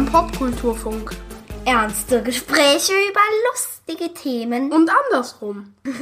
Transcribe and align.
Beim 0.00 0.10
Popkulturfunk. 0.10 1.14
Ernste 1.66 2.22
Gespräche 2.22 2.92
über 3.10 3.20
lustige 3.50 4.14
Themen. 4.14 4.72
Und 4.72 4.88
andersrum. 4.88 5.74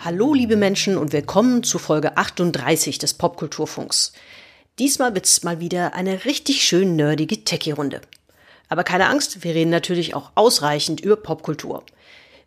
Hallo 0.00 0.34
liebe 0.34 0.56
Menschen 0.56 0.98
und 0.98 1.12
willkommen 1.12 1.62
zu 1.62 1.78
Folge 1.78 2.16
38 2.16 2.98
des 2.98 3.14
Popkulturfunks. 3.14 4.12
Diesmal 4.80 5.14
wird's 5.14 5.44
mal 5.44 5.60
wieder 5.60 5.94
eine 5.94 6.24
richtig 6.24 6.64
schön 6.64 6.96
nerdige 6.96 7.44
Techie-Runde. 7.44 8.00
Aber 8.68 8.82
keine 8.82 9.06
Angst, 9.06 9.44
wir 9.44 9.54
reden 9.54 9.70
natürlich 9.70 10.16
auch 10.16 10.32
ausreichend 10.34 11.00
über 11.00 11.14
Popkultur. 11.14 11.84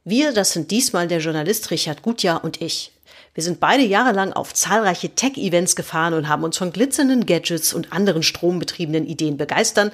Wir, 0.03 0.33
das 0.33 0.51
sind 0.51 0.71
diesmal 0.71 1.07
der 1.07 1.19
Journalist 1.19 1.71
Richard 1.71 2.01
Gutjahr 2.01 2.43
und 2.43 2.61
ich. 2.61 2.92
Wir 3.33 3.41
sind 3.41 3.59
beide 3.59 3.83
jahrelang 3.83 4.33
auf 4.33 4.53
zahlreiche 4.53 5.15
Tech-Events 5.15 5.75
gefahren 5.75 6.13
und 6.13 6.27
haben 6.27 6.43
uns 6.43 6.57
von 6.57 6.71
glitzernden 6.71 7.25
Gadgets 7.25 7.73
und 7.73 7.91
anderen 7.91 8.21
strombetriebenen 8.21 9.07
Ideen 9.07 9.37
begeistern 9.37 9.91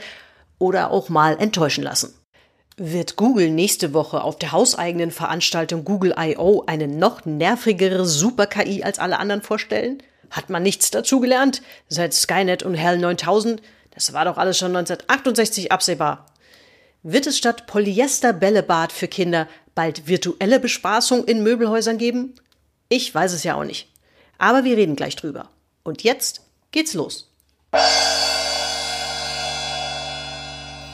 oder 0.57 0.91
auch 0.91 1.07
mal 1.07 1.39
enttäuschen 1.39 1.83
lassen. 1.83 2.13
Wird 2.75 3.15
Google 3.15 3.49
nächste 3.49 3.93
Woche 3.93 4.23
auf 4.23 4.37
der 4.37 4.51
hauseigenen 4.51 5.11
Veranstaltung 5.11 5.85
Google 5.85 6.15
I.O. 6.17 6.63
eine 6.65 6.87
noch 6.87 7.25
nervigere 7.25 8.05
Super-KI 8.05 8.83
als 8.83 8.99
alle 8.99 9.19
anderen 9.19 9.41
vorstellen? 9.41 10.03
Hat 10.31 10.49
man 10.49 10.63
nichts 10.63 10.91
dazugelernt? 10.91 11.61
Seit 11.87 12.13
Skynet 12.13 12.63
und 12.63 12.75
Hell 12.75 12.97
9000? 12.97 13.61
Das 13.91 14.13
war 14.13 14.25
doch 14.25 14.37
alles 14.37 14.57
schon 14.57 14.75
1968 14.75 15.71
absehbar. 15.71 16.25
Wird 17.03 17.27
es 17.27 17.37
statt 17.37 17.67
Polyester-Bällebad 17.67 18.91
für 18.91 19.07
Kinder 19.07 19.47
bald 19.75 20.07
virtuelle 20.07 20.59
Bespaßung 20.59 21.23
in 21.23 21.41
Möbelhäusern 21.41 21.97
geben? 21.97 22.35
Ich 22.91 23.13
weiß 23.13 23.33
es 23.33 23.43
ja 23.43 23.53
auch 23.53 23.63
nicht. 23.63 23.87
Aber 24.39 24.63
wir 24.63 24.75
reden 24.75 24.95
gleich 24.95 25.15
drüber. 25.15 25.51
Und 25.83 26.01
jetzt 26.01 26.41
geht's 26.71 26.95
los. 26.95 27.31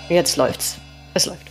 Jetzt 0.10 0.36
läuft's. 0.36 0.76
Es 1.14 1.26
läuft. 1.26 1.48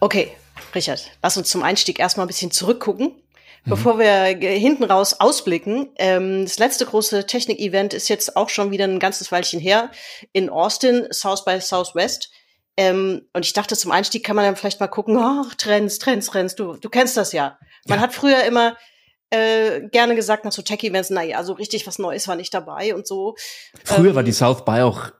Okay, 0.00 0.32
Richard, 0.74 1.12
lass 1.22 1.36
uns 1.36 1.48
zum 1.48 1.62
Einstieg 1.62 2.00
erstmal 2.00 2.26
ein 2.26 2.28
bisschen 2.28 2.50
zurückgucken. 2.50 3.06
Mhm. 3.06 3.70
Bevor 3.70 4.00
wir 4.00 4.36
hinten 4.48 4.82
raus 4.82 5.20
ausblicken, 5.20 5.90
ähm, 5.94 6.42
das 6.42 6.58
letzte 6.58 6.84
große 6.84 7.26
Technik-Event 7.26 7.94
ist 7.94 8.08
jetzt 8.08 8.36
auch 8.36 8.48
schon 8.48 8.72
wieder 8.72 8.86
ein 8.86 8.98
ganzes 8.98 9.30
Weilchen 9.30 9.60
her 9.60 9.92
in 10.32 10.50
Austin, 10.50 11.06
South 11.12 11.44
by 11.44 11.60
Southwest. 11.60 12.32
Ähm, 12.76 13.28
und 13.32 13.46
ich 13.46 13.52
dachte, 13.52 13.76
zum 13.76 13.92
Einstieg 13.92 14.24
kann 14.24 14.34
man 14.34 14.44
dann 14.44 14.56
vielleicht 14.56 14.80
mal 14.80 14.88
gucken, 14.88 15.16
ach, 15.18 15.54
Trends, 15.54 16.00
Trends, 16.00 16.26
Trends, 16.26 16.56
du, 16.56 16.72
du 16.74 16.88
kennst 16.88 17.16
das 17.16 17.32
ja. 17.32 17.58
Man 17.86 18.00
ja. 18.00 18.02
hat 18.02 18.12
früher 18.12 18.42
immer 18.42 18.76
äh, 19.30 19.88
gerne 19.88 20.14
gesagt 20.14 20.44
nach 20.44 20.52
so 20.52 20.62
Tech-Events, 20.62 21.10
naja, 21.10 21.42
so 21.44 21.52
richtig 21.52 21.86
was 21.86 21.98
Neues 21.98 22.28
war 22.28 22.36
nicht 22.36 22.54
dabei 22.54 22.94
und 22.94 23.06
so. 23.06 23.34
Früher 23.84 24.10
ähm, 24.10 24.14
war 24.14 24.22
die 24.22 24.32
South 24.32 24.64
by 24.64 24.82
auch 24.82 25.10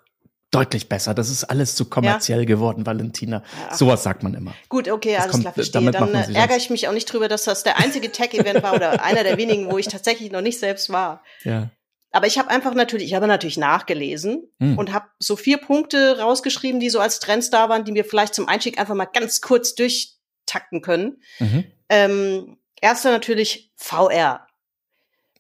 deutlich 0.51 0.89
besser. 0.89 1.13
Das 1.13 1.29
ist 1.29 1.45
alles 1.45 1.75
zu 1.75 1.87
kommerziell 1.87 2.41
ja. 2.41 2.45
geworden, 2.45 2.87
Valentina. 2.87 3.43
Ja. 3.69 3.75
Sowas 3.75 4.03
sagt 4.03 4.23
man 4.23 4.35
immer. 4.35 4.55
Gut, 4.69 4.89
okay, 4.89 5.15
das 5.15 5.23
alles 5.23 5.33
kommt, 5.33 5.43
klar, 5.43 5.55
verstehe. 5.55 5.91
Dann 5.91 6.15
äh, 6.15 6.33
ärgere 6.33 6.57
ich 6.57 6.71
mich 6.71 6.89
auch 6.89 6.93
nicht 6.93 7.13
drüber, 7.13 7.29
dass 7.29 7.45
das 7.45 7.63
der 7.63 7.79
einzige 7.79 8.11
Tech-Event 8.13 8.63
war 8.63 8.75
oder 8.75 9.03
einer 9.05 9.25
der 9.25 9.37
wenigen, 9.37 9.71
wo 9.71 9.79
ich 9.79 9.89
tatsächlich 9.89 10.31
noch 10.31 10.41
nicht 10.41 10.59
selbst 10.59 10.91
war. 10.91 11.23
Ja. 11.43 11.71
Aber 12.13 12.27
ich 12.27 12.39
habe 12.39 12.49
einfach 12.49 12.73
natürlich, 12.73 13.09
ich 13.09 13.15
habe 13.15 13.27
natürlich 13.27 13.59
nachgelesen 13.59 14.49
hm. 14.59 14.79
und 14.79 14.93
habe 14.93 15.07
so 15.19 15.37
vier 15.37 15.59
Punkte 15.59 16.19
rausgeschrieben, 16.19 16.81
die 16.81 16.89
so 16.89 17.01
als 17.01 17.21
Trends 17.21 17.51
da 17.51 17.69
waren, 17.69 17.85
die 17.85 17.95
wir 17.95 18.05
vielleicht 18.05 18.35
zum 18.35 18.49
Einstieg 18.49 18.79
einfach 18.79 18.95
mal 18.95 19.05
ganz 19.07 19.43
kurz 19.43 19.75
durchtakten 19.75 20.81
können. 20.81 21.21
Mhm. 21.41 21.65
Ähm, 21.91 22.57
erster 22.81 23.11
natürlich 23.11 23.73
VR. 23.77 24.47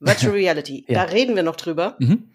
Virtual 0.00 0.32
Reality. 0.34 0.84
ja. 0.88 1.04
Da 1.04 1.12
reden 1.12 1.36
wir 1.36 1.42
noch 1.42 1.56
drüber. 1.56 1.96
Mhm. 1.98 2.32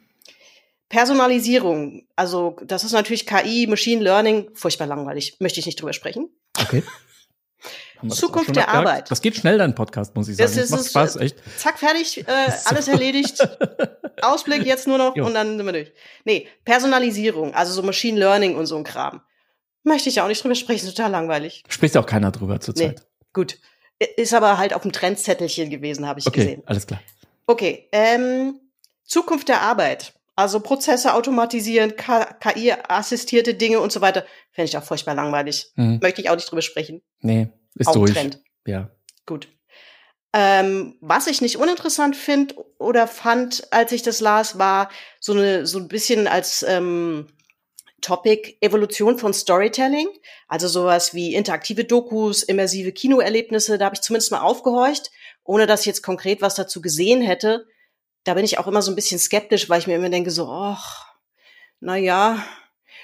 Personalisierung, 0.89 2.06
also 2.17 2.57
das 2.66 2.84
ist 2.84 2.91
natürlich 2.91 3.25
KI, 3.25 3.66
Machine 3.67 4.03
Learning, 4.03 4.50
furchtbar 4.53 4.88
langweilig, 4.88 5.38
möchte 5.40 5.61
ich 5.61 5.66
nicht 5.66 5.79
drüber 5.79 5.94
sprechen. 5.94 6.29
Okay. 6.59 6.84
Zukunft 8.09 8.56
der 8.56 8.67
Arbeit. 8.67 9.09
Das 9.09 9.22
geht 9.22 9.38
schnell, 9.38 9.57
dein 9.57 9.75
Podcast, 9.75 10.16
muss 10.16 10.28
ich 10.28 10.35
sagen. 10.35 10.51
Das, 10.51 10.61
ist, 10.61 10.72
das 10.72 10.79
macht 10.79 10.90
Spaß, 10.90 11.16
echt. 11.17 11.38
Zack, 11.57 11.79
fertig, 11.79 12.28
äh, 12.28 12.51
alles 12.66 12.88
erledigt. 12.90 13.47
Ausblick 14.22 14.66
jetzt 14.66 14.88
nur 14.88 14.97
noch 14.97 15.16
jo. 15.16 15.25
und 15.25 15.34
dann 15.34 15.56
sind 15.56 15.66
wir 15.66 15.72
durch. 15.72 15.94
Nee, 16.25 16.47
Personalisierung, 16.66 17.53
also 17.53 17.72
so 17.72 17.84
Machine 17.84 18.19
Learning 18.19 18.56
und 18.57 18.66
so 18.66 18.75
ein 18.75 18.84
Kram. 18.84 19.22
Möchte 19.84 20.09
ich 20.09 20.16
ja 20.16 20.23
auch 20.23 20.28
nicht 20.28 20.44
drüber 20.44 20.56
sprechen, 20.56 20.88
total 20.88 21.11
langweilig. 21.11 21.63
Spricht 21.69 21.95
auch 21.95 22.06
keiner 22.06 22.31
drüber 22.31 22.59
zurzeit. 22.59 23.00
Nee, 23.00 23.06
gut. 23.34 23.59
Ist 24.17 24.34
aber 24.34 24.57
halt 24.57 24.73
auf 24.73 24.81
dem 24.81 24.91
Trendzettelchen 24.91 25.69
gewesen, 25.69 26.07
habe 26.07 26.19
ich 26.19 26.28
okay, 26.28 26.39
gesehen. 26.39 26.63
alles 26.66 26.88
klar. 26.88 27.01
Okay, 27.45 27.88
ähm, 27.91 28.59
Zukunft 29.03 29.50
der 29.50 29.62
Arbeit. 29.62 30.13
Also 30.35 30.59
Prozesse 30.59 31.13
automatisieren, 31.13 31.94
KI-assistierte 31.95 33.53
Dinge 33.53 33.79
und 33.79 33.91
so 33.91 34.01
weiter. 34.01 34.25
Fände 34.51 34.69
ich 34.69 34.78
auch 34.78 34.84
furchtbar 34.84 35.13
langweilig. 35.13 35.72
Mhm. 35.75 36.00
Möchte 36.01 36.22
ich 36.22 36.29
auch 36.29 36.35
nicht 36.35 36.50
drüber 36.50 36.61
sprechen. 36.61 37.01
Nee, 37.19 37.50
ist 37.75 37.88
auch 37.88 37.94
durch. 37.94 38.13
Trend. 38.13 38.41
Ja. 38.66 38.90
Gut. 39.25 39.50
Ähm, 40.34 40.95
was 41.01 41.28
ich 41.28 41.41
nicht 41.41 41.57
uninteressant 41.57 42.16
finde 42.16 42.56
oder 42.79 43.06
fand, 43.06 43.72
als 43.72 43.91
ich 43.91 44.01
das 44.01 44.22
las, 44.22 44.57
war 44.57 44.90
so 45.19 45.34
eine 45.34 45.66
so 45.67 45.78
ein 45.78 45.90
bisschen 45.90 46.28
als 46.28 46.63
ähm, 46.63 47.28
Topic 48.01 48.57
Evolution 48.62 49.17
von 49.17 49.34
Storytelling, 49.34 50.07
also 50.47 50.67
sowas 50.67 51.13
wie 51.13 51.34
interaktive 51.35 51.85
Dokus, 51.85 52.44
immersive 52.44 52.91
Kinoerlebnisse. 52.91 53.78
Da 53.78 53.85
habe 53.85 53.95
ich 53.95 54.01
zumindest 54.01 54.31
mal 54.31 54.41
aufgehorcht, 54.41 55.12
ohne 55.44 55.67
dass 55.67 55.81
ich 55.81 55.85
jetzt 55.88 56.03
konkret 56.03 56.41
was 56.41 56.56
dazu 56.56 56.81
gesehen 56.81 57.22
hätte 57.22 57.66
da 58.23 58.34
bin 58.34 58.45
ich 58.45 58.57
auch 58.57 58.67
immer 58.67 58.81
so 58.81 58.91
ein 58.91 58.95
bisschen 58.95 59.19
skeptisch, 59.19 59.69
weil 59.69 59.79
ich 59.79 59.88
mir 59.88 59.95
immer 59.95 60.09
denke 60.09 60.31
so, 60.31 60.47
ach, 60.50 61.07
na 61.79 61.95
ja, 61.97 62.44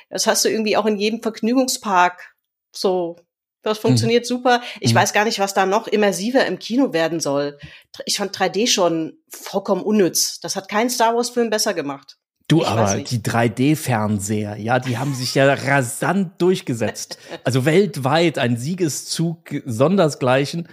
das 0.09 0.28
hast 0.28 0.46
du 0.46 0.50
irgendwie 0.50 0.78
auch 0.78 0.86
in 0.86 0.97
jedem 0.97 1.22
Vergnügungspark. 1.22 2.36
So, 2.72 3.18
das 3.63 3.80
funktioniert 3.80 4.25
mhm. 4.25 4.28
super. 4.28 4.62
Ich 4.80 4.94
mhm. 4.94 4.97
weiß 4.97 5.13
gar 5.13 5.25
nicht, 5.25 5.40
was 5.40 5.53
da 5.53 5.66
noch 5.66 5.88
immersiver 5.88 6.46
im 6.46 6.59
Kino 6.59 6.94
werden 6.94 7.19
soll. 7.19 7.57
Ich 8.06 8.18
fand 8.18 8.38
3D 8.38 8.68
schon 8.68 9.18
vollkommen 9.30 9.81
unnütz. 9.81 10.40
Das 10.40 10.56
hat 10.56 10.69
kein 10.69 10.90
Star 10.90 11.16
Wars 11.16 11.31
Film 11.31 11.50
besser 11.50 11.74
gemacht. 11.74 12.18
Du, 12.47 12.62
ich 12.62 12.68
aber 12.68 12.96
die 12.96 13.19
3D-Fernseher, 13.19 14.56
ja, 14.56 14.80
die 14.80 14.97
haben 14.97 15.13
sich 15.13 15.35
ja 15.35 15.53
rasant 15.53 16.41
durchgesetzt. 16.41 17.18
Also 17.44 17.66
weltweit 17.66 18.38
ein 18.38 18.56
Siegeszug 18.56 19.62
sondersgleichen. 19.66 20.69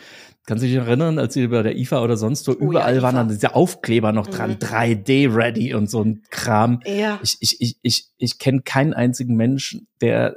Kannst 0.47 0.63
du 0.63 0.69
dich 0.69 0.77
erinnern, 0.77 1.19
als 1.19 1.35
sie 1.35 1.49
bei 1.49 1.63
der 1.63 1.77
IFA 1.77 2.03
oder 2.03 2.17
sonst 2.17 2.47
wo, 2.47 2.53
oh, 2.53 2.55
überall 2.55 2.97
ja, 2.97 3.03
waren 3.03 3.17
dann 3.17 3.29
diese 3.29 3.55
Aufkleber 3.55 4.13
noch 4.13 4.27
dran, 4.27 4.51
mhm. 4.51 4.57
3D-ready 4.57 5.75
und 5.75 5.91
so 5.91 6.03
ein 6.03 6.23
Kram. 6.31 6.81
Ja. 6.85 7.19
Ich, 7.23 7.39
ich, 7.41 7.61
ich, 7.61 7.79
ich, 7.83 8.09
ich 8.19 8.39
kenne 8.39 8.61
keinen 8.61 8.93
einzigen 8.93 9.37
Menschen, 9.37 9.89
der 10.01 10.37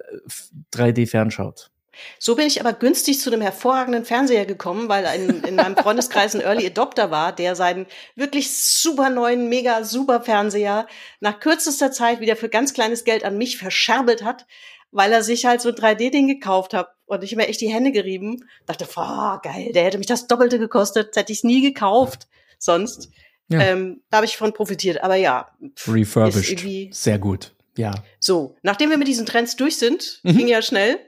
3D 0.73 1.07
fernschaut. 1.07 1.71
So 2.19 2.35
bin 2.35 2.47
ich 2.47 2.59
aber 2.59 2.73
günstig 2.73 3.19
zu 3.19 3.31
einem 3.31 3.41
hervorragenden 3.41 4.05
Fernseher 4.05 4.45
gekommen, 4.45 4.89
weil 4.89 5.05
ein, 5.05 5.43
in 5.43 5.55
meinem 5.55 5.75
Freundeskreis 5.75 6.35
ein 6.35 6.41
Early 6.41 6.65
Adopter 6.67 7.11
war, 7.11 7.33
der 7.33 7.55
seinen 7.55 7.85
wirklich 8.15 8.55
super 8.55 9.09
neuen, 9.09 9.49
mega 9.49 9.83
super 9.83 10.21
Fernseher 10.21 10.87
nach 11.19 11.39
kürzester 11.39 11.91
Zeit 11.91 12.19
wieder 12.19 12.35
für 12.35 12.49
ganz 12.49 12.73
kleines 12.73 13.03
Geld 13.03 13.23
an 13.23 13.37
mich 13.37 13.57
verscherbelt 13.57 14.23
hat, 14.23 14.45
weil 14.91 15.11
er 15.11 15.23
sich 15.23 15.45
halt 15.45 15.61
so 15.61 15.69
ein 15.69 15.75
3D-Ding 15.75 16.27
gekauft 16.27 16.73
hat. 16.73 16.89
Und 17.05 17.23
ich 17.23 17.35
mir 17.35 17.47
echt 17.47 17.61
die 17.61 17.71
Hände 17.73 17.91
gerieben. 17.91 18.43
Dachte, 18.65 18.87
boah, 18.93 19.39
geil, 19.41 19.71
der 19.73 19.83
hätte 19.83 19.97
mich 19.97 20.07
das 20.07 20.27
Doppelte 20.27 20.59
gekostet, 20.59 21.15
hätte 21.15 21.31
ich 21.31 21.39
es 21.39 21.43
nie 21.43 21.61
gekauft 21.61 22.27
sonst. 22.59 23.09
Ja. 23.49 23.61
Ähm, 23.61 24.01
da 24.09 24.17
habe 24.17 24.25
ich 24.25 24.37
von 24.37 24.53
profitiert. 24.53 25.03
Aber 25.03 25.15
ja. 25.15 25.49
Refurbished. 25.87 26.93
Sehr 26.93 27.19
gut. 27.19 27.53
Ja. 27.77 27.93
So, 28.19 28.55
nachdem 28.63 28.89
wir 28.89 28.97
mit 28.97 29.07
diesen 29.07 29.25
Trends 29.25 29.55
durch 29.55 29.77
sind, 29.77 30.19
mhm. 30.23 30.37
ging 30.37 30.47
ja 30.47 30.61
schnell, 30.61 30.99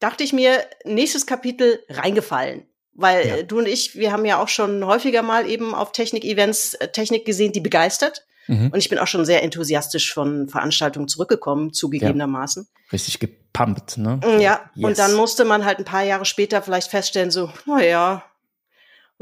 dachte 0.00 0.24
ich 0.24 0.32
mir, 0.32 0.64
nächstes 0.84 1.26
Kapitel 1.26 1.80
reingefallen. 1.88 2.66
Weil 2.92 3.28
ja. 3.28 3.42
du 3.42 3.58
und 3.58 3.68
ich, 3.68 3.94
wir 3.94 4.10
haben 4.10 4.24
ja 4.24 4.42
auch 4.42 4.48
schon 4.48 4.84
häufiger 4.84 5.22
mal 5.22 5.48
eben 5.48 5.74
auf 5.74 5.92
Technik-Events 5.92 6.74
äh, 6.74 6.88
Technik 6.88 7.24
gesehen, 7.24 7.52
die 7.52 7.60
begeistert. 7.60 8.26
Mhm. 8.48 8.70
Und 8.72 8.78
ich 8.78 8.88
bin 8.88 8.98
auch 8.98 9.06
schon 9.06 9.24
sehr 9.24 9.42
enthusiastisch 9.44 10.12
von 10.12 10.48
Veranstaltungen 10.48 11.06
zurückgekommen, 11.06 11.72
zugegebenermaßen. 11.72 12.66
Ja. 12.66 12.90
Richtig 12.92 13.20
gepumpt, 13.20 13.98
ne? 13.98 14.20
Mm, 14.24 14.40
ja, 14.40 14.70
yes. 14.74 14.84
und 14.84 14.98
dann 14.98 15.14
musste 15.14 15.44
man 15.44 15.64
halt 15.64 15.78
ein 15.78 15.84
paar 15.84 16.02
Jahre 16.02 16.24
später 16.24 16.62
vielleicht 16.62 16.90
feststellen, 16.90 17.30
so, 17.30 17.52
naja, 17.66 18.24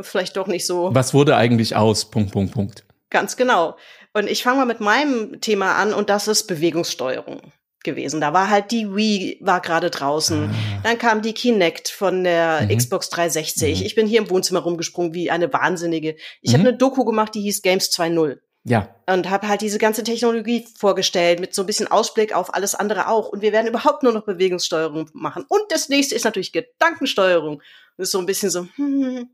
vielleicht 0.00 0.36
doch 0.36 0.46
nicht 0.46 0.64
so. 0.64 0.94
Was 0.94 1.12
wurde 1.12 1.36
eigentlich 1.36 1.74
aus? 1.74 2.10
Punkt, 2.10 2.32
Punkt, 2.32 2.54
Punkt. 2.54 2.84
Ganz 3.10 3.36
genau. 3.36 3.76
Und 4.14 4.30
ich 4.30 4.42
fange 4.42 4.58
mal 4.58 4.64
mit 4.66 4.80
meinem 4.80 5.40
Thema 5.40 5.74
an 5.74 5.92
und 5.92 6.08
das 6.08 6.28
ist 6.28 6.46
Bewegungssteuerung 6.46 7.52
gewesen. 7.86 8.20
Da 8.20 8.34
war 8.34 8.50
halt 8.50 8.70
die 8.70 8.94
Wii 8.94 9.38
war 9.40 9.62
gerade 9.62 9.88
draußen. 9.88 10.50
Ah. 10.50 10.80
Dann 10.82 10.98
kam 10.98 11.22
die 11.22 11.32
Kinect 11.32 11.88
von 11.88 12.24
der 12.24 12.62
mhm. 12.62 12.76
Xbox 12.76 13.08
360. 13.08 13.80
Mhm. 13.80 13.86
Ich 13.86 13.94
bin 13.94 14.06
hier 14.06 14.20
im 14.20 14.28
Wohnzimmer 14.28 14.60
rumgesprungen 14.60 15.14
wie 15.14 15.30
eine 15.30 15.50
Wahnsinnige. 15.50 16.16
Ich 16.42 16.52
mhm. 16.52 16.58
habe 16.58 16.68
eine 16.68 16.76
Doku 16.76 17.06
gemacht, 17.06 17.34
die 17.34 17.40
hieß 17.40 17.62
Games 17.62 17.90
2.0. 17.90 18.36
Ja. 18.68 18.96
Und 19.06 19.30
habe 19.30 19.46
halt 19.46 19.60
diese 19.60 19.78
ganze 19.78 20.02
Technologie 20.02 20.66
vorgestellt 20.76 21.38
mit 21.38 21.54
so 21.54 21.62
ein 21.62 21.66
bisschen 21.66 21.86
Ausblick 21.86 22.34
auf 22.34 22.52
alles 22.52 22.74
andere 22.74 23.08
auch. 23.08 23.28
Und 23.28 23.40
wir 23.40 23.52
werden 23.52 23.68
überhaupt 23.68 24.02
nur 24.02 24.12
noch 24.12 24.24
Bewegungssteuerung 24.24 25.08
machen. 25.12 25.44
Und 25.48 25.62
das 25.70 25.88
nächste 25.88 26.16
ist 26.16 26.24
natürlich 26.24 26.52
Gedankensteuerung. 26.52 27.62
Das 27.96 28.08
ist 28.08 28.12
so 28.12 28.18
ein 28.18 28.26
bisschen 28.26 28.50
so, 28.50 28.66
hm, 28.74 29.30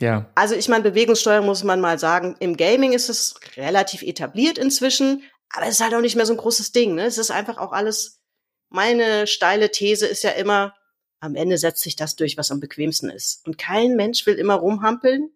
Ja. 0.00 0.26
Also 0.34 0.56
ich 0.56 0.68
meine, 0.68 0.82
Bewegungssteuerung 0.82 1.46
muss 1.46 1.62
man 1.62 1.80
mal 1.80 1.96
sagen, 2.00 2.34
im 2.40 2.56
Gaming 2.56 2.92
ist 2.92 3.08
es 3.08 3.36
relativ 3.56 4.02
etabliert 4.02 4.58
inzwischen, 4.58 5.22
aber 5.54 5.66
es 5.66 5.74
ist 5.74 5.80
halt 5.80 5.94
auch 5.94 6.00
nicht 6.00 6.16
mehr 6.16 6.26
so 6.26 6.32
ein 6.32 6.38
großes 6.38 6.72
Ding. 6.72 6.94
Ne? 6.94 7.04
Es 7.04 7.18
ist 7.18 7.30
einfach 7.30 7.58
auch 7.58 7.72
alles, 7.72 8.20
meine 8.68 9.26
steile 9.26 9.70
These 9.70 10.06
ist 10.06 10.22
ja 10.24 10.30
immer, 10.30 10.74
am 11.20 11.34
Ende 11.34 11.58
setzt 11.58 11.82
sich 11.82 11.94
das 11.96 12.16
durch, 12.16 12.36
was 12.36 12.50
am 12.50 12.60
bequemsten 12.60 13.10
ist. 13.10 13.46
Und 13.46 13.58
kein 13.58 13.94
Mensch 13.96 14.26
will 14.26 14.34
immer 14.36 14.54
rumhampeln, 14.54 15.30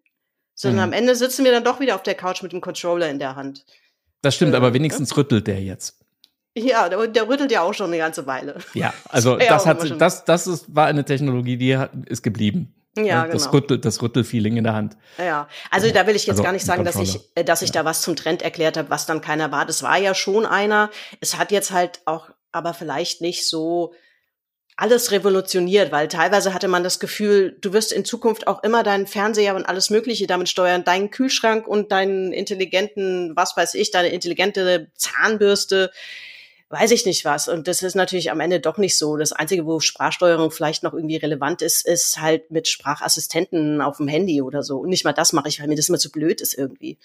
sondern 0.53 0.89
Mhm. 0.89 0.93
am 0.93 0.99
Ende 0.99 1.15
sitzen 1.15 1.45
wir 1.45 1.51
dann 1.51 1.63
doch 1.63 1.79
wieder 1.79 1.95
auf 1.95 2.03
der 2.03 2.15
Couch 2.15 2.41
mit 2.43 2.51
dem 2.51 2.61
Controller 2.61 3.09
in 3.09 3.19
der 3.19 3.35
Hand. 3.35 3.65
Das 4.21 4.35
stimmt, 4.35 4.53
Äh, 4.53 4.57
aber 4.57 4.73
wenigstens 4.73 5.15
rüttelt 5.15 5.47
der 5.47 5.61
jetzt. 5.61 5.99
Ja, 6.57 6.89
der, 6.89 7.07
der 7.07 7.27
rüttelt 7.29 7.51
ja 7.51 7.61
auch 7.61 7.73
schon 7.75 7.87
eine 7.87 7.99
ganze 7.99 8.25
Weile. 8.25 8.57
Ja, 8.73 8.93
also 9.09 9.37
Ja, 9.39 9.49
das 9.49 9.63
auch 9.63 9.67
hat 9.67 10.01
das 10.01 10.25
das 10.25 10.47
ist, 10.47 10.75
war 10.75 10.87
eine 10.87 11.05
Technologie, 11.05 11.55
die 11.57 11.77
hat, 11.77 11.91
ist 12.07 12.23
geblieben. 12.23 12.73
Ja, 13.05 13.27
das 13.27 13.43
genau. 13.43 13.55
Rüttel, 13.55 13.79
das 13.79 14.01
Rüttelfeeling 14.01 14.57
in 14.57 14.63
der 14.63 14.73
Hand. 14.73 14.97
Ja, 15.17 15.47
also 15.71 15.89
da 15.91 16.07
will 16.07 16.15
ich 16.15 16.25
jetzt 16.25 16.35
Also 16.35 16.43
gar 16.43 16.51
nicht 16.51 16.65
sagen, 16.65 16.83
dass 16.83 16.95
ich, 16.95 17.19
äh, 17.35 17.43
dass 17.43 17.61
ich 17.61 17.71
da 17.71 17.85
was 17.85 18.01
zum 18.01 18.15
Trend 18.15 18.41
erklärt 18.41 18.77
habe, 18.77 18.89
was 18.89 19.05
dann 19.05 19.21
keiner 19.21 19.51
war. 19.51 19.65
Das 19.65 19.83
war 19.83 19.97
ja 19.97 20.13
schon 20.15 20.45
einer. 20.45 20.89
Es 21.19 21.37
hat 21.37 21.51
jetzt 21.51 21.71
halt 21.71 22.01
auch, 22.05 22.29
aber 22.51 22.73
vielleicht 22.73 23.21
nicht 23.21 23.47
so 23.47 23.93
alles 24.77 25.11
revolutioniert, 25.11 25.91
weil 25.91 26.07
teilweise 26.07 26.53
hatte 26.53 26.67
man 26.67 26.83
das 26.83 26.99
Gefühl, 26.99 27.57
du 27.61 27.73
wirst 27.73 27.91
in 27.91 28.05
Zukunft 28.05 28.45
auch 28.45 28.61
immer 28.63 28.83
deinen 28.83 29.07
Fernseher 29.07 29.55
und 29.55 29.65
alles 29.65 29.89
Mögliche 29.89 30.27
damit 30.27 30.49
steuern, 30.49 30.83
deinen 30.83 31.09
Kühlschrank 31.09 31.67
und 31.67 31.91
deinen 31.91 32.31
intelligenten, 32.31 33.35
was 33.35 33.57
weiß 33.57 33.73
ich, 33.73 33.89
deine 33.89 34.09
intelligente 34.09 34.91
Zahnbürste, 34.95 35.91
weiß 36.69 36.91
ich 36.91 37.05
nicht 37.05 37.23
was. 37.25 37.47
Und 37.47 37.67
das 37.67 37.81
ist 37.81 37.95
natürlich 37.95 38.31
am 38.31 38.39
Ende 38.39 38.59
doch 38.59 38.77
nicht 38.77 38.97
so. 38.97 39.15
Das 39.17 39.31
Einzige, 39.31 39.65
wo 39.65 39.79
Sprachsteuerung 39.79 40.51
vielleicht 40.51 40.83
noch 40.83 40.93
irgendwie 40.93 41.15
relevant 41.17 41.61
ist, 41.61 41.85
ist 41.85 42.19
halt 42.19 42.51
mit 42.51 42.67
Sprachassistenten 42.67 43.81
auf 43.81 43.97
dem 43.97 44.07
Handy 44.07 44.41
oder 44.41 44.63
so. 44.63 44.79
Und 44.79 44.89
nicht 44.89 45.05
mal 45.05 45.13
das 45.13 45.33
mache 45.33 45.47
ich, 45.47 45.59
weil 45.59 45.67
mir 45.67 45.75
das 45.75 45.89
immer 45.89 45.97
zu 45.97 46.11
blöd 46.11 46.41
ist 46.41 46.53
irgendwie. 46.53 46.97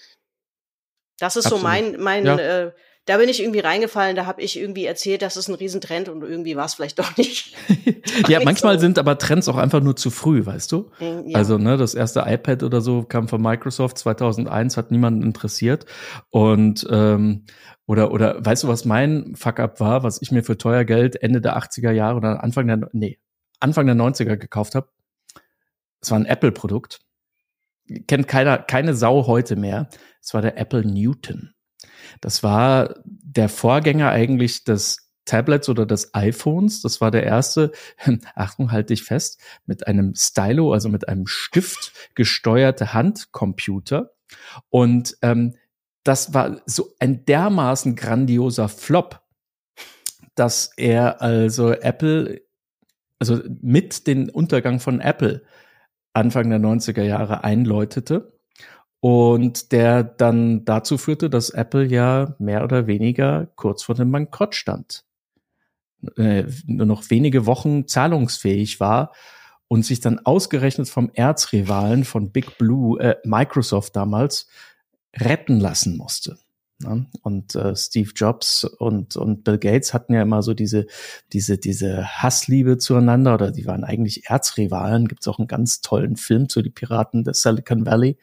Das 1.19 1.35
ist 1.35 1.43
so 1.47 1.55
Absolut. 1.55 1.63
mein, 1.63 1.99
mein, 2.01 2.25
Ja. 2.25 2.37
äh, 2.37 2.71
da 3.05 3.17
bin 3.17 3.27
ich 3.27 3.41
irgendwie 3.41 3.59
reingefallen, 3.59 4.15
da 4.15 4.25
habe 4.25 4.41
ich 4.41 4.57
irgendwie 4.57 4.85
erzählt, 4.85 5.21
das 5.21 5.35
ist 5.35 5.49
ein 5.49 5.55
Riesentrend 5.55 6.07
und 6.07 6.23
irgendwie 6.23 6.55
war 6.55 6.65
es 6.65 6.75
vielleicht 6.75 6.99
doch 6.99 7.17
nicht. 7.17 7.55
Ja, 8.27 8.37
nicht 8.37 8.45
manchmal 8.45 8.75
so. 8.75 8.81
sind 8.81 8.99
aber 8.99 9.17
Trends 9.17 9.47
auch 9.47 9.57
einfach 9.57 9.81
nur 9.81 9.95
zu 9.95 10.11
früh, 10.11 10.45
weißt 10.45 10.71
du? 10.71 10.91
Ja. 10.99 11.35
Also, 11.35 11.57
ne, 11.57 11.77
das 11.77 11.95
erste 11.95 12.23
iPad 12.27 12.61
oder 12.61 12.79
so 12.79 13.03
kam 13.03 13.27
von 13.27 13.41
Microsoft 13.41 13.97
2001, 13.97 14.77
hat 14.77 14.91
niemanden 14.91 15.23
interessiert. 15.23 15.87
Und, 16.29 16.85
ähm, 16.91 17.45
oder, 17.87 18.11
oder, 18.11 18.45
weißt 18.45 18.63
du, 18.63 18.67
was 18.67 18.85
mein 18.85 19.35
Fuck-up 19.35 19.79
war, 19.79 20.03
was 20.03 20.21
ich 20.21 20.31
mir 20.31 20.43
für 20.43 20.57
teuer 20.57 20.83
Geld 20.83 21.23
Ende 21.23 21.41
der 21.41 21.57
80er 21.57 21.91
Jahre 21.91 22.17
oder 22.17 22.43
Anfang 22.43 22.67
der, 22.67 22.87
nee, 22.93 23.19
Anfang 23.59 23.87
der 23.87 23.95
90er 23.95 24.37
gekauft 24.37 24.75
habe? 24.75 24.89
Es 25.99 26.11
war 26.11 26.19
ein 26.19 26.25
Apple-Produkt. 26.25 26.99
Kennt 28.07 28.27
keiner, 28.27 28.59
keine 28.59 28.93
Sau 28.93 29.25
heute 29.25 29.55
mehr. 29.55 29.89
Es 30.21 30.33
war 30.35 30.41
der 30.41 30.57
Apple 30.57 30.85
Newton. 30.85 31.53
Das 32.21 32.43
war 32.43 32.95
der 33.05 33.49
Vorgänger 33.49 34.09
eigentlich 34.09 34.63
des 34.63 35.03
Tablets 35.25 35.69
oder 35.69 35.85
des 35.85 36.13
iPhones. 36.13 36.81
Das 36.81 37.01
war 37.01 37.11
der 37.11 37.23
erste, 37.23 37.71
Achtung, 38.35 38.71
halt 38.71 38.89
dich 38.89 39.03
fest, 39.03 39.39
mit 39.65 39.87
einem 39.87 40.15
Stylo, 40.15 40.73
also 40.73 40.89
mit 40.89 41.07
einem 41.07 41.27
Stift 41.27 41.93
gesteuerte 42.15 42.93
Handcomputer. 42.93 44.11
Und 44.69 45.17
ähm, 45.21 45.55
das 46.03 46.33
war 46.33 46.61
so 46.65 46.93
ein 46.99 47.25
dermaßen 47.25 47.95
grandioser 47.95 48.67
Flop, 48.67 49.21
dass 50.35 50.71
er 50.75 51.21
also 51.21 51.71
Apple, 51.71 52.41
also 53.19 53.39
mit 53.61 54.07
dem 54.07 54.29
Untergang 54.29 54.79
von 54.79 54.99
Apple 54.99 55.43
Anfang 56.13 56.49
der 56.49 56.59
90er 56.59 57.03
Jahre 57.03 57.43
einläutete 57.43 58.32
und 59.03 59.73
der 59.73 60.01
dann 60.01 60.63
dazu 60.63 60.97
führte, 60.97 61.29
dass 61.29 61.49
Apple 61.49 61.83
ja 61.83 62.37
mehr 62.39 62.63
oder 62.63 62.87
weniger 62.87 63.47
kurz 63.57 63.83
vor 63.83 63.95
dem 63.95 64.13
Bankrott 64.13 64.55
stand. 64.55 65.03
Äh, 66.15 66.45
nur 66.67 66.85
noch 66.85 67.09
wenige 67.09 67.45
Wochen 67.45 67.85
zahlungsfähig 67.85 68.79
war 68.79 69.11
und 69.67 69.83
sich 69.83 69.99
dann 69.99 70.19
ausgerechnet 70.19 70.87
vom 70.87 71.11
Erzrivalen 71.13 72.05
von 72.05 72.31
Big 72.31 72.57
Blue, 72.57 72.97
äh, 73.01 73.17
Microsoft 73.25 73.93
damals, 73.97 74.47
retten 75.13 75.59
lassen 75.59 75.97
musste. 75.97 76.37
Ja, 76.81 77.05
und 77.23 77.55
äh, 77.55 77.75
Steve 77.75 78.11
Jobs 78.15 78.63
und, 78.63 79.17
und 79.17 79.43
Bill 79.43 79.57
Gates 79.57 79.93
hatten 79.93 80.13
ja 80.13 80.21
immer 80.21 80.41
so 80.41 80.53
diese, 80.53 80.85
diese, 81.33 81.57
diese 81.57 82.05
Hassliebe 82.05 82.77
zueinander 82.77 83.33
oder 83.33 83.51
die 83.51 83.65
waren 83.65 83.83
eigentlich 83.83 84.29
Erzrivalen. 84.29 85.09
Gibt 85.09 85.23
es 85.23 85.27
auch 85.27 85.39
einen 85.39 85.49
ganz 85.49 85.81
tollen 85.81 86.15
Film 86.15 86.47
zu 86.47 86.61
die 86.61 86.69
Piraten 86.69 87.25
des 87.25 87.41
Silicon 87.41 87.85
Valley. 87.85 88.17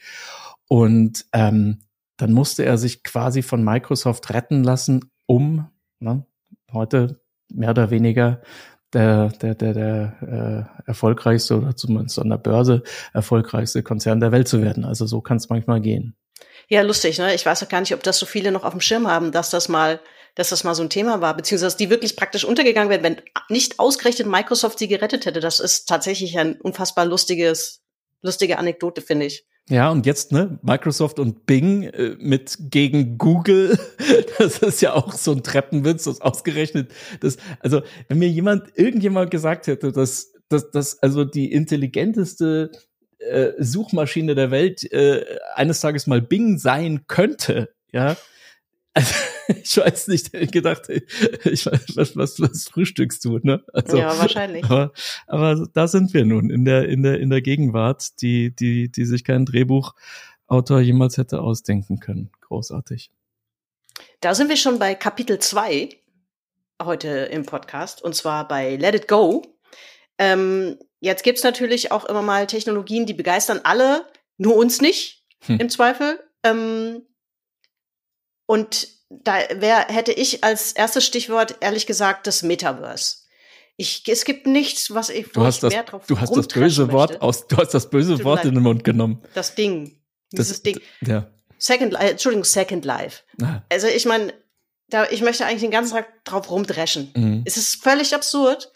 Und 0.73 1.27
ähm, 1.33 1.81
dann 2.17 2.33
musste 2.33 2.65
er 2.65 2.79
sich 2.79 3.03
quasi 3.03 3.43
von 3.43 3.65
Microsoft 3.65 4.33
retten 4.33 4.63
lassen, 4.63 5.11
um 5.27 5.69
ne, 5.99 6.25
heute 6.73 7.21
mehr 7.53 7.71
oder 7.71 7.91
weniger 7.91 8.41
der, 8.93 9.31
der, 9.31 9.57
der, 9.57 9.75
der 9.75 10.69
äh, 10.87 10.89
erfolgreichste 10.89 11.59
oder 11.59 11.75
zumindest 11.75 12.21
an 12.21 12.31
der 12.31 12.39
Börse 12.39 12.85
erfolgreichste 13.13 13.83
Konzern 13.83 14.21
der 14.21 14.31
Welt 14.31 14.47
zu 14.47 14.63
werden. 14.63 14.85
Also 14.85 15.07
so 15.07 15.21
kann 15.21 15.39
es 15.39 15.49
manchmal 15.49 15.81
gehen. 15.81 16.15
Ja, 16.69 16.83
lustig, 16.83 17.19
ne? 17.19 17.35
Ich 17.35 17.45
weiß 17.45 17.65
auch 17.65 17.69
gar 17.69 17.81
nicht, 17.81 17.93
ob 17.93 18.05
das 18.05 18.21
so 18.21 18.27
viele 18.27 18.53
noch 18.53 18.63
auf 18.63 18.73
dem 18.73 18.81
Schirm 18.81 19.09
haben, 19.09 19.33
dass 19.33 19.51
das 19.51 19.69
mal, 19.69 19.99
dass 20.37 20.51
das 20.51 20.63
mal 20.63 20.77
so 20.77 20.85
ein 20.85 20.91
Thema 20.91 21.21
war, 21.21 21.37
beziehungsweise 21.37 21.77
die 21.79 21.91
wirklich 21.91 22.15
praktisch 22.15 22.45
untergegangen 22.45 22.91
wären, 22.91 23.03
wenn 23.03 23.23
nicht 23.49 23.81
ausgerechnet 23.81 24.29
Microsoft 24.29 24.79
sie 24.79 24.87
gerettet 24.87 25.27
hätte. 25.27 25.41
Das 25.41 25.59
ist 25.59 25.89
tatsächlich 25.89 26.39
ein 26.39 26.61
unfassbar 26.61 27.07
lustiges, 27.07 27.83
lustige 28.23 28.59
Anekdote, 28.59 29.03
finde 29.03 29.27
ich. 29.27 29.47
Ja, 29.71 29.89
und 29.91 30.05
jetzt, 30.05 30.33
ne, 30.33 30.59
Microsoft 30.63 31.21
und 31.21 31.47
Bing 31.47 31.85
äh, 31.85 32.17
mit 32.19 32.59
gegen 32.71 33.19
Google, 33.19 33.79
das 34.39 34.59
ist 34.59 34.83
ja 34.83 34.95
auch 34.95 35.13
so 35.13 35.31
ein 35.31 35.45
Treppenwitz, 35.45 36.05
das 36.05 36.21
ausgerechnet, 36.21 36.93
das, 37.21 37.37
also, 37.61 37.81
wenn 38.09 38.19
mir 38.19 38.29
jemand, 38.29 38.77
irgendjemand 38.77 39.31
gesagt 39.31 39.69
hätte, 39.69 39.93
dass, 39.93 40.33
dass, 40.49 40.73
dass 40.73 41.01
also 41.01 41.25
die 41.25 41.53
intelligenteste 41.53 42.73
äh, 43.21 43.53
Suchmaschine 43.59 44.35
der 44.35 44.51
Welt 44.51 44.91
äh, 44.93 45.25
eines 45.55 45.81
Tages 45.81 46.09
mal 46.09 46.21
Bing 46.21 46.59
sein 46.59 47.05
könnte, 47.07 47.73
ja, 47.93 48.17
also, 48.95 49.15
ich 49.63 49.77
weiß 49.77 50.09
nicht, 50.09 50.35
ich 50.35 50.51
gedacht, 50.51 50.89
ich 50.89 51.67
weiß, 51.67 51.97
was, 51.97 52.17
was, 52.17 52.41
was 52.41 52.69
frühstückst 52.69 53.25
du, 53.25 53.39
ne? 53.43 53.63
Also, 53.73 53.99
ja, 53.99 54.19
wahrscheinlich. 54.19 54.65
aber, 54.65 54.93
aber 55.27 55.69
da 55.73 55.89
sind 55.89 56.13
wir 56.15 56.25
nun 56.25 56.51
in 56.51 56.65
der, 56.65 56.89
in 56.89 57.03
der, 57.03 57.21
in 57.21 57.31
der 57.31 57.43
Gegenwart, 57.43 58.21
die, 58.23 58.55
die, 58.55 58.91
die 58.91 59.05
sich 59.05 59.25
kein 59.25 59.45
Drehbuchautor 59.47 60.81
jemals 60.81 61.17
hätte 61.19 61.41
ausdenken 61.41 62.01
können. 62.01 62.31
Großartig. 62.41 63.11
Da 64.21 64.35
sind 64.35 64.49
wir 64.49 64.57
schon 64.57 64.79
bei 64.79 64.95
Kapitel 64.95 65.39
2 65.39 65.91
heute 66.83 67.09
im 67.09 67.45
Podcast, 67.45 68.03
und 68.03 68.15
zwar 68.15 68.49
bei 68.49 68.77
Let 68.77 68.95
It 68.95 69.09
Go. 69.09 69.43
Ähm, 70.19 70.79
jetzt 71.01 71.23
gibt's 71.23 71.43
natürlich 71.45 71.93
auch 71.93 72.05
immer 72.07 72.23
mal 72.23 72.47
Technologien, 72.47 73.07
die 73.07 73.15
begeistern 73.15 73.61
alle, 73.65 74.07
nur 74.39 74.57
uns 74.57 74.81
nicht, 74.81 75.21
Hm. 75.47 75.59
im 75.61 75.71
Zweifel. 75.71 76.21
Ähm, 76.43 77.03
und 78.51 78.89
da 79.11 79.35
wär, 79.55 79.87
hätte 79.89 80.11
ich 80.13 80.43
als 80.43 80.73
erstes 80.73 81.05
Stichwort 81.07 81.55
ehrlich 81.61 81.87
gesagt 81.87 82.27
das 82.27 82.43
Metaverse. 82.43 83.19
Ich, 83.77 84.03
es 84.09 84.25
gibt 84.25 84.49
nichts, 84.49 84.93
was 84.93 85.09
ich, 85.09 85.31
Du 85.31 85.43
hast 85.43 85.57
ich 85.57 85.61
das, 85.61 85.73
mehr 85.73 85.85
drauf 85.85 86.05
du 86.09 86.19
hast 86.19 86.37
das 86.37 86.49
böse 86.49 86.91
Wort 86.91 87.11
möchte. 87.11 87.23
aus, 87.23 87.47
du 87.47 87.57
hast 87.57 87.73
das 87.75 87.89
böse 87.91 88.17
Tut 88.17 88.25
Wort 88.25 88.45
in 88.45 88.55
den 88.55 88.63
Mund 88.65 88.83
genommen. 88.83 89.23
Das 89.35 89.55
Ding. 89.55 90.01
Das, 90.33 90.47
Dieses 90.49 90.63
Ding. 90.65 90.81
Ja. 91.01 91.31
Second 91.59 91.93
Life, 91.93 92.11
Entschuldigung, 92.11 92.45
Second 92.45 92.85
Life. 92.85 93.23
Ah, 93.41 93.63
Also 93.69 93.87
ich 93.87 94.05
meine, 94.05 94.35
da, 94.89 95.09
ich 95.11 95.23
möchte 95.23 95.47
eigentlich 95.47 95.61
den 95.63 95.71
ganzen 95.71 95.95
Tag 95.95 96.25
drauf 96.25 96.51
rumdreschen. 96.51 97.13
mhm. 97.15 97.43
Es 97.47 97.57
ist 97.57 97.83
völlig 97.83 98.15
absurd. 98.17 98.73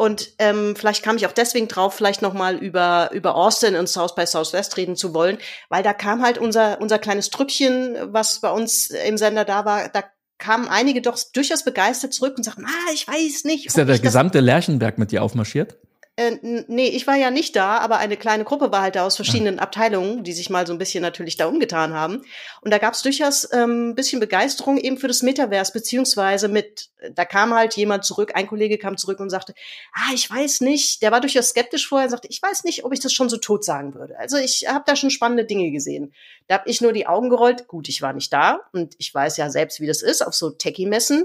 Und 0.00 0.30
ähm, 0.38 0.76
vielleicht 0.76 1.02
kam 1.02 1.16
ich 1.16 1.26
auch 1.26 1.32
deswegen 1.32 1.68
drauf, 1.68 1.92
vielleicht 1.92 2.22
noch 2.22 2.32
mal 2.32 2.56
über 2.56 3.10
über 3.12 3.34
Austin 3.34 3.76
und 3.76 3.86
South 3.86 4.14
by 4.14 4.24
Southwest 4.24 4.78
reden 4.78 4.96
zu 4.96 5.12
wollen, 5.12 5.36
weil 5.68 5.82
da 5.82 5.92
kam 5.92 6.22
halt 6.22 6.38
unser 6.38 6.80
unser 6.80 6.98
kleines 6.98 7.28
Trüppchen, 7.28 7.98
was 8.04 8.40
bei 8.40 8.50
uns 8.50 8.86
im 8.88 9.18
Sender 9.18 9.44
da 9.44 9.66
war, 9.66 9.90
da 9.90 10.04
kamen 10.38 10.68
einige 10.68 11.02
doch 11.02 11.18
durchaus 11.34 11.66
begeistert 11.66 12.14
zurück 12.14 12.38
und 12.38 12.44
sagten, 12.44 12.64
ah, 12.64 12.92
ich 12.94 13.06
weiß 13.06 13.44
nicht. 13.44 13.66
Ist 13.66 13.76
ja 13.76 13.84
der 13.84 13.98
gesamte 13.98 14.40
Lerchenberg 14.40 14.96
mit 14.96 15.12
dir 15.12 15.22
aufmarschiert? 15.22 15.76
Äh, 16.20 16.64
nee, 16.68 16.88
ich 16.88 17.06
war 17.06 17.16
ja 17.16 17.30
nicht 17.30 17.56
da, 17.56 17.78
aber 17.78 17.96
eine 17.96 18.18
kleine 18.18 18.44
Gruppe 18.44 18.70
war 18.70 18.82
halt 18.82 18.96
da 18.96 19.06
aus 19.06 19.16
verschiedenen 19.16 19.58
Abteilungen, 19.58 20.22
die 20.22 20.34
sich 20.34 20.50
mal 20.50 20.66
so 20.66 20.74
ein 20.74 20.78
bisschen 20.78 21.00
natürlich 21.00 21.38
da 21.38 21.46
umgetan 21.46 21.94
haben. 21.94 22.20
Und 22.60 22.70
da 22.72 22.76
gab 22.76 22.92
es 22.92 23.00
durchaus 23.00 23.48
ähm, 23.54 23.90
ein 23.90 23.94
bisschen 23.94 24.20
Begeisterung 24.20 24.76
eben 24.76 24.98
für 24.98 25.08
das 25.08 25.22
Metaverse, 25.22 25.72
beziehungsweise 25.72 26.48
mit, 26.48 26.90
da 27.14 27.24
kam 27.24 27.54
halt 27.54 27.74
jemand 27.74 28.04
zurück, 28.04 28.32
ein 28.34 28.46
Kollege 28.46 28.76
kam 28.76 28.98
zurück 28.98 29.18
und 29.18 29.30
sagte, 29.30 29.54
ah, 29.94 30.12
ich 30.12 30.30
weiß 30.30 30.60
nicht, 30.60 31.00
der 31.00 31.10
war 31.10 31.22
durchaus 31.22 31.48
skeptisch 31.48 31.88
vorher 31.88 32.04
und 32.04 32.10
sagte, 32.10 32.28
ich 32.28 32.42
weiß 32.42 32.64
nicht, 32.64 32.84
ob 32.84 32.92
ich 32.92 33.00
das 33.00 33.14
schon 33.14 33.30
so 33.30 33.38
tot 33.38 33.64
sagen 33.64 33.94
würde. 33.94 34.18
Also 34.18 34.36
ich 34.36 34.66
habe 34.68 34.84
da 34.86 34.96
schon 34.96 35.08
spannende 35.08 35.46
Dinge 35.46 35.70
gesehen. 35.70 36.12
Da 36.48 36.58
habe 36.58 36.68
ich 36.68 36.82
nur 36.82 36.92
die 36.92 37.06
Augen 37.06 37.30
gerollt. 37.30 37.66
Gut, 37.66 37.88
ich 37.88 38.02
war 38.02 38.12
nicht 38.12 38.30
da 38.30 38.60
und 38.74 38.94
ich 38.98 39.14
weiß 39.14 39.38
ja 39.38 39.48
selbst, 39.48 39.80
wie 39.80 39.86
das 39.86 40.02
ist 40.02 40.20
auf 40.20 40.34
so 40.34 40.50
Techie-Messen 40.50 41.24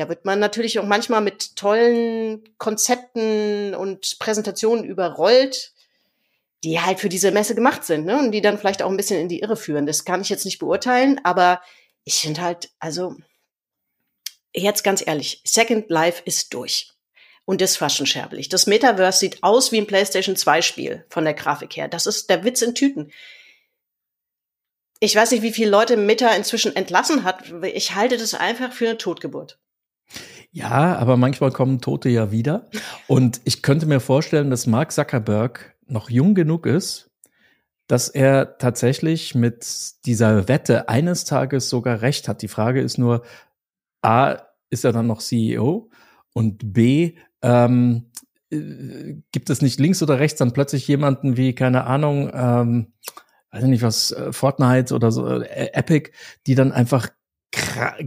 da 0.00 0.08
wird 0.08 0.24
man 0.24 0.38
natürlich 0.38 0.78
auch 0.78 0.86
manchmal 0.86 1.20
mit 1.20 1.56
tollen 1.56 2.42
Konzepten 2.58 3.74
und 3.74 4.18
Präsentationen 4.18 4.84
überrollt. 4.84 5.72
die 6.64 6.80
halt 6.80 7.00
für 7.00 7.08
diese 7.08 7.30
Messe 7.30 7.54
gemacht 7.54 7.84
sind, 7.84 8.04
ne? 8.04 8.18
Und 8.18 8.32
die 8.32 8.42
dann 8.42 8.58
vielleicht 8.58 8.82
auch 8.82 8.90
ein 8.90 8.96
bisschen 8.96 9.20
in 9.20 9.28
die 9.28 9.40
Irre 9.40 9.56
führen. 9.56 9.86
Das 9.86 10.04
kann 10.04 10.20
ich 10.20 10.28
jetzt 10.28 10.44
nicht 10.44 10.58
beurteilen, 10.58 11.20
aber 11.24 11.62
ich 12.04 12.20
finde 12.20 12.42
halt, 12.42 12.70
also 12.78 13.16
jetzt 14.54 14.84
ganz 14.84 15.06
ehrlich, 15.06 15.40
Second 15.44 15.88
Life 15.90 16.22
ist 16.24 16.52
durch. 16.52 16.92
Und 17.46 17.62
ist 17.62 17.78
fast 17.78 17.96
schon 17.96 18.06
scherblich. 18.06 18.48
Das 18.48 18.66
Metaverse 18.66 19.18
sieht 19.18 19.42
aus 19.42 19.72
wie 19.72 19.78
ein 19.78 19.86
PlayStation 19.86 20.36
2 20.36 20.62
Spiel 20.62 21.04
von 21.08 21.24
der 21.24 21.34
Grafik 21.34 21.76
her. 21.76 21.88
Das 21.88 22.06
ist 22.06 22.30
der 22.30 22.44
Witz 22.44 22.62
in 22.62 22.74
Tüten. 22.76 23.10
Ich 25.00 25.16
weiß 25.16 25.32
nicht, 25.32 25.42
wie 25.42 25.52
viele 25.52 25.70
Leute 25.70 25.96
Meta 25.96 26.28
inzwischen 26.34 26.76
entlassen 26.76 27.24
hat. 27.24 27.50
Ich 27.64 27.94
halte 27.94 28.18
das 28.18 28.34
einfach 28.34 28.72
für 28.72 28.86
eine 28.88 28.98
Totgeburt. 28.98 29.58
Ja, 30.52 30.96
aber 30.96 31.16
manchmal 31.16 31.52
kommen 31.52 31.80
Tote 31.80 32.08
ja 32.08 32.32
wieder. 32.32 32.68
Und 33.06 33.40
ich 33.44 33.62
könnte 33.62 33.86
mir 33.86 34.00
vorstellen, 34.00 34.50
dass 34.50 34.66
Mark 34.66 34.90
Zuckerberg 34.90 35.76
noch 35.86 36.10
jung 36.10 36.34
genug 36.34 36.66
ist, 36.66 37.10
dass 37.86 38.08
er 38.08 38.58
tatsächlich 38.58 39.34
mit 39.34 39.66
dieser 40.06 40.48
Wette 40.48 40.88
eines 40.88 41.24
Tages 41.24 41.68
sogar 41.68 42.02
recht 42.02 42.28
hat. 42.28 42.42
Die 42.42 42.48
Frage 42.48 42.80
ist 42.80 42.98
nur, 42.98 43.22
A, 44.02 44.38
ist 44.70 44.84
er 44.84 44.92
dann 44.92 45.06
noch 45.06 45.20
CEO? 45.20 45.90
Und 46.32 46.72
B, 46.72 47.16
ähm, 47.42 48.10
äh, 48.50 49.16
gibt 49.32 49.50
es 49.50 49.62
nicht 49.62 49.80
links 49.80 50.02
oder 50.02 50.18
rechts 50.18 50.38
dann 50.38 50.52
plötzlich 50.52 50.86
jemanden 50.86 51.36
wie, 51.36 51.54
keine 51.54 51.84
Ahnung, 51.84 52.30
ähm, 52.32 52.92
weiß 53.50 53.64
nicht 53.64 53.82
was, 53.82 54.12
äh, 54.12 54.32
Fortnite 54.32 54.94
oder 54.94 55.10
so, 55.10 55.26
äh, 55.26 55.70
Epic, 55.72 56.10
die 56.46 56.54
dann 56.54 56.72
einfach 56.72 57.08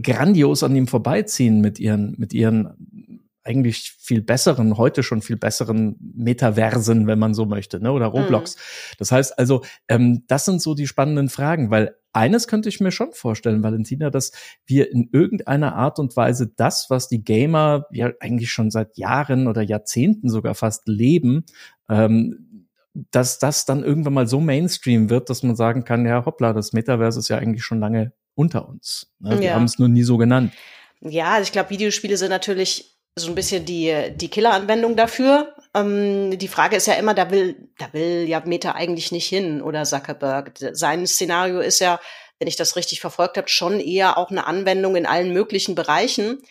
grandios 0.02 0.62
an 0.62 0.76
ihm 0.76 0.86
vorbeiziehen 0.86 1.60
mit 1.60 1.78
ihren, 1.78 2.14
mit 2.18 2.32
ihren 2.32 3.28
eigentlich 3.44 3.94
viel 3.98 4.22
besseren, 4.22 4.78
heute 4.78 5.02
schon 5.02 5.20
viel 5.20 5.36
besseren 5.36 5.96
Metaversen, 6.00 7.06
wenn 7.06 7.18
man 7.18 7.34
so 7.34 7.44
möchte, 7.44 7.78
ne? 7.78 7.92
oder 7.92 8.06
Roblox. 8.06 8.56
Mhm. 8.56 8.60
Das 8.98 9.12
heißt 9.12 9.38
also, 9.38 9.62
ähm, 9.86 10.24
das 10.28 10.46
sind 10.46 10.62
so 10.62 10.74
die 10.74 10.86
spannenden 10.86 11.28
Fragen, 11.28 11.70
weil 11.70 11.94
eines 12.14 12.48
könnte 12.48 12.70
ich 12.70 12.80
mir 12.80 12.90
schon 12.90 13.12
vorstellen, 13.12 13.62
Valentina, 13.62 14.08
dass 14.08 14.32
wir 14.66 14.90
in 14.90 15.10
irgendeiner 15.12 15.74
Art 15.74 15.98
und 15.98 16.16
Weise 16.16 16.52
das, 16.56 16.86
was 16.88 17.08
die 17.08 17.22
Gamer 17.22 17.86
ja 17.90 18.12
eigentlich 18.20 18.50
schon 18.50 18.70
seit 18.70 18.96
Jahren 18.96 19.46
oder 19.46 19.62
Jahrzehnten 19.62 20.30
sogar 20.30 20.54
fast 20.54 20.88
leben, 20.88 21.44
ähm, 21.90 22.68
dass 23.10 23.40
das 23.40 23.66
dann 23.66 23.82
irgendwann 23.82 24.14
mal 24.14 24.28
so 24.28 24.40
Mainstream 24.40 25.10
wird, 25.10 25.28
dass 25.28 25.42
man 25.42 25.56
sagen 25.56 25.84
kann, 25.84 26.06
ja, 26.06 26.24
hoppla, 26.24 26.52
das 26.52 26.72
Metaverse 26.72 27.18
ist 27.18 27.28
ja 27.28 27.36
eigentlich 27.36 27.64
schon 27.64 27.80
lange 27.80 28.12
unter 28.34 28.68
uns. 28.68 29.12
Ne? 29.20 29.38
Wir 29.40 29.48
ja. 29.48 29.54
haben 29.54 29.64
es 29.64 29.78
nur 29.78 29.88
nie 29.88 30.02
so 30.02 30.16
genannt. 30.16 30.52
Ja, 31.00 31.32
also 31.32 31.44
ich 31.44 31.52
glaube, 31.52 31.70
Videospiele 31.70 32.16
sind 32.16 32.30
natürlich 32.30 32.96
so 33.16 33.28
ein 33.28 33.34
bisschen 33.34 33.64
die, 33.64 34.12
die 34.16 34.28
Killeranwendung 34.28 34.96
dafür. 34.96 35.54
Ähm, 35.74 36.36
die 36.38 36.48
Frage 36.48 36.76
ist 36.76 36.86
ja 36.86 36.94
immer, 36.94 37.14
da 37.14 37.30
will, 37.30 37.68
da 37.78 37.92
will 37.92 38.28
ja 38.28 38.42
Meta 38.44 38.72
eigentlich 38.72 39.12
nicht 39.12 39.28
hin 39.28 39.62
oder 39.62 39.84
Zuckerberg. 39.84 40.52
Sein 40.72 41.06
Szenario 41.06 41.60
ist 41.60 41.80
ja, 41.80 42.00
wenn 42.38 42.48
ich 42.48 42.56
das 42.56 42.76
richtig 42.76 43.00
verfolgt 43.00 43.36
habe, 43.36 43.48
schon 43.48 43.80
eher 43.80 44.18
auch 44.18 44.30
eine 44.30 44.46
Anwendung 44.46 44.96
in 44.96 45.06
allen 45.06 45.32
möglichen 45.32 45.74
Bereichen. 45.74 46.42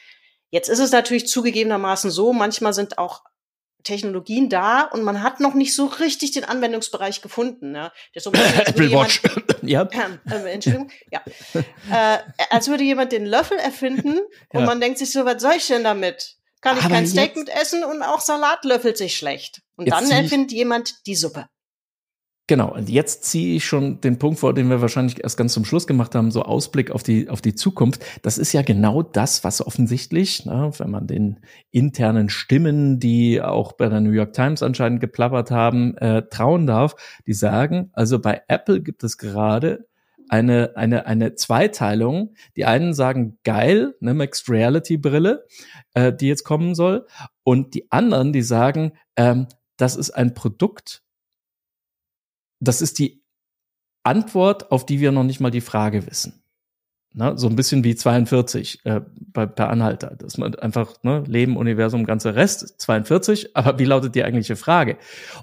Jetzt 0.51 0.69
ist 0.69 0.79
es 0.79 0.91
natürlich 0.91 1.27
zugegebenermaßen 1.27 2.11
so, 2.11 2.31
manchmal 2.31 2.73
sind 2.73 2.97
auch 2.97 3.23
Technologien 3.83 4.49
da 4.49 4.81
und 4.81 5.03
man 5.03 5.21
hat 5.21 5.39
noch 5.39 5.53
nicht 5.53 5.75
so 5.75 5.85
richtig 5.85 6.31
den 6.31 6.45
Anwendungsbereich 6.45 7.21
gefunden. 7.21 7.71
Ne? 7.71 7.91
So, 8.15 8.31
Apple 8.65 8.91
Watch. 8.91 9.21
ja. 9.61 9.83
Äh, 9.83 10.49
Entschuldigung. 10.49 10.89
Ja. 11.11 11.21
Äh, 11.91 12.19
als 12.49 12.67
würde 12.67 12.83
jemand 12.83 13.11
den 13.11 13.25
Löffel 13.25 13.57
erfinden 13.57 14.19
und 14.49 14.59
ja. 14.61 14.65
man 14.65 14.79
denkt 14.79 14.99
sich 14.99 15.11
so, 15.11 15.25
was 15.25 15.41
soll 15.41 15.53
ich 15.57 15.67
denn 15.67 15.83
damit? 15.83 16.37
Kann 16.61 16.77
ich 16.77 16.85
Aber 16.85 16.93
kein 16.93 17.07
Steak 17.07 17.35
mit 17.35 17.49
essen 17.49 17.83
und 17.83 18.01
auch 18.03 18.21
Salat 18.21 18.63
löffelt 18.63 18.97
sich 18.97 19.17
schlecht. 19.17 19.61
Und 19.75 19.91
dann 19.91 20.09
erfindet 20.09 20.53
jemand 20.53 21.05
die 21.07 21.15
Suppe. 21.15 21.47
Genau, 22.47 22.73
und 22.73 22.89
jetzt 22.89 23.23
ziehe 23.23 23.55
ich 23.55 23.65
schon 23.65 24.01
den 24.01 24.19
Punkt 24.19 24.37
vor, 24.37 24.53
den 24.53 24.69
wir 24.69 24.81
wahrscheinlich 24.81 25.23
erst 25.23 25.37
ganz 25.37 25.53
zum 25.53 25.63
Schluss 25.63 25.87
gemacht 25.87 26.13
haben, 26.13 26.29
so 26.29 26.43
Ausblick 26.43 26.91
auf 26.91 27.01
die, 27.01 27.29
auf 27.29 27.41
die 27.41 27.55
Zukunft. 27.55 28.03
Das 28.21 28.37
ist 28.37 28.51
ja 28.51 28.63
genau 28.63 29.01
das, 29.01 29.45
was 29.45 29.65
offensichtlich, 29.65 30.45
ne, 30.45 30.69
wenn 30.77 30.91
man 30.91 31.07
den 31.07 31.39
internen 31.71 32.29
Stimmen, 32.29 32.99
die 32.99 33.41
auch 33.41 33.71
bei 33.73 33.87
der 33.87 34.01
New 34.01 34.11
York 34.11 34.33
Times 34.33 34.61
anscheinend 34.61 34.99
geplappert 34.99 35.51
haben, 35.51 35.95
äh, 35.97 36.23
trauen 36.27 36.67
darf, 36.67 36.95
die 37.25 37.33
sagen, 37.33 37.91
also 37.93 38.19
bei 38.19 38.41
Apple 38.49 38.81
gibt 38.81 39.05
es 39.05 39.17
gerade 39.17 39.87
eine, 40.27 40.75
eine, 40.75 41.05
eine 41.05 41.35
Zweiteilung. 41.35 42.33
Die 42.57 42.65
einen 42.65 42.93
sagen 42.93 43.37
geil, 43.45 43.95
eine 44.01 44.13
Mixed 44.13 44.49
Reality 44.49 44.97
Brille, 44.97 45.45
äh, 45.93 46.11
die 46.11 46.27
jetzt 46.27 46.43
kommen 46.43 46.75
soll. 46.75 47.07
Und 47.43 47.73
die 47.73 47.89
anderen, 47.89 48.33
die 48.33 48.41
sagen, 48.41 48.93
ähm, 49.15 49.47
das 49.77 49.95
ist 49.95 50.11
ein 50.11 50.33
Produkt, 50.33 51.03
das 52.63 52.81
ist 52.81 52.99
die 52.99 53.23
Antwort, 54.03 54.71
auf 54.71 54.85
die 54.85 54.99
wir 54.99 55.11
noch 55.11 55.23
nicht 55.23 55.39
mal 55.39 55.51
die 55.51 55.61
Frage 55.61 56.05
wissen. 56.07 56.42
Ne, 57.15 57.33
so 57.37 57.47
ein 57.47 57.55
bisschen 57.55 57.83
wie 57.83 57.95
42 57.95 58.85
äh, 58.85 59.01
bei, 59.31 59.45
per 59.45 59.69
Anhalter. 59.69 60.15
Dass 60.17 60.39
man 60.39 60.55
einfach, 60.55 60.95
ne, 61.03 61.23
Leben, 61.27 61.57
Universum, 61.57 62.05
ganzer 62.05 62.35
Rest, 62.35 62.81
42, 62.81 63.51
aber 63.55 63.77
wie 63.77 63.85
lautet 63.85 64.15
die 64.15 64.23
eigentliche 64.23 64.55
Frage? 64.55 64.97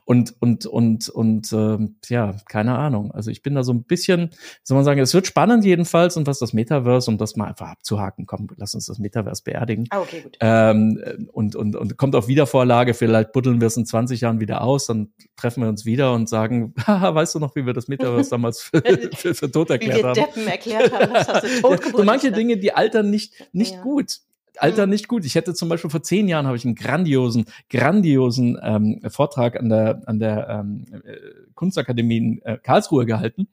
Und, 0.04 0.34
und, 0.40 0.66
und, 0.66 1.08
und 1.08 1.52
äh, 1.52 1.78
ja, 2.08 2.34
keine 2.48 2.76
Ahnung. 2.76 3.12
Also 3.12 3.30
ich 3.30 3.42
bin 3.42 3.54
da 3.54 3.62
so 3.62 3.72
ein 3.72 3.84
bisschen, 3.84 4.30
soll 4.64 4.74
man 4.74 4.84
sagen, 4.84 4.98
es 4.98 5.14
wird 5.14 5.28
spannend 5.28 5.64
jedenfalls 5.64 6.16
und 6.16 6.26
was 6.26 6.40
das 6.40 6.52
Metaverse, 6.52 7.08
um 7.08 7.18
das 7.18 7.36
mal 7.36 7.46
einfach 7.46 7.68
abzuhaken, 7.68 8.26
komm, 8.26 8.48
lass 8.56 8.74
uns 8.74 8.86
das 8.86 8.98
Metaverse 8.98 9.44
beerdigen. 9.44 9.86
Ah, 9.90 10.00
okay, 10.00 10.22
gut. 10.22 10.38
Ähm, 10.40 11.28
und, 11.32 11.54
und, 11.54 11.76
und 11.76 11.96
kommt 11.96 12.16
auf 12.16 12.26
Wiedervorlage, 12.26 12.94
vielleicht 12.94 13.30
buddeln 13.30 13.60
wir 13.60 13.68
es 13.68 13.76
in 13.76 13.86
20 13.86 14.22
Jahren 14.22 14.40
wieder 14.40 14.62
aus, 14.62 14.86
dann 14.86 15.12
treffen 15.36 15.62
wir 15.62 15.68
uns 15.68 15.84
wieder 15.84 16.14
und 16.14 16.28
sagen, 16.28 16.74
haha, 16.84 17.14
weißt 17.14 17.36
du 17.36 17.38
noch, 17.38 17.54
wie 17.54 17.64
wir 17.64 17.74
das 17.74 17.86
Metaverse 17.86 18.30
damals 18.30 18.60
für, 18.60 18.82
für, 19.14 19.34
für 19.36 19.50
tot 19.52 19.70
erklärt 19.70 20.02
haben? 20.02 20.14
Deppen 20.14 20.48
erklärt 20.48 20.92
haben, 20.92 21.12
das 21.14 21.28
hast 21.28 21.44
du 21.44 21.59
so 21.96 22.04
manche 22.04 22.32
Dinge, 22.32 22.56
die 22.56 22.72
altern 22.72 23.10
nicht, 23.10 23.34
nicht 23.52 23.74
ja. 23.74 23.82
gut 23.82 24.20
altern 24.60 24.88
mhm. 24.88 24.92
nicht 24.92 25.08
gut. 25.08 25.24
Ich 25.24 25.34
hätte 25.34 25.54
zum 25.54 25.68
Beispiel 25.68 25.90
vor 25.90 26.02
zehn 26.02 26.28
Jahren 26.28 26.46
habe 26.46 26.56
ich 26.56 26.64
einen 26.64 26.74
grandiosen, 26.74 27.46
grandiosen 27.68 28.58
ähm, 28.62 29.00
Vortrag 29.08 29.58
an 29.58 29.68
der 29.68 30.02
an 30.06 30.18
der 30.18 30.48
ähm, 30.48 30.86
äh, 31.04 31.16
Kunstakademie 31.54 32.16
in 32.16 32.42
äh, 32.42 32.58
Karlsruhe 32.58 33.06
gehalten. 33.06 33.48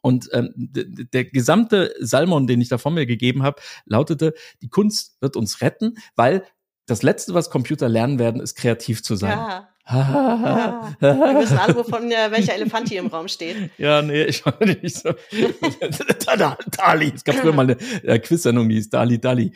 Und 0.00 0.28
ähm, 0.32 0.52
der 0.56 1.24
gesamte 1.24 1.92
Salmon, 1.98 2.46
den 2.46 2.60
ich 2.60 2.68
da 2.68 2.78
von 2.78 2.94
mir 2.94 3.06
gegeben 3.06 3.42
habe, 3.42 3.60
lautete: 3.84 4.34
Die 4.62 4.68
Kunst 4.68 5.20
wird 5.20 5.36
uns 5.36 5.60
retten, 5.60 5.94
weil 6.14 6.44
das 6.86 7.02
Letzte, 7.02 7.34
was 7.34 7.50
Computer 7.50 7.88
lernen 7.88 8.18
werden, 8.18 8.40
ist 8.40 8.54
kreativ 8.54 9.02
zu 9.02 9.16
sein. 9.16 9.38
Ja. 9.38 9.68
Ja. 9.90 10.94
Wir 11.00 11.40
wissen 11.40 11.58
alle, 11.58 11.76
wovon 11.76 12.10
äh, 12.10 12.30
welcher 12.30 12.54
Elefant 12.54 12.88
hier 12.88 13.00
im 13.00 13.06
Raum 13.06 13.28
steht. 13.28 13.70
Ja, 13.78 14.02
nee, 14.02 14.24
ich 14.24 14.44
war 14.44 14.54
nicht 14.64 14.96
so. 14.96 15.14
Dali. 16.76 17.12
Es 17.14 17.24
gab 17.24 17.36
früher 17.36 17.52
mal 17.52 17.62
eine 17.62 17.76
äh, 18.02 18.18
Quiz-Sendung, 18.18 18.68
die 18.68 18.76
hieß 18.76 18.90
Dali 18.90 19.20
Dali. 19.20 19.52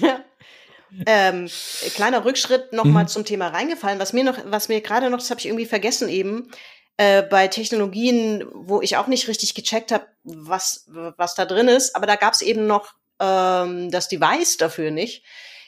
ja. 0.00 0.20
Ähm, 1.04 1.48
kleiner 1.94 2.24
Rückschritt 2.24 2.72
nochmal 2.72 3.04
mhm. 3.04 3.08
zum 3.08 3.24
Thema 3.24 3.48
reingefallen. 3.48 3.98
Was 3.98 4.12
mir 4.12 4.24
noch, 4.24 4.38
was 4.46 4.68
mir 4.68 4.80
gerade 4.80 5.10
noch, 5.10 5.18
das 5.18 5.30
habe 5.30 5.40
ich 5.40 5.46
irgendwie 5.46 5.66
vergessen 5.66 6.08
eben, 6.08 6.48
äh, 6.96 7.22
bei 7.22 7.48
Technologien, 7.48 8.44
wo 8.52 8.80
ich 8.80 8.96
auch 8.96 9.06
nicht 9.06 9.28
richtig 9.28 9.54
gecheckt 9.54 9.92
habe, 9.92 10.06
was, 10.24 10.86
was 10.88 11.34
da 11.34 11.44
drin 11.44 11.68
ist, 11.68 11.94
aber 11.94 12.06
da 12.06 12.16
gab 12.16 12.32
es 12.32 12.40
eben 12.40 12.66
noch 12.66 12.94
ähm, 13.20 13.90
das 13.90 14.08
Device 14.08 14.56
dafür 14.56 14.90
nicht. 14.90 15.22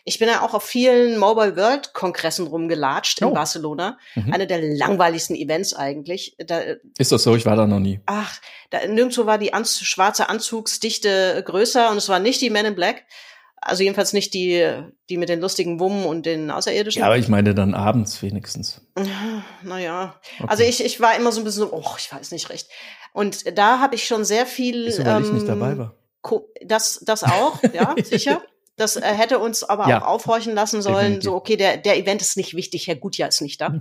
Ich 0.09 0.19
bin 0.19 0.29
ja 0.29 0.41
auch 0.41 0.55
auf 0.55 0.65
vielen 0.65 1.19
Mobile 1.19 1.55
World 1.57 1.93
Kongressen 1.93 2.47
rumgelatscht 2.47 3.21
in 3.21 3.29
oh. 3.29 3.35
Barcelona. 3.35 3.99
Mhm. 4.15 4.33
Eine 4.33 4.47
der 4.47 4.63
langweiligsten 4.63 5.37
Events 5.37 5.75
eigentlich. 5.75 6.35
Da, 6.39 6.61
ist 6.97 7.13
das 7.13 7.23
so? 7.23 7.37
Ich 7.37 7.45
war 7.45 7.57
da 7.57 7.67
noch 7.67 7.79
nie. 7.79 8.01
Ach, 8.07 8.41
da, 8.71 8.87
nirgendwo 8.87 9.27
war 9.27 9.37
die 9.37 9.53
Anz 9.53 9.81
schwarze 9.81 10.31
Anzugsdichte 10.31 11.43
größer 11.45 11.91
und 11.91 11.99
es 11.99 12.09
war 12.09 12.21
nicht 12.21 12.41
die 12.41 12.49
Men 12.49 12.65
in 12.65 12.75
Black. 12.75 13.05
Also 13.61 13.83
jedenfalls 13.83 14.15
nicht 14.15 14.33
die, 14.33 14.67
die 15.11 15.19
mit 15.19 15.29
den 15.29 15.41
lustigen 15.41 15.79
Wummen 15.79 16.07
und 16.07 16.25
den 16.25 16.51
Außerirdischen. 16.51 17.01
Ja, 17.01 17.07
aber 17.07 17.19
ich 17.19 17.29
meine 17.29 17.55
dann 17.55 17.75
abends 17.75 18.23
wenigstens. 18.23 18.81
Naja. 19.63 20.15
Okay. 20.39 20.49
Also 20.49 20.63
ich, 20.63 20.83
ich 20.83 21.01
war 21.01 21.17
immer 21.17 21.33
so 21.33 21.41
ein 21.41 21.45
bisschen 21.45 21.69
so, 21.69 21.73
oh, 21.73 21.95
ich 21.99 22.11
weiß 22.13 22.31
nicht 22.31 22.49
recht. 22.49 22.69
Und 23.13 23.59
da 23.59 23.81
habe 23.81 23.97
ich 23.97 24.07
schon 24.07 24.25
sehr 24.25 24.47
viel. 24.47 24.87
Ist, 24.87 25.05
weil 25.05 25.17
ähm, 25.17 25.25
ich 25.25 25.33
nicht 25.33 25.49
dabei 25.49 25.77
war. 25.77 25.95
Das, 26.65 27.01
das 27.05 27.25
auch, 27.25 27.61
ja, 27.75 27.95
sicher. 28.05 28.41
Das 28.79 28.97
äh, 28.97 29.03
hätte 29.03 29.39
uns 29.39 29.65
aber 29.65 29.89
ja. 29.89 30.03
auch 30.03 30.07
aufhorchen 30.07 30.55
lassen 30.55 30.81
sollen. 30.81 31.21
Definitiv. 31.21 31.25
So, 31.25 31.35
okay, 31.35 31.57
der, 31.57 31.77
der 31.77 31.99
Event 31.99 32.23
ist 32.23 32.37
nicht 32.37 32.55
wichtig, 32.55 32.87
Herr 32.87 32.97
Gutjahr 32.97 33.29
ist 33.29 33.43
nicht 33.43 33.61
da. 33.61 33.69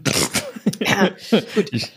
gut. 1.55 1.69
Ich, 1.71 1.91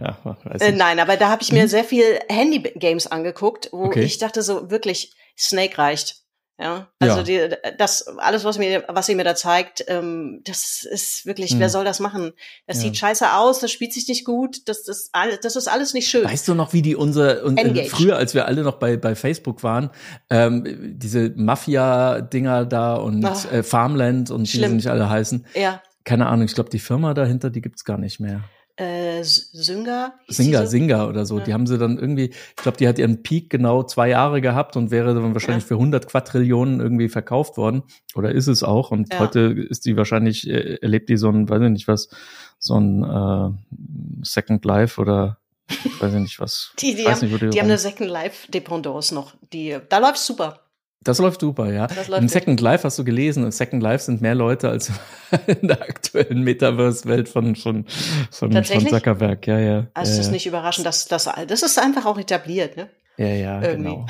ja, 0.00 0.16
äh, 0.60 0.72
nein, 0.72 1.00
aber 1.00 1.16
da 1.16 1.28
habe 1.28 1.42
ich 1.42 1.52
mir 1.52 1.62
hm? 1.62 1.68
sehr 1.68 1.84
viel 1.84 2.20
Handy-Games 2.28 3.08
angeguckt, 3.08 3.68
wo 3.72 3.84
okay. 3.84 4.02
ich 4.02 4.18
dachte 4.18 4.42
so, 4.42 4.70
wirklich, 4.70 5.14
Snake 5.36 5.76
reicht. 5.78 6.23
Ja, 6.56 6.88
also 7.00 7.16
ja. 7.18 7.48
Die, 7.48 7.56
das 7.78 8.06
alles, 8.06 8.44
was 8.44 8.58
mir, 8.58 8.84
was 8.86 9.08
ihr 9.08 9.16
mir 9.16 9.24
da 9.24 9.34
zeigt, 9.34 9.84
ähm, 9.88 10.40
das 10.44 10.86
ist 10.88 11.26
wirklich, 11.26 11.50
hm. 11.50 11.58
wer 11.58 11.68
soll 11.68 11.84
das 11.84 11.98
machen? 11.98 12.32
Das 12.68 12.76
ja. 12.76 12.82
sieht 12.84 12.96
scheiße 12.96 13.32
aus, 13.32 13.58
das 13.58 13.72
spielt 13.72 13.92
sich 13.92 14.06
nicht 14.06 14.24
gut, 14.24 14.68
das, 14.68 14.84
das, 14.84 15.10
das 15.42 15.56
ist 15.56 15.66
alles 15.66 15.94
nicht 15.94 16.08
schön. 16.08 16.24
Weißt 16.24 16.46
du 16.46 16.54
noch, 16.54 16.72
wie 16.72 16.82
die 16.82 16.94
unsere 16.94 17.42
und, 17.42 17.58
äh, 17.58 17.86
früher, 17.86 18.16
als 18.16 18.34
wir 18.34 18.46
alle 18.46 18.62
noch 18.62 18.76
bei 18.76 18.96
bei 18.96 19.16
Facebook 19.16 19.64
waren, 19.64 19.90
ähm, 20.30 20.94
diese 20.96 21.32
Mafia-Dinger 21.34 22.66
da 22.66 22.94
und 22.94 23.24
Ach, 23.24 23.52
äh, 23.52 23.64
Farmland 23.64 24.30
und 24.30 24.46
schlimm. 24.46 24.62
wie 24.62 24.68
sie 24.68 24.74
nicht 24.76 24.88
alle 24.90 25.10
heißen. 25.10 25.46
Ja. 25.54 25.82
Keine 26.04 26.26
Ahnung, 26.26 26.44
ich 26.46 26.54
glaube, 26.54 26.70
die 26.70 26.78
Firma 26.78 27.14
dahinter, 27.14 27.50
die 27.50 27.62
gibt's 27.62 27.84
gar 27.84 27.98
nicht 27.98 28.20
mehr. 28.20 28.42
Äh, 28.76 29.22
Singer, 29.22 30.14
so? 30.26 30.64
Singer 30.66 31.08
oder 31.08 31.26
so. 31.26 31.38
Ja. 31.38 31.44
Die 31.44 31.52
haben 31.54 31.66
sie 31.66 31.78
dann 31.78 31.96
irgendwie, 31.98 32.30
ich 32.30 32.56
glaube, 32.56 32.76
die 32.76 32.88
hat 32.88 32.98
ihren 32.98 33.22
Peak 33.22 33.50
genau 33.50 33.82
zwei 33.84 34.08
Jahre 34.08 34.40
gehabt 34.40 34.76
und 34.76 34.90
wäre 34.90 35.14
dann 35.14 35.32
wahrscheinlich 35.34 35.64
Ja. 35.64 35.68
für 35.68 35.74
100 35.78 36.08
Quadrillionen 36.08 36.80
irgendwie 36.80 37.08
verkauft 37.08 37.56
worden. 37.56 37.84
Oder 38.14 38.32
ist 38.32 38.48
es 38.48 38.62
auch. 38.62 38.90
Und 38.90 39.12
Ja. 39.12 39.20
heute 39.20 39.40
ist 39.68 39.86
die 39.86 39.96
wahrscheinlich, 39.96 40.48
äh, 40.48 40.78
erlebt 40.82 41.08
die 41.08 41.16
so 41.16 41.28
ein, 41.30 41.48
weiß 41.48 41.62
ich 41.62 41.70
nicht 41.70 41.88
was, 41.88 42.08
so 42.58 42.74
ein 42.78 43.04
äh, 43.04 44.24
Second 44.24 44.64
Life 44.64 45.00
oder 45.00 45.38
ich 45.68 46.00
weiß 46.02 46.12
ich 46.14 46.20
nicht 46.20 46.40
was. 46.40 46.72
Die, 46.78 46.94
die, 46.94 47.06
haben, 47.06 47.20
nicht, 47.26 47.40
die 47.42 47.50
die 47.50 47.58
haben 47.60 47.66
eine 47.66 47.78
Second 47.78 48.10
Life 48.10 48.50
Dependance 48.50 49.14
noch. 49.14 49.34
Die, 49.52 49.78
da 49.88 49.98
läuft's 49.98 50.26
super. 50.26 50.60
Das 51.04 51.18
läuft 51.18 51.40
super, 51.40 51.72
ja. 51.72 51.86
Läuft 52.08 52.08
In 52.08 52.24
echt 52.24 52.32
Second 52.32 52.60
Life 52.60 52.84
hast 52.84 52.98
du 52.98 53.04
gelesen, 53.04 53.44
in 53.44 53.52
Second 53.52 53.82
Life 53.82 54.04
sind 54.04 54.22
mehr 54.22 54.34
Leute 54.34 54.70
als 54.70 54.90
in 55.46 55.68
der 55.68 55.82
aktuellen 55.82 56.42
Metaverse-Welt 56.42 57.28
von, 57.28 57.54
von, 57.56 57.84
von, 58.30 58.52
von? 58.64 58.88
Zuckerberg. 58.88 59.46
Ja, 59.46 59.58
ja. 59.58 59.86
Also 59.94 60.12
ja, 60.12 60.14
es 60.14 60.18
ist 60.18 60.26
ja. 60.26 60.32
nicht 60.32 60.46
überraschend, 60.46 60.86
dass 60.86 61.06
das, 61.06 61.28
das 61.46 61.62
ist 61.62 61.78
einfach 61.78 62.06
auch 62.06 62.18
etabliert, 62.18 62.76
ne? 62.76 62.88
Ja, 63.16 63.26
ja, 63.26 63.62
Irgendwie. 63.62 63.90
genau. 63.90 64.06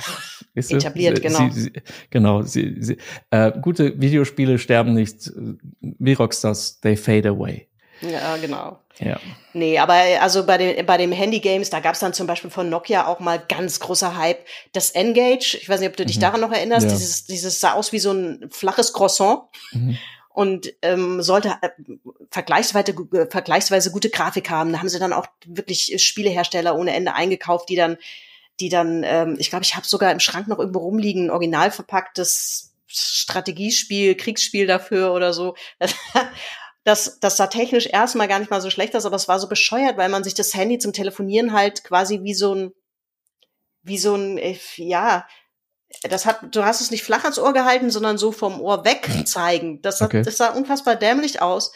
Weißt 0.54 0.72
du, 0.72 0.76
Etabliert, 0.76 1.20
genau. 1.20 1.50
Sie, 1.50 1.60
sie, 1.60 1.72
genau. 2.10 2.42
Sie, 2.42 2.76
sie, 2.78 2.96
äh, 3.30 3.52
gute 3.60 4.00
Videospiele 4.00 4.58
sterben 4.58 4.94
nicht 4.94 5.26
äh, 5.26 5.56
wie 5.80 6.12
Rockstars, 6.14 6.80
they 6.80 6.96
fade 6.96 7.28
away. 7.28 7.68
Ja, 8.08 8.36
genau. 8.36 8.78
Ja. 8.98 9.18
Nee, 9.54 9.78
aber 9.78 9.94
also 10.20 10.44
bei 10.46 10.56
den, 10.58 10.86
bei 10.86 10.96
dem 10.96 11.10
Handy-Games, 11.12 11.70
da 11.70 11.80
gab's 11.80 11.98
dann 12.00 12.12
zum 12.14 12.26
Beispiel 12.26 12.50
von 12.50 12.68
Nokia 12.68 13.06
auch 13.06 13.18
mal 13.20 13.38
ganz 13.48 13.80
großer 13.80 14.16
Hype. 14.16 14.44
Das 14.72 14.90
N-Gage, 14.90 15.58
ich 15.60 15.68
weiß 15.68 15.80
nicht, 15.80 15.88
ob 15.88 15.96
du 15.96 16.06
dich 16.06 16.16
Mhm. 16.16 16.20
daran 16.22 16.40
noch 16.40 16.52
erinnerst, 16.52 16.86
Ja. 16.86 16.92
dieses, 16.92 17.24
dieses 17.26 17.60
sah 17.60 17.72
aus 17.72 17.92
wie 17.92 17.98
so 17.98 18.12
ein 18.12 18.48
flaches 18.50 18.92
Croissant 18.92 19.42
Mhm. 19.72 19.98
und 20.30 20.72
ähm, 20.82 21.22
sollte 21.22 21.56
äh, 21.62 21.70
vergleichsweise, 22.30 22.94
gu- 22.94 23.26
vergleichsweise 23.30 23.90
gute 23.90 24.10
Grafik 24.10 24.50
haben. 24.50 24.72
Da 24.72 24.78
haben 24.78 24.88
sie 24.88 24.98
dann 25.00 25.12
auch 25.12 25.26
wirklich 25.46 25.94
Spielehersteller 26.04 26.76
ohne 26.76 26.94
Ende 26.94 27.14
eingekauft, 27.14 27.68
die 27.68 27.76
dann, 27.76 27.96
die 28.60 28.68
dann, 28.68 29.02
ähm, 29.04 29.36
ich 29.40 29.50
glaube, 29.50 29.64
ich 29.64 29.74
habe 29.74 29.86
sogar 29.86 30.12
im 30.12 30.20
Schrank 30.20 30.46
noch 30.46 30.58
irgendwo 30.60 30.78
rumliegen, 30.80 31.26
ein 31.26 31.30
original 31.30 31.70
verpacktes 31.72 32.70
Strategiespiel, 32.86 34.14
Kriegsspiel 34.14 34.66
dafür 34.68 35.12
oder 35.12 35.32
so. 35.32 35.56
Das, 36.84 37.18
das 37.20 37.36
sah 37.36 37.46
technisch 37.46 37.86
erstmal 37.86 38.28
gar 38.28 38.38
nicht 38.38 38.50
mal 38.50 38.60
so 38.60 38.70
schlecht 38.70 38.94
aus, 38.94 39.06
aber 39.06 39.16
es 39.16 39.26
war 39.28 39.40
so 39.40 39.48
bescheuert, 39.48 39.96
weil 39.96 40.10
man 40.10 40.22
sich 40.22 40.34
das 40.34 40.54
Handy 40.54 40.78
zum 40.78 40.92
Telefonieren 40.92 41.52
halt 41.52 41.82
quasi 41.82 42.22
wie 42.22 42.34
so 42.34 42.54
ein, 42.54 42.72
wie 43.82 43.98
so 43.98 44.14
ein, 44.14 44.38
äh, 44.38 44.58
ja, 44.76 45.26
das 46.02 46.26
hat, 46.26 46.54
du 46.54 46.64
hast 46.64 46.80
es 46.80 46.90
nicht 46.90 47.02
flach 47.04 47.22
ans 47.22 47.38
Ohr 47.38 47.52
gehalten, 47.52 47.90
sondern 47.90 48.18
so 48.18 48.32
vom 48.32 48.60
Ohr 48.60 48.84
weg 48.84 49.08
zeigen. 49.26 49.80
Das, 49.82 50.00
hat, 50.00 50.08
Okay. 50.08 50.22
das 50.22 50.36
sah 50.36 50.48
unfassbar 50.48 50.96
dämlich 50.96 51.40
aus. 51.40 51.72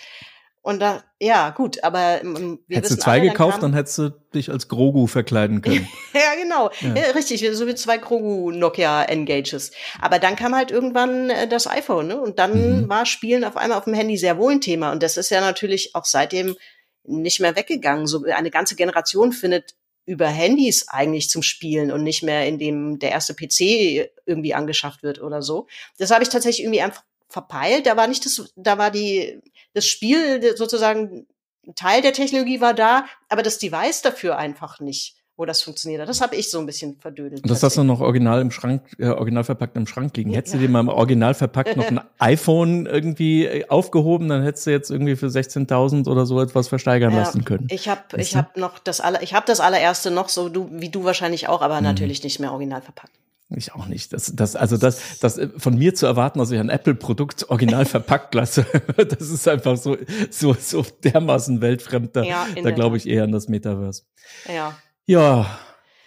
Und 0.61 0.81
da, 0.81 1.03
ja, 1.21 1.51
gut, 1.51 1.83
aber 1.83 2.21
ähm, 2.21 2.59
wir 2.67 2.77
Hättest 2.79 2.97
du 2.99 3.01
zwei 3.03 3.13
alle, 3.21 3.29
gekauft, 3.31 3.53
kam- 3.53 3.61
dann 3.63 3.75
hättest 3.75 3.97
du 3.99 4.11
dich 4.35 4.51
als 4.51 4.69
Grogu 4.69 5.07
verkleiden 5.07 5.63
können. 5.63 5.89
ja, 6.13 6.35
genau. 6.43 6.71
Ja. 6.81 6.95
Ja. 7.07 7.11
richtig, 7.13 7.47
so 7.57 7.67
wie 7.67 7.75
zwei 7.75 7.97
Krogu 7.99 8.51
Nokia 8.51 9.05
Engages. 9.05 9.71
Aber 10.01 10.19
dann 10.19 10.37
kam 10.37 10.55
halt 10.55 10.71
irgendwann 10.71 11.31
äh, 11.31 11.49
das 11.49 11.67
iPhone, 11.67 12.09
ne? 12.09 12.21
Und 12.21 12.39
dann 12.39 12.83
Mhm. 12.83 12.89
war 12.89 13.07
Spielen 13.07 13.45
auf 13.45 13.57
einmal 13.57 13.79
auf 13.79 13.85
dem 13.85 13.95
Handy 13.95 14.17
sehr 14.19 14.37
wohl 14.37 14.53
ein 14.53 14.61
Thema. 14.61 14.93
Und 14.93 15.03
das 15.03 15.17
ist 15.17 15.31
ja 15.31 15.41
natürlich 15.41 15.95
auch 15.95 16.05
seitdem 16.05 16.57
nicht 17.05 17.41
mehr 17.41 17.57
weggegangen. 17.57 18.07
So 18.07 18.25
eine 18.25 18.51
ganze 18.51 18.75
Generation 18.77 19.33
findet 19.33 19.75
über 20.05 20.27
Handys 20.27 20.89
eigentlich 20.89 21.31
zum 21.31 21.43
Spielen 21.43 21.91
und 21.93 22.03
nicht 22.03 22.23
mehr, 22.23 22.47
indem 22.47 22.99
der 22.99 23.11
erste 23.11 23.35
PC 23.35 24.11
irgendwie 24.27 24.55
angeschafft 24.55 25.03
wird 25.03 25.23
oder 25.23 25.41
so. 25.41 25.67
Das 25.99 26.11
habe 26.11 26.23
ich 26.23 26.29
tatsächlich 26.31 26.65
irgendwie 26.65 26.83
einfach 26.83 27.03
verpeilt. 27.29 27.87
Da 27.87 27.97
war 27.97 28.07
nicht 28.07 28.25
das, 28.25 28.53
da 28.57 28.79
war 28.79 28.91
die, 28.91 29.41
das 29.75 29.87
Spiel 29.87 30.57
sozusagen, 30.57 31.27
Teil 31.77 32.01
der 32.03 32.13
Technologie 32.15 32.61
war 32.61 32.75
da, 32.75 33.05
aber 33.29 33.43
das 33.43 33.59
Device 33.59 34.01
dafür 34.03 34.39
einfach 34.39 34.81
nicht, 34.81 35.17
wo 35.37 35.45
das 35.45 35.63
funktioniert 35.63 36.01
hat. 36.01 36.09
Das 36.09 36.21
habe 36.23 36.35
ich 36.35 36.51
so 36.51 36.59
ein 36.59 36.65
bisschen 36.67 36.99
verdödelt. 36.99 37.43
Und 37.43 37.51
das 37.51 37.63
hast 37.63 37.77
du 37.77 37.85
noch 37.85 38.01
original 38.01 38.41
im 38.41 38.51
Schrank, 38.51 38.83
äh, 38.99 39.09
original 39.09 39.45
verpackt 39.45 39.77
im 39.77 39.87
Schrank 39.87 40.17
liegen. 40.17 40.33
Hättest 40.33 40.55
du 40.55 40.59
Ja. 40.59 40.67
dir 40.67 40.71
mal 40.71 40.81
im 40.81 40.89
original 40.89 41.35
verpackt 41.35 41.77
noch 41.77 41.87
ein 41.87 42.01
iPhone 42.19 42.87
irgendwie 42.87 43.45
äh, 43.45 43.69
aufgehoben, 43.69 44.29
dann 44.31 44.43
hättest 44.43 44.67
du 44.67 44.71
jetzt 44.71 44.91
irgendwie 44.91 45.15
für 45.15 45.27
16.000 45.27 46.09
oder 46.09 46.25
so 46.27 46.41
etwas 46.41 46.69
versteigern 46.69 47.13
Ja, 47.13 47.19
lassen 47.21 47.45
können. 47.45 47.67
Ich 47.71 47.89
habe 47.89 48.01
ich 48.17 48.31
du? 48.33 48.39
hab 48.39 48.57
noch 48.57 48.79
das 48.79 49.01
aller, 49.03 49.23
ich 49.23 49.35
habe 49.35 49.45
das 49.47 49.61
allererste 49.61 50.11
noch 50.11 50.31
so 50.31 50.49
du 50.49 50.69
wie 50.73 50.89
du 50.89 51.05
wahrscheinlich 51.05 51.49
auch, 51.49 51.61
Mhm. 51.61 51.65
aber 51.67 51.81
natürlich 51.83 52.25
nicht 52.25 52.41
mehr 52.41 52.51
original 52.53 52.81
verpackt. 52.83 53.13
Ich 53.51 53.75
auch 53.75 53.87
nicht. 53.87 54.13
Das, 54.13 54.33
das, 54.35 54.57
also 54.57 54.77
das, 54.77 55.19
das 55.21 55.39
äh, 55.39 55.49
von 55.57 55.77
mir 55.77 55.95
zu 55.95 56.05
erwarten, 56.05 56.39
dass 56.39 56.51
ich 56.51 56.59
ein 56.59 56.69
Apple-Produkt 56.69 57.49
original 57.49 57.85
verpackt 57.87 58.35
lasse, 58.35 58.67
das 58.97 59.31
ist 59.31 59.49
einfach 59.49 59.77
so, 59.77 59.97
so, 60.31 60.55
so 60.55 60.85
dermaßen 61.05 61.61
weltfremd. 61.61 62.15
Da, 62.15 62.23
Ja, 62.23 62.47
da 62.63 62.71
glaube 62.71 62.99
ich 62.99 63.09
eher 63.09 63.25
an 63.25 63.33
das 63.33 63.49
Metaverse. 63.49 64.03
Ja. 64.47 64.77
Ja. 65.07 65.59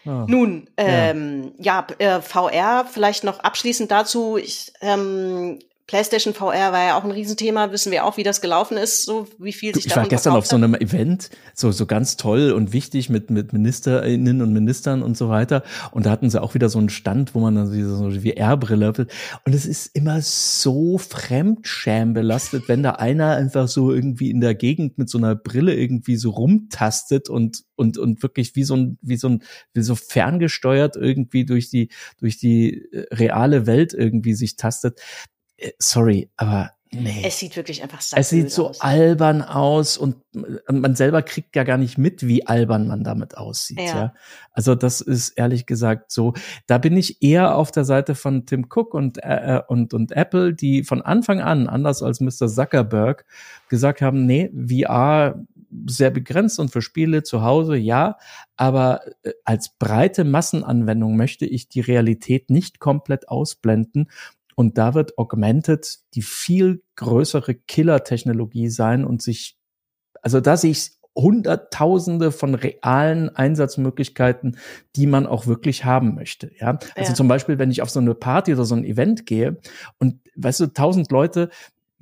ja. 0.03 0.25
Nun, 0.27 0.69
ähm, 0.77 1.53
ja, 1.57 1.87
äh, 1.97 2.21
VR, 2.21 2.85
vielleicht 2.85 3.23
noch 3.23 3.39
abschließend 3.39 3.89
dazu. 3.89 4.37
Ich, 4.37 4.71
ähm, 4.81 5.57
PlayStation 5.91 6.33
VR 6.33 6.71
war 6.71 6.85
ja 6.85 6.97
auch 6.97 7.03
ein 7.03 7.11
Riesenthema, 7.11 7.73
wissen 7.73 7.91
wir 7.91 8.05
auch, 8.05 8.15
wie 8.15 8.23
das 8.23 8.39
gelaufen 8.39 8.77
ist, 8.77 9.03
so 9.03 9.27
wie 9.37 9.51
viel 9.51 9.75
sich 9.75 9.87
Ich 9.87 9.95
war 9.97 10.07
gestern 10.07 10.37
auf 10.37 10.45
verkauft 10.45 10.47
so 10.47 10.55
hat. 10.55 10.63
einem 10.63 10.75
Event, 10.75 11.29
so, 11.53 11.73
so 11.73 11.85
ganz 11.85 12.15
toll 12.15 12.53
und 12.53 12.71
wichtig 12.71 13.09
mit, 13.09 13.29
mit 13.29 13.51
Ministerinnen 13.51 14.41
und 14.41 14.53
Ministern 14.53 15.03
und 15.03 15.17
so 15.17 15.27
weiter. 15.27 15.63
Und 15.91 16.05
da 16.05 16.11
hatten 16.11 16.29
sie 16.29 16.41
auch 16.41 16.53
wieder 16.53 16.69
so 16.69 16.79
einen 16.79 16.87
Stand, 16.87 17.35
wo 17.35 17.41
man 17.41 17.55
dann 17.55 17.67
so 17.67 18.09
so 18.09 18.21
VR-Brille 18.21 18.87
hat. 18.87 18.99
Und 18.99 19.53
es 19.53 19.65
ist 19.65 19.93
immer 19.93 20.21
so 20.21 20.97
fremdschämbelastet, 20.97 22.69
wenn 22.69 22.83
da 22.83 22.91
einer 22.91 23.31
einfach 23.31 23.67
so 23.67 23.91
irgendwie 23.91 24.31
in 24.31 24.39
der 24.39 24.55
Gegend 24.55 24.97
mit 24.97 25.09
so 25.09 25.17
einer 25.17 25.35
Brille 25.35 25.75
irgendwie 25.75 26.15
so 26.15 26.29
rumtastet 26.29 27.27
und, 27.27 27.65
und, 27.75 27.97
und 27.97 28.23
wirklich 28.23 28.55
wie 28.55 28.63
so 28.63 28.77
ein, 28.77 28.97
wie 29.01 29.17
so 29.17 29.27
ein, 29.27 29.43
wie 29.73 29.81
so 29.81 29.95
ferngesteuert 29.95 30.95
irgendwie 30.95 31.43
durch 31.43 31.69
die, 31.69 31.89
durch 32.17 32.37
die 32.37 32.81
äh, 32.93 33.13
reale 33.13 33.67
Welt 33.67 33.93
irgendwie 33.93 34.35
sich 34.35 34.55
tastet. 34.55 35.01
Äh, 35.61 35.71
Sorry, 35.79 36.29
aber 36.37 36.71
nee. 36.91 37.21
Es 37.25 37.39
sieht 37.39 37.55
wirklich 37.55 37.81
einfach 37.83 38.01
Es 38.15 38.29
sieht 38.29 38.51
so 38.51 38.69
aus. 38.69 38.81
albern 38.81 39.41
aus 39.41 39.97
und 39.97 40.17
man 40.69 40.95
selber 40.95 41.21
kriegt 41.21 41.55
ja 41.55 41.63
gar 41.63 41.77
nicht 41.77 41.97
mit, 41.97 42.27
wie 42.27 42.45
albern 42.45 42.87
man 42.87 43.03
damit 43.03 43.37
aussieht. 43.37 43.79
Ja. 43.79 43.85
Ja. 43.85 44.13
Also 44.51 44.75
das 44.75 45.01
ist 45.01 45.29
ehrlich 45.29 45.65
gesagt 45.65 46.11
so. 46.11 46.33
Da 46.67 46.77
bin 46.77 46.97
ich 46.97 47.21
eher 47.21 47.55
auf 47.55 47.71
der 47.71 47.85
Seite 47.85 48.15
von 48.15 48.45
Tim 48.45 48.67
Cook 48.69 48.93
und 48.93 49.17
äh, 49.19 49.61
und 49.67 49.93
und 49.93 50.11
Apple, 50.11 50.53
die 50.53 50.83
von 50.83 51.01
Anfang 51.01 51.39
an 51.41 51.67
anders 51.67 52.03
als 52.03 52.19
Mr. 52.19 52.47
Zuckerberg 52.47 53.25
gesagt 53.69 54.01
haben, 54.01 54.25
nee, 54.25 54.51
VR 54.53 55.45
sehr 55.87 56.09
begrenzt 56.11 56.59
und 56.59 56.69
für 56.69 56.81
Spiele 56.81 57.23
zu 57.23 57.43
Hause 57.43 57.77
ja, 57.77 58.17
aber 58.57 59.01
äh, 59.23 59.31
als 59.45 59.69
breite 59.69 60.23
Massenanwendung 60.23 61.15
möchte 61.15 61.45
ich 61.45 61.69
die 61.69 61.79
Realität 61.79 62.49
nicht 62.49 62.79
komplett 62.79 63.29
ausblenden 63.29 64.09
und 64.61 64.77
da 64.77 64.93
wird 64.93 65.17
Augmented 65.17 65.97
die 66.13 66.21
viel 66.21 66.83
größere 66.95 67.55
Killer-Technologie 67.55 68.69
sein 68.69 69.03
und 69.03 69.21
sich, 69.21 69.57
also 70.21 70.39
da 70.39 70.55
sehe 70.55 70.71
ich 70.71 70.91
Hunderttausende 71.13 72.31
von 72.31 72.55
realen 72.55 73.35
Einsatzmöglichkeiten, 73.35 74.57
die 74.95 75.07
man 75.07 75.25
auch 75.25 75.45
wirklich 75.47 75.83
haben 75.83 76.15
möchte. 76.15 76.51
Ja, 76.57 76.77
also 76.95 77.11
Ja. 77.11 77.15
zum 77.15 77.27
Beispiel, 77.27 77.59
wenn 77.59 77.71
ich 77.71 77.81
auf 77.81 77.89
so 77.89 77.99
eine 77.99 78.13
Party 78.13 78.53
oder 78.53 78.63
so 78.63 78.75
ein 78.75 78.85
Event 78.85 79.25
gehe 79.25 79.57
und 79.97 80.19
weißt 80.35 80.61
du, 80.61 80.67
tausend 80.67 81.11
Leute, 81.11 81.49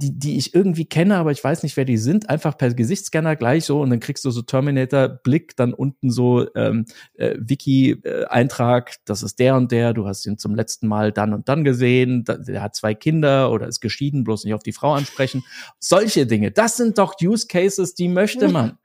die, 0.01 0.17
die 0.17 0.37
ich 0.37 0.55
irgendwie 0.55 0.85
kenne, 0.85 1.17
aber 1.17 1.31
ich 1.31 1.43
weiß 1.43 1.63
nicht, 1.63 1.75
wer 1.75 1.83
die 1.83 1.97
sind, 1.97 2.29
einfach 2.29 2.57
per 2.57 2.73
Gesichtscanner 2.73 3.35
gleich 3.35 3.65
so 3.65 3.81
und 3.81 3.89
dann 3.89 3.99
kriegst 3.99 4.23
du 4.23 4.31
so 4.31 4.41
Terminator-Blick, 4.41 5.57
dann 5.57 5.73
unten 5.73 6.09
so 6.09 6.47
ähm, 6.55 6.85
äh, 7.15 7.35
Wiki-Eintrag, 7.37 8.95
das 9.03 9.23
ist 9.23 9.39
der 9.39 9.55
und 9.55 9.73
der, 9.73 9.93
du 9.93 10.07
hast 10.07 10.25
ihn 10.25 10.37
zum 10.37 10.55
letzten 10.55 10.87
Mal 10.87 11.11
dann 11.11 11.33
und 11.33 11.49
dann 11.49 11.65
gesehen, 11.65 12.23
da, 12.23 12.37
der 12.37 12.61
hat 12.61 12.75
zwei 12.75 12.93
Kinder 12.93 13.51
oder 13.51 13.67
ist 13.67 13.81
geschieden, 13.81 14.23
bloß 14.23 14.45
nicht 14.45 14.53
auf 14.53 14.63
die 14.63 14.71
Frau 14.71 14.93
ansprechen. 14.93 15.43
Solche 15.79 16.25
Dinge, 16.25 16.51
das 16.51 16.77
sind 16.77 16.97
doch 16.97 17.15
Use 17.21 17.47
Cases, 17.47 17.93
die 17.93 18.07
möchte 18.07 18.47
man. 18.47 18.77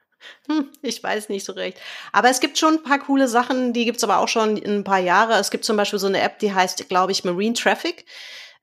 Ich 0.82 1.02
weiß 1.02 1.28
nicht 1.28 1.44
so 1.44 1.52
recht. 1.52 1.78
Aber 2.10 2.30
es 2.30 2.40
gibt 2.40 2.58
schon 2.58 2.74
ein 2.74 2.82
paar 2.82 2.98
coole 2.98 3.28
Sachen, 3.28 3.72
die 3.72 3.84
gibt's 3.84 4.02
aber 4.02 4.18
auch 4.18 4.28
schon 4.28 4.56
ein 4.56 4.82
paar 4.82 4.98
Jahre. 4.98 5.34
Es 5.34 5.50
gibt 5.50 5.64
zum 5.64 5.76
Beispiel 5.76 5.98
so 5.98 6.06
eine 6.06 6.22
App, 6.22 6.38
die 6.38 6.52
heißt, 6.52 6.88
glaube 6.88 7.12
ich, 7.12 7.24
Marine 7.24 7.54
Traffic. 7.54 8.04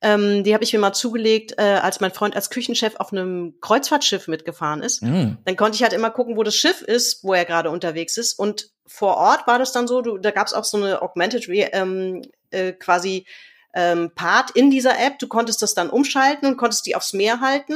Ähm, 0.03 0.43
die 0.43 0.53
habe 0.55 0.63
ich 0.63 0.73
mir 0.73 0.79
mal 0.79 0.93
zugelegt, 0.93 1.53
äh, 1.57 1.61
als 1.61 1.99
mein 1.99 2.11
Freund 2.11 2.35
als 2.35 2.49
Küchenchef 2.49 2.95
auf 2.95 3.11
einem 3.11 3.53
Kreuzfahrtschiff 3.61 4.27
mitgefahren 4.27 4.81
ist. 4.81 5.03
Mm. 5.03 5.33
Dann 5.45 5.55
konnte 5.55 5.75
ich 5.75 5.83
halt 5.83 5.93
immer 5.93 6.09
gucken, 6.09 6.37
wo 6.37 6.43
das 6.43 6.55
Schiff 6.55 6.81
ist, 6.81 7.23
wo 7.23 7.35
er 7.35 7.45
gerade 7.45 7.69
unterwegs 7.69 8.17
ist. 8.17 8.33
Und 8.33 8.71
vor 8.87 9.17
Ort 9.17 9.45
war 9.45 9.59
das 9.59 9.71
dann 9.71 9.87
so, 9.87 10.01
du, 10.01 10.17
da 10.17 10.31
gab's 10.31 10.53
auch 10.53 10.65
so 10.65 10.77
eine 10.77 11.03
Augmented 11.03 11.47
ähm, 11.49 12.23
äh, 12.49 12.71
quasi 12.71 13.27
ähm, 13.75 14.11
Part 14.15 14.51
in 14.51 14.71
dieser 14.71 14.99
App. 14.99 15.19
Du 15.19 15.27
konntest 15.27 15.61
das 15.61 15.75
dann 15.75 15.91
umschalten 15.91 16.47
und 16.47 16.57
konntest 16.57 16.87
die 16.87 16.95
aufs 16.95 17.13
Meer 17.13 17.39
halten, 17.39 17.75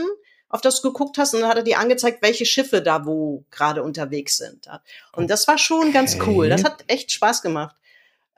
auf 0.50 0.62
das 0.62 0.82
du 0.82 0.92
geguckt 0.92 1.20
hast. 1.20 1.36
Und 1.36 1.42
dann 1.42 1.50
hat 1.50 1.58
er 1.58 1.64
dir 1.64 1.78
angezeigt, 1.78 2.24
welche 2.24 2.46
Schiffe 2.48 2.82
da 2.82 3.06
wo 3.06 3.44
gerade 3.52 3.84
unterwegs 3.84 4.38
sind. 4.38 4.68
Und 5.14 5.30
das 5.30 5.48
war 5.48 5.60
schon 5.60 5.94
ganz 5.94 6.16
Okay. 6.16 6.24
cool. 6.28 6.50
Das 6.50 6.64
hat 6.64 6.84
echt 6.88 7.12
Spaß 7.12 7.44
gemacht. 7.44 7.76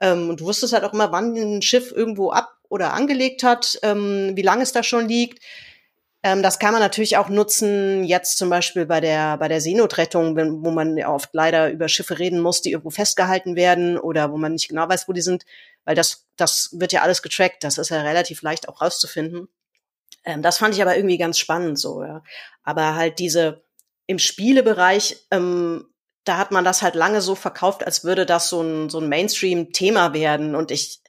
Ähm, 0.00 0.28
und 0.28 0.40
du 0.40 0.44
wusstest 0.44 0.74
halt 0.74 0.84
auch 0.84 0.92
immer, 0.92 1.10
wann 1.10 1.34
ein 1.34 1.62
Schiff 1.62 1.90
irgendwo 1.90 2.30
ab 2.30 2.57
oder 2.68 2.92
angelegt 2.92 3.42
hat, 3.42 3.78
ähm, 3.82 4.32
wie 4.34 4.42
lange 4.42 4.62
es 4.62 4.72
da 4.72 4.82
schon 4.82 5.08
liegt. 5.08 5.42
Ähm, 6.22 6.42
das 6.42 6.58
kann 6.58 6.72
man 6.72 6.82
natürlich 6.82 7.16
auch 7.16 7.28
nutzen, 7.28 8.04
jetzt 8.04 8.38
zum 8.38 8.50
Beispiel 8.50 8.86
bei 8.86 9.00
der, 9.00 9.36
bei 9.38 9.48
der 9.48 9.60
Seenotrettung, 9.60 10.34
wenn, 10.36 10.64
wo 10.64 10.70
man 10.70 10.96
ja 10.96 11.12
oft 11.12 11.30
leider 11.32 11.70
über 11.70 11.88
Schiffe 11.88 12.18
reden 12.18 12.40
muss, 12.40 12.60
die 12.60 12.72
irgendwo 12.72 12.90
festgehalten 12.90 13.54
werden 13.54 13.98
oder 13.98 14.32
wo 14.32 14.36
man 14.36 14.52
nicht 14.52 14.68
genau 14.68 14.88
weiß, 14.88 15.08
wo 15.08 15.12
die 15.12 15.20
sind, 15.20 15.44
weil 15.84 15.94
das, 15.94 16.26
das 16.36 16.70
wird 16.72 16.92
ja 16.92 17.02
alles 17.02 17.22
getrackt. 17.22 17.62
Das 17.62 17.78
ist 17.78 17.90
ja 17.90 18.02
relativ 18.02 18.42
leicht 18.42 18.68
auch 18.68 18.80
rauszufinden. 18.80 19.48
Ähm, 20.24 20.42
das 20.42 20.58
fand 20.58 20.74
ich 20.74 20.82
aber 20.82 20.96
irgendwie 20.96 21.18
ganz 21.18 21.38
spannend 21.38 21.78
so, 21.78 22.02
ja. 22.02 22.22
Aber 22.64 22.96
halt 22.96 23.18
diese 23.20 23.62
im 24.06 24.18
Spielebereich, 24.18 25.26
ähm, 25.30 25.86
da 26.24 26.36
hat 26.36 26.50
man 26.50 26.64
das 26.64 26.82
halt 26.82 26.94
lange 26.94 27.20
so 27.20 27.34
verkauft, 27.34 27.84
als 27.84 28.04
würde 28.04 28.26
das 28.26 28.48
so 28.48 28.60
ein, 28.60 28.90
so 28.90 29.00
ein 29.00 29.08
Mainstream-Thema 29.08 30.12
werden. 30.12 30.54
Und 30.54 30.70
ich, 30.70 31.00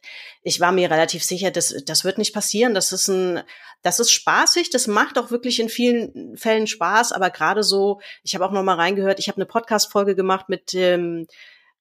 ich 0.44 0.60
war 0.60 0.72
mir 0.72 0.90
relativ 0.90 1.24
sicher, 1.24 1.52
das, 1.52 1.76
das 1.86 2.04
wird 2.06 2.18
nicht 2.18 2.34
passieren. 2.34 2.74
Das 2.74 2.92
ist 2.92 3.08
ein, 3.08 3.42
das 3.82 4.00
ist 4.00 4.12
spaßig, 4.12 4.70
das 4.70 4.88
macht 4.88 5.18
auch 5.18 5.32
wirklich 5.32 5.60
in 5.60 5.70
vielen 5.70 6.36
Fällen 6.38 6.68
Spaß, 6.68 7.12
aber 7.12 7.30
gerade 7.30 7.64
so, 7.64 8.02
ich 8.24 8.36
habe 8.36 8.46
auch 8.46 8.52
noch 8.52 8.64
mal 8.64 8.76
reingehört, 8.76 9.20
ich 9.20 9.30
habe 9.30 9.38
eine 9.38 9.46
Podcast-Folge 9.46 10.16
gemacht 10.16 10.50
mit 10.50 10.74
dem 10.74 11.28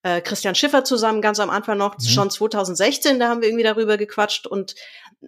äh, 0.03 0.21
Christian 0.21 0.55
Schiffer 0.55 0.85
zusammen, 0.85 1.21
ganz 1.21 1.41
am 1.41 1.51
Anfang 1.51 1.77
noch, 1.77 1.99
mhm. 1.99 2.05
schon 2.05 2.31
2016, 2.31 3.19
da 3.19 3.29
haben 3.29 3.41
wir 3.41 3.49
irgendwie 3.49 3.65
darüber 3.65 3.97
gequatscht 3.97 4.47
und 4.47 4.77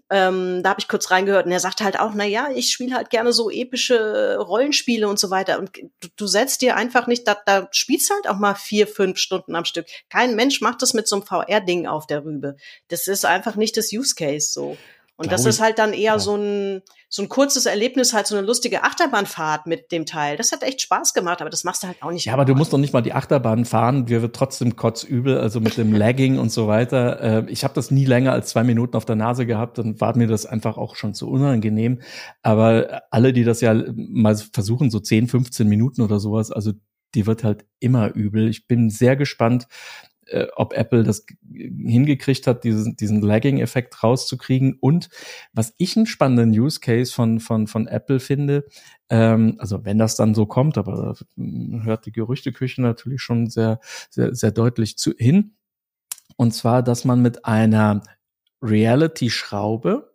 ähm, 0.09 0.63
da 0.63 0.71
habe 0.71 0.81
ich 0.81 0.89
kurz 0.89 1.11
reingehört 1.11 1.47
und 1.47 1.53
er 1.53 1.61
sagt 1.61 1.81
halt 1.81 1.99
auch, 1.99 2.13
na 2.15 2.25
ja, 2.25 2.49
ich 2.55 2.73
spiele 2.73 2.95
halt 2.95 3.11
gerne 3.11 3.33
so 3.33 3.51
epische 3.51 4.39
Rollenspiele 4.39 5.09
und 5.09 5.19
so 5.19 5.31
weiter 5.31 5.59
und 5.59 5.77
du, 5.77 6.09
du 6.17 6.27
setzt 6.27 6.63
dir 6.63 6.77
einfach 6.77 7.07
nicht, 7.07 7.27
da, 7.27 7.37
da 7.45 7.69
spielst 7.73 8.11
halt 8.11 8.29
auch 8.29 8.39
mal 8.39 8.55
vier, 8.55 8.87
fünf 8.87 9.19
Stunden 9.19 9.57
am 9.57 9.65
Stück. 9.65 9.87
Kein 10.09 10.37
Mensch 10.37 10.61
macht 10.61 10.83
das 10.83 10.95
mit 10.95 11.09
so 11.09 11.17
einem 11.17 11.25
VR-Ding 11.25 11.87
auf 11.87 12.07
der 12.07 12.25
Rübe. 12.25 12.57
Das 12.89 13.09
ist 13.09 13.25
einfach 13.25 13.57
nicht 13.57 13.77
das 13.77 13.93
Use 13.93 14.15
Case 14.15 14.53
so. 14.53 14.77
Und 15.21 15.31
das 15.31 15.45
ist 15.45 15.61
halt 15.61 15.79
dann 15.79 15.93
eher 15.93 16.13
ja. 16.13 16.19
so 16.19 16.35
ein 16.35 16.83
so 17.11 17.23
ein 17.23 17.29
kurzes 17.29 17.67
Erlebnis, 17.67 18.15
halt 18.15 18.27
so 18.27 18.37
eine 18.37 18.47
lustige 18.47 18.85
Achterbahnfahrt 18.85 19.67
mit 19.67 19.93
dem 19.93 20.07
Teil. 20.07 20.39
Das 20.39 20.51
hat 20.51 20.63
echt 20.63 20.81
Spaß 20.81 21.13
gemacht, 21.13 21.43
aber 21.43 21.51
das 21.51 21.63
machst 21.63 21.83
du 21.83 21.89
halt 21.89 22.03
auch 22.03 22.11
nicht. 22.11 22.25
Ja, 22.25 22.33
aber 22.33 22.47
du 22.47 22.55
musst 22.55 22.73
doch 22.73 22.79
nicht 22.79 22.95
mal 22.95 23.03
die 23.03 23.13
Achterbahn 23.13 23.67
fahren. 23.67 24.09
Wir 24.09 24.23
wird 24.23 24.35
trotzdem 24.35 24.77
kotzübel, 24.77 25.37
also 25.37 25.61
mit 25.61 25.77
dem 25.77 25.93
Lagging 25.97 26.39
und 26.39 26.51
so 26.51 26.69
weiter. 26.69 27.21
Äh, 27.21 27.51
ich 27.51 27.65
habe 27.65 27.75
das 27.75 27.91
nie 27.91 28.07
länger 28.07 28.33
als 28.33 28.49
zwei 28.49 28.63
Minuten 28.63 28.97
auf 28.97 29.05
der 29.05 29.17
Nase 29.17 29.45
gehabt, 29.45 29.77
dann 29.77 30.01
war 30.01 30.17
mir 30.17 30.27
das 30.27 30.47
einfach 30.47 30.79
auch 30.79 30.95
schon 30.95 31.13
zu 31.13 31.29
unangenehm. 31.29 32.01
Aber 32.43 33.03
alle, 33.11 33.35
die 33.35 33.45
das 33.45 33.61
ja 33.61 33.75
mal 33.95 34.37
versuchen, 34.37 34.91
so 34.91 35.01
10, 35.01 35.27
15 35.27 35.69
Minuten 35.69 36.01
oder 36.01 36.19
sowas, 36.19 36.51
also 36.51 36.73
die 37.15 37.27
wird 37.27 37.45
halt 37.45 37.67
immer 37.81 38.15
übel. 38.15 38.49
Ich 38.49 38.69
bin 38.69 38.89
sehr 38.89 39.17
gespannt, 39.17 39.67
äh, 40.31 40.47
ob 40.57 40.73
Apple 40.73 41.03
das 41.03 41.27
hingekriegt 41.53 42.47
hat, 42.47 42.65
diesen, 42.65 42.97
diesen 42.97 43.21
Lagging-Effekt 43.21 44.03
rauszukriegen. 44.03 44.77
Und 44.81 45.09
was 45.53 45.75
ich 45.79 45.97
einen 45.97 46.07
spannenden 46.07 46.59
Use 46.59 46.81
Case 46.81 47.13
von, 47.13 47.41
von, 47.41 47.67
von 47.67 47.87
Apple 47.87 48.21
finde, 48.21 48.67
ähm, 49.09 49.57
also 49.59 49.85
wenn 49.85 49.99
das 49.99 50.17
dann 50.17 50.35
so 50.35 50.47
kommt, 50.47 50.79
aber 50.79 51.15
da 51.37 51.83
hört 51.85 52.07
die 52.07 52.13
Gerüchteküche 52.13 52.81
natürlich 52.83 53.23
schon 53.23 53.51
sehr, 53.51 53.81
sehr, 54.11 54.35
sehr 54.35 54.53
deutlich 54.53 54.97
zu, 54.97 55.13
hin. 55.17 55.57
Und 56.37 56.53
zwar, 56.53 56.83
dass 56.83 57.05
man 57.05 57.21
mit 57.21 57.45
einer 57.45 58.03
Reality-Schraube 58.63 60.15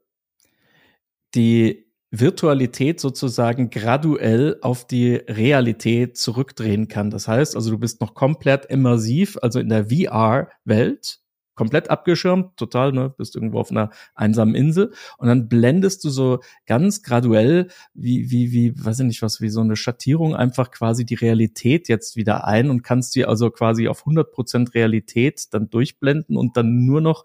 die 1.36 1.85
Virtualität 2.20 3.00
sozusagen 3.00 3.70
graduell 3.70 4.58
auf 4.62 4.86
die 4.86 5.16
Realität 5.16 6.18
zurückdrehen 6.18 6.88
kann. 6.88 7.10
Das 7.10 7.28
heißt 7.28 7.56
also, 7.56 7.72
du 7.72 7.78
bist 7.78 8.02
noch 8.02 8.14
komplett 8.14 8.66
immersiv, 8.66 9.38
also 9.42 9.60
in 9.60 9.70
der 9.70 9.86
VR-Welt, 9.86 11.20
komplett 11.56 11.90
abgeschirmt, 11.90 12.58
total, 12.58 12.92
ne, 12.92 13.14
bist 13.18 13.36
irgendwo 13.36 13.60
auf 13.60 13.72
einer 13.72 13.90
einsamen 14.14 14.56
Insel 14.56 14.92
und 15.18 15.28
dann 15.28 15.48
blendest 15.48 16.04
du 16.04 16.10
so 16.10 16.42
ganz 16.66 17.02
graduell, 17.02 17.70
wie, 17.94 18.30
wie, 18.30 18.52
wie, 18.52 18.74
weiß 18.76 19.00
ich 19.00 19.06
nicht 19.06 19.22
was, 19.22 19.42
wie 19.42 19.50
so 19.50 19.62
eine 19.62 19.78
Schattierung 19.78 20.36
einfach 20.36 20.70
quasi 20.70 21.06
die 21.06 21.16
Realität 21.16 21.88
jetzt 21.88 22.18
wieder 22.18 22.46
ein 22.46 22.70
und 22.70 22.84
kannst 22.84 23.16
die 23.16 23.26
also 23.26 23.50
quasi 23.50 23.88
auf 23.88 24.02
100 24.02 24.32
Prozent 24.32 24.74
Realität 24.76 25.54
dann 25.54 25.70
durchblenden 25.70 26.36
und 26.36 26.58
dann 26.58 26.86
nur 26.86 27.02
noch 27.02 27.24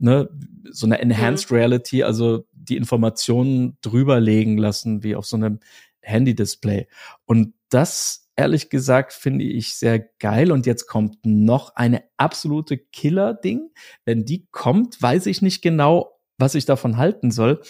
ne, 0.00 0.28
so 0.70 0.86
eine 0.86 1.00
Enhanced 1.00 1.50
mhm. 1.50 1.56
Reality, 1.56 2.02
also 2.02 2.46
die 2.52 2.76
Informationen 2.76 3.76
drüber 3.82 4.20
legen 4.20 4.58
lassen, 4.58 5.02
wie 5.02 5.16
auf 5.16 5.26
so 5.26 5.36
einem 5.36 5.60
Handy-Display. 6.02 6.88
Und 7.24 7.54
das, 7.68 8.28
ehrlich 8.36 8.70
gesagt, 8.70 9.12
finde 9.12 9.44
ich 9.44 9.74
sehr 9.74 10.00
geil. 10.18 10.52
Und 10.52 10.66
jetzt 10.66 10.86
kommt 10.86 11.18
noch 11.24 11.76
eine 11.76 12.02
absolute 12.16 12.78
Killer-Ding. 12.78 13.70
Wenn 14.04 14.24
die 14.24 14.46
kommt, 14.50 15.00
weiß 15.00 15.26
ich 15.26 15.42
nicht 15.42 15.62
genau, 15.62 16.18
was 16.38 16.54
ich 16.54 16.64
davon 16.64 16.96
halten 16.96 17.30
soll. 17.30 17.60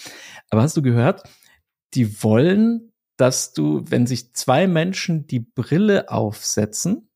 Aber 0.48 0.62
hast 0.62 0.76
du 0.76 0.82
gehört, 0.82 1.24
die 1.94 2.22
wollen, 2.22 2.92
dass 3.16 3.52
du, 3.52 3.84
wenn 3.86 4.06
sich 4.06 4.32
zwei 4.32 4.66
Menschen 4.66 5.26
die 5.26 5.40
Brille 5.40 6.08
aufsetzen, 6.10 7.09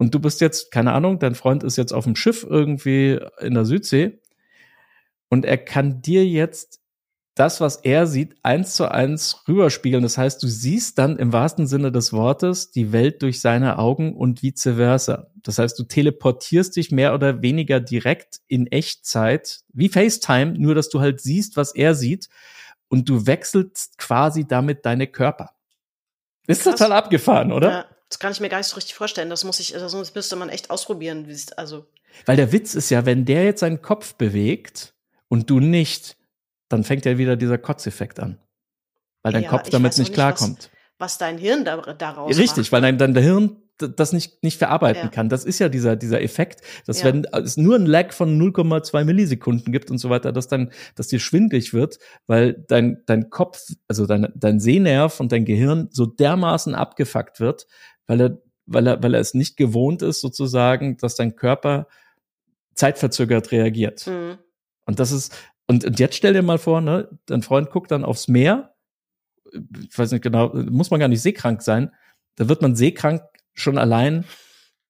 und 0.00 0.14
du 0.14 0.18
bist 0.18 0.40
jetzt, 0.40 0.70
keine 0.70 0.94
Ahnung, 0.94 1.18
dein 1.18 1.34
Freund 1.34 1.62
ist 1.62 1.76
jetzt 1.76 1.92
auf 1.92 2.04
dem 2.04 2.16
Schiff 2.16 2.46
irgendwie 2.48 3.20
in 3.38 3.52
der 3.52 3.66
Südsee 3.66 4.18
und 5.28 5.44
er 5.44 5.58
kann 5.58 6.00
dir 6.00 6.26
jetzt 6.26 6.80
das, 7.34 7.60
was 7.60 7.76
er 7.76 8.06
sieht, 8.06 8.34
eins 8.42 8.72
zu 8.74 8.90
eins 8.90 9.44
rüberspiegeln. 9.46 10.02
Das 10.02 10.16
heißt, 10.16 10.42
du 10.42 10.46
siehst 10.46 10.96
dann 10.96 11.18
im 11.18 11.34
wahrsten 11.34 11.66
Sinne 11.66 11.92
des 11.92 12.14
Wortes 12.14 12.70
die 12.70 12.92
Welt 12.92 13.20
durch 13.20 13.42
seine 13.42 13.78
Augen 13.78 14.16
und 14.16 14.42
vice 14.42 14.74
versa. 14.74 15.26
Das 15.42 15.58
heißt, 15.58 15.78
du 15.78 15.82
teleportierst 15.82 16.76
dich 16.76 16.90
mehr 16.90 17.12
oder 17.12 17.42
weniger 17.42 17.78
direkt 17.78 18.40
in 18.48 18.68
Echtzeit, 18.68 19.60
wie 19.74 19.90
FaceTime, 19.90 20.54
nur 20.58 20.74
dass 20.74 20.88
du 20.88 21.00
halt 21.00 21.20
siehst, 21.20 21.58
was 21.58 21.74
er 21.74 21.94
sieht 21.94 22.30
und 22.88 23.06
du 23.06 23.26
wechselst 23.26 23.98
quasi 23.98 24.46
damit 24.46 24.86
deine 24.86 25.08
Körper. 25.08 25.50
Ist 26.46 26.62
Krass. 26.62 26.76
total 26.76 26.92
abgefahren, 26.92 27.52
oder? 27.52 27.70
Ja. 27.70 27.84
Das 28.10 28.18
kann 28.18 28.32
ich 28.32 28.40
mir 28.40 28.48
gar 28.48 28.58
nicht 28.58 28.66
so 28.66 28.74
richtig 28.74 28.94
vorstellen. 28.94 29.30
Das 29.30 29.44
muss 29.44 29.60
ich, 29.60 29.72
das 29.72 30.14
müsste 30.14 30.36
man 30.36 30.48
echt 30.48 30.70
ausprobieren. 30.70 31.26
Also. 31.56 31.86
Weil 32.26 32.36
der 32.36 32.52
Witz 32.52 32.74
ist 32.74 32.90
ja, 32.90 33.06
wenn 33.06 33.24
der 33.24 33.44
jetzt 33.44 33.60
seinen 33.60 33.80
Kopf 33.80 34.14
bewegt 34.14 34.94
und 35.28 35.48
du 35.48 35.60
nicht, 35.60 36.16
dann 36.68 36.84
fängt 36.84 37.04
ja 37.06 37.18
wieder 37.18 37.36
dieser 37.36 37.56
Kotzeffekt 37.56 38.18
an. 38.20 38.38
Weil 39.22 39.32
dein 39.32 39.44
ja, 39.44 39.48
Kopf 39.48 39.70
damit 39.70 39.96
nicht 39.96 40.12
klarkommt. 40.12 40.70
Was, 40.98 41.12
was, 41.12 41.18
dein 41.18 41.38
Hirn 41.38 41.64
da, 41.64 41.76
daraus 41.76 42.36
Richtig, 42.36 42.64
macht. 42.64 42.72
weil 42.72 42.82
dein, 42.82 42.98
dein 42.98 43.16
Hirn 43.16 43.62
das 43.78 44.12
nicht, 44.12 44.42
nicht 44.42 44.58
verarbeiten 44.58 45.04
ja. 45.04 45.08
kann. 45.08 45.28
Das 45.28 45.44
ist 45.44 45.58
ja 45.58 45.68
dieser, 45.68 45.96
dieser 45.96 46.20
Effekt, 46.20 46.60
dass 46.86 47.00
ja. 47.00 47.06
wenn 47.06 47.24
es 47.24 47.56
nur 47.56 47.76
ein 47.76 47.86
Lag 47.86 48.12
von 48.12 48.40
0,2 48.40 49.04
Millisekunden 49.04 49.72
gibt 49.72 49.90
und 49.90 49.98
so 49.98 50.10
weiter, 50.10 50.32
dass 50.32 50.48
dann, 50.48 50.70
dass 50.96 51.08
dir 51.08 51.20
schwindlig 51.20 51.72
wird, 51.72 51.98
weil 52.26 52.64
dein, 52.68 53.02
dein 53.06 53.30
Kopf, 53.30 53.60
also 53.88 54.06
dein, 54.06 54.32
dein 54.34 54.60
Sehnerv 54.60 55.20
und 55.20 55.32
dein 55.32 55.44
Gehirn 55.44 55.88
so 55.92 56.06
dermaßen 56.06 56.74
abgefuckt 56.74 57.40
wird, 57.40 57.66
weil 58.10 58.20
er, 58.20 58.42
weil 58.66 58.88
er, 58.88 59.02
weil 59.04 59.14
er 59.14 59.20
es 59.20 59.34
nicht 59.34 59.56
gewohnt 59.56 60.02
ist, 60.02 60.20
sozusagen, 60.20 60.96
dass 60.96 61.14
dein 61.14 61.36
Körper 61.36 61.86
zeitverzögert 62.74 63.52
reagiert. 63.52 64.08
Mhm. 64.08 64.38
Und 64.84 64.98
das 64.98 65.12
ist, 65.12 65.32
und, 65.68 65.84
und 65.84 66.00
jetzt 66.00 66.16
stell 66.16 66.32
dir 66.32 66.42
mal 66.42 66.58
vor, 66.58 66.80
ne, 66.80 67.08
dein 67.26 67.42
Freund 67.42 67.70
guckt 67.70 67.92
dann 67.92 68.04
aufs 68.04 68.26
Meer, 68.26 68.74
ich 69.52 69.96
weiß 69.96 70.10
nicht 70.10 70.24
genau, 70.24 70.52
muss 70.52 70.90
man 70.90 70.98
gar 70.98 71.06
nicht 71.06 71.22
seekrank 71.22 71.62
sein, 71.62 71.92
da 72.34 72.48
wird 72.48 72.62
man 72.62 72.74
seekrank 72.74 73.22
schon 73.54 73.78
allein 73.78 74.24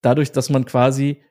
dadurch, 0.01 0.33
dass 0.33 0.49
man 0.49 0.65
quasi 0.65 1.23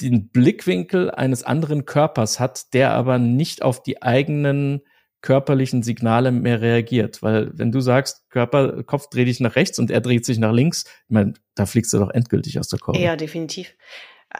den 0.00 0.28
Blickwinkel 0.28 1.10
eines 1.10 1.42
anderen 1.42 1.84
Körpers 1.84 2.38
hat, 2.38 2.74
der 2.74 2.92
aber 2.92 3.18
nicht 3.18 3.62
auf 3.62 3.82
die 3.82 4.02
eigenen 4.02 4.82
körperlichen 5.20 5.82
Signale 5.82 6.30
mehr 6.30 6.60
reagiert. 6.60 7.22
Weil 7.22 7.50
wenn 7.52 7.72
du 7.72 7.80
sagst, 7.80 8.28
Körper, 8.30 8.82
Kopf 8.84 9.08
dreh 9.08 9.24
dich 9.24 9.40
nach 9.40 9.56
rechts 9.56 9.78
und 9.78 9.90
er 9.90 10.00
dreht 10.00 10.24
sich 10.24 10.38
nach 10.38 10.52
links, 10.52 10.84
ich 10.84 11.10
meine, 11.10 11.34
da 11.54 11.66
fliegst 11.66 11.92
du 11.92 11.98
doch 11.98 12.10
endgültig 12.10 12.58
aus 12.58 12.68
der 12.68 12.78
Kurve. 12.78 13.00
Ja, 13.00 13.16
definitiv. 13.16 13.74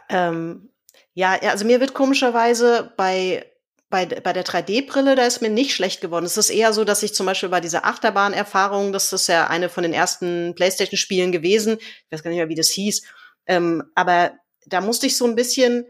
Ähm, 0.08 0.70
ja, 1.14 1.38
also 1.42 1.64
mir 1.64 1.80
wird 1.80 1.94
komischerweise 1.94 2.92
bei 2.96 3.44
bei, 3.90 4.04
bei 4.04 4.32
der 4.32 4.44
3D-Brille, 4.44 5.14
da 5.14 5.24
ist 5.24 5.40
mir 5.40 5.48
nicht 5.48 5.74
schlecht 5.74 6.00
geworden. 6.00 6.26
Es 6.26 6.36
ist 6.36 6.50
eher 6.50 6.72
so, 6.72 6.84
dass 6.84 7.02
ich 7.02 7.14
zum 7.14 7.26
Beispiel 7.26 7.48
bei 7.48 7.60
dieser 7.60 7.86
Achterbahn-Erfahrung, 7.86 8.92
das 8.92 9.12
ist 9.12 9.28
ja 9.28 9.46
eine 9.46 9.68
von 9.68 9.82
den 9.82 9.94
ersten 9.94 10.54
PlayStation-Spielen 10.54 11.32
gewesen, 11.32 11.78
ich 11.80 12.06
weiß 12.10 12.22
gar 12.22 12.30
nicht 12.30 12.38
mehr, 12.38 12.50
wie 12.50 12.54
das 12.54 12.68
hieß, 12.68 13.02
ähm, 13.46 13.82
aber 13.94 14.32
da 14.66 14.82
musste 14.82 15.06
ich 15.06 15.16
so 15.16 15.24
ein 15.24 15.34
bisschen, 15.34 15.86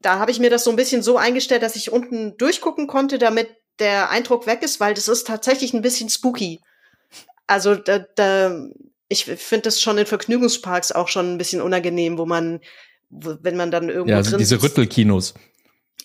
da 0.00 0.20
habe 0.20 0.30
ich 0.30 0.38
mir 0.38 0.50
das 0.50 0.62
so 0.62 0.70
ein 0.70 0.76
bisschen 0.76 1.02
so 1.02 1.16
eingestellt, 1.16 1.62
dass 1.62 1.74
ich 1.74 1.90
unten 1.90 2.36
durchgucken 2.36 2.86
konnte, 2.86 3.18
damit 3.18 3.48
der 3.78 4.10
Eindruck 4.10 4.46
weg 4.46 4.62
ist, 4.62 4.80
weil 4.80 4.94
das 4.94 5.08
ist 5.08 5.26
tatsächlich 5.26 5.72
ein 5.72 5.82
bisschen 5.82 6.10
spooky. 6.10 6.60
Also 7.46 7.74
da, 7.74 8.00
da 8.14 8.68
ich 9.08 9.24
finde 9.24 9.62
das 9.62 9.80
schon 9.80 9.98
in 9.98 10.06
Vergnügungsparks 10.06 10.92
auch 10.92 11.08
schon 11.08 11.34
ein 11.34 11.38
bisschen 11.38 11.60
unangenehm, 11.60 12.16
wo 12.16 12.26
man, 12.26 12.60
wenn 13.08 13.56
man 13.56 13.70
dann 13.70 13.88
irgendwo 13.88 14.10
ja, 14.10 14.16
also 14.18 14.30
drin 14.30 14.38
diese 14.38 14.62
Rüttelkinos. 14.62 15.34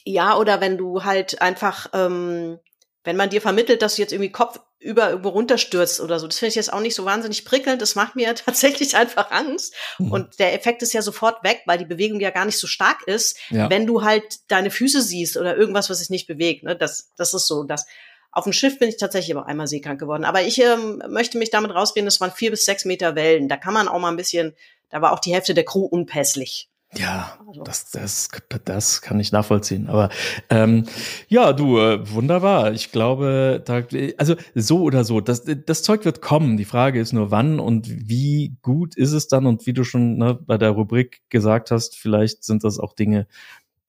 Ja, 0.06 0.38
oder 0.38 0.60
wenn 0.60 0.78
du 0.78 1.04
halt 1.04 1.42
einfach, 1.42 1.88
ähm, 1.94 2.60
wenn 3.06 3.16
man 3.16 3.30
dir 3.30 3.42
vermittelt, 3.42 3.82
dass 3.82 3.96
du 3.96 4.02
jetzt 4.02 4.12
irgendwie 4.12 4.32
Kopf 4.32 4.60
über 4.80 5.10
irgendwo 5.10 5.30
runterstürzt 5.30 6.00
oder 6.00 6.20
so. 6.20 6.28
Das 6.28 6.38
finde 6.38 6.50
ich 6.50 6.56
jetzt 6.56 6.72
auch 6.72 6.80
nicht 6.80 6.96
so 6.96 7.06
wahnsinnig 7.06 7.46
prickelnd. 7.46 7.82
Das 7.82 7.96
macht 7.96 8.16
mir 8.16 8.36
tatsächlich 8.36 8.96
einfach 8.96 9.32
Angst. 9.32 9.74
Mhm. 9.98 10.12
Und 10.12 10.40
der 10.40 10.54
Effekt 10.54 10.82
ist 10.82 10.94
ja 10.94 11.02
sofort 11.02 11.44
weg, 11.44 11.62
weil 11.66 11.78
die 11.78 11.86
Bewegung 11.86 12.20
ja 12.20 12.32
gar 12.32 12.46
nicht 12.46 12.60
so 12.60 12.68
stark 12.68 13.08
ist, 13.08 13.38
ja. 13.50 13.70
wenn 13.70 13.88
du 13.88 14.04
halt 14.04 14.52
deine 14.52 14.72
Füße 14.72 15.02
siehst 15.02 15.38
oder 15.38 15.56
irgendwas, 15.56 15.90
was 15.90 16.00
sich 16.00 16.10
nicht 16.10 16.28
bewegt. 16.28 16.64
Ne? 16.64 16.76
Das, 16.76 17.12
das 17.16 17.34
ist 17.34 17.48
so 17.48 17.64
das. 17.64 17.86
Auf 18.32 18.44
dem 18.44 18.54
Schiff 18.54 18.80
bin 18.80 18.90
ich 18.90 18.98
tatsächlich 18.98 19.36
aber 19.36 19.48
einmal 19.48 19.68
seekrank 19.68 20.00
geworden. 20.00 20.26
Aber 20.26 20.42
ich 20.42 20.62
ähm, 20.62 21.02
möchte 21.08 21.38
mich 21.38 21.52
damit 21.52 21.74
rausreden, 21.74 22.06
das 22.06 22.20
waren 22.20 22.32
vier 22.32 22.52
bis 22.52 22.66
sechs 22.66 22.84
Meter 22.84 23.16
Wellen. 23.16 23.48
Da 23.48 23.56
kann 23.56 23.74
man 23.74 23.88
auch 23.88 24.00
mal 24.00 24.10
ein 24.10 24.18
bisschen, 24.18 24.56
da 24.90 25.02
war 25.02 25.14
auch 25.14 25.20
die 25.20 25.34
Hälfte 25.34 25.54
der 25.54 25.64
Crew 25.64 25.86
unpässlich. 25.86 26.70
Ja, 26.94 27.38
das, 27.66 27.92
das, 27.92 28.30
das 28.64 29.02
kann 29.02 29.20
ich 29.20 29.32
nachvollziehen. 29.32 29.90
Aber 29.90 30.10
ähm, 30.50 30.86
ja, 31.28 31.52
du, 31.52 31.78
äh, 31.78 32.10
wunderbar. 32.12 32.72
Ich 32.72 32.92
glaube, 32.92 33.62
da, 33.66 33.84
also 34.18 34.36
so 34.54 34.82
oder 34.82 35.04
so, 35.04 35.20
das, 35.20 35.44
das 35.44 35.84
Zeug 35.84 36.06
wird 36.06 36.22
kommen. 36.22 36.58
Die 36.58 36.66
Frage 36.66 37.00
ist 37.02 37.12
nur, 37.12 37.32
wann 37.32 37.60
und 37.60 37.90
wie 37.90 38.56
gut 38.62 38.96
ist 38.96 39.12
es 39.12 39.28
dann? 39.28 39.46
Und 39.46 39.66
wie 39.66 39.74
du 39.74 39.84
schon 39.84 40.18
ne, 40.18 40.36
bei 40.36 40.58
der 40.58 40.72
Rubrik 40.72 41.22
gesagt 41.30 41.72
hast, 41.72 41.98
vielleicht 41.98 42.44
sind 42.44 42.64
das 42.64 42.80
auch 42.80 42.94
Dinge, 42.94 43.28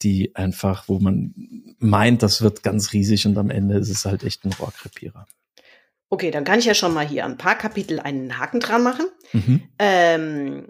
die 0.03 0.35
einfach, 0.35 0.89
wo 0.89 0.99
man 0.99 1.35
meint, 1.79 2.23
das 2.23 2.43
wird 2.43 2.63
ganz 2.63 2.93
riesig 2.93 3.27
und 3.27 3.39
am 3.39 3.51
Ende 3.51 3.77
ist 3.77 3.89
es 3.89 4.05
halt 4.05 4.25
echt 4.25 4.45
ein 4.45 4.53
Rohrkrepierer. 4.53 5.27
Okay, 6.09 6.31
dann 6.31 6.45
kann 6.45 6.59
ich 6.59 6.67
ja 6.67 6.75
schon 6.75 6.95
mal 6.95 7.07
hier 7.07 7.25
ein 7.25 7.37
paar 7.37 7.57
Kapitel 7.57 7.99
einen 7.99 8.39
Haken 8.39 8.61
dran 8.61 8.83
machen. 8.83 9.07
Mhm. 9.33 9.63
Ähm, 9.79 10.67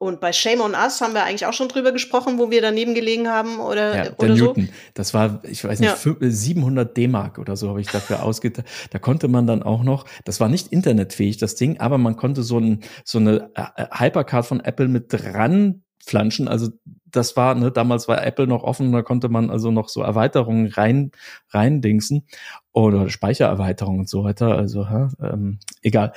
und 0.00 0.20
bei 0.20 0.32
Shame 0.32 0.60
on 0.60 0.74
Us 0.74 1.00
haben 1.00 1.12
wir 1.12 1.24
eigentlich 1.24 1.44
auch 1.46 1.52
schon 1.52 1.68
drüber 1.68 1.90
gesprochen, 1.90 2.38
wo 2.38 2.52
wir 2.52 2.62
daneben 2.62 2.94
gelegen 2.94 3.28
haben 3.28 3.58
oder, 3.58 3.96
ja, 3.96 4.02
der 4.04 4.18
oder 4.20 4.34
Newton. 4.34 4.66
so. 4.66 4.72
Das 4.94 5.12
war, 5.12 5.40
ich 5.42 5.64
weiß 5.64 5.80
nicht, 5.80 6.04
ja. 6.04 6.16
700 6.20 6.96
D-Mark 6.96 7.38
oder 7.38 7.56
so 7.56 7.68
habe 7.68 7.80
ich 7.80 7.88
dafür 7.88 8.22
ausgetan. 8.22 8.64
Da 8.90 9.00
konnte 9.00 9.26
man 9.26 9.48
dann 9.48 9.64
auch 9.64 9.82
noch, 9.82 10.04
das 10.24 10.38
war 10.38 10.48
nicht 10.48 10.68
internetfähig, 10.68 11.38
das 11.38 11.56
Ding, 11.56 11.80
aber 11.80 11.98
man 11.98 12.14
konnte 12.14 12.44
so, 12.44 12.58
ein, 12.58 12.84
so 13.04 13.18
eine 13.18 13.50
äh, 13.54 13.86
Hypercard 13.90 14.46
von 14.46 14.60
Apple 14.60 14.86
mit 14.86 15.06
dran 15.08 15.82
flanschen. 15.98 16.46
Also 16.46 16.68
das 17.06 17.36
war, 17.36 17.56
ne, 17.56 17.72
damals 17.72 18.06
war 18.06 18.24
Apple 18.24 18.46
noch 18.46 18.62
offen, 18.62 18.92
da 18.92 19.02
konnte 19.02 19.28
man 19.28 19.50
also 19.50 19.72
noch 19.72 19.88
so 19.88 20.02
Erweiterungen 20.02 20.68
rein, 20.68 21.10
rein 21.50 21.82
dingsen 21.82 22.24
oder 22.72 23.08
Speichererweiterungen 23.08 24.00
und 24.00 24.08
so 24.08 24.22
weiter. 24.22 24.56
Also, 24.56 24.88
ha, 24.88 25.10
ähm, 25.20 25.58
egal 25.82 26.12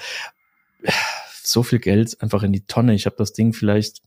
so 1.47 1.63
viel 1.63 1.79
Geld 1.79 2.21
einfach 2.21 2.43
in 2.43 2.53
die 2.53 2.65
Tonne. 2.65 2.93
Ich 2.93 3.05
habe 3.05 3.15
das 3.17 3.33
Ding 3.33 3.53
vielleicht 3.53 4.01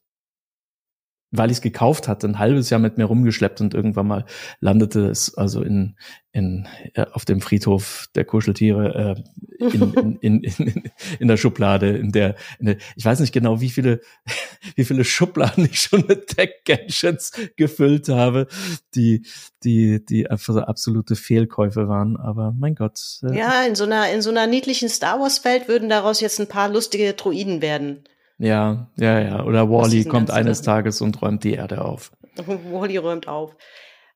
weil 1.36 1.50
ich 1.50 1.58
es 1.58 1.62
gekauft 1.62 2.06
hatte, 2.08 2.28
ein 2.28 2.38
halbes 2.38 2.70
Jahr 2.70 2.80
mit 2.80 2.96
mir 2.96 3.04
rumgeschleppt 3.04 3.60
und 3.60 3.74
irgendwann 3.74 4.06
mal 4.06 4.24
landete 4.60 5.08
es 5.08 5.36
also 5.36 5.62
in, 5.62 5.96
in, 6.32 6.68
äh, 6.94 7.06
auf 7.12 7.24
dem 7.24 7.40
Friedhof 7.40 8.08
der 8.14 8.24
Kuscheltiere 8.24 9.16
äh, 9.58 9.64
in, 9.64 10.18
in, 10.20 10.42
in, 10.42 10.82
in, 11.18 11.28
der 11.28 11.36
Schublade, 11.36 11.96
in 11.96 12.12
der, 12.12 12.36
in 12.58 12.66
der, 12.66 12.76
ich 12.96 13.04
weiß 13.04 13.20
nicht 13.20 13.32
genau, 13.32 13.60
wie 13.60 13.70
viele, 13.70 14.00
wie 14.76 14.84
viele 14.84 15.04
Schubladen 15.04 15.64
ich 15.64 15.80
schon 15.80 16.04
mit 16.06 16.28
Tech-Gadgets 16.28 17.32
gefüllt 17.56 18.08
habe, 18.08 18.46
die, 18.94 19.26
die, 19.64 20.04
die 20.04 20.30
einfach 20.30 20.54
so 20.54 20.60
absolute 20.60 21.16
Fehlkäufe 21.16 21.88
waren. 21.88 22.16
Aber 22.16 22.52
mein 22.56 22.74
Gott. 22.74 23.00
Äh, 23.22 23.36
ja, 23.36 23.64
in 23.64 23.74
so 23.74 23.84
einer, 23.84 24.12
in 24.12 24.22
so 24.22 24.30
einer 24.30 24.46
niedlichen 24.46 24.88
Star 24.88 25.20
Wars-Welt 25.20 25.68
würden 25.68 25.88
daraus 25.88 26.20
jetzt 26.20 26.40
ein 26.40 26.48
paar 26.48 26.68
lustige 26.68 27.14
Droiden 27.14 27.60
werden. 27.60 28.04
Ja, 28.44 28.88
ja, 28.96 29.20
ja. 29.20 29.44
Oder 29.44 29.70
Wally 29.70 30.04
kommt 30.04 30.30
eines 30.30 30.60
Tages 30.60 31.00
und 31.00 31.22
räumt 31.22 31.44
die 31.44 31.54
Erde 31.54 31.82
auf. 31.82 32.12
Wally 32.36 32.98
räumt 32.98 33.26
auf. 33.26 33.56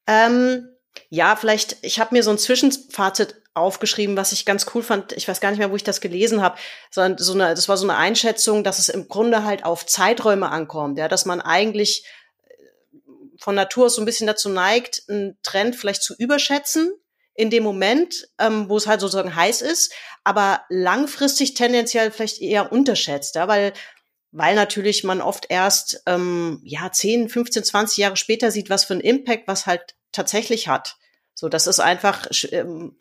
Ähm, 0.07 0.69
ja, 1.09 1.35
vielleicht, 1.35 1.79
ich 1.81 1.99
habe 1.99 2.15
mir 2.15 2.23
so 2.23 2.31
ein 2.31 2.37
Zwischenfazit 2.37 3.37
aufgeschrieben, 3.55 4.19
was 4.19 4.33
ich 4.33 4.45
ganz 4.45 4.67
cool 4.75 4.83
fand. 4.83 5.13
Ich 5.13 5.27
weiß 5.27 5.41
gar 5.41 5.49
nicht 5.49 5.59
mehr, 5.59 5.71
wo 5.71 5.77
ich 5.77 5.85
das 5.85 6.03
gelesen 6.03 6.43
habe, 6.43 6.59
sondern 6.91 7.17
so 7.17 7.33
eine, 7.33 7.55
das 7.55 7.71
war 7.71 7.79
so 7.79 7.89
eine 7.89 7.97
Einschätzung, 7.97 8.65
dass 8.65 8.79
es 8.79 8.91
im 8.91 9.09
Grunde 9.09 9.45
halt 9.45 9.65
auf 9.65 9.87
Zeiträume 9.87 10.51
ankommt, 10.51 10.99
ja, 10.99 11.09
dass 11.09 11.25
man 11.25 11.41
eigentlich 11.41 12.05
äh, 12.47 12.55
von 13.39 13.55
Natur 13.55 13.87
aus 13.87 13.95
so 13.95 14.03
ein 14.03 14.07
bisschen 14.07 14.27
dazu 14.27 14.51
neigt, 14.51 15.05
einen 15.09 15.39
Trend 15.43 15.75
vielleicht 15.75 16.03
zu 16.03 16.15
überschätzen 16.19 16.93
in 17.33 17.49
dem 17.49 17.63
Moment, 17.63 18.29
ähm, 18.39 18.69
wo 18.69 18.77
es 18.77 18.87
halt 18.87 19.01
sozusagen 19.01 19.35
heiß 19.35 19.63
ist, 19.63 19.95
aber 20.23 20.61
langfristig 20.69 21.55
tendenziell 21.55 22.11
vielleicht 22.11 22.43
eher 22.43 22.73
unterschätzt, 22.73 23.37
ja, 23.37 23.49
weil 23.49 23.73
weil 24.31 24.55
natürlich 24.55 25.05
man 25.05 25.21
oft 25.21 25.47
erst 25.49 26.03
ähm, 26.07 26.61
ja 26.65 26.91
10, 26.91 27.29
15, 27.29 27.65
20 27.65 27.99
Jahre 27.99 28.17
später 28.17 28.51
sieht, 28.51 28.71
was 28.71 28.85
für 28.85 28.95
ein 28.95 29.01
Impact 29.01 29.49
was 29.49 29.67
halt 29.67 29.95
tatsächlich 30.13 30.69
hat. 30.69 30.97
So, 31.35 31.49
das 31.49 31.67
ist 31.67 31.81
einfach 31.81 32.27
ähm, 32.51 32.97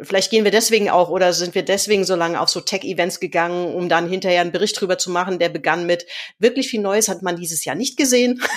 vielleicht 0.00 0.30
gehen 0.30 0.44
wir 0.44 0.50
deswegen 0.50 0.88
auch 0.88 1.10
oder 1.10 1.34
sind 1.34 1.54
wir 1.54 1.62
deswegen 1.62 2.04
so 2.04 2.14
lange 2.14 2.40
auf 2.40 2.48
so 2.48 2.60
Tech-Events 2.60 3.20
gegangen, 3.20 3.74
um 3.74 3.90
dann 3.90 4.08
hinterher 4.08 4.40
einen 4.40 4.52
Bericht 4.52 4.80
drüber 4.80 4.96
zu 4.96 5.10
machen, 5.10 5.38
der 5.38 5.50
begann 5.50 5.86
mit 5.86 6.06
wirklich 6.38 6.68
viel 6.68 6.80
Neues 6.80 7.08
hat 7.08 7.22
man 7.22 7.36
dieses 7.36 7.64
Jahr 7.64 7.76
nicht 7.76 7.96
gesehen. 7.96 8.42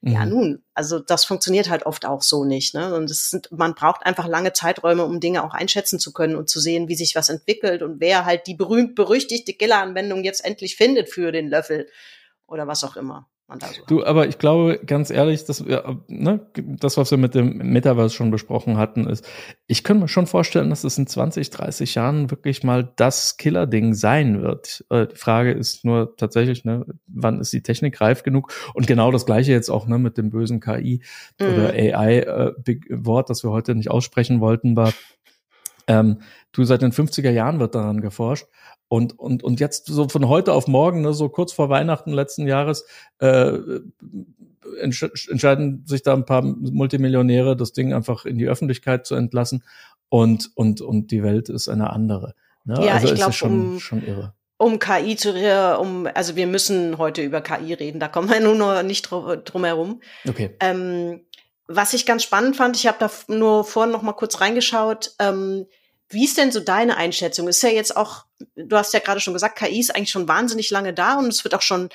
Mhm. 0.00 0.12
Ja, 0.12 0.26
nun, 0.26 0.62
also 0.74 0.98
das 0.98 1.24
funktioniert 1.24 1.70
halt 1.70 1.86
oft 1.86 2.04
auch 2.04 2.22
so 2.22 2.44
nicht. 2.44 2.74
Ne? 2.74 2.94
Und 2.94 3.10
es 3.10 3.30
sind, 3.30 3.50
man 3.50 3.74
braucht 3.74 4.04
einfach 4.04 4.28
lange 4.28 4.52
Zeiträume, 4.52 5.04
um 5.04 5.18
Dinge 5.18 5.44
auch 5.44 5.54
einschätzen 5.54 5.98
zu 5.98 6.12
können 6.12 6.36
und 6.36 6.48
zu 6.48 6.60
sehen, 6.60 6.88
wie 6.88 6.94
sich 6.94 7.14
was 7.14 7.28
entwickelt 7.28 7.82
und 7.82 8.00
wer 8.00 8.24
halt 8.24 8.46
die 8.46 8.54
berühmt-berüchtigte 8.54 9.54
Giller-Anwendung 9.54 10.24
jetzt 10.24 10.44
endlich 10.44 10.76
findet 10.76 11.08
für 11.08 11.32
den 11.32 11.48
Löffel 11.48 11.88
oder 12.46 12.66
was 12.66 12.84
auch 12.84 12.96
immer 12.96 13.28
man 13.48 13.58
da 13.58 13.66
so 13.68 13.82
Du, 13.86 14.04
aber 14.04 14.28
ich 14.28 14.38
glaube, 14.38 14.78
ganz 14.84 15.10
ehrlich, 15.10 15.44
dass 15.44 15.66
wir, 15.66 16.00
ne, 16.06 16.40
das, 16.54 16.96
was 16.96 17.10
wir 17.10 17.18
mit 17.18 17.34
dem 17.34 17.56
Metaverse 17.56 18.14
schon 18.14 18.30
besprochen 18.30 18.76
hatten, 18.76 19.06
ist, 19.06 19.26
ich 19.66 19.84
könnte 19.84 20.02
mir 20.02 20.08
schon 20.08 20.26
vorstellen, 20.26 20.70
dass 20.70 20.84
es 20.84 20.98
in 20.98 21.06
20, 21.06 21.50
30 21.50 21.94
Jahren 21.94 22.30
wirklich 22.30 22.62
mal 22.62 22.92
das 22.96 23.38
Killer-Ding 23.38 23.94
sein 23.94 24.42
wird. 24.42 24.84
Äh, 24.90 25.06
die 25.06 25.16
Frage 25.16 25.52
ist 25.52 25.84
nur 25.84 26.16
tatsächlich, 26.16 26.64
ne, 26.64 26.84
wann 27.06 27.40
ist 27.40 27.52
die 27.52 27.62
Technik 27.62 28.00
reif 28.00 28.22
genug? 28.22 28.52
Und 28.74 28.86
genau 28.86 29.10
das 29.10 29.26
Gleiche 29.26 29.52
jetzt 29.52 29.70
auch, 29.70 29.86
ne, 29.86 29.98
mit 29.98 30.18
dem 30.18 30.30
bösen 30.30 30.60
KI 30.60 31.02
mhm. 31.40 31.46
oder 31.46 31.70
AI-Wort, 31.70 33.26
äh, 33.26 33.28
das 33.28 33.42
wir 33.42 33.50
heute 33.50 33.74
nicht 33.74 33.90
aussprechen 33.90 34.40
wollten, 34.40 34.76
war, 34.76 34.92
ähm, 35.88 36.20
du, 36.52 36.64
seit 36.64 36.82
den 36.82 36.92
50er 36.92 37.30
Jahren 37.30 37.58
wird 37.58 37.74
daran 37.74 38.00
geforscht. 38.00 38.46
Und, 38.88 39.18
und, 39.18 39.42
und 39.42 39.60
jetzt 39.60 39.86
so 39.86 40.08
von 40.08 40.28
heute 40.28 40.52
auf 40.52 40.66
morgen, 40.66 41.02
ne, 41.02 41.12
so 41.12 41.28
kurz 41.28 41.52
vor 41.52 41.68
Weihnachten 41.68 42.12
letzten 42.12 42.46
Jahres, 42.46 42.86
äh, 43.18 43.58
entsch 44.80 45.28
entscheiden 45.28 45.84
sich 45.86 46.02
da 46.02 46.14
ein 46.14 46.24
paar 46.24 46.42
Multimillionäre, 46.42 47.56
das 47.56 47.72
Ding 47.72 47.92
einfach 47.92 48.24
in 48.24 48.38
die 48.38 48.46
Öffentlichkeit 48.46 49.06
zu 49.06 49.14
entlassen. 49.14 49.64
Und, 50.08 50.50
und, 50.54 50.80
und 50.80 51.10
die 51.10 51.22
Welt 51.22 51.48
ist 51.50 51.68
eine 51.68 51.90
andere. 51.90 52.34
Ne? 52.64 52.82
Ja, 52.84 52.94
also 52.94 53.08
ich 53.08 53.14
glaube, 53.14 53.32
schon, 53.32 53.72
um, 53.72 53.80
schon 53.80 54.06
irre. 54.06 54.34
Um 54.56 54.78
KI 54.78 55.16
zu, 55.16 55.32
um, 55.78 56.08
also 56.14 56.34
wir 56.34 56.46
müssen 56.46 56.98
heute 56.98 57.22
über 57.22 57.40
KI 57.42 57.74
reden, 57.74 58.00
da 58.00 58.08
kommen 58.08 58.30
wir 58.30 58.40
nur 58.42 58.54
noch 58.54 58.82
nicht 58.82 59.10
drum 59.10 59.64
herum. 59.64 60.00
Okay. 60.26 60.56
Ähm, 60.60 61.20
was 61.66 61.92
ich 61.92 62.06
ganz 62.06 62.22
spannend 62.22 62.56
fand, 62.56 62.76
ich 62.76 62.86
habe 62.86 62.96
da 62.98 63.10
nur 63.28 63.62
vorhin 63.64 63.92
noch 63.92 64.02
mal 64.02 64.14
kurz 64.14 64.40
reingeschaut. 64.40 65.12
Ähm, 65.18 65.66
wie 66.10 66.24
ist 66.24 66.38
denn 66.38 66.52
so 66.52 66.60
deine 66.60 66.96
Einschätzung? 66.96 67.48
Ist 67.48 67.62
ja 67.62 67.68
jetzt 67.68 67.96
auch, 67.96 68.24
du 68.56 68.76
hast 68.76 68.94
ja 68.94 69.00
gerade 69.00 69.20
schon 69.20 69.34
gesagt, 69.34 69.58
KI 69.58 69.80
ist 69.80 69.94
eigentlich 69.94 70.10
schon 70.10 70.28
wahnsinnig 70.28 70.70
lange 70.70 70.94
da 70.94 71.18
und 71.18 71.28
es 71.28 71.44
wird 71.44 71.54
auch 71.54 71.62
schon 71.62 71.90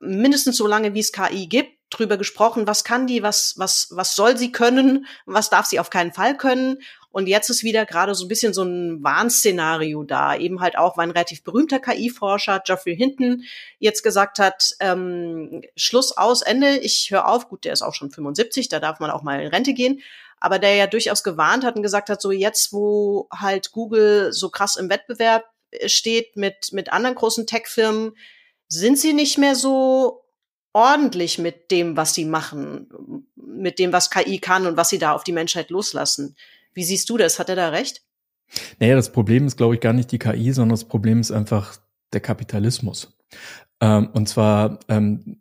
mindestens 0.00 0.56
so 0.56 0.66
lange, 0.66 0.94
wie 0.94 1.00
es 1.00 1.12
KI 1.12 1.46
gibt, 1.46 1.74
drüber 1.90 2.16
gesprochen, 2.16 2.66
was 2.66 2.84
kann 2.84 3.06
die, 3.06 3.22
was, 3.22 3.54
was, 3.56 3.88
was 3.92 4.16
soll 4.16 4.36
sie 4.36 4.52
können, 4.52 5.06
was 5.26 5.50
darf 5.50 5.66
sie 5.66 5.78
auf 5.78 5.90
keinen 5.90 6.12
Fall 6.12 6.36
können. 6.36 6.78
Und 7.10 7.28
jetzt 7.28 7.48
ist 7.48 7.62
wieder 7.62 7.86
gerade 7.86 8.16
so 8.16 8.24
ein 8.24 8.28
bisschen 8.28 8.52
so 8.52 8.64
ein 8.64 9.04
Warnszenario 9.04 10.02
da, 10.02 10.34
eben 10.34 10.60
halt 10.60 10.76
auch, 10.76 10.96
weil 10.96 11.06
ein 11.06 11.12
relativ 11.12 11.44
berühmter 11.44 11.78
KI-Forscher, 11.78 12.60
Geoffrey 12.66 12.96
Hinton, 12.96 13.44
jetzt 13.78 14.02
gesagt 14.02 14.40
hat, 14.40 14.72
ähm, 14.80 15.62
Schluss 15.76 16.16
aus, 16.16 16.42
Ende, 16.42 16.78
ich 16.78 17.12
höre 17.12 17.28
auf, 17.28 17.48
gut, 17.48 17.64
der 17.64 17.72
ist 17.72 17.82
auch 17.82 17.94
schon 17.94 18.10
75, 18.10 18.68
da 18.68 18.80
darf 18.80 18.98
man 18.98 19.12
auch 19.12 19.22
mal 19.22 19.40
in 19.40 19.46
Rente 19.46 19.74
gehen, 19.74 20.00
aber 20.44 20.58
der 20.58 20.74
ja 20.74 20.86
durchaus 20.86 21.24
gewarnt 21.24 21.64
hat 21.64 21.74
und 21.74 21.82
gesagt 21.82 22.10
hat, 22.10 22.20
so 22.20 22.30
jetzt, 22.30 22.70
wo 22.74 23.28
halt 23.32 23.72
Google 23.72 24.30
so 24.34 24.50
krass 24.50 24.76
im 24.76 24.90
Wettbewerb 24.90 25.44
äh, 25.70 25.88
steht 25.88 26.36
mit, 26.36 26.70
mit 26.72 26.92
anderen 26.92 27.14
großen 27.14 27.46
Tech-Firmen, 27.46 28.12
sind 28.68 28.98
sie 28.98 29.14
nicht 29.14 29.38
mehr 29.38 29.54
so 29.54 30.22
ordentlich 30.74 31.38
mit 31.38 31.70
dem, 31.70 31.96
was 31.96 32.12
sie 32.12 32.26
machen, 32.26 33.26
mit 33.36 33.78
dem, 33.78 33.94
was 33.94 34.10
KI 34.10 34.38
kann 34.38 34.66
und 34.66 34.76
was 34.76 34.90
sie 34.90 34.98
da 34.98 35.12
auf 35.12 35.24
die 35.24 35.32
Menschheit 35.32 35.70
loslassen. 35.70 36.36
Wie 36.74 36.84
siehst 36.84 37.08
du 37.08 37.16
das? 37.16 37.38
Hat 37.38 37.48
er 37.48 37.56
da 37.56 37.70
recht? 37.70 38.02
Naja, 38.80 38.96
das 38.96 39.12
Problem 39.12 39.46
ist, 39.46 39.56
glaube 39.56 39.76
ich, 39.76 39.80
gar 39.80 39.94
nicht 39.94 40.12
die 40.12 40.18
KI, 40.18 40.52
sondern 40.52 40.76
das 40.76 40.84
Problem 40.84 41.20
ist 41.20 41.30
einfach 41.30 41.78
der 42.12 42.20
Kapitalismus. 42.20 43.16
Ähm, 43.80 44.10
und 44.12 44.28
zwar, 44.28 44.78
ähm, 44.88 45.40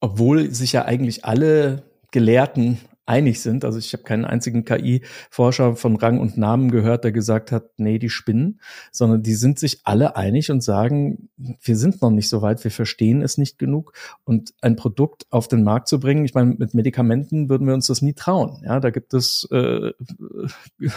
obwohl 0.00 0.52
sich 0.52 0.72
ja 0.72 0.84
eigentlich 0.84 1.24
alle 1.24 1.84
Gelehrten 2.10 2.80
einig 3.12 3.42
sind. 3.42 3.66
Also 3.66 3.78
ich 3.78 3.92
habe 3.92 4.04
keinen 4.04 4.24
einzigen 4.24 4.64
KI-Forscher 4.64 5.76
von 5.76 5.96
Rang 5.96 6.18
und 6.18 6.38
Namen 6.38 6.70
gehört, 6.70 7.04
der 7.04 7.12
gesagt 7.12 7.52
hat, 7.52 7.68
nee, 7.76 7.98
die 7.98 8.08
spinnen, 8.08 8.58
sondern 8.90 9.22
die 9.22 9.34
sind 9.34 9.58
sich 9.58 9.80
alle 9.84 10.16
einig 10.16 10.50
und 10.50 10.62
sagen, 10.62 11.28
wir 11.36 11.76
sind 11.76 12.00
noch 12.00 12.10
nicht 12.10 12.30
so 12.30 12.40
weit, 12.40 12.64
wir 12.64 12.70
verstehen 12.70 13.20
es 13.20 13.36
nicht 13.36 13.58
genug 13.58 13.92
und 14.24 14.54
ein 14.62 14.76
Produkt 14.76 15.26
auf 15.28 15.46
den 15.46 15.62
Markt 15.62 15.88
zu 15.88 16.00
bringen. 16.00 16.24
Ich 16.24 16.32
meine, 16.32 16.54
mit 16.54 16.72
Medikamenten 16.72 17.50
würden 17.50 17.66
wir 17.66 17.74
uns 17.74 17.88
das 17.88 18.00
nie 18.00 18.14
trauen. 18.14 18.62
Ja, 18.64 18.80
da 18.80 18.88
gibt 18.88 19.12
es 19.12 19.46
äh, 19.52 19.92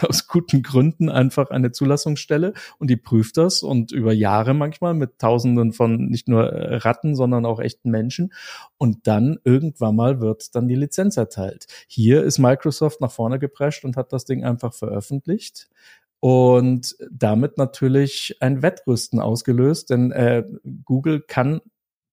aus 0.00 0.26
guten 0.26 0.62
Gründen 0.62 1.10
einfach 1.10 1.50
eine 1.50 1.70
Zulassungsstelle 1.70 2.54
und 2.78 2.88
die 2.88 2.96
prüft 2.96 3.36
das 3.36 3.62
und 3.62 3.92
über 3.92 4.14
Jahre 4.14 4.54
manchmal 4.54 4.94
mit 4.94 5.18
Tausenden 5.18 5.74
von 5.74 6.06
nicht 6.06 6.28
nur 6.28 6.44
Ratten, 6.50 7.14
sondern 7.14 7.44
auch 7.44 7.60
echten 7.60 7.90
Menschen 7.90 8.32
und 8.78 9.06
dann 9.06 9.36
irgendwann 9.44 9.96
mal 9.96 10.22
wird 10.22 10.54
dann 10.54 10.66
die 10.66 10.76
Lizenz 10.76 11.18
erteilt. 11.18 11.66
Hier 11.86 12.05
ist 12.12 12.38
Microsoft 12.38 13.00
nach 13.00 13.10
vorne 13.10 13.38
geprescht 13.38 13.84
und 13.84 13.96
hat 13.96 14.12
das 14.12 14.24
Ding 14.24 14.44
einfach 14.44 14.74
veröffentlicht. 14.74 15.68
und 16.20 16.96
damit 17.10 17.58
natürlich 17.58 18.36
ein 18.40 18.62
Wettrüsten 18.62 19.20
ausgelöst, 19.20 19.90
denn 19.90 20.12
äh, 20.12 20.44
Google 20.84 21.20
kann 21.20 21.60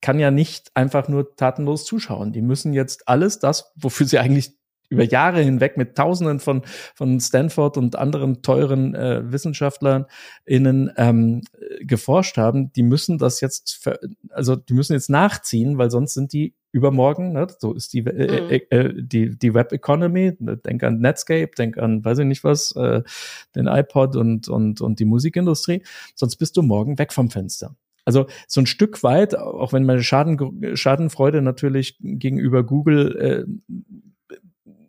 kann 0.04 0.20
ja 0.20 0.32
nicht 0.32 0.70
einfach 0.76 1.08
nur 1.08 1.36
tatenlos 1.38 1.86
zuschauen. 1.86 2.34
Die 2.34 2.42
müssen 2.42 2.74
jetzt 2.74 3.08
alles 3.08 3.40
das, 3.40 3.72
wofür 3.76 4.06
sie 4.06 4.20
eigentlich 4.20 4.52
über 4.90 5.04
Jahre 5.04 5.42
hinweg 5.42 5.78
mit 5.78 5.96
Tausenden 5.96 6.40
von, 6.40 6.62
von 6.94 7.20
Stanford 7.20 7.78
und 7.78 7.96
anderen 7.96 8.42
teuren 8.42 8.94
äh, 8.96 9.32
Wissenschaftlern 9.32 10.06
innen 10.46 10.92
ähm, 10.98 11.42
geforscht 11.80 12.38
haben, 12.38 12.72
die 12.74 12.84
müssen 12.84 13.18
das 13.18 13.42
jetzt, 13.42 13.90
also 14.30 14.56
die 14.56 14.74
müssen 14.74 14.94
jetzt 14.94 15.10
nachziehen, 15.10 15.78
weil 15.78 15.90
sonst 15.90 16.14
sind 16.14 16.34
die 16.34 16.54
übermorgen, 16.74 17.34
ne, 17.34 17.48
so 17.60 17.74
ist 17.74 17.94
die, 17.94 18.00
äh, 18.00 18.42
mhm. 18.42 18.50
äh, 18.50 18.56
äh, 18.76 18.94
die, 18.96 19.38
die 19.38 19.54
Web 19.54 19.72
Economy, 19.72 20.36
denk 20.40 20.84
an 20.84 21.00
Netscape, 21.00 21.52
denk 21.58 21.78
an, 21.78 22.04
weiß 22.04 22.20
ich 22.20 22.26
nicht 22.26 22.44
was, 22.44 22.76
äh, 22.76 23.04
den 23.56 23.68
iPod 23.68 24.16
und, 24.16 24.50
und, 24.50 24.82
und 24.82 25.00
die 25.00 25.06
Musikindustrie, 25.06 25.84
sonst 26.16 26.36
bist 26.38 26.58
du 26.58 26.64
morgen 26.64 26.98
weg 26.98 27.14
vom 27.14 27.30
Fenster. 27.30 27.76
Also 28.06 28.26
so 28.48 28.60
ein 28.60 28.66
Stück 28.66 29.04
weit, 29.04 29.38
auch 29.38 29.72
wenn 29.72 29.86
meine 29.86 30.04
Schaden, 30.04 30.76
Schadenfreude 30.76 31.42
natürlich 31.42 31.96
gegenüber 32.02 32.64
Google 32.64 33.16
äh, 33.16 33.92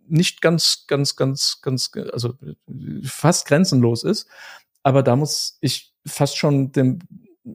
nicht 0.09 0.41
ganz, 0.41 0.87
ganz, 0.89 1.17
ganz, 1.17 1.61
ganz, 1.61 1.91
also 2.13 2.35
fast 3.03 3.47
grenzenlos 3.47 4.05
ist. 4.05 4.27
Aber 4.83 5.03
da 5.03 5.17
muss 5.17 5.59
ich 5.61 5.93
fast 6.07 6.37
schon 6.39 6.73
dem 6.73 6.99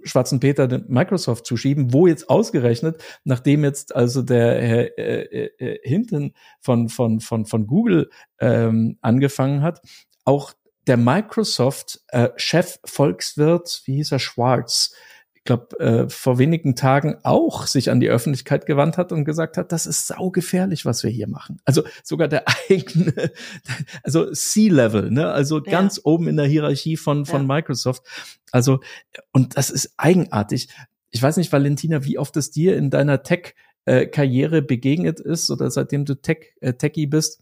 schwarzen 0.03 0.39
Peter 0.39 0.81
Microsoft 0.87 1.45
zuschieben, 1.45 1.93
wo 1.93 2.07
jetzt 2.07 2.29
ausgerechnet, 2.29 3.03
nachdem 3.23 3.63
jetzt 3.63 3.95
also 3.95 4.21
der 4.21 4.61
Herr 4.61 4.97
äh, 4.97 5.45
äh, 5.57 5.79
Hinton 5.83 6.33
von, 6.59 6.89
von, 6.89 7.19
von, 7.19 7.45
von 7.45 7.67
Google 7.67 8.09
ähm, 8.39 8.97
angefangen 9.01 9.61
hat, 9.61 9.81
auch 10.25 10.53
der 10.87 10.97
Microsoft-Chef 10.97 12.75
äh, 12.75 12.87
Volkswirt, 12.87 13.81
wie 13.85 13.95
hieß 13.95 14.11
er, 14.11 14.19
Schwarz, 14.19 14.93
glaube, 15.43 15.79
äh, 15.79 16.09
vor 16.09 16.37
wenigen 16.37 16.75
Tagen 16.75 17.17
auch 17.23 17.67
sich 17.67 17.89
an 17.89 17.99
die 17.99 18.09
Öffentlichkeit 18.09 18.65
gewandt 18.65 18.97
hat 18.97 19.11
und 19.11 19.25
gesagt 19.25 19.57
hat, 19.57 19.71
das 19.71 19.85
ist 19.85 20.07
saugefährlich, 20.07 20.85
was 20.85 21.03
wir 21.03 21.09
hier 21.09 21.27
machen. 21.27 21.59
Also 21.65 21.83
sogar 22.03 22.27
der 22.27 22.45
eigene, 22.69 23.31
also 24.03 24.31
C-Level, 24.31 25.11
ne? 25.11 25.31
also 25.31 25.63
ja. 25.63 25.71
ganz 25.71 26.01
oben 26.03 26.27
in 26.27 26.37
der 26.37 26.45
Hierarchie 26.45 26.97
von, 26.97 27.25
von 27.25 27.41
ja. 27.41 27.47
Microsoft. 27.47 28.03
Also, 28.51 28.79
und 29.31 29.57
das 29.57 29.69
ist 29.69 29.93
eigenartig. 29.97 30.69
Ich 31.11 31.21
weiß 31.21 31.37
nicht, 31.37 31.51
Valentina, 31.51 32.03
wie 32.03 32.17
oft 32.17 32.35
es 32.37 32.51
dir 32.51 32.77
in 32.77 32.89
deiner 32.89 33.23
Tech-Karriere 33.23 34.61
begegnet 34.61 35.19
ist 35.19 35.49
oder 35.49 35.71
seitdem 35.71 36.05
du 36.05 36.15
Tech, 36.15 36.53
äh, 36.61 36.73
Techie 36.73 37.07
bist, 37.07 37.41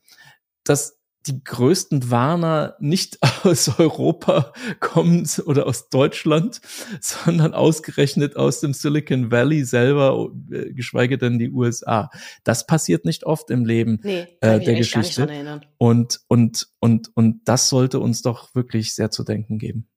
dass 0.63 0.96
die 1.25 1.43
größten 1.43 2.09
Warner 2.09 2.75
nicht 2.79 3.17
aus 3.43 3.79
Europa 3.79 4.53
kommen 4.79 5.27
oder 5.45 5.65
aus 5.65 5.89
Deutschland, 5.89 6.61
sondern 7.01 7.53
ausgerechnet 7.53 8.35
aus 8.35 8.59
dem 8.59 8.73
Silicon 8.73 9.31
Valley 9.31 9.63
selber, 9.63 10.29
äh, 10.51 10.73
geschweige 10.73 11.17
denn 11.17 11.39
die 11.39 11.49
USA. 11.49 12.09
Das 12.43 12.65
passiert 12.65 13.05
nicht 13.05 13.25
oft 13.25 13.49
im 13.49 13.65
Leben 13.65 13.99
nee, 14.03 14.27
äh, 14.41 14.59
der 14.59 14.75
Geschichte. 14.75 15.61
Und, 15.77 16.21
und, 16.27 16.67
und, 16.79 17.11
und 17.15 17.41
das 17.45 17.69
sollte 17.69 17.99
uns 17.99 18.21
doch 18.21 18.53
wirklich 18.55 18.95
sehr 18.95 19.11
zu 19.11 19.23
denken 19.23 19.57
geben. 19.57 19.87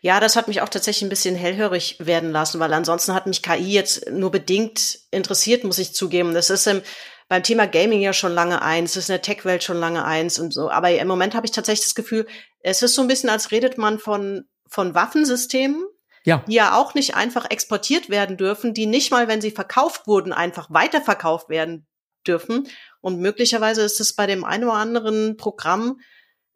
Ja, 0.00 0.20
das 0.20 0.36
hat 0.36 0.46
mich 0.48 0.60
auch 0.60 0.68
tatsächlich 0.68 1.02
ein 1.02 1.10
bisschen 1.10 1.34
hellhörig 1.34 1.96
werden 1.98 2.30
lassen, 2.30 2.60
weil 2.60 2.72
ansonsten 2.72 3.14
hat 3.14 3.26
mich 3.26 3.42
KI 3.42 3.72
jetzt 3.72 4.10
nur 4.10 4.30
bedingt 4.30 5.00
interessiert, 5.10 5.64
muss 5.64 5.78
ich 5.78 5.92
zugeben. 5.92 6.34
Das 6.34 6.50
ist 6.50 6.66
im, 6.66 6.82
beim 7.28 7.42
Thema 7.42 7.66
Gaming 7.66 8.00
ja 8.00 8.12
schon 8.12 8.32
lange 8.32 8.62
eins, 8.62 8.92
es 8.92 9.04
ist 9.04 9.08
in 9.08 9.14
der 9.14 9.22
Tech-Welt 9.22 9.62
schon 9.62 9.78
lange 9.78 10.04
eins 10.04 10.38
und 10.38 10.52
so. 10.52 10.70
Aber 10.70 10.90
im 10.90 11.08
Moment 11.08 11.34
habe 11.34 11.46
ich 11.46 11.52
tatsächlich 11.52 11.86
das 11.86 11.94
Gefühl, 11.94 12.26
es 12.60 12.82
ist 12.82 12.94
so 12.94 13.02
ein 13.02 13.08
bisschen, 13.08 13.30
als 13.30 13.50
redet 13.50 13.78
man 13.78 13.98
von, 13.98 14.44
von 14.68 14.94
Waffensystemen, 14.94 15.84
ja. 16.24 16.44
die 16.46 16.54
ja 16.54 16.76
auch 16.76 16.94
nicht 16.94 17.14
einfach 17.14 17.50
exportiert 17.50 18.10
werden 18.10 18.36
dürfen, 18.36 18.74
die 18.74 18.86
nicht 18.86 19.10
mal, 19.10 19.28
wenn 19.28 19.40
sie 19.40 19.50
verkauft 19.50 20.06
wurden, 20.06 20.32
einfach 20.32 20.68
weiterverkauft 20.70 21.48
werden 21.48 21.86
dürfen. 22.26 22.68
Und 23.00 23.20
möglicherweise 23.20 23.82
ist 23.82 24.00
es 24.00 24.14
bei 24.14 24.26
dem 24.26 24.44
einen 24.44 24.64
oder 24.64 24.74
anderen 24.74 25.36
Programm 25.36 26.00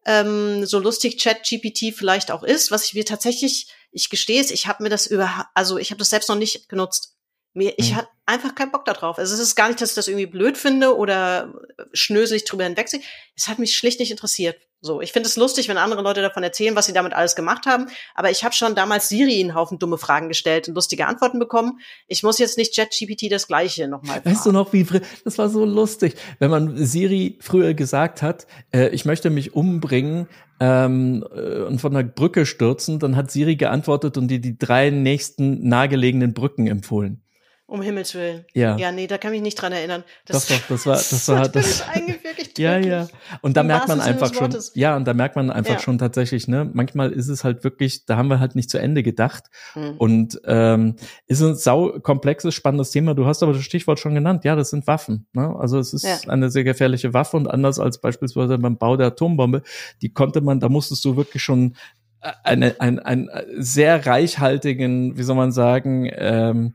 ähm, 0.07 0.65
so 0.67 0.79
lustig 0.79 1.19
Chat-GPT 1.19 1.95
vielleicht 1.95 2.31
auch 2.31 2.43
ist, 2.43 2.71
was 2.71 2.85
ich 2.85 2.95
mir 2.95 3.05
tatsächlich, 3.05 3.69
ich 3.93 4.09
gestehe 4.09 4.41
es, 4.41 4.51
ich 4.51 4.67
habe 4.67 4.83
mir 4.83 4.89
das 4.89 5.07
über, 5.07 5.47
also 5.55 5.79
ich 5.79 5.91
habe 5.91 5.99
das 5.99 6.11
selbst 6.11 6.29
noch 6.29 6.37
nicht 6.37 6.69
genutzt. 6.69 7.17
Mir, 7.53 7.75
ich 7.79 7.93
mhm. 7.93 7.97
hatte 7.97 8.09
einfach 8.27 8.55
keinen 8.55 8.71
Bock 8.71 8.85
darauf. 8.85 9.19
Also 9.19 9.35
es 9.35 9.41
ist 9.41 9.57
gar 9.57 9.69
nicht, 9.69 9.81
dass 9.81 9.91
ich 9.91 9.95
das 9.97 10.09
irgendwie 10.09 10.27
blöd 10.27 10.57
finde 10.57 10.97
oder 10.97 11.53
schnöselig 11.93 12.45
drüber 12.45 12.65
hinwegsehe. 12.65 13.01
Es 13.37 13.49
hat 13.49 13.59
mich 13.59 13.77
schlicht 13.77 13.99
nicht 13.99 14.11
interessiert. 14.11 14.57
So, 14.83 15.03
ich 15.03 15.13
finde 15.13 15.29
es 15.29 15.37
lustig, 15.37 15.69
wenn 15.69 15.77
andere 15.77 16.01
Leute 16.01 16.23
davon 16.23 16.43
erzählen, 16.43 16.75
was 16.75 16.87
sie 16.87 16.95
damit 16.95 17.13
alles 17.13 17.37
gemacht 17.37 17.67
haben. 17.67 17.89
Aber 18.15 18.31
ich 18.31 18.45
habe 18.45 18.55
schon 18.55 18.75
damals 18.75 19.11
Siri 19.11 19.39
einen 19.39 19.55
Haufen 19.55 19.79
dumme 19.79 19.99
Fragen 19.99 20.29
gestellt 20.29 20.69
und 20.69 20.75
lustige 20.75 21.07
Antworten 21.07 21.39
bekommen. 21.39 21.81
Ich 22.07 22.23
muss 22.23 22.39
jetzt 22.39 22.57
nicht 22.57 22.75
ChatGPT 22.75 23.31
das 23.31 23.47
Gleiche 23.47 23.89
nochmal. 23.89 24.25
Weißt 24.25 24.47
du 24.47 24.53
noch, 24.53 24.73
wie 24.73 24.87
das 25.25 25.37
war 25.37 25.51
so 25.51 25.67
lustig, 25.67 26.15
wenn 26.39 26.51
man 26.51 26.77
Siri 26.79 27.37
früher 27.43 27.75
gesagt 27.75 28.23
hat, 28.23 28.47
äh, 28.73 28.89
ich 28.89 29.05
möchte 29.05 29.29
mich 29.29 29.55
umbringen 29.55 30.29
ähm, 30.61 31.27
äh, 31.35 31.61
und 31.61 31.79
von 31.81 31.93
der 31.93 32.05
Brücke 32.05 32.47
stürzen, 32.47 32.99
dann 33.01 33.17
hat 33.17 33.31
Siri 33.31 33.57
geantwortet 33.57 34.17
und 34.17 34.29
dir 34.29 34.41
die 34.41 34.57
drei 34.57 34.89
nächsten 34.89 35.69
nahegelegenen 35.69 36.33
Brücken 36.33 36.67
empfohlen. 36.67 37.23
Um 37.71 37.83
Himmels 37.83 38.17
Willen. 38.17 38.45
Ja. 38.53 38.77
Ja, 38.79 38.91
nee, 38.91 39.07
da 39.07 39.17
kann 39.17 39.33
ich 39.33 39.43
mich 39.43 39.55
dran 39.55 39.71
erinnern. 39.71 40.03
Das, 40.27 40.49
doch, 40.49 40.57
doch, 40.57 40.67
das 40.71 40.87
war, 40.87 40.97
das 40.97 41.29
war, 41.29 41.49
das. 41.49 41.85
ja, 42.59 42.79
ja. 42.79 43.07
Und 43.43 43.57
da 43.57 43.63
merkt 43.63 43.87
man 43.87 44.01
einfach 44.01 44.35
schon, 44.35 44.53
ja, 44.75 44.97
und 44.97 45.07
da 45.07 45.15
merkt 45.15 45.37
man 45.37 45.53
einfach 45.53 45.75
ja. 45.75 45.79
schon 45.79 45.97
tatsächlich, 45.97 46.49
ne, 46.49 46.69
manchmal 46.73 47.13
ist 47.13 47.29
es 47.29 47.45
halt 47.45 47.63
wirklich, 47.63 48.07
da 48.07 48.17
haben 48.17 48.27
wir 48.27 48.41
halt 48.41 48.57
nicht 48.57 48.71
zu 48.71 48.79
Ende 48.79 49.05
gedacht. 49.05 49.45
Mhm. 49.77 49.95
Und 49.99 50.41
ähm, 50.47 50.97
ist 51.29 51.43
ein 51.43 51.55
sau 51.55 52.01
komplexes, 52.01 52.57
spannendes 52.57 52.91
Thema. 52.91 53.15
Du 53.15 53.27
hast 53.27 53.41
aber 53.45 53.53
das 53.53 53.63
Stichwort 53.63 54.01
schon 54.01 54.17
genannt. 54.17 54.45
Ja, 54.45 54.57
das 54.57 54.71
sind 54.71 54.89
Waffen. 54.89 55.29
Ne? 55.33 55.55
Also 55.57 55.79
es 55.79 55.93
ist 55.93 56.03
ja. 56.03 56.19
eine 56.27 56.51
sehr 56.51 56.65
gefährliche 56.65 57.15
Waffe 57.15 57.37
und 57.37 57.47
anders 57.47 57.79
als 57.79 58.01
beispielsweise 58.01 58.59
beim 58.59 58.79
Bau 58.79 58.97
der 58.97 59.07
Atombombe, 59.07 59.63
die 60.03 60.13
konnte 60.13 60.41
man, 60.41 60.59
da 60.59 60.69
musstest 60.69 61.05
du 61.05 61.17
wirklich 61.17 61.45
schon 61.45 61.77
äh, 62.21 62.33
eine, 62.43 62.81
ein, 62.81 62.99
ein 62.99 63.31
sehr 63.59 64.05
reichhaltigen, 64.05 65.17
wie 65.17 65.23
soll 65.23 65.37
man 65.37 65.53
sagen, 65.53 66.11
ähm, 66.13 66.75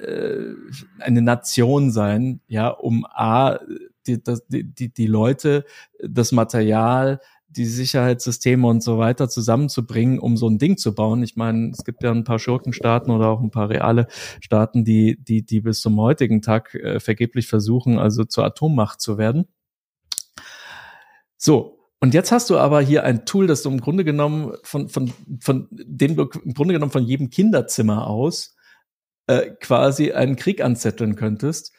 äh, 0.00 0.54
eine 0.98 1.22
Nation 1.22 1.90
sein, 1.90 2.40
ja, 2.46 2.68
um 2.68 3.06
A, 3.06 3.58
die, 4.06 4.22
die, 4.48 4.92
die 4.92 5.06
Leute, 5.06 5.64
das 6.00 6.32
Material, 6.32 7.20
die 7.48 7.64
Sicherheitssysteme 7.64 8.66
und 8.66 8.82
so 8.82 8.98
weiter 8.98 9.28
zusammenzubringen, 9.28 10.18
um 10.18 10.36
so 10.36 10.48
ein 10.48 10.58
Ding 10.58 10.76
zu 10.76 10.94
bauen. 10.94 11.22
Ich 11.22 11.36
meine, 11.36 11.70
es 11.70 11.84
gibt 11.84 12.02
ja 12.02 12.10
ein 12.10 12.24
paar 12.24 12.38
Schurkenstaaten 12.38 13.10
oder 13.10 13.28
auch 13.28 13.40
ein 13.40 13.50
paar 13.50 13.70
reale 13.70 14.08
Staaten, 14.40 14.84
die, 14.84 15.16
die, 15.22 15.44
die 15.44 15.60
bis 15.60 15.80
zum 15.80 15.98
heutigen 16.00 16.42
Tag 16.42 16.74
äh, 16.74 17.00
vergeblich 17.00 17.46
versuchen, 17.48 17.98
also 17.98 18.24
zur 18.24 18.44
Atommacht 18.44 19.00
zu 19.00 19.18
werden. 19.18 19.46
So. 21.36 21.72
Und 21.98 22.12
jetzt 22.12 22.30
hast 22.30 22.50
du 22.50 22.58
aber 22.58 22.82
hier 22.82 23.04
ein 23.04 23.24
Tool, 23.24 23.46
das 23.46 23.62
du 23.62 23.70
im 23.70 23.80
Grunde 23.80 24.04
genommen 24.04 24.52
von, 24.62 24.90
von, 24.90 25.12
von 25.40 25.66
dem 25.70 26.18
im 26.44 26.52
Grunde 26.52 26.74
genommen 26.74 26.92
von 26.92 27.04
jedem 27.04 27.30
Kinderzimmer 27.30 28.06
aus 28.06 28.55
äh, 29.26 29.50
quasi 29.60 30.12
einen 30.12 30.36
Krieg 30.36 30.62
anzetteln 30.62 31.16
könntest. 31.16 31.72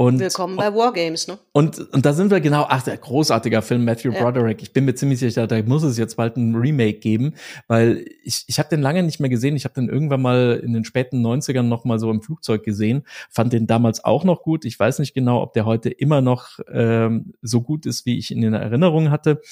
Und, 0.00 0.18
Willkommen 0.18 0.56
bei 0.56 0.74
Wargames, 0.74 1.28
ne? 1.28 1.38
Und, 1.52 1.78
und 1.92 2.06
da 2.06 2.14
sind 2.14 2.30
wir 2.30 2.40
genau, 2.40 2.64
ach, 2.66 2.82
der 2.82 2.96
großartiger 2.96 3.60
Film 3.60 3.84
Matthew 3.84 4.12
ja. 4.12 4.22
Broderick. 4.22 4.62
Ich 4.62 4.72
bin 4.72 4.86
mir 4.86 4.94
ziemlich 4.94 5.18
sicher, 5.18 5.46
da 5.46 5.62
muss 5.62 5.82
es 5.82 5.98
jetzt 5.98 6.16
bald 6.16 6.38
ein 6.38 6.54
Remake 6.54 7.00
geben, 7.00 7.34
weil 7.68 8.06
ich, 8.24 8.44
ich 8.46 8.58
habe 8.58 8.70
den 8.70 8.80
lange 8.80 9.02
nicht 9.02 9.20
mehr 9.20 9.28
gesehen. 9.28 9.56
Ich 9.56 9.64
habe 9.64 9.74
den 9.74 9.90
irgendwann 9.90 10.22
mal 10.22 10.58
in 10.64 10.72
den 10.72 10.86
späten 10.86 11.22
90ern 11.22 11.64
noch 11.64 11.84
mal 11.84 11.98
so 11.98 12.10
im 12.10 12.22
Flugzeug 12.22 12.62
gesehen, 12.62 13.02
fand 13.28 13.52
den 13.52 13.66
damals 13.66 14.02
auch 14.02 14.24
noch 14.24 14.42
gut. 14.42 14.64
Ich 14.64 14.80
weiß 14.80 15.00
nicht 15.00 15.12
genau, 15.12 15.42
ob 15.42 15.52
der 15.52 15.66
heute 15.66 15.90
immer 15.90 16.22
noch 16.22 16.60
ähm, 16.72 17.34
so 17.42 17.60
gut 17.60 17.84
ist, 17.84 18.06
wie 18.06 18.16
ich 18.16 18.30
ihn 18.30 18.42
in 18.42 18.54
Erinnerung 18.54 19.10
hatte. 19.10 19.42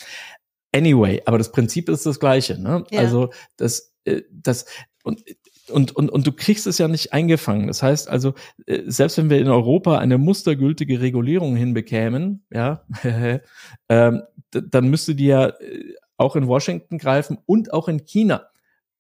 Anyway, 0.75 1.21
aber 1.27 1.37
das 1.37 1.53
Prinzip 1.53 1.91
ist 1.91 2.07
das 2.07 2.21
gleiche. 2.21 2.59
Ne? 2.59 2.85
Ja. 2.91 3.01
Also 3.01 3.35
das, 3.59 3.95
äh, 4.05 4.23
das 4.31 4.65
und 5.03 5.23
und, 5.71 5.95
und, 5.95 6.11
und 6.11 6.27
du 6.27 6.33
kriegst 6.33 6.67
es 6.67 6.79
ja 6.79 6.89
nicht 6.89 7.13
eingefangen. 7.13 7.67
Das 7.67 7.83
heißt 7.83 8.09
also, 8.09 8.35
äh, 8.67 8.83
selbst 8.87 9.19
wenn 9.19 9.31
wir 9.31 9.39
in 9.39 9.49
Europa 9.49 9.99
eine 9.99 10.19
mustergültige 10.19 11.01
Regulierung 11.01 11.57
hinbekämen, 11.57 12.45
ja, 12.53 12.85
ähm, 13.89 14.23
dann 14.51 14.89
müsste 14.89 15.15
die 15.15 15.27
ja 15.27 15.49
äh, 15.49 15.95
auch 16.17 16.37
in 16.37 16.49
Washington 16.49 16.99
greifen 16.99 17.39
und 17.47 17.73
auch 17.73 17.89
in 17.89 18.05
China. 18.05 18.49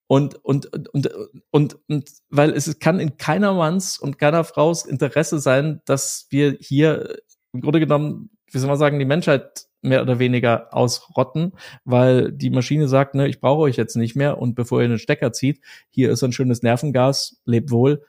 Und, 0.06 0.42
und, 0.42 0.72
und, 0.72 0.88
und, 0.88 1.10
und, 1.50 1.78
und 1.86 2.10
weil 2.30 2.50
es 2.52 2.78
kann 2.78 2.98
in 2.98 3.18
keiner 3.18 3.52
Manns 3.52 3.98
und 3.98 4.18
keiner 4.18 4.42
Fraus 4.42 4.86
Interesse 4.86 5.38
sein, 5.38 5.82
dass 5.84 6.26
wir 6.30 6.56
hier 6.60 7.18
im 7.52 7.60
Grunde 7.60 7.80
genommen, 7.80 8.30
wie 8.50 8.58
soll 8.58 8.68
man 8.68 8.78
sagen, 8.78 8.98
die 8.98 9.04
Menschheit 9.04 9.67
mehr 9.82 10.02
oder 10.02 10.18
weniger 10.18 10.74
ausrotten, 10.74 11.52
weil 11.84 12.32
die 12.32 12.50
Maschine 12.50 12.88
sagt, 12.88 13.14
ne, 13.14 13.28
ich 13.28 13.40
brauche 13.40 13.62
euch 13.62 13.76
jetzt 13.76 13.96
nicht 13.96 14.16
mehr. 14.16 14.38
Und 14.38 14.54
bevor 14.54 14.82
ihr 14.82 14.88
den 14.88 14.98
Stecker 14.98 15.32
zieht, 15.32 15.60
hier 15.88 16.10
ist 16.10 16.22
ein 16.22 16.32
schönes 16.32 16.62
Nervengas, 16.62 17.40
lebt 17.44 17.70
wohl, 17.70 18.02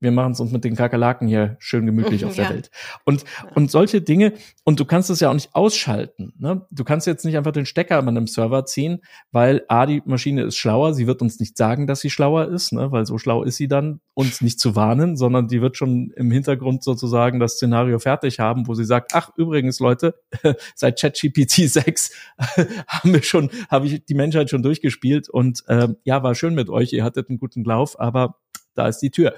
wir 0.00 0.12
machen 0.12 0.32
es 0.32 0.40
uns 0.40 0.52
mit 0.52 0.64
den 0.64 0.76
Kakerlaken 0.76 1.26
hier 1.26 1.56
schön 1.58 1.86
gemütlich 1.86 2.24
auf 2.24 2.34
der 2.34 2.44
Ja. 2.44 2.50
Welt. 2.50 2.70
Und, 3.04 3.24
und 3.54 3.70
solche 3.70 4.02
Dinge, 4.02 4.34
und 4.64 4.78
du 4.78 4.84
kannst 4.84 5.08
es 5.08 5.20
ja 5.20 5.30
auch 5.30 5.34
nicht 5.34 5.54
ausschalten. 5.54 6.34
Ne? 6.38 6.66
Du 6.70 6.84
kannst 6.84 7.06
jetzt 7.06 7.24
nicht 7.24 7.36
einfach 7.36 7.52
den 7.52 7.66
Stecker 7.66 7.98
an 7.98 8.08
einem 8.08 8.26
Server 8.26 8.66
ziehen, 8.66 9.02
weil 9.32 9.64
A, 9.68 9.86
die 9.86 10.02
Maschine 10.04 10.42
ist 10.42 10.56
schlauer, 10.56 10.92
sie 10.92 11.06
wird 11.06 11.22
uns 11.22 11.40
nicht 11.40 11.56
sagen, 11.56 11.86
dass 11.86 12.00
sie 12.00 12.10
schlauer 12.10 12.48
ist, 12.48 12.72
ne? 12.72 12.92
weil 12.92 13.06
so 13.06 13.16
schlau 13.16 13.42
ist 13.42 13.56
sie 13.56 13.68
dann, 13.68 14.00
uns 14.12 14.40
nicht 14.40 14.60
zu 14.60 14.76
warnen, 14.76 15.16
sondern 15.16 15.48
die 15.48 15.60
wird 15.60 15.76
schon 15.76 16.10
im 16.16 16.30
Hintergrund 16.30 16.82
sozusagen 16.82 17.40
das 17.40 17.54
Szenario 17.54 17.98
fertig 17.98 18.38
haben, 18.38 18.66
wo 18.66 18.74
sie 18.74 18.84
sagt, 18.84 19.12
ach, 19.14 19.30
übrigens, 19.36 19.78
Leute, 19.80 20.14
seit 20.74 21.00
ChatGPT 21.00 21.68
6 21.68 22.12
haben 22.88 23.12
wir 23.12 23.22
schon, 23.22 23.50
habe 23.70 23.86
ich 23.86 24.04
die 24.04 24.14
Menschheit 24.14 24.50
schon 24.50 24.62
durchgespielt 24.62 25.28
und 25.28 25.64
ähm, 25.68 25.96
ja, 26.04 26.22
war 26.22 26.34
schön 26.34 26.54
mit 26.54 26.68
euch, 26.68 26.92
ihr 26.92 27.04
hattet 27.04 27.28
einen 27.28 27.38
guten 27.38 27.64
Lauf, 27.64 27.98
aber 27.98 28.36
da 28.74 28.88
ist 28.88 28.98
die 28.98 29.10
Tür. 29.10 29.34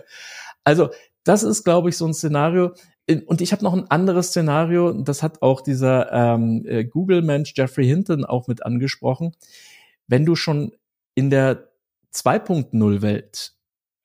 Also, 0.65 0.91
das 1.25 1.43
ist, 1.43 1.65
glaube 1.65 1.91
ich, 1.91 1.97
so 1.97 2.07
ein 2.07 2.15
Szenario. 2.15 2.73
Und 3.27 3.41
ich 3.41 3.53
habe 3.53 3.65
noch 3.65 3.75
ein 3.75 3.91
anderes 3.91 4.29
Szenario, 4.29 4.93
das 4.93 5.23
hat 5.23 5.41
auch 5.41 5.63
dieser 5.63 6.13
ähm, 6.13 6.65
äh, 6.67 6.85
Google-Mensch 6.85 7.55
Jeffrey 7.57 7.87
Hinton 7.87 8.25
auch 8.25 8.49
mit 8.49 8.65
angesprochen. 8.65 9.35
Wenn 10.07 10.27
du 10.27 10.37
schon 10.37 10.73
in 11.15 11.31
der 11.31 11.71
2.0-Welt 12.15 13.55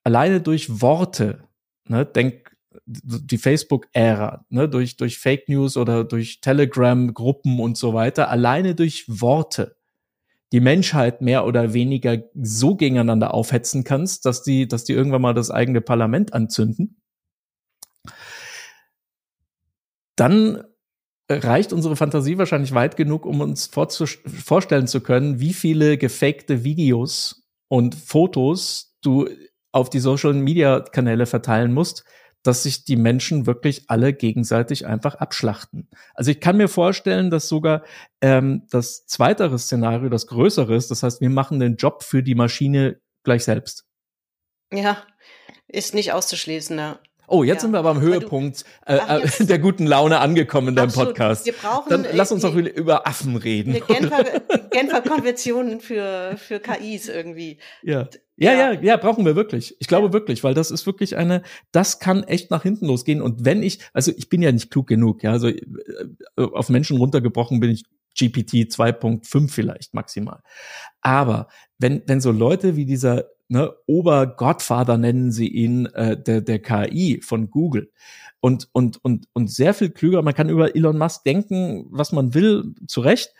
alleine 0.04 0.40
durch 0.40 0.80
Worte, 0.80 1.44
ne, 1.86 2.06
denk 2.06 2.54
die 2.86 3.38
Facebook-Ära, 3.38 4.44
ne, 4.48 4.68
durch, 4.68 4.96
durch 4.96 5.18
Fake 5.18 5.48
News 5.48 5.76
oder 5.76 6.04
durch 6.04 6.40
Telegram-Gruppen 6.40 7.60
und 7.60 7.76
so 7.76 7.94
weiter, 7.94 8.30
alleine 8.30 8.74
durch 8.74 9.04
Worte 9.08 9.76
die 10.52 10.60
Menschheit 10.60 11.20
mehr 11.20 11.46
oder 11.46 11.74
weniger 11.74 12.18
so 12.34 12.76
gegeneinander 12.76 13.34
aufhetzen 13.34 13.84
kannst, 13.84 14.24
dass 14.26 14.42
die, 14.42 14.68
dass 14.68 14.84
die 14.84 14.92
irgendwann 14.92 15.22
mal 15.22 15.34
das 15.34 15.50
eigene 15.50 15.80
Parlament 15.80 16.32
anzünden, 16.32 17.00
dann 20.16 20.62
reicht 21.28 21.72
unsere 21.72 21.96
Fantasie 21.96 22.38
wahrscheinlich 22.38 22.74
weit 22.74 22.96
genug, 22.96 23.26
um 23.26 23.40
uns 23.40 23.66
vorstellen 23.66 24.86
zu 24.86 25.00
können, 25.00 25.40
wie 25.40 25.54
viele 25.54 25.96
gefakte 25.96 26.64
Videos 26.64 27.48
und 27.68 27.94
Fotos 27.94 28.96
du 29.02 29.28
auf 29.72 29.90
die 29.90 30.00
Social 30.00 30.34
Media 30.34 30.80
Kanäle 30.80 31.26
verteilen 31.26 31.72
musst, 31.72 32.04
dass 32.44 32.62
sich 32.62 32.84
die 32.84 32.96
Menschen 32.96 33.46
wirklich 33.46 33.90
alle 33.90 34.12
gegenseitig 34.12 34.86
einfach 34.86 35.16
abschlachten. 35.16 35.88
Also 36.14 36.30
ich 36.30 36.40
kann 36.40 36.56
mir 36.56 36.68
vorstellen, 36.68 37.30
dass 37.30 37.48
sogar 37.48 37.82
ähm, 38.20 38.66
das 38.70 39.06
zweitere 39.06 39.58
Szenario 39.58 40.10
das 40.10 40.26
größere 40.28 40.76
ist. 40.76 40.90
Das 40.90 41.02
heißt, 41.02 41.20
wir 41.20 41.30
machen 41.30 41.58
den 41.58 41.76
Job 41.76 42.04
für 42.04 42.22
die 42.22 42.34
Maschine 42.34 43.00
gleich 43.24 43.44
selbst. 43.44 43.86
Ja, 44.72 45.02
ist 45.66 45.94
nicht 45.94 46.12
auszuschließen, 46.12 46.78
ja. 46.78 47.00
Oh, 47.26 47.42
jetzt 47.44 47.56
Ja. 47.56 47.60
sind 47.62 47.72
wir 47.72 47.78
aber 47.78 47.90
am 47.90 47.96
Weil 47.98 48.04
du- 48.04 48.12
Höhepunkt 48.12 48.64
äh, 48.86 48.96
äh, 48.96 49.44
der 49.46 49.58
guten 49.58 49.86
Laune 49.86 50.18
angekommen 50.20 50.68
in 50.68 50.76
deinem 50.76 50.86
Absolut. 50.88 51.08
Podcast. 51.10 51.46
Wir 51.46 51.52
brauchen, 51.54 51.88
Dann 51.90 52.06
lass 52.12 52.32
uns 52.32 52.42
doch 52.42 52.54
die- 52.54 52.68
über 52.68 53.06
Affen 53.06 53.36
reden. 53.36 53.70
Eine 53.70 53.80
Genfer, 53.80 54.24
Genfer 54.70 55.00
Konvention 55.02 55.80
für, 55.80 56.36
für 56.36 56.60
KIs 56.60 57.08
irgendwie. 57.08 57.58
Ja. 57.82 58.08
Ja, 58.36 58.52
ja, 58.52 58.72
Ja. 58.72 58.80
ja, 58.82 58.96
brauchen 58.96 59.24
wir 59.24 59.36
wirklich. 59.36 59.76
Ich 59.78 59.86
glaube 59.86 60.08
Ja. 60.08 60.12
wirklich, 60.12 60.42
weil 60.42 60.54
das 60.54 60.70
ist 60.72 60.86
wirklich 60.86 61.16
eine, 61.16 61.42
das 61.72 62.00
kann 62.00 62.24
echt 62.24 62.50
nach 62.50 62.62
hinten 62.64 62.86
losgehen. 62.86 63.22
Und 63.22 63.44
wenn 63.44 63.62
ich, 63.62 63.78
also 63.92 64.12
ich 64.16 64.28
bin 64.28 64.42
ja 64.42 64.50
nicht 64.50 64.70
klug 64.70 64.86
genug, 64.88 65.22
ja, 65.22 65.30
also 65.32 65.48
äh, 65.48 65.62
auf 66.36 66.68
Menschen 66.68 66.96
runtergebrochen 66.96 67.60
bin 67.60 67.70
ich 67.70 67.84
GPT 68.14 68.70
2.5 68.70 69.50
vielleicht 69.50 69.94
maximal. 69.94 70.40
Aber 71.00 71.48
wenn, 71.78 72.02
wenn 72.06 72.20
so 72.20 72.30
Leute 72.30 72.76
wie 72.76 72.86
dieser 72.86 73.24
ne, 73.48 73.72
Obergottvater 73.86 74.98
nennen 74.98 75.32
sie 75.32 75.48
ihn, 75.48 75.86
äh, 75.86 76.20
der, 76.20 76.40
der 76.40 76.60
KI 76.60 77.20
von 77.22 77.50
Google 77.50 77.90
und, 78.40 78.68
und, 78.72 79.04
und, 79.04 79.26
und 79.32 79.50
sehr 79.50 79.74
viel 79.74 79.90
klüger, 79.90 80.22
man 80.22 80.34
kann 80.34 80.48
über 80.48 80.74
Elon 80.74 80.98
Musk 80.98 81.24
denken, 81.24 81.86
was 81.90 82.12
man 82.12 82.34
will, 82.34 82.74
zu 82.86 83.00
Recht, 83.00 83.34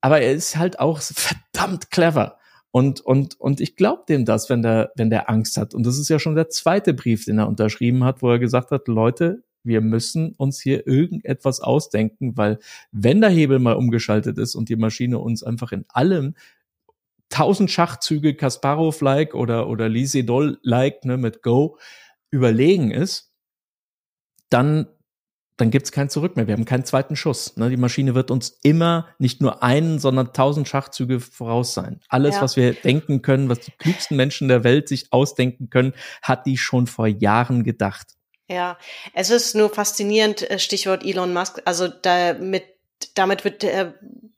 aber 0.00 0.20
er 0.20 0.32
ist 0.32 0.56
halt 0.56 0.78
auch 0.78 1.00
verdammt 1.00 1.90
clever. 1.90 2.38
Und, 2.70 3.00
und, 3.00 3.40
und 3.40 3.62
ich 3.62 3.74
glaube 3.74 4.04
dem 4.06 4.26
das, 4.26 4.50
wenn 4.50 4.60
der, 4.60 4.92
wenn 4.96 5.08
der 5.08 5.30
Angst 5.30 5.56
hat. 5.56 5.72
Und 5.72 5.86
das 5.86 5.98
ist 5.98 6.10
ja 6.10 6.18
schon 6.18 6.34
der 6.34 6.50
zweite 6.50 6.92
Brief, 6.92 7.24
den 7.24 7.38
er 7.38 7.48
unterschrieben 7.48 8.04
hat, 8.04 8.20
wo 8.20 8.30
er 8.30 8.38
gesagt 8.38 8.70
hat, 8.70 8.86
Leute, 8.86 9.42
wir 9.66 9.80
müssen 9.80 10.32
uns 10.36 10.60
hier 10.60 10.86
irgendetwas 10.86 11.60
ausdenken, 11.60 12.36
weil 12.36 12.58
wenn 12.92 13.20
der 13.20 13.30
Hebel 13.30 13.58
mal 13.58 13.74
umgeschaltet 13.74 14.38
ist 14.38 14.54
und 14.54 14.68
die 14.68 14.76
Maschine 14.76 15.18
uns 15.18 15.42
einfach 15.42 15.72
in 15.72 15.84
allem 15.88 16.34
tausend 17.28 17.70
Schachzüge 17.70 18.34
Kasparov-like 18.34 19.34
oder, 19.34 19.68
oder 19.68 19.88
Lee 19.88 20.04
Sedol-like 20.04 21.04
ne, 21.04 21.16
mit 21.16 21.42
Go 21.42 21.78
überlegen 22.30 22.90
ist, 22.92 23.32
dann, 24.48 24.86
dann 25.56 25.70
gibt's 25.70 25.90
kein 25.90 26.08
Zurück 26.08 26.36
mehr. 26.36 26.46
Wir 26.46 26.54
haben 26.54 26.64
keinen 26.64 26.84
zweiten 26.84 27.16
Schuss. 27.16 27.56
Ne? 27.56 27.68
Die 27.70 27.76
Maschine 27.76 28.14
wird 28.14 28.30
uns 28.30 28.58
immer 28.62 29.08
nicht 29.18 29.40
nur 29.40 29.62
einen, 29.62 29.98
sondern 29.98 30.32
tausend 30.32 30.68
Schachzüge 30.68 31.18
voraus 31.18 31.74
sein. 31.74 32.00
Alles, 32.08 32.36
Ja. 32.36 32.42
was 32.42 32.56
wir 32.56 32.74
denken 32.74 33.22
können, 33.22 33.48
was 33.48 33.60
die 33.60 33.72
klügsten 33.72 34.16
Menschen 34.16 34.48
der 34.48 34.62
Welt 34.64 34.88
sich 34.88 35.12
ausdenken 35.12 35.68
können, 35.70 35.94
hat 36.22 36.46
die 36.46 36.58
schon 36.58 36.86
vor 36.86 37.08
Jahren 37.08 37.64
gedacht. 37.64 38.15
Ja, 38.48 38.78
es 39.12 39.30
ist 39.30 39.54
nur 39.54 39.70
faszinierend, 39.70 40.48
äh, 40.48 40.58
Stichwort 40.58 41.04
Elon 41.04 41.32
Musk. 41.32 41.60
Also 41.64 41.88
damit, 41.88 42.64
damit 43.14 43.44
wird 43.44 43.64
er, 43.64 43.94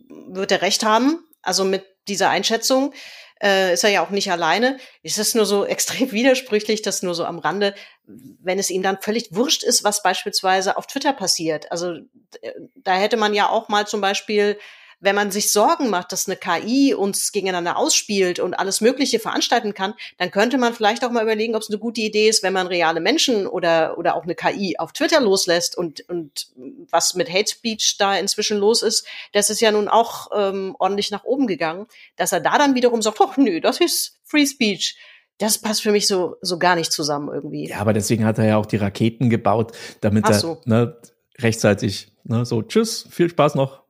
wird 0.09 0.51
er 0.51 0.63
recht 0.63 0.83
haben. 0.85 1.25
Also 1.43 1.65
mit 1.65 1.85
dieser 2.09 2.31
Einschätzung 2.31 2.95
äh, 3.43 3.75
ist 3.75 3.85
er 3.85 3.91
ja 3.91 4.05
auch 4.05 4.11
nicht 4.11 4.31
alleine. 4.33 4.79
Es 5.03 5.19
ist 5.19 5.35
nur 5.35 5.45
so 5.45 5.65
extrem 5.67 6.11
widersprüchlich, 6.13 6.83
das 6.83 7.03
nur 7.03 7.15
so 7.15 7.25
am 7.25 7.39
Rande, 7.39 7.75
wenn 8.07 8.59
es 8.59 8.71
ihm 8.71 8.83
dann 8.83 9.01
völlig 9.01 9.29
wurscht 9.33 9.63
ist, 9.63 9.85
was 9.85 10.03
beispielsweise 10.03 10.77
auf 10.77 10.87
Twitter 10.87 11.13
passiert. 11.13 11.71
Also 11.71 11.93
äh, 12.41 12.53
da 12.77 12.95
hätte 12.95 13.19
man 13.19 13.35
ja 13.35 13.49
auch 13.51 13.69
mal 13.69 13.87
zum 13.87 14.01
Beispiel 14.01 14.59
wenn 15.01 15.15
man 15.15 15.31
sich 15.31 15.53
Sorgen 15.53 15.91
macht, 15.91 16.13
dass 16.13 16.29
eine 16.29 16.37
KI 16.37 16.95
uns 16.95 17.31
gegeneinander 17.31 17.77
ausspielt 17.77 18.41
und 18.41 18.55
alles 18.55 18.81
Mögliche 18.81 19.19
veranstalten 19.21 19.75
kann, 19.75 19.95
dann 20.19 20.31
könnte 20.31 20.59
man 20.59 20.75
vielleicht 20.75 21.05
auch 21.05 21.11
mal 21.11 21.23
überlegen, 21.23 21.55
ob 21.55 21.63
es 21.63 21.71
eine 21.71 21.79
gute 21.79 22.01
Idee 22.01 22.29
ist, 22.29 22.43
wenn 22.43 22.53
man 22.53 22.67
reale 22.67 23.01
Menschen 23.01 23.47
oder, 23.47 23.97
oder 23.97 24.17
auch 24.17 24.25
eine 24.25 24.35
KI 24.35 24.77
auf 24.79 24.93
Twitter 24.93 25.21
loslässt 25.21 25.77
und, 25.77 26.09
und 26.09 26.49
was 26.91 27.15
mit 27.15 27.33
Hate 27.33 27.51
Speech 27.51 27.97
da 27.99 28.17
inzwischen 28.17 28.59
los 28.59 28.83
ist, 28.83 29.07
das 29.33 29.51
ist 29.51 29.61
ja 29.61 29.71
nun 29.71 29.89
auch 29.89 30.29
ähm, 30.35 30.75
ordentlich 30.79 31.11
nach 31.11 31.25
oben 31.25 31.47
gegangen, 31.47 31.87
dass 32.17 32.33
er 32.33 32.41
da 32.41 32.59
dann 32.59 32.75
wiederum 32.75 33.03
sagt, 33.03 33.19
ach 33.21 33.37
nö, 33.37 33.61
das 33.61 33.81
ist 33.81 34.19
Free 34.25 34.47
Speech. 34.47 34.99
Das 35.39 35.59
passt 35.59 35.83
für 35.83 35.93
mich 35.93 36.09
so, 36.09 36.35
so 36.43 36.59
gar 36.59 36.75
nicht 36.75 36.91
zusammen 36.91 37.29
irgendwie. 37.33 37.69
Ja, 37.69 37.79
aber 37.79 37.93
deswegen 37.93 38.25
hat 38.25 38.39
er 38.39 38.47
ja 38.47 38.57
auch 38.57 38.67
die 38.67 38.77
Raketen 38.77 39.31
gebaut, 39.31 39.71
damit 40.01 40.25
Ach 40.27 40.31
er 40.31 40.39
so. 40.41 40.61
ne, 40.65 40.97
rechtzeitig 41.39 42.13
ne, 42.25 42.45
so, 42.45 42.63
tschüss, 42.63 43.07
viel 43.09 43.31
Spaß 43.31 43.55
noch. 43.55 43.85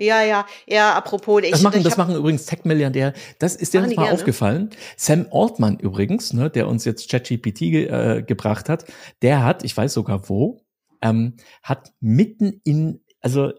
Ja, 0.00 0.22
ja, 0.22 0.46
ja, 0.68 0.94
apropos, 0.94 1.42
ich, 1.42 1.50
Das 1.50 1.62
machen, 1.62 1.82
das 1.82 1.96
machen 1.96 2.14
übrigens 2.14 2.46
Tech-Milliardär. 2.46 3.14
Das 3.40 3.56
ist 3.56 3.74
dir 3.74 3.82
die 3.82 3.96
mal 3.96 4.02
gerne. 4.04 4.12
aufgefallen. 4.12 4.70
Sam 4.96 5.26
Altman 5.32 5.80
übrigens, 5.80 6.32
ne, 6.32 6.48
der 6.50 6.68
uns 6.68 6.84
jetzt 6.84 7.10
ChatGPT 7.10 7.62
äh, 7.62 8.22
gebracht 8.24 8.68
hat, 8.68 8.84
der 9.22 9.44
hat, 9.44 9.64
ich 9.64 9.76
weiß 9.76 9.92
sogar 9.92 10.28
wo, 10.28 10.62
ähm, 11.02 11.34
hat 11.64 11.92
mitten 11.98 12.60
in, 12.62 13.00
also 13.20 13.52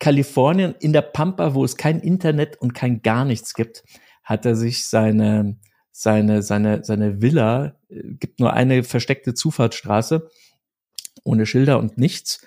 Kalifornien, 0.00 0.74
in 0.80 0.92
der 0.92 1.02
Pampa, 1.02 1.54
wo 1.54 1.64
es 1.64 1.76
kein 1.76 2.00
Internet 2.00 2.60
und 2.60 2.74
kein 2.74 3.02
gar 3.02 3.24
nichts 3.24 3.54
gibt, 3.54 3.84
hat 4.24 4.44
er 4.44 4.56
sich 4.56 4.88
seine, 4.88 5.60
seine, 5.92 6.42
seine, 6.42 6.82
seine 6.82 7.22
Villa, 7.22 7.76
äh, 7.88 8.02
gibt 8.18 8.40
nur 8.40 8.52
eine 8.52 8.82
versteckte 8.82 9.32
Zufahrtsstraße, 9.32 10.28
ohne 11.22 11.46
Schilder 11.46 11.78
und 11.78 11.98
nichts, 11.98 12.40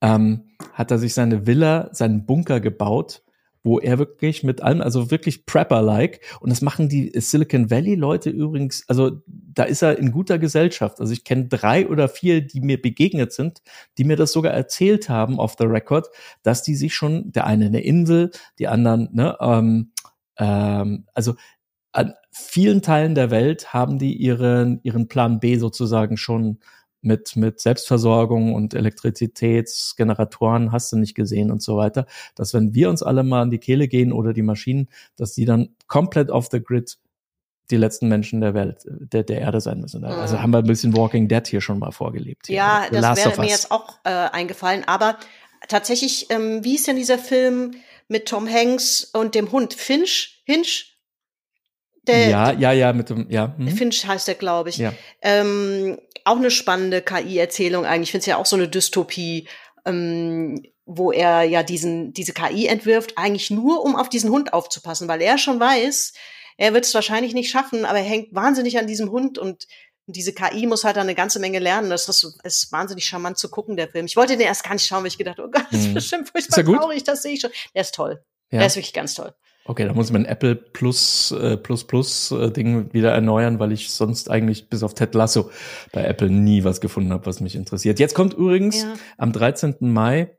ähm, 0.00 0.50
hat 0.72 0.90
er 0.90 0.98
sich 0.98 1.14
seine 1.14 1.46
Villa, 1.46 1.88
seinen 1.92 2.26
Bunker 2.26 2.60
gebaut, 2.60 3.22
wo 3.62 3.78
er 3.78 3.98
wirklich 3.98 4.42
mit 4.42 4.62
allem, 4.62 4.80
also 4.80 5.10
wirklich 5.10 5.44
Prepper-like, 5.44 6.20
und 6.40 6.50
das 6.50 6.62
machen 6.62 6.88
die 6.88 7.12
Silicon 7.14 7.70
Valley-Leute 7.70 8.30
übrigens, 8.30 8.84
also 8.88 9.20
da 9.26 9.64
ist 9.64 9.82
er 9.82 9.98
in 9.98 10.12
guter 10.12 10.38
Gesellschaft. 10.38 11.00
Also 11.00 11.12
ich 11.12 11.24
kenne 11.24 11.48
drei 11.48 11.86
oder 11.86 12.08
vier, 12.08 12.40
die 12.40 12.60
mir 12.60 12.80
begegnet 12.80 13.32
sind, 13.32 13.60
die 13.98 14.04
mir 14.04 14.16
das 14.16 14.32
sogar 14.32 14.52
erzählt 14.52 15.08
haben 15.08 15.38
off 15.38 15.56
the 15.58 15.66
record, 15.66 16.08
dass 16.42 16.62
die 16.62 16.74
sich 16.74 16.94
schon, 16.94 17.32
der 17.32 17.46
eine 17.46 17.66
eine 17.66 17.82
Insel, 17.82 18.30
die 18.58 18.68
anderen, 18.68 19.10
ne, 19.12 19.36
ähm, 19.40 19.92
ähm, 20.38 21.06
also 21.12 21.34
an 21.92 22.14
vielen 22.32 22.80
Teilen 22.80 23.14
der 23.14 23.30
Welt 23.30 23.74
haben 23.74 23.98
die 23.98 24.14
ihren, 24.14 24.80
ihren 24.84 25.08
Plan 25.08 25.40
B 25.40 25.56
sozusagen 25.56 26.16
schon 26.16 26.60
mit, 27.02 27.36
mit 27.36 27.60
Selbstversorgung 27.60 28.54
und 28.54 28.74
Elektrizitätsgeneratoren 28.74 30.72
hast 30.72 30.92
du 30.92 30.96
nicht 30.96 31.14
gesehen 31.14 31.50
und 31.50 31.62
so 31.62 31.76
weiter, 31.76 32.06
dass 32.34 32.54
wenn 32.54 32.74
wir 32.74 32.90
uns 32.90 33.02
alle 33.02 33.22
mal 33.22 33.42
an 33.42 33.50
die 33.50 33.58
Kehle 33.58 33.88
gehen 33.88 34.12
oder 34.12 34.32
die 34.32 34.42
Maschinen, 34.42 34.88
dass 35.16 35.34
die 35.34 35.44
dann 35.44 35.70
komplett 35.86 36.30
off 36.30 36.48
the 36.50 36.62
grid 36.62 36.98
die 37.70 37.76
letzten 37.76 38.08
Menschen 38.08 38.40
der 38.40 38.54
Welt, 38.54 38.82
der, 38.84 39.22
der 39.22 39.40
Erde 39.40 39.60
sein 39.60 39.80
müssen. 39.80 40.04
Also 40.04 40.36
Mhm. 40.36 40.42
haben 40.42 40.50
wir 40.50 40.58
ein 40.58 40.64
bisschen 40.64 40.96
Walking 40.96 41.28
Dead 41.28 41.46
hier 41.46 41.60
schon 41.60 41.78
mal 41.78 41.92
vorgelebt. 41.92 42.48
Hier. 42.48 42.56
Ja, 42.56 42.86
das 42.90 43.00
Last 43.00 43.24
wäre 43.24 43.40
mir 43.40 43.48
jetzt 43.48 43.70
auch 43.70 43.98
äh, 44.04 44.10
eingefallen. 44.10 44.82
Aber 44.86 45.18
tatsächlich, 45.68 46.26
ähm, 46.30 46.64
wie 46.64 46.74
ist 46.74 46.88
denn 46.88 46.96
dieser 46.96 47.18
Film 47.18 47.72
mit 48.08 48.26
Tom 48.26 48.48
Hanks 48.48 49.04
und 49.04 49.34
dem 49.36 49.52
Hund? 49.52 49.74
Finch? 49.74 50.42
Hinch? 50.44 50.89
Der, 52.06 52.28
ja, 52.28 52.52
ja, 52.52 52.72
ja, 52.72 52.92
mit 52.92 53.10
dem, 53.10 53.26
ja. 53.30 53.54
Hm? 53.56 53.68
Finch 53.76 54.06
heißt 54.06 54.26
der, 54.28 54.34
glaube 54.34 54.70
ich. 54.70 54.78
Ja. 54.78 54.92
Ähm, 55.22 55.98
auch 56.24 56.36
eine 56.36 56.50
spannende 56.50 57.02
KI-Erzählung 57.02 57.84
eigentlich. 57.84 58.08
Ich 58.08 58.12
finde 58.12 58.20
es 58.22 58.26
ja 58.26 58.36
auch 58.36 58.46
so 58.46 58.56
eine 58.56 58.68
Dystopie, 58.68 59.48
ähm, 59.84 60.62
wo 60.86 61.12
er 61.12 61.42
ja 61.44 61.62
diesen, 61.62 62.12
diese 62.12 62.32
KI 62.32 62.66
entwirft, 62.66 63.16
eigentlich 63.16 63.50
nur, 63.50 63.84
um 63.84 63.96
auf 63.96 64.08
diesen 64.08 64.30
Hund 64.30 64.52
aufzupassen, 64.52 65.08
weil 65.08 65.22
er 65.22 65.38
schon 65.38 65.60
weiß, 65.60 66.12
er 66.56 66.74
wird 66.74 66.84
es 66.84 66.94
wahrscheinlich 66.94 67.32
nicht 67.32 67.50
schaffen, 67.50 67.84
aber 67.84 67.98
er 67.98 68.04
hängt 68.04 68.34
wahnsinnig 68.34 68.78
an 68.78 68.86
diesem 68.86 69.10
Hund 69.10 69.38
und 69.38 69.66
diese 70.06 70.32
KI 70.32 70.66
muss 70.66 70.82
halt 70.84 70.98
eine 70.98 71.14
ganze 71.14 71.38
Menge 71.38 71.60
lernen. 71.60 71.88
Das 71.90 72.08
ist, 72.08 72.38
ist 72.42 72.72
wahnsinnig 72.72 73.04
charmant 73.04 73.38
zu 73.38 73.48
gucken, 73.48 73.76
der 73.76 73.88
Film. 73.88 74.06
Ich 74.06 74.16
wollte 74.16 74.36
den 74.36 74.46
erst 74.46 74.64
gar 74.64 74.72
nicht 74.74 74.84
schauen, 74.86 75.00
weil 75.02 75.08
ich 75.08 75.18
gedacht, 75.18 75.38
oh 75.38 75.48
Gott, 75.48 75.66
das 75.70 75.80
ist 75.80 75.88
Mhm. 75.88 75.94
bestimmt 75.94 76.22
Ist 76.24 76.30
furchtbar 76.32 76.58
er 76.58 76.64
gut? 76.64 76.76
traurig, 76.78 77.04
das 77.04 77.22
sehe 77.22 77.34
ich 77.34 77.40
schon. 77.40 77.50
Der 77.74 77.82
ist 77.82 77.94
toll. 77.94 78.22
Ja. 78.50 78.58
Der 78.58 78.66
ist 78.66 78.76
wirklich 78.76 78.92
ganz 78.92 79.14
toll. 79.14 79.32
Okay, 79.70 79.86
da 79.86 79.94
muss 79.94 80.10
man 80.10 80.24
Apple 80.24 80.56
Plus 80.56 81.30
äh, 81.30 81.56
Plus 81.56 81.86
Plus 81.86 82.32
äh, 82.32 82.50
Ding 82.50 82.92
wieder 82.92 83.12
erneuern, 83.12 83.60
weil 83.60 83.70
ich 83.70 83.92
sonst 83.92 84.28
eigentlich 84.28 84.68
bis 84.68 84.82
auf 84.82 84.94
Ted 84.94 85.14
Lasso 85.14 85.48
bei 85.92 86.02
Apple 86.04 86.28
nie 86.28 86.64
was 86.64 86.80
gefunden 86.80 87.12
habe, 87.12 87.24
was 87.26 87.40
mich 87.40 87.54
interessiert. 87.54 88.00
Jetzt 88.00 88.16
kommt 88.16 88.34
übrigens 88.34 88.82
Ja. 88.82 88.94
am 89.16 89.32
13. 89.32 89.76
Mai 89.78 90.36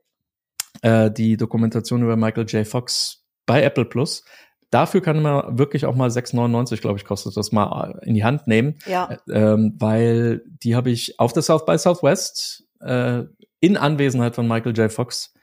äh, 0.81 1.09
die 1.09 1.37
Dokumentation 1.37 2.01
über 2.03 2.17
Michael 2.17 2.45
J. 2.45 2.67
Fox 2.67 3.23
bei 3.45 3.63
Apple 3.63 3.85
Plus. 3.85 4.25
Dafür 4.69 4.99
kann 5.01 5.21
man 5.21 5.57
wirklich 5.57 5.85
auch 5.85 5.95
mal 5.95 6.09
6,99, 6.09 6.81
glaube 6.81 6.97
ich, 6.99 7.05
kostet 7.05 7.37
das 7.37 7.53
mal 7.53 8.01
in 8.03 8.15
die 8.15 8.25
Hand 8.25 8.47
nehmen, 8.47 8.79
Ja. 8.85 9.17
ähm, 9.31 9.75
weil 9.79 10.43
die 10.61 10.75
habe 10.75 10.89
ich 10.89 11.19
auf 11.21 11.31
der 11.31 11.43
South 11.43 11.65
by 11.65 11.77
Southwest 11.77 12.65
äh, 12.81 13.23
in 13.61 13.77
Anwesenheit 13.77 14.35
von 14.35 14.45
Michael 14.45 14.75
J. 14.77 14.91
Fox 14.91 15.33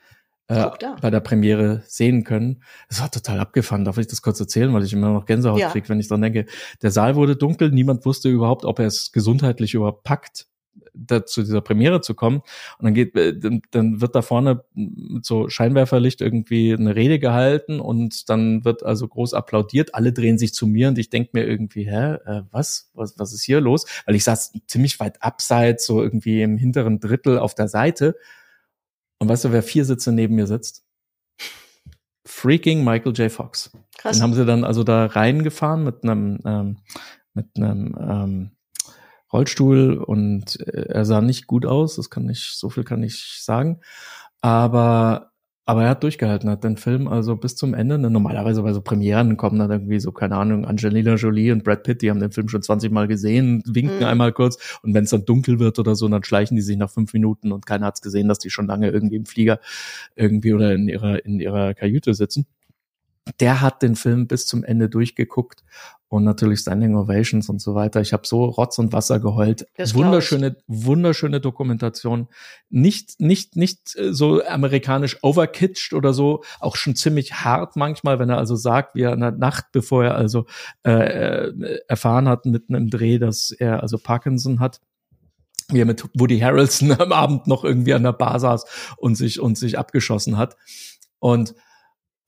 äh, 0.48 0.66
bei 1.00 1.10
der 1.10 1.20
Premiere 1.20 1.82
sehen 1.86 2.24
können. 2.24 2.62
Das 2.88 3.00
war 3.00 3.10
total 3.10 3.38
abgefahren. 3.40 3.84
Darf 3.84 3.98
ich 3.98 4.06
das 4.06 4.22
kurz 4.22 4.40
erzählen, 4.40 4.72
weil 4.72 4.84
ich 4.84 4.92
immer 4.92 5.12
noch 5.12 5.26
Gänsehaut 5.26 5.60
Ja. 5.60 5.70
krieg, 5.70 5.88
wenn 5.88 6.00
ich 6.00 6.08
dran 6.08 6.22
denke. 6.22 6.46
Der 6.82 6.90
Saal 6.90 7.16
wurde 7.16 7.36
dunkel, 7.36 7.70
niemand 7.70 8.04
wusste 8.06 8.28
überhaupt, 8.28 8.64
ob 8.64 8.78
er 8.78 8.86
es 8.86 9.12
gesundheitlich 9.12 9.74
überhaupt 9.74 10.04
packt, 10.04 10.46
da, 10.94 11.24
zu 11.26 11.42
dieser 11.42 11.60
Premiere 11.60 12.00
zu 12.00 12.14
kommen. 12.14 12.38
Und 12.78 12.84
dann 12.84 12.94
geht, 12.94 13.14
äh, 13.16 13.38
dann, 13.38 13.62
dann 13.70 14.00
wird 14.00 14.14
da 14.14 14.22
vorne 14.22 14.64
mit 14.74 15.24
so 15.24 15.48
Scheinwerferlicht 15.48 16.20
irgendwie 16.20 16.72
eine 16.72 16.96
Rede 16.96 17.18
gehalten 17.18 17.78
und 17.78 18.28
dann 18.28 18.64
wird 18.64 18.82
also 18.82 19.06
groß 19.06 19.34
applaudiert. 19.34 19.94
Alle 19.94 20.12
drehen 20.12 20.38
sich 20.38 20.54
zu 20.54 20.66
mir 20.66 20.88
und 20.88 20.98
ich 20.98 21.10
denk 21.10 21.34
mir 21.34 21.46
irgendwie, 21.46 21.88
hä, 21.88 22.14
äh, 22.24 22.42
was, 22.50 22.90
was, 22.94 23.18
was 23.18 23.32
ist 23.32 23.42
hier 23.44 23.60
los? 23.60 23.86
Weil 24.06 24.14
ich 24.14 24.24
saß 24.24 24.52
ziemlich 24.66 24.98
weit 24.98 25.22
abseits, 25.22 25.86
so 25.86 26.02
irgendwie 26.02 26.42
im 26.42 26.56
hinteren 26.56 27.00
Drittel 27.00 27.38
auf 27.38 27.54
der 27.54 27.68
Seite. 27.68 28.16
Und 29.18 29.28
weißt 29.28 29.44
du, 29.44 29.52
wer 29.52 29.62
vier 29.62 29.84
Sitze 29.84 30.12
neben 30.12 30.34
mir 30.34 30.46
sitzt? 30.46 30.84
Freaking 32.24 32.84
Michael 32.84 33.12
J. 33.12 33.32
Fox. 33.32 33.70
Krass. 33.96 34.16
Den 34.16 34.22
haben 34.22 34.34
sie 34.34 34.44
dann 34.44 34.64
also 34.64 34.84
da 34.84 35.06
reingefahren 35.06 35.82
mit 35.82 36.04
einem 36.04 36.38
ähm, 36.44 36.76
mit 37.34 37.46
einem 37.56 37.96
ähm, 37.98 38.50
Rollstuhl 39.32 39.98
und 39.98 40.58
äh, 40.60 40.88
er 40.88 41.04
sah 41.04 41.20
nicht 41.20 41.46
gut 41.46 41.66
aus, 41.66 41.96
das 41.96 42.10
kann 42.10 42.28
ich, 42.28 42.52
so 42.54 42.70
viel 42.70 42.84
kann 42.84 43.02
ich 43.02 43.42
sagen. 43.42 43.80
Aber 44.40 45.27
aber 45.68 45.82
er 45.84 45.90
hat 45.90 46.02
durchgehalten, 46.02 46.48
hat 46.48 46.64
den 46.64 46.78
Film 46.78 47.08
also 47.08 47.36
bis 47.36 47.54
zum 47.54 47.74
Ende. 47.74 47.98
Ne, 47.98 48.10
normalerweise 48.10 48.62
bei 48.62 48.72
so 48.72 48.80
Premieren 48.80 49.36
kommen 49.36 49.58
dann 49.58 49.70
irgendwie 49.70 50.00
so, 50.00 50.12
keine 50.12 50.36
Ahnung, 50.36 50.64
Angelina 50.64 51.16
Jolie 51.16 51.52
und 51.52 51.62
Brad 51.62 51.82
Pitt, 51.82 52.00
die 52.00 52.08
haben 52.10 52.20
den 52.20 52.32
Film 52.32 52.48
schon 52.48 52.62
20 52.62 52.90
Mal 52.90 53.06
gesehen, 53.06 53.62
winken 53.66 53.98
Mhm. 53.98 54.04
einmal 54.04 54.32
kurz 54.32 54.78
und 54.82 54.94
wenn 54.94 55.04
es 55.04 55.10
dann 55.10 55.26
dunkel 55.26 55.58
wird 55.58 55.78
oder 55.78 55.94
so, 55.94 56.08
dann 56.08 56.24
schleichen 56.24 56.56
die 56.56 56.62
sich 56.62 56.78
nach 56.78 56.90
fünf 56.90 57.12
Minuten 57.12 57.52
und 57.52 57.66
keiner 57.66 57.84
hat's 57.86 58.00
gesehen, 58.00 58.28
dass 58.28 58.38
die 58.38 58.48
schon 58.50 58.66
lange 58.66 58.88
irgendwie 58.90 59.16
im 59.16 59.26
Flieger 59.26 59.60
irgendwie 60.16 60.54
oder 60.54 60.72
in 60.74 60.88
ihrer, 60.88 61.24
in 61.26 61.38
ihrer 61.40 61.74
Kajüte 61.74 62.14
sitzen. 62.14 62.46
Der 63.40 63.60
hat 63.60 63.82
den 63.82 63.96
Film 63.96 64.26
bis 64.26 64.46
zum 64.46 64.64
Ende 64.64 64.88
durchgeguckt 64.88 65.64
und 66.08 66.24
natürlich 66.24 66.60
Standing 66.60 66.96
Ovations 66.96 67.48
und 67.48 67.60
so 67.60 67.74
weiter. 67.74 68.00
Ich 68.00 68.12
habe 68.12 68.26
so 68.26 68.44
Rotz 68.44 68.78
und 68.78 68.92
Wasser 68.92 69.20
geheult. 69.20 69.66
Wunderschöne, 69.76 70.56
wunderschöne 70.66 71.40
Dokumentation. 71.40 72.28
Nicht, 72.70 73.20
nicht, 73.20 73.56
nicht 73.56 73.94
äh, 73.96 74.12
so 74.12 74.42
amerikanisch 74.42 75.18
overkitscht 75.22 75.92
oder 75.92 76.14
so. 76.14 76.42
Auch 76.60 76.76
schon 76.76 76.96
ziemlich 76.96 77.34
hart 77.34 77.76
manchmal, 77.76 78.18
wenn 78.18 78.30
er 78.30 78.38
also 78.38 78.56
sagt, 78.56 78.94
wie 78.94 79.02
er 79.02 79.12
in 79.12 79.20
der 79.20 79.32
Nacht, 79.32 79.66
bevor 79.72 80.04
er 80.04 80.14
also 80.14 80.46
äh, 80.84 80.90
äh, 80.90 81.80
erfahren 81.88 82.28
hat 82.28 82.46
mitten 82.46 82.74
im 82.74 82.88
Dreh, 82.88 83.18
dass 83.18 83.50
er 83.50 83.82
also 83.82 83.98
Parkinson 83.98 84.60
hat 84.60 84.80
wie 85.70 85.80
er 85.80 85.84
mit 85.84 86.02
Woody 86.14 86.38
Harrelson 86.38 86.92
am 86.98 87.12
Abend 87.12 87.46
noch 87.46 87.62
irgendwie 87.62 87.92
an 87.92 88.02
der 88.02 88.14
Bar 88.14 88.40
saß 88.40 88.64
und 88.96 89.16
sich 89.16 89.38
und 89.38 89.58
sich 89.58 89.78
abgeschossen 89.78 90.38
hat. 90.38 90.56
Und 91.18 91.54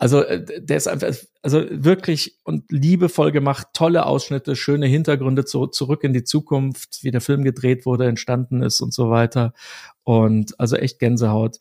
also 0.01 0.23
äh, 0.23 0.43
der 0.63 0.79
ist 0.79 0.89
einfach, 0.89 1.15
also 1.43 1.63
wirklich 1.71 2.39
und 2.43 2.73
liebevoll 2.73 3.33
gemacht, 3.33 3.69
tolle 3.75 4.07
Ausschnitte, 4.07 4.57
schöne 4.57 4.87
Hintergründe 4.87 5.45
zu, 5.45 5.67
zurück 5.67 6.05
in 6.05 6.15
die 6.15 6.25
Zukunft, 6.25 7.05
wie 7.05 7.11
der 7.11 7.21
Film 7.21 7.45
gedreht 7.45 7.85
wurde, 7.85 8.07
entstanden 8.07 8.63
ist 8.63 8.81
und 8.81 8.95
so 8.95 9.11
weiter. 9.11 9.53
Und 10.03 10.59
also 10.59 10.77
echt 10.77 11.01
Gänsehaut. 11.01 11.59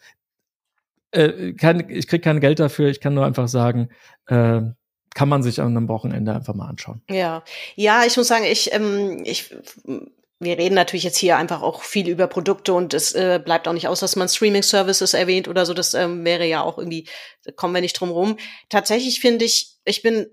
Äh, 1.12 1.52
kein, 1.54 1.90
ich 1.90 2.08
krieg 2.08 2.24
kein 2.24 2.40
Geld 2.40 2.62
dafür, 2.62 2.88
ich 2.88 3.02
kann 3.02 3.14
nur 3.14 3.26
einfach 3.26 3.50
sagen, 3.50 3.90
äh, 4.28 4.62
kann 5.14 5.28
man 5.28 5.44
sich 5.44 5.60
an 5.60 5.76
einem 5.76 5.90
Wochenende 5.90 6.34
einfach 6.34 6.56
mal 6.56 6.70
anschauen. 6.70 7.02
Ja, 7.10 7.44
ja, 7.76 8.04
ich 8.08 8.16
muss 8.16 8.28
sagen, 8.30 8.46
ich, 8.46 8.72
ähm, 8.74 9.22
ich, 9.26 9.54
wir 10.40 10.58
reden 10.58 10.76
natürlich 10.76 11.04
jetzt 11.04 11.18
hier 11.18 11.38
einfach 11.38 11.62
auch 11.62 11.84
viel 11.84 12.08
über 12.08 12.28
Produkte 12.28 12.74
und 12.74 12.94
es 12.94 13.14
äh, 13.14 13.42
bleibt 13.44 13.68
auch 13.68 13.74
nicht 13.74 13.88
aus, 13.90 14.00
dass 14.00 14.16
man 14.16 14.30
Streaming-Services 14.30 15.14
erwähnt 15.14 15.48
oder 15.50 15.66
so. 15.66 15.74
Das 15.74 15.94
ähm, 15.94 16.24
wäre 16.24 16.46
ja 16.46 16.62
auch 16.62 16.78
irgendwie, 16.78 17.08
da 17.44 17.52
kommen 17.52 17.74
wir 17.74 17.82
nicht 17.82 18.00
drum 18.00 18.10
rum. 18.10 18.38
Tatsächlich 18.70 19.20
finde 19.20 19.44
ich, 19.46 19.76
ich 19.84 20.02
bin 20.02 20.28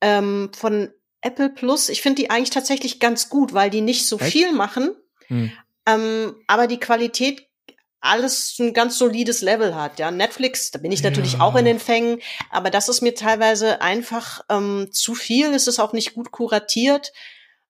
ähm, 0.00 0.50
von 0.56 0.90
Apple 1.20 1.50
Plus, 1.50 1.88
ich 1.88 2.02
finde 2.02 2.22
die 2.22 2.30
eigentlich 2.30 2.50
tatsächlich 2.50 2.98
ganz 3.00 3.28
gut, 3.28 3.54
weil 3.54 3.70
die 3.70 3.80
nicht 3.80 4.06
so 4.08 4.18
Echt? 4.18 4.32
viel 4.32 4.52
machen, 4.52 4.94
Hm. 5.28 5.50
ähm, 5.86 6.36
aber 6.46 6.66
die 6.66 6.78
Qualität 6.80 7.46
alles 8.00 8.56
ein 8.60 8.72
ganz 8.74 8.98
solides 8.98 9.40
Level 9.42 9.74
hat. 9.74 9.98
Ja, 9.98 10.10
Netflix, 10.10 10.70
da 10.70 10.78
bin 10.78 10.92
ich 10.92 11.02
natürlich 11.02 11.34
Ja. 11.34 11.40
auch 11.40 11.56
in 11.56 11.64
den 11.64 11.80
Fängen, 11.80 12.20
aber 12.50 12.70
das 12.70 12.88
ist 12.88 13.00
mir 13.00 13.14
teilweise 13.14 13.80
einfach 13.80 14.42
ähm, 14.50 14.88
zu 14.92 15.14
viel. 15.14 15.52
Es 15.54 15.66
ist 15.66 15.80
auch 15.80 15.92
nicht 15.92 16.14
gut 16.14 16.30
kuratiert, 16.30 17.12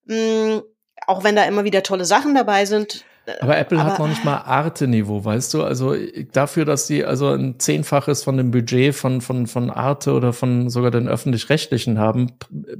mm, 0.05 0.59
auch 1.07 1.25
wenn 1.25 1.37
da 1.37 1.45
immer 1.45 1.65
wieder 1.65 1.83
tolle 1.83 2.05
Sachen 2.05 2.35
dabei 2.35 2.65
sind. 2.65 3.05
Aber 3.41 3.57
Apple 3.59 3.83
hat 3.83 3.95
Aber- 3.95 4.05
noch 4.05 4.09
nicht 4.09 4.25
mal 4.25 4.37
Arte-Niveau, 4.37 5.25
weißt 5.25 5.55
du? 5.55 5.65
Also 5.65 5.97
dafür, 6.33 6.65
dass 6.65 6.87
die 6.87 7.05
also 7.05 7.31
ein 7.31 7.59
Zehnfaches 7.59 8.23
von 8.23 8.37
dem 8.37 8.53
Budget 8.53 8.95
von, 8.95 9.21
von, 9.21 9.49
von 9.49 9.69
Arte 9.71 10.13
oder 10.13 10.33
von 10.33 10.71
sogar 10.71 10.93
den 10.93 11.09
Öffentlich-Rechtlichen 11.09 11.99
haben, 11.99 12.33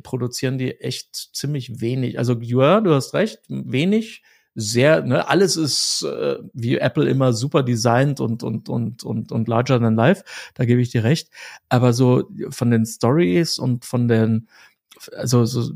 produzieren 0.05 0.57
die 0.57 0.81
echt 0.81 1.15
ziemlich 1.35 1.81
wenig. 1.81 2.19
Also 2.21 2.39
ja, 2.41 2.81
du 2.81 2.95
hast 2.95 3.13
recht, 3.13 3.41
wenig, 3.49 4.23
sehr, 4.55 5.03
ne, 5.03 5.29
alles 5.29 5.57
ist 5.57 6.03
äh, 6.05 6.37
wie 6.55 6.79
Apple 6.79 7.09
immer 7.09 7.33
super 7.33 7.63
designt 7.65 8.21
und, 8.21 8.43
und, 8.45 8.69
und, 8.69 9.03
und, 9.03 9.33
und 9.33 9.49
larger 9.49 9.81
than 9.81 9.97
life, 9.97 10.23
da 10.55 10.65
gebe 10.65 10.81
ich 10.81 10.91
dir 10.91 11.03
recht. 11.03 11.29
Aber 11.69 11.93
so 11.93 12.31
von 12.51 12.71
den 12.71 12.87
Stories 12.87 13.59
und 13.59 13.85
von 13.85 14.07
den, 14.07 14.49
also 15.13 15.45
so 15.45 15.73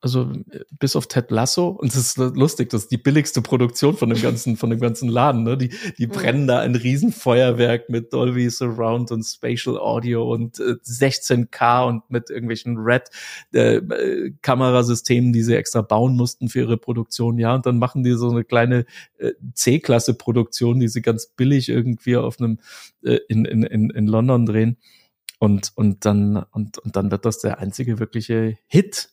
also 0.00 0.32
bis 0.78 0.96
auf 0.96 1.06
Ted 1.06 1.30
Lasso 1.30 1.68
und 1.68 1.88
es 1.94 1.96
ist 1.96 2.18
lustig, 2.18 2.70
das 2.70 2.82
ist 2.84 2.90
die 2.92 2.98
billigste 2.98 3.42
Produktion 3.42 3.96
von 3.96 4.10
dem 4.10 4.20
ganzen 4.20 4.56
von 4.56 4.70
dem 4.70 4.80
ganzen 4.80 5.08
Laden, 5.08 5.42
ne? 5.42 5.56
Die 5.56 5.70
die 5.98 6.06
Mhm. 6.06 6.10
brennen 6.12 6.46
da 6.46 6.60
ein 6.60 6.74
Riesenfeuerwerk 6.74 7.88
mit 7.88 8.12
Dolby 8.12 8.48
Surround 8.50 9.10
und 9.12 9.22
Spatial 9.24 9.78
Audio 9.78 10.32
und 10.32 10.58
äh, 10.60 10.76
16K 10.84 11.86
und 11.86 12.08
mit 12.10 12.30
irgendwelchen 12.30 12.76
Red 12.78 13.10
äh, 13.54 13.76
äh, 13.76 14.32
Kamerasystemen, 14.42 15.32
die 15.32 15.42
sie 15.42 15.56
extra 15.56 15.82
bauen 15.82 16.16
mussten 16.16 16.48
für 16.48 16.60
ihre 16.60 16.76
Produktion, 16.76 17.38
ja, 17.38 17.54
und 17.54 17.66
dann 17.66 17.78
machen 17.78 18.02
die 18.04 18.12
so 18.12 18.30
eine 18.30 18.44
kleine 18.44 18.86
äh, 19.18 19.32
C-Klasse 19.54 20.14
Produktion, 20.14 20.80
die 20.80 20.88
sie 20.88 21.02
ganz 21.02 21.26
billig 21.26 21.68
irgendwie 21.68 22.16
auf 22.16 22.38
einem 22.40 22.58
äh, 23.02 23.18
in, 23.28 23.44
in 23.44 23.62
in 23.62 23.90
in 23.90 24.06
London 24.06 24.46
drehen. 24.46 24.76
Und, 25.38 25.72
und 25.74 26.06
dann, 26.06 26.46
und, 26.52 26.78
und 26.78 26.96
dann 26.96 27.10
wird 27.10 27.26
das 27.26 27.40
der 27.40 27.58
einzige 27.58 27.98
wirkliche 27.98 28.56
Hit 28.68 29.10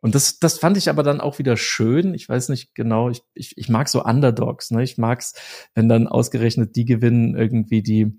und 0.00 0.14
das, 0.14 0.38
das 0.38 0.58
fand 0.58 0.76
ich 0.76 0.88
aber 0.88 1.02
dann 1.02 1.20
auch 1.20 1.38
wieder 1.38 1.56
schön. 1.56 2.14
Ich 2.14 2.28
weiß 2.28 2.48
nicht 2.50 2.74
genau, 2.74 3.10
ich, 3.10 3.22
ich, 3.34 3.56
ich 3.56 3.68
mag 3.68 3.88
so 3.88 4.02
Underdogs, 4.04 4.70
ne? 4.70 4.82
Ich 4.82 4.98
mag's, 4.98 5.34
wenn 5.74 5.88
dann 5.88 6.06
ausgerechnet 6.06 6.76
die 6.76 6.84
gewinnen, 6.84 7.36
irgendwie, 7.36 7.82
die, 7.82 8.18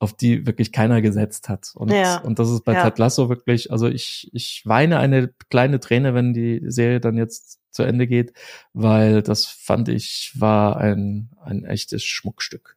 auf 0.00 0.16
die 0.16 0.46
wirklich 0.46 0.72
keiner 0.72 1.02
gesetzt 1.02 1.48
hat. 1.48 1.72
Und, 1.74 1.90
Ja. 1.92 2.18
und 2.18 2.38
das 2.38 2.50
ist 2.50 2.64
bei 2.64 2.74
Ja. 2.74 2.84
Ted 2.84 2.98
Lasso 2.98 3.28
wirklich, 3.28 3.70
also 3.72 3.88
ich, 3.88 4.30
ich 4.32 4.62
weine 4.64 4.98
eine 4.98 5.32
kleine 5.50 5.80
Träne, 5.80 6.14
wenn 6.14 6.32
die 6.32 6.62
Serie 6.66 7.00
dann 7.00 7.16
jetzt 7.16 7.58
zu 7.70 7.82
Ende 7.82 8.06
geht, 8.06 8.32
weil 8.72 9.22
das 9.22 9.46
fand 9.46 9.88
ich 9.88 10.32
war 10.36 10.78
ein, 10.78 11.30
ein 11.40 11.64
echtes 11.64 12.04
Schmuckstück. 12.04 12.76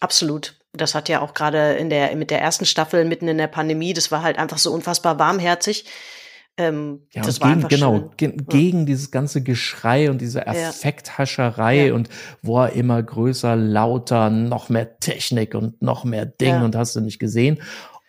Absolut. 0.00 0.58
Das 0.72 0.94
hat 0.94 1.08
ja 1.08 1.20
auch 1.20 1.34
gerade 1.34 1.72
in 1.74 1.90
der 1.90 2.14
mit 2.14 2.30
der 2.30 2.40
ersten 2.40 2.64
Staffel 2.66 3.04
mitten 3.04 3.26
in 3.28 3.38
der 3.38 3.48
Pandemie, 3.48 3.92
das 3.92 4.10
war 4.12 4.22
halt 4.22 4.38
einfach 4.38 4.58
so 4.58 4.72
unfassbar 4.72 5.18
warmherzig. 5.18 5.84
Ähm, 6.60 7.00
Ja, 7.14 7.22
das 7.22 7.40
war 7.40 7.54
gegen, 7.56 7.68
genau, 7.68 8.10
ge 8.18 8.34
gegen 8.48 8.84
dieses 8.86 9.10
ganze 9.10 9.42
Geschrei 9.42 10.10
und 10.10 10.20
diese 10.20 10.46
Effekthascherei 10.46 11.86
Ja. 11.88 11.94
und 11.94 12.08
wo 12.42 12.58
er 12.60 12.72
immer 12.72 13.02
größer, 13.02 13.56
lauter, 13.56 14.30
noch 14.30 14.68
mehr 14.68 14.98
Technik 14.98 15.54
und 15.54 15.80
noch 15.80 16.04
mehr 16.04 16.26
Ding 16.26 16.48
Ja. 16.54 16.64
und 16.64 16.76
hast 16.76 16.96
du 16.96 17.00
nicht 17.00 17.18
gesehen. 17.18 17.58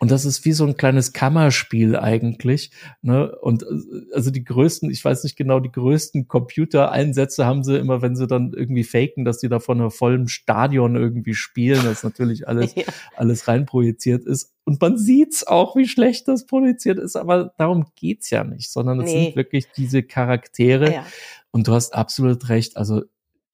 Und 0.02 0.10
das 0.10 0.24
ist 0.24 0.44
wie 0.44 0.50
so 0.50 0.66
ein 0.66 0.76
kleines 0.76 1.12
Kammerspiel 1.12 1.94
eigentlich. 1.94 2.72
Ne? 3.02 3.30
Und 3.38 3.62
äh, 3.62 3.66
also 4.12 4.32
die 4.32 4.42
größten, 4.42 4.90
ich 4.90 5.04
weiß 5.04 5.22
nicht 5.22 5.36
genau, 5.36 5.60
die 5.60 5.70
größten 5.70 6.26
Computereinsätze 6.26 7.46
haben 7.46 7.62
sie 7.62 7.78
immer, 7.78 8.02
wenn 8.02 8.16
sie 8.16 8.26
dann 8.26 8.52
irgendwie 8.52 8.82
faken, 8.82 9.24
dass 9.24 9.38
die 9.38 9.48
da 9.48 9.60
von 9.60 9.80
einem 9.80 9.92
vollen 9.92 10.26
Stadion 10.26 10.96
irgendwie 10.96 11.34
spielen, 11.34 11.84
das 11.84 12.02
natürlich 12.02 12.48
alles, 12.48 12.74
ja. 12.74 12.82
alles 13.14 13.46
reinprojiziert 13.46 14.24
ist. 14.24 14.52
Und 14.64 14.80
man 14.80 14.98
sieht's 14.98 15.46
auch, 15.46 15.76
wie 15.76 15.86
schlecht 15.86 16.26
das 16.26 16.46
produziert 16.46 16.98
ist, 16.98 17.14
aber 17.14 17.54
darum 17.56 17.86
geht's 17.94 18.28
ja 18.30 18.42
nicht, 18.42 18.72
sondern 18.72 18.98
es 19.02 19.12
nee. 19.12 19.26
sind 19.26 19.36
wirklich 19.36 19.68
diese 19.70 20.02
Charaktere. 20.02 20.92
Ja. 20.92 21.06
Und 21.52 21.68
du 21.68 21.74
hast 21.74 21.94
absolut 21.94 22.48
recht. 22.48 22.76
Also 22.76 23.02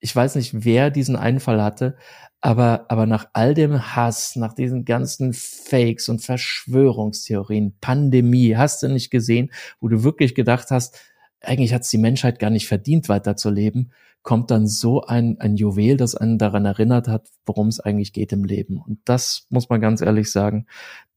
ich 0.01 0.15
weiß 0.15 0.37
nicht, 0.37 0.65
wer 0.65 0.91
diesen 0.91 1.17
Einfall 1.17 1.63
hatte, 1.63 1.97
aber, 2.41 2.87
aber 2.89 3.07
nach 3.07 3.29
all 3.33 3.55
dem 3.55 3.97
Hass, 3.97 4.37
nach 4.37 4.55
diesen 4.55 4.85
ganzen 4.85 5.33
Fakes 5.33 6.09
und 6.09 6.23
Verschwörungstheorien, 6.23 7.77
Pandemie, 7.81 8.57
hast 8.57 8.83
du 8.83 8.89
nicht 8.89 9.11
gesehen, 9.11 9.51
wo 9.81 9.89
du 9.89 10.05
wirklich 10.05 10.35
gedacht 10.35 10.71
hast, 10.71 11.01
eigentlich 11.41 11.75
hat 11.75 11.83
es 11.83 11.91
die 11.91 11.99
Menschheit 11.99 12.39
gar 12.39 12.51
nicht 12.51 12.69
verdient, 12.69 13.09
weiterzuleben, 13.09 13.93
kommt 14.23 14.51
dann 14.51 14.67
so 14.67 15.03
ein, 15.03 15.41
ein 15.41 15.57
Juwel, 15.57 15.97
das 15.97 16.15
einen 16.15 16.39
daran 16.39 16.65
erinnert 16.65 17.09
hat, 17.09 17.29
worum 17.47 17.69
es 17.69 17.81
eigentlich 17.81 18.13
geht 18.13 18.33
im 18.33 18.45
Leben. 18.45 18.79
Und 18.79 19.01
das 19.05 19.47
muss 19.49 19.69
man 19.69 19.81
ganz 19.81 20.03
ehrlich 20.03 20.31
sagen, 20.31 20.67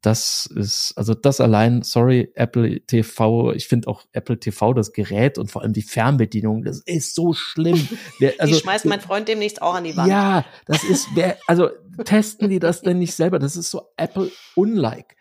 das 0.01 0.47
ist, 0.47 0.93
also 0.95 1.13
das 1.13 1.41
allein, 1.41 1.83
sorry, 1.83 2.31
Apple 2.35 2.81
TV, 2.81 3.53
ich 3.53 3.67
finde 3.67 3.87
auch 3.87 4.03
Apple 4.13 4.39
TV, 4.39 4.73
das 4.73 4.93
Gerät 4.93 5.37
und 5.37 5.51
vor 5.51 5.61
allem 5.61 5.73
die 5.73 5.83
Fernbedienung, 5.83 6.63
das 6.63 6.79
ist 6.79 7.13
so 7.13 7.33
schlimm. 7.33 7.87
Der, 8.19 8.33
also, 8.39 8.53
die 8.53 8.59
schmeißt 8.59 8.85
mein 8.85 9.01
Freund 9.01 9.27
demnächst 9.27 9.61
auch 9.61 9.75
an 9.75 9.83
die 9.83 9.95
Wand. 9.95 10.09
Ja, 10.09 10.45
das 10.65 10.83
ist, 10.83 11.07
wer, 11.13 11.37
also 11.47 11.69
testen 12.05 12.49
die 12.49 12.59
das 12.59 12.81
denn 12.81 12.97
nicht 12.97 13.13
selber? 13.13 13.39
Das 13.39 13.55
ist 13.55 13.69
so 13.69 13.89
Apple-unlike. 13.97 15.15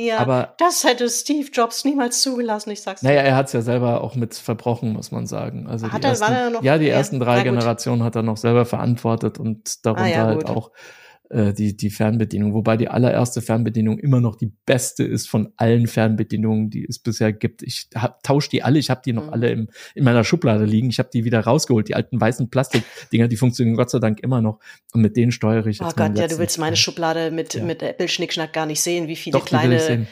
Ja, 0.00 0.18
aber 0.18 0.54
das 0.58 0.84
hätte 0.84 1.08
Steve 1.10 1.48
Jobs 1.52 1.84
niemals 1.84 2.22
zugelassen, 2.22 2.70
ich 2.70 2.82
sag's 2.82 3.00
dir. 3.00 3.08
Naja, 3.08 3.22
er 3.22 3.34
hat 3.34 3.46
es 3.46 3.52
ja 3.52 3.62
selber 3.62 4.00
auch 4.00 4.14
mit 4.14 4.36
verbrochen, 4.36 4.92
muss 4.92 5.10
man 5.10 5.26
sagen. 5.26 5.66
Also 5.66 5.90
hat 5.90 6.02
die 6.02 6.06
er, 6.06 6.10
ersten, 6.10 6.24
war 6.24 6.38
er 6.38 6.50
noch? 6.50 6.62
Ja, 6.62 6.78
die 6.78 6.88
ersten 6.88 7.18
drei 7.18 7.42
Generationen 7.42 8.04
hat 8.04 8.14
er 8.14 8.22
noch 8.22 8.36
selber 8.36 8.64
verantwortet 8.64 9.38
und 9.38 9.84
darunter 9.84 10.04
ah, 10.04 10.08
ja, 10.08 10.24
halt 10.24 10.46
auch 10.46 10.70
äh, 11.30 11.52
die, 11.52 11.76
die 11.76 11.90
Fernbedienung, 11.90 12.54
wobei 12.54 12.76
die 12.76 12.88
allererste 12.88 13.42
Fernbedienung 13.42 13.98
immer 13.98 14.20
noch 14.20 14.36
die 14.36 14.50
beste 14.66 15.04
ist 15.04 15.28
von 15.28 15.52
allen 15.56 15.86
Fernbedienungen, 15.86 16.70
die 16.70 16.86
es 16.88 16.98
bisher 16.98 17.32
gibt. 17.32 17.62
Ich 17.62 17.88
tausche 18.22 18.48
die 18.50 18.62
alle, 18.62 18.78
ich 18.78 18.90
habe 18.90 19.02
die 19.04 19.12
noch 19.12 19.26
mhm. 19.26 19.32
alle 19.32 19.50
im, 19.50 19.68
in 19.94 20.04
meiner 20.04 20.24
Schublade 20.24 20.64
liegen. 20.64 20.88
Ich 20.88 20.98
habe 20.98 21.10
die 21.12 21.24
wieder 21.24 21.40
rausgeholt, 21.40 21.88
die 21.88 21.94
alten 21.94 22.20
weißen 22.20 22.48
Plastikdinger, 22.50 23.28
die 23.28 23.36
funktionieren 23.36 23.76
Gott 23.76 23.90
sei 23.90 23.98
Dank 23.98 24.20
immer 24.20 24.40
noch. 24.40 24.60
Und 24.92 25.02
mit 25.02 25.16
denen 25.16 25.32
steuere 25.32 25.66
ich 25.66 25.78
jetzt 25.78 25.86
Oh 25.86 25.92
Gott, 25.96 26.18
ja, 26.18 26.28
du 26.28 26.38
willst 26.38 26.58
meine 26.58 26.76
Schublade 26.76 27.30
mit, 27.30 27.54
ja. 27.54 27.62
mit 27.62 27.82
Apple-Schnickschnack 27.82 28.52
gar 28.52 28.66
nicht 28.66 28.80
sehen, 28.80 29.06
wie 29.06 29.16
viele 29.16 29.38
Doch, 29.38 29.44
kleine 29.44 30.06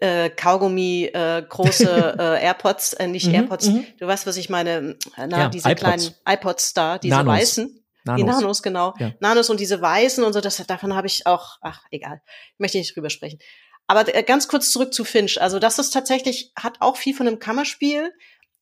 äh, 0.00 0.30
Kaugummi 0.30 1.10
äh, 1.12 1.42
große 1.48 2.16
äh, 2.18 2.44
AirPods, 2.44 2.94
äh, 2.94 3.06
nicht 3.06 3.28
mhm, 3.28 3.34
AirPods, 3.34 3.68
mhm. 3.68 3.84
du 3.98 4.06
weißt, 4.06 4.26
was 4.26 4.36
ich 4.36 4.48
meine, 4.48 4.96
na, 5.16 5.38
ja, 5.38 5.48
diese 5.48 5.68
iPods. 5.68 5.80
kleinen 5.80 6.10
iPods 6.26 6.74
da, 6.74 6.98
diese 6.98 7.16
Nanos. 7.16 7.34
weißen. 7.34 7.83
Nanos. 8.04 8.20
Die 8.20 8.24
Nanos, 8.24 8.62
genau. 8.62 8.94
Ja. 8.98 9.12
Nanos 9.20 9.50
und 9.50 9.60
diese 9.60 9.80
weißen 9.80 10.22
und 10.22 10.32
so, 10.32 10.40
das, 10.40 10.56
davon 10.66 10.94
habe 10.94 11.06
ich 11.06 11.26
auch, 11.26 11.58
ach, 11.62 11.82
egal. 11.90 12.20
Ich 12.52 12.58
möchte 12.58 12.78
nicht 12.78 12.94
drüber 12.94 13.10
sprechen. 13.10 13.38
Aber 13.86 14.14
äh, 14.14 14.22
ganz 14.22 14.48
kurz 14.48 14.70
zurück 14.70 14.92
zu 14.92 15.04
Finch. 15.04 15.40
Also 15.40 15.58
das 15.58 15.78
ist 15.78 15.90
tatsächlich, 15.90 16.52
hat 16.56 16.80
auch 16.80 16.96
viel 16.96 17.14
von 17.14 17.26
einem 17.26 17.38
Kammerspiel. 17.38 18.12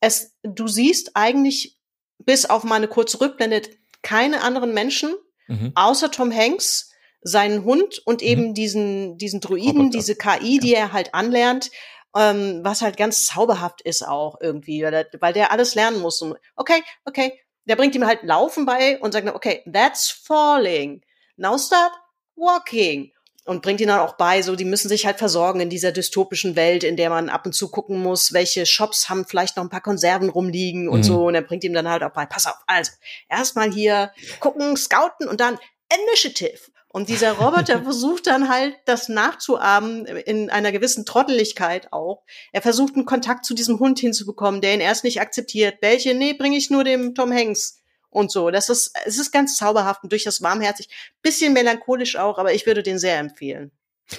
Es, 0.00 0.34
du 0.42 0.68
siehst 0.68 1.12
eigentlich 1.14 1.78
bis 2.18 2.46
auf 2.46 2.64
meine 2.64 2.88
kurze 2.88 3.20
Rückblende 3.20 3.62
keine 4.02 4.42
anderen 4.42 4.74
Menschen, 4.74 5.14
mhm. 5.48 5.72
außer 5.74 6.10
Tom 6.10 6.32
Hanks, 6.32 6.90
seinen 7.20 7.64
Hund 7.64 8.00
und 8.04 8.20
mhm. 8.20 8.28
eben 8.28 8.54
diesen, 8.54 9.18
diesen 9.18 9.40
Druiden, 9.40 9.82
Roboter. 9.82 9.98
diese 9.98 10.16
KI, 10.16 10.58
die 10.58 10.70
ja. 10.70 10.78
er 10.80 10.92
halt 10.92 11.14
anlernt, 11.14 11.70
ähm, 12.16 12.60
was 12.62 12.82
halt 12.82 12.96
ganz 12.96 13.26
zauberhaft 13.26 13.80
ist 13.82 14.06
auch 14.06 14.38
irgendwie, 14.40 14.82
weil 14.82 14.90
der, 14.90 15.08
weil 15.20 15.32
der 15.32 15.52
alles 15.52 15.74
lernen 15.74 16.00
muss. 16.00 16.20
Und, 16.20 16.36
okay, 16.56 16.82
okay, 17.04 17.38
der 17.64 17.76
bringt 17.76 17.94
ihm 17.94 18.06
halt 18.06 18.22
Laufen 18.22 18.66
bei 18.66 18.98
und 19.00 19.12
sagt, 19.12 19.28
okay, 19.28 19.62
that's 19.70 20.10
falling. 20.10 21.02
Now 21.36 21.58
start 21.58 21.92
walking. 22.36 23.12
Und 23.44 23.62
bringt 23.62 23.80
ihn 23.80 23.88
dann 23.88 23.98
auch 23.98 24.16
bei, 24.16 24.40
so, 24.40 24.54
die 24.54 24.64
müssen 24.64 24.88
sich 24.88 25.04
halt 25.04 25.18
versorgen 25.18 25.60
in 25.60 25.68
dieser 25.68 25.90
dystopischen 25.90 26.54
Welt, 26.54 26.84
in 26.84 26.96
der 26.96 27.10
man 27.10 27.28
ab 27.28 27.44
und 27.44 27.52
zu 27.52 27.72
gucken 27.72 28.00
muss, 28.00 28.32
welche 28.32 28.66
Shops 28.66 29.08
haben 29.08 29.24
vielleicht 29.26 29.56
noch 29.56 29.64
ein 29.64 29.70
paar 29.70 29.80
Konserven 29.80 30.28
rumliegen 30.28 30.88
und 30.88 31.00
mhm. 31.00 31.04
so. 31.04 31.26
Und 31.26 31.34
er 31.34 31.42
bringt 31.42 31.64
ihm 31.64 31.74
dann 31.74 31.88
halt 31.88 32.04
auch 32.04 32.12
bei, 32.12 32.24
pass 32.24 32.46
auf, 32.46 32.54
also, 32.68 32.92
erstmal 33.28 33.72
hier 33.72 34.12
gucken, 34.38 34.76
scouten 34.76 35.26
und 35.26 35.40
dann 35.40 35.58
Initiative. 36.06 36.71
Und 36.92 37.08
dieser 37.08 37.32
Roboter 37.32 37.82
versucht 37.84 38.26
dann 38.26 38.48
halt, 38.48 38.76
das 38.84 39.08
nachzuahmen 39.08 40.06
in 40.06 40.50
einer 40.50 40.72
gewissen 40.72 41.04
Trotteligkeit 41.06 41.92
auch. 41.92 42.22
Er 42.52 42.62
versucht 42.62 42.94
einen 42.94 43.06
Kontakt 43.06 43.44
zu 43.44 43.54
diesem 43.54 43.80
Hund 43.80 43.98
hinzubekommen, 43.98 44.60
der 44.60 44.74
ihn 44.74 44.80
erst 44.80 45.04
nicht 45.04 45.20
akzeptiert. 45.20 45.78
Welche? 45.80 46.14
Nee, 46.14 46.34
bringe 46.34 46.56
ich 46.56 46.70
nur 46.70 46.84
dem 46.84 47.14
Tom 47.14 47.32
Hanks 47.32 47.80
und 48.10 48.30
so. 48.30 48.50
Das 48.50 48.68
ist, 48.68 48.94
es 49.06 49.18
ist 49.18 49.32
ganz 49.32 49.56
zauberhaft 49.56 50.02
und 50.04 50.12
durchaus 50.12 50.42
warmherzig. 50.42 50.88
Bisschen 51.22 51.54
melancholisch 51.54 52.16
auch, 52.16 52.38
aber 52.38 52.52
ich 52.52 52.66
würde 52.66 52.82
den 52.82 52.98
sehr 52.98 53.18
empfehlen. 53.18 53.72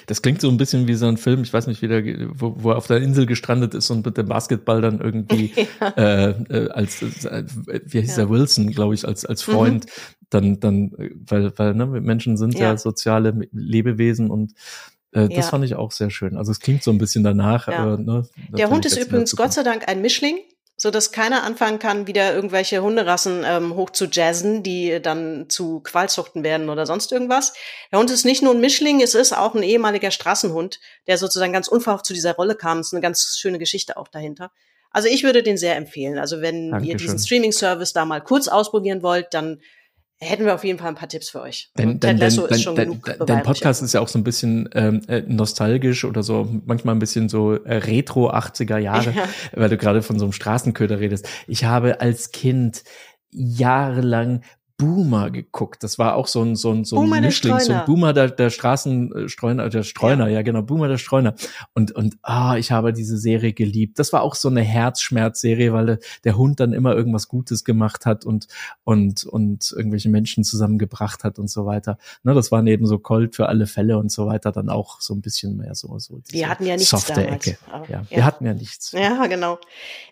Das 0.07 0.21
klingt 0.21 0.41
so 0.41 0.49
ein 0.49 0.57
bisschen 0.57 0.87
wie 0.87 0.93
so 0.95 1.07
ein 1.07 1.17
Film, 1.17 1.43
ich 1.43 1.53
weiß 1.53 1.67
nicht, 1.67 1.81
wie 1.81 1.87
der, 1.87 2.03
wo, 2.33 2.55
wo 2.57 2.71
er 2.71 2.77
auf 2.77 2.87
der 2.87 2.97
Insel 2.97 3.25
gestrandet 3.25 3.73
ist 3.73 3.89
und 3.89 4.05
mit 4.05 4.17
dem 4.17 4.27
Basketball 4.27 4.81
dann 4.81 4.99
irgendwie 4.99 5.53
ja. 5.81 5.87
äh, 5.97 6.29
äh, 6.49 6.69
als, 6.69 7.01
äh, 7.01 7.43
wie 7.85 8.01
hieß 8.01 8.17
ja. 8.17 8.23
er, 8.23 8.29
Wilson, 8.29 8.71
glaube 8.71 8.93
ich, 8.93 9.07
als, 9.07 9.25
als 9.25 9.43
Freund, 9.43 9.85
mhm. 9.85 10.25
dann, 10.29 10.59
dann, 10.59 10.91
weil, 11.27 11.51
weil 11.57 11.73
ne, 11.73 11.85
Menschen 11.85 12.37
sind 12.37 12.53
ja, 12.55 12.71
ja 12.71 12.77
soziale 12.77 13.47
Lebewesen 13.51 14.29
und 14.29 14.53
äh, 15.11 15.29
das 15.29 15.49
fand 15.49 15.63
ich 15.63 15.75
auch 15.75 15.91
sehr 15.91 16.09
schön. 16.09 16.37
Also 16.37 16.51
es 16.51 16.59
klingt 16.59 16.83
so 16.83 16.91
ein 16.91 16.97
bisschen 16.97 17.23
danach. 17.23 17.67
Äh, 17.67 17.97
ne, 17.97 18.27
der 18.49 18.69
Hund 18.69 18.85
ist 18.85 18.97
übrigens 18.97 19.35
Gott 19.35 19.53
sei 19.53 19.63
Dank 19.63 19.87
ein 19.87 20.01
Mischling 20.01 20.37
so 20.76 20.91
dass 20.91 21.11
keiner 21.11 21.43
anfangen 21.43 21.80
kann, 21.80 22.07
wieder 22.07 22.34
irgendwelche 22.34 22.82
Hunderassen 22.82 23.43
ähm, 23.45 23.76
hoch 23.76 23.91
zu 23.91 24.05
jazzen, 24.05 24.63
die 24.63 24.99
dann 25.01 25.45
zu 25.49 25.82
Qualzuchten 25.82 26.43
werden 26.43 26.69
oder 26.69 26.86
sonst 26.86 27.11
irgendwas. 27.11 27.53
Der 27.91 27.99
Hund 27.99 28.09
ist 28.09 28.26
nicht 28.26 28.41
nur 28.41 28.53
ein 28.53 28.61
Mischling, 28.61 29.01
es 29.01 29.15
ist 29.15 29.34
auch 29.34 29.55
ein 29.55 29.63
ehemaliger 29.63 30.11
Straßenhund, 30.11 30.80
der 31.07 31.17
sozusagen 31.17 31.53
ganz 31.53 31.67
unverhofft 31.67 32.05
zu 32.05 32.13
dieser 32.13 32.36
Rolle 32.36 32.55
kam. 32.55 32.80
Es 32.80 32.88
ist 32.88 32.93
eine 32.93 33.01
ganz 33.01 33.38
schöne 33.39 33.59
Geschichte 33.59 33.97
auch 33.97 34.07
dahinter. 34.07 34.51
Also 34.89 35.07
ich 35.07 35.24
würde 35.24 35.41
den 35.43 35.57
sehr 35.57 35.76
empfehlen. 35.76 36.19
Also 36.19 36.41
wenn 36.41 36.71
Dankeschön. 36.71 36.91
ihr 36.91 36.97
diesen 36.97 37.19
Streaming-Service 37.19 37.93
da 37.93 38.05
mal 38.05 38.21
kurz 38.21 38.47
ausprobieren 38.47 39.01
wollt, 39.01 39.34
dann 39.34 39.59
hätten 40.24 40.45
wir 40.45 40.55
auf 40.55 40.63
jeden 40.63 40.80
Fall 40.80 40.89
ein 40.89 40.95
paar 40.95 41.09
Tipps 41.09 41.30
für 41.30 41.41
euch. 41.41 41.71
Denn, 41.78 41.99
denn, 41.99 42.17
denn, 42.17 42.36
denn, 42.76 43.01
dein 43.26 43.43
Podcast 43.43 43.82
ist 43.82 43.93
ja 43.93 43.99
auch 43.99 44.07
so 44.07 44.17
ein 44.17 44.24
bisschen 44.24 44.69
ähm, 44.74 45.01
äh, 45.07 45.21
nostalgisch 45.21 46.05
oder 46.05 46.24
so, 46.24 46.47
manchmal 46.65 46.95
ein 46.95 46.99
bisschen 46.99 47.30
so 47.30 47.53
äh, 47.53 47.76
retro 47.76 48.32
80er 48.32 48.78
Jahre, 48.78 49.11
ja. 49.11 49.28
weil 49.53 49.69
du 49.69 49.78
gerade 49.78 50.01
von 50.01 50.19
so 50.19 50.26
einem 50.26 50.34
Straßenköder 50.34 50.99
redest. 50.99 51.28
Ich 51.47 51.65
habe 51.65 52.01
als 52.01 52.32
Kind 52.32 52.84
jahrelang 53.32 54.43
Boomer 54.84 55.31
geguckt. 55.31 55.84
Das 55.84 55.97
war 55.97 56.15
auch 56.15 56.27
so 56.27 56.41
ein, 56.41 56.55
so 56.55 56.71
ein, 56.71 56.86
so 56.86 56.97
ein 56.97 57.03
Boomer 57.03 57.21
Mischling, 57.21 57.59
so 57.59 57.73
ein 57.73 57.86
Boomer 57.86 58.13
der, 58.13 58.29
der 58.29 58.49
Straßenstreuner, 58.49 59.69
der 59.69 59.84
Streuner, 59.84 60.27
ja. 60.27 60.36
ja. 60.36 60.41
genau, 60.41 60.61
Boomer 60.61 60.88
der 60.88 60.97
Streuner. 60.97 61.36
Und, 61.73 61.91
und 61.91 62.17
ah, 62.21 62.57
ich 62.57 62.71
habe 62.71 62.93
diese 62.93 63.17
Serie 63.17 63.53
geliebt. 63.53 63.99
Das 63.99 64.13
war 64.13 64.21
auch 64.21 64.36
so 64.36 64.49
eine 64.49 64.61
Herzschmerzserie, 64.61 65.73
weil 65.73 65.99
der, 66.23 66.38
Hund 66.38 66.59
dann 66.59 66.73
immer 66.73 66.95
irgendwas 66.95 67.27
Gutes 67.27 67.63
gemacht 67.63 68.05
hat 68.05 68.25
und, 68.25 68.47
und, 68.84 69.23
und 69.25 69.71
irgendwelche 69.75 70.09
Menschen 70.09 70.43
zusammengebracht 70.43 71.23
hat 71.23 71.38
und 71.39 71.49
so 71.49 71.65
weiter. 71.65 71.97
Ne, 72.23 72.34
das 72.34 72.51
war 72.51 72.61
neben 72.61 72.88
so 72.88 72.97
Colt 72.97 73.36
für 73.36 73.49
alle 73.49 73.67
Fälle 73.67 73.97
und 73.97 74.11
so 74.11 74.25
weiter 74.25 74.51
dann 74.51 74.69
auch 74.69 74.99
so 74.99 75.13
ein 75.13 75.21
bisschen 75.21 75.57
mehr 75.57 75.75
so, 75.75 75.97
so 75.99 76.19
Wir 76.29 76.49
hatten 76.49 76.65
ja 76.65 76.75
nichts 76.75 76.89
softe 76.89 77.13
damals. 77.13 77.47
Ecke. 77.47 77.57
Aber, 77.71 77.89
ja, 77.89 77.99
ja, 77.99 78.05
wir 78.09 78.25
hatten 78.25 78.45
ja 78.45 78.53
nichts. 78.53 78.91
Ja, 78.91 79.27
genau. 79.27 79.59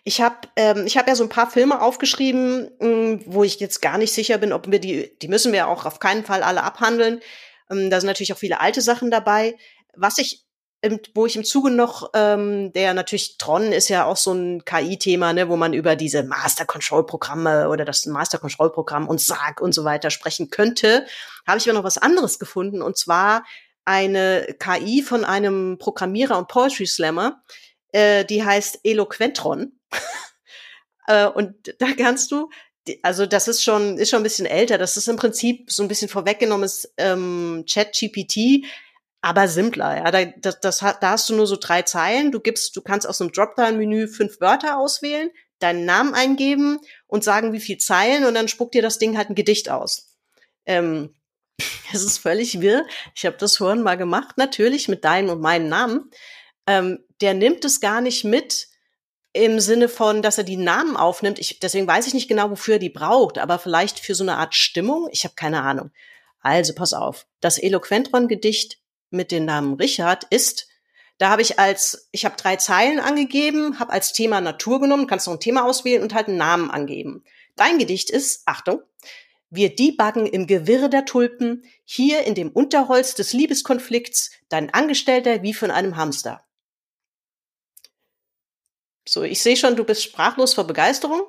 Ich 0.04 0.20
habe 0.20 0.36
ähm, 0.56 0.84
ich 0.86 0.96
hab 0.96 1.08
ja 1.08 1.14
so 1.14 1.24
ein 1.24 1.28
paar 1.28 1.50
Filme 1.50 1.80
aufgeschrieben, 1.80 2.68
mh, 2.80 2.86
hm, 2.86 3.20
wo 3.26 3.44
ich 3.44 3.60
jetzt 3.60 3.80
gar 3.82 3.98
nicht 3.98 4.12
sicher 4.12 4.38
bin, 4.38 4.52
ob 4.52 4.61
wir 4.66 4.80
die, 4.80 5.16
die 5.20 5.28
müssen 5.28 5.52
wir 5.52 5.68
auch 5.68 5.84
auf 5.84 5.98
keinen 5.98 6.24
Fall 6.24 6.42
alle 6.42 6.62
abhandeln. 6.62 7.20
Ähm, 7.70 7.90
da 7.90 8.00
sind 8.00 8.06
natürlich 8.06 8.32
auch 8.32 8.38
viele 8.38 8.60
alte 8.60 8.80
Sachen 8.80 9.10
dabei. 9.10 9.56
Was 9.94 10.18
ich 10.18 10.44
wo 11.14 11.26
ich 11.26 11.36
im 11.36 11.44
Zuge 11.44 11.70
noch, 11.70 12.10
ähm, 12.14 12.72
der 12.72 12.92
natürlich 12.92 13.38
Tron 13.38 13.70
ist 13.70 13.88
ja 13.88 14.04
auch 14.04 14.16
so 14.16 14.32
ein 14.32 14.64
KI-Thema, 14.64 15.32
ne, 15.32 15.48
wo 15.48 15.56
man 15.56 15.74
über 15.74 15.94
diese 15.94 16.24
Master 16.24 16.64
Control-Programme 16.64 17.68
oder 17.68 17.84
das 17.84 18.04
Master 18.06 18.38
Control-Programm 18.38 19.06
und 19.06 19.20
SAG 19.20 19.60
und 19.60 19.72
so 19.72 19.84
weiter 19.84 20.10
sprechen 20.10 20.50
könnte, 20.50 21.06
habe 21.46 21.58
ich 21.58 21.68
aber 21.68 21.78
noch 21.78 21.84
was 21.84 21.98
anderes 21.98 22.40
gefunden 22.40 22.82
und 22.82 22.98
zwar 22.98 23.44
eine 23.84 24.56
KI 24.58 25.02
von 25.02 25.24
einem 25.24 25.78
Programmierer 25.78 26.36
und 26.36 26.48
Poetry 26.48 26.86
Slammer, 26.86 27.42
äh, 27.92 28.24
die 28.24 28.44
heißt 28.44 28.80
Eloquentron. 28.82 29.78
äh, 31.06 31.26
und 31.26 31.74
da 31.78 31.92
kannst 31.96 32.32
du 32.32 32.50
also 33.02 33.26
das 33.26 33.48
ist 33.48 33.62
schon, 33.62 33.98
ist 33.98 34.10
schon 34.10 34.20
ein 34.20 34.24
bisschen 34.24 34.46
älter. 34.46 34.78
Das 34.78 34.96
ist 34.96 35.08
im 35.08 35.16
Prinzip 35.16 35.70
so 35.70 35.82
ein 35.82 35.88
bisschen 35.88 36.08
vorweggenommenes 36.08 36.92
ähm, 36.96 37.64
Chat-GPT, 37.66 38.64
aber 39.20 39.48
simpler. 39.48 39.96
Ja, 39.98 40.10
da, 40.10 40.24
das, 40.24 40.60
das, 40.60 40.78
da 40.78 41.10
hast 41.10 41.28
du 41.28 41.34
nur 41.34 41.46
so 41.46 41.56
drei 41.56 41.82
Zeilen. 41.82 42.32
Du 42.32 42.40
gibst, 42.40 42.76
du 42.76 42.82
kannst 42.82 43.06
aus 43.06 43.20
einem 43.20 43.32
Dropdown-Menü 43.32 44.08
fünf 44.08 44.40
Wörter 44.40 44.78
auswählen, 44.78 45.30
deinen 45.60 45.84
Namen 45.84 46.14
eingeben 46.14 46.78
und 47.06 47.22
sagen, 47.22 47.52
wie 47.52 47.60
viel 47.60 47.78
Zeilen 47.78 48.24
und 48.24 48.34
dann 48.34 48.48
spuckt 48.48 48.74
dir 48.74 48.82
das 48.82 48.98
Ding 48.98 49.16
halt 49.16 49.30
ein 49.30 49.36
Gedicht 49.36 49.68
aus. 49.68 50.16
Ähm, 50.66 51.14
Es 51.92 52.02
ist 52.02 52.18
völlig 52.18 52.60
wirr. 52.60 52.86
Ich 53.14 53.26
habe 53.26 53.36
das 53.36 53.56
vorhin 53.56 53.82
mal 53.82 53.96
gemacht, 53.96 54.38
natürlich 54.38 54.88
mit 54.88 55.04
deinem 55.04 55.30
und 55.30 55.40
meinem 55.40 55.68
Namen. 55.68 56.10
Ähm, 56.66 57.04
der 57.20 57.34
nimmt 57.34 57.64
es 57.64 57.80
gar 57.80 58.00
nicht 58.00 58.24
mit 58.24 58.68
im 59.32 59.60
Sinne 59.60 59.88
von, 59.88 60.22
dass 60.22 60.38
er 60.38 60.44
die 60.44 60.56
Namen 60.56 60.96
aufnimmt. 60.96 61.38
Ich, 61.38 61.58
deswegen 61.60 61.86
weiß 61.86 62.06
ich 62.06 62.14
nicht 62.14 62.28
genau, 62.28 62.50
wofür 62.50 62.74
er 62.74 62.80
die 62.80 62.90
braucht, 62.90 63.38
aber 63.38 63.58
vielleicht 63.58 63.98
für 63.98 64.14
so 64.14 64.24
eine 64.24 64.36
Art 64.36 64.54
Stimmung. 64.54 65.08
Ich 65.10 65.24
habe 65.24 65.34
keine 65.34 65.62
Ahnung. 65.62 65.90
Also 66.40 66.74
pass 66.74 66.92
auf. 66.92 67.26
Das 67.40 67.58
Eloquentron-Gedicht 67.58 68.78
mit 69.10 69.30
dem 69.30 69.44
Namen 69.44 69.74
Richard 69.74 70.24
ist, 70.30 70.68
da 71.18 71.30
habe 71.30 71.42
ich 71.42 71.58
als, 71.58 72.08
ich 72.10 72.24
habe 72.24 72.36
drei 72.36 72.56
Zeilen 72.56 72.98
angegeben, 72.98 73.78
habe 73.78 73.92
als 73.92 74.12
Thema 74.12 74.40
Natur 74.40 74.80
genommen, 74.80 75.06
kannst 75.06 75.26
noch 75.26 75.34
ein 75.34 75.40
Thema 75.40 75.64
auswählen 75.64 76.02
und 76.02 76.14
halt 76.14 76.28
einen 76.28 76.38
Namen 76.38 76.70
angeben. 76.70 77.24
Dein 77.56 77.78
Gedicht 77.78 78.10
ist, 78.10 78.42
Achtung, 78.46 78.82
wir 79.48 79.74
debuggen 79.74 80.26
im 80.26 80.46
Gewirr 80.46 80.88
der 80.88 81.04
Tulpen, 81.04 81.64
hier 81.84 82.22
in 82.22 82.34
dem 82.34 82.50
Unterholz 82.50 83.14
des 83.14 83.34
Liebeskonflikts, 83.34 84.30
dein 84.48 84.72
Angestellter 84.72 85.42
wie 85.42 85.54
von 85.54 85.70
einem 85.70 85.96
Hamster. 85.96 86.42
So, 89.06 89.22
ich 89.22 89.42
sehe 89.42 89.56
schon, 89.56 89.76
du 89.76 89.84
bist 89.84 90.02
sprachlos 90.02 90.54
vor 90.54 90.64
Begeisterung. 90.64 91.22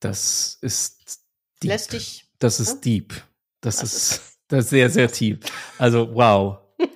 Das 0.00 0.58
ist 0.60 1.20
deep. 1.62 1.70
Lässt 1.70 1.92
dich. 1.92 2.26
Das 2.38 2.60
ist 2.60 2.74
ja? 2.74 2.80
deep. 2.80 3.14
Das, 3.60 3.76
das 3.76 3.92
ist, 3.92 4.12
ist 4.12 4.38
das 4.48 4.64
ist 4.64 4.70
sehr, 4.70 4.90
sehr 4.90 5.08
deep. 5.08 5.44
Also, 5.78 6.14
wow. 6.14 6.58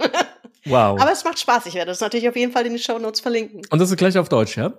Wow. 0.69 1.01
Aber 1.01 1.13
es 1.13 1.25
macht 1.25 1.39
Spaß. 1.39 1.67
Ich 1.67 1.75
werde 1.75 1.91
das 1.91 2.01
natürlich 2.01 2.29
auf 2.29 2.37
jeden 2.37 2.53
Fall 2.53 2.67
in 2.67 2.75
die 2.75 2.79
Show 2.79 2.99
Notes 2.99 3.21
verlinken. 3.21 3.63
Und 3.71 3.79
das 3.79 3.91
ist 3.91 3.97
gleich 3.97 4.19
auf 4.19 4.29
Deutsch, 4.29 4.57
ja? 4.57 4.73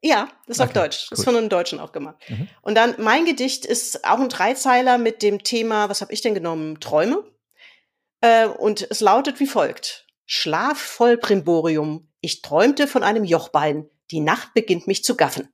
Ja, 0.00 0.28
das 0.46 0.58
ist 0.58 0.60
okay, 0.60 0.68
auf 0.68 0.72
Deutsch. 0.74 1.06
Das 1.10 1.18
ist 1.18 1.24
von 1.24 1.36
einem 1.36 1.48
Deutschen 1.48 1.80
auch 1.80 1.92
gemacht. 1.92 2.16
Mhm. 2.28 2.48
Und 2.62 2.74
dann 2.74 2.94
mein 2.98 3.24
Gedicht 3.24 3.64
ist 3.64 4.04
auch 4.04 4.18
ein 4.18 4.28
Dreizeiler 4.28 4.98
mit 4.98 5.22
dem 5.22 5.42
Thema, 5.42 5.88
was 5.88 6.02
habe 6.02 6.12
ich 6.12 6.20
denn 6.20 6.34
genommen? 6.34 6.78
Träume. 6.80 7.24
Äh, 8.20 8.46
und 8.46 8.86
es 8.90 9.00
lautet 9.00 9.40
wie 9.40 9.46
folgt. 9.46 10.06
Schlaf 10.26 10.78
voll 10.78 11.16
Primborium. 11.16 12.08
Ich 12.20 12.42
träumte 12.42 12.86
von 12.86 13.02
einem 13.02 13.24
Jochbein. 13.24 13.88
Die 14.10 14.20
Nacht 14.20 14.54
beginnt 14.54 14.86
mich 14.86 15.04
zu 15.04 15.16
gaffen. 15.16 15.48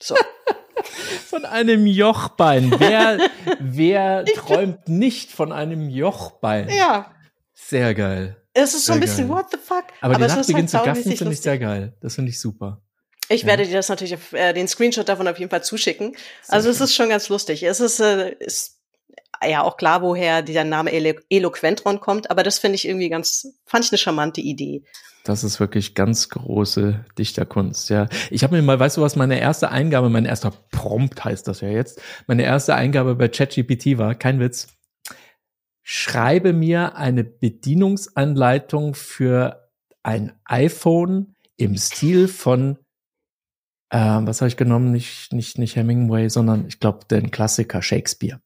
So. 0.00 0.16
von 1.26 1.44
einem 1.44 1.86
Jochbein. 1.86 2.74
Wer, 2.78 3.30
wer 3.60 4.24
träumt 4.24 4.88
nicht 4.88 5.30
von 5.30 5.52
einem 5.52 5.88
Jochbein? 5.88 6.68
Ja. 6.68 7.14
Sehr 7.54 7.94
geil. 7.94 8.36
Es 8.54 8.74
ist 8.74 8.86
so 8.86 8.92
ein 8.92 9.00
bisschen 9.00 9.28
geil. 9.28 9.36
what 9.38 9.50
the 9.50 9.56
fuck. 9.56 9.84
Aber, 10.00 10.16
Aber 10.16 10.26
die 10.26 10.34
Nacht 10.34 10.46
beginnt 10.46 10.74
halt 10.74 10.82
zu 10.82 10.88
gaffen, 10.88 11.16
finde 11.16 11.32
ich 11.32 11.40
sehr 11.40 11.58
geil. 11.58 11.94
Das 12.00 12.16
finde 12.16 12.30
ich 12.30 12.40
super. 12.40 12.82
Ich 13.28 13.42
ja. 13.42 13.46
werde 13.46 13.64
dir 13.64 13.74
das 13.74 13.88
natürlich 13.88 14.14
auf, 14.14 14.32
äh, 14.32 14.52
den 14.52 14.68
Screenshot 14.68 15.08
davon 15.08 15.26
auf 15.26 15.38
jeden 15.38 15.50
Fall 15.50 15.64
zuschicken. 15.64 16.12
Sehr 16.42 16.54
also 16.54 16.68
es 16.68 16.80
ist 16.80 16.94
schon 16.94 17.08
ganz 17.08 17.28
lustig. 17.28 17.62
Es 17.62 17.80
ist, 17.80 18.00
äh, 18.00 18.34
ist 18.40 18.81
ja 19.46 19.62
auch 19.62 19.76
klar, 19.76 20.02
woher 20.02 20.42
dieser 20.42 20.64
Name 20.64 20.92
Elo 20.92 21.18
Eloquentron 21.28 22.00
kommt, 22.00 22.30
aber 22.30 22.42
das 22.42 22.58
finde 22.58 22.76
ich 22.76 22.86
irgendwie 22.86 23.08
ganz, 23.08 23.46
fand 23.64 23.84
ich 23.84 23.92
eine 23.92 23.98
charmante 23.98 24.40
Idee. 24.40 24.82
Das 25.24 25.44
ist 25.44 25.60
wirklich 25.60 25.94
ganz 25.94 26.28
große 26.30 27.04
Dichterkunst, 27.16 27.90
ja. 27.90 28.08
Ich 28.30 28.42
habe 28.42 28.56
mir 28.56 28.62
mal, 28.62 28.80
weißt 28.80 28.96
du 28.96 29.02
was, 29.02 29.14
meine 29.14 29.38
erste 29.38 29.70
Eingabe, 29.70 30.10
mein 30.10 30.24
erster 30.24 30.52
Prompt 30.72 31.24
heißt 31.24 31.46
das 31.46 31.60
ja 31.60 31.68
jetzt, 31.68 32.00
meine 32.26 32.42
erste 32.42 32.74
Eingabe 32.74 33.14
bei 33.14 33.28
ChatGPT 33.28 33.98
war, 33.98 34.14
kein 34.16 34.40
Witz, 34.40 34.68
schreibe 35.82 36.52
mir 36.52 36.96
eine 36.96 37.24
Bedienungsanleitung 37.24 38.94
für 38.94 39.68
ein 40.02 40.32
iPhone 40.44 41.34
im 41.56 41.76
Stil 41.76 42.26
von, 42.26 42.78
äh, 43.90 43.98
was 43.98 44.40
habe 44.40 44.48
ich 44.48 44.56
genommen? 44.56 44.90
Nicht, 44.90 45.32
nicht, 45.32 45.58
nicht 45.58 45.76
Hemingway, 45.76 46.28
sondern 46.28 46.66
ich 46.66 46.80
glaube 46.80 47.06
den 47.08 47.30
Klassiker 47.30 47.82
Shakespeare. 47.82 48.40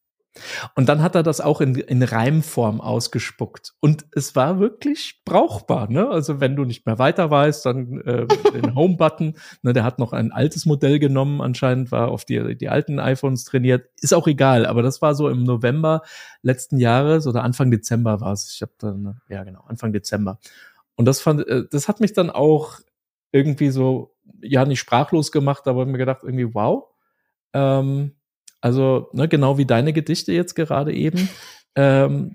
Und 0.75 0.89
dann 0.89 1.03
hat 1.03 1.15
er 1.15 1.23
das 1.23 1.41
auch 1.41 1.61
in, 1.61 1.75
in 1.75 2.03
Reimform 2.03 2.81
ausgespuckt. 2.81 3.75
Und 3.81 4.07
es 4.13 4.37
war 4.37 4.59
wirklich 4.59 5.23
brauchbar. 5.25 5.91
Ne? 5.91 6.09
Also 6.09 6.41
wenn 6.41 6.57
du 6.57 6.65
nicht 6.65 6.87
mehr 6.87 6.99
weiter 6.99 7.31
weißt, 7.31 7.67
dann 7.67 8.01
äh, 8.03 8.27
den 8.53 8.75
Home-Button. 8.75 9.37
Ne, 9.63 9.73
der 9.73 9.85
hat 9.85 9.99
noch 9.99 10.13
ein 10.13 10.33
altes 10.33 10.67
Modell 10.67 10.99
genommen, 10.99 11.41
anscheinend 11.41 11.93
war 11.93 12.09
auf 12.09 12.25
die, 12.25 12.57
die 12.57 12.69
alten 12.69 12.99
iPhones 12.99 13.45
trainiert. 13.45 13.89
Ist 14.01 14.15
auch 14.15 14.27
egal, 14.27 14.67
aber 14.67 14.83
das 14.83 15.03
war 15.03 15.15
so 15.15 15.29
im 15.29 15.45
November 15.45 16.03
letzten 16.43 16.79
Jahres 16.79 17.27
oder 17.27 17.43
Anfang 17.43 17.71
Dezember 17.71 18.21
war 18.21 18.33
es. 18.33 18.53
Ich 18.55 18.63
habe 18.63 18.73
dann, 18.79 19.21
ja 19.29 19.45
genau, 19.45 19.63
Anfang 19.67 19.93
Dezember. 19.93 20.39
Und 20.97 21.05
das 21.05 21.21
fand, 21.21 21.47
äh, 21.47 21.65
das 21.71 21.89
hat 21.89 22.01
mich 22.01 22.13
dann 22.13 22.31
auch 22.31 22.81
irgendwie 23.33 23.71
so, 23.71 24.15
ja, 24.41 24.65
nicht 24.65 24.81
sprachlos 24.81 25.31
gemacht, 25.31 25.67
aber 25.69 25.87
mir 25.87 25.99
gedacht, 25.99 26.21
irgendwie, 26.23 26.55
wow. 26.55 26.85
Ähm, 27.53 28.13
also 28.61 29.09
ne, 29.13 29.29
genau 29.29 29.59
wie 29.59 29.67
deine 29.67 29.93
Gedichte 29.93 30.33
jetzt 30.33 30.55
gerade 30.55 30.93
eben. 30.93 31.29
Ähm, 31.79 32.35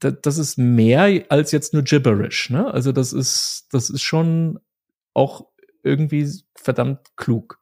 das 0.00 0.36
ist 0.36 0.58
mehr 0.58 1.24
als 1.28 1.52
jetzt 1.52 1.74
nur 1.74 1.84
gibberish. 1.84 2.50
Ne? 2.50 2.66
Also 2.74 2.90
das 2.90 3.12
ist, 3.12 3.68
das 3.70 3.88
ist 3.88 4.02
schon 4.02 4.58
auch 5.12 5.46
irgendwie 5.84 6.28
verdammt 6.56 7.16
klug. 7.16 7.60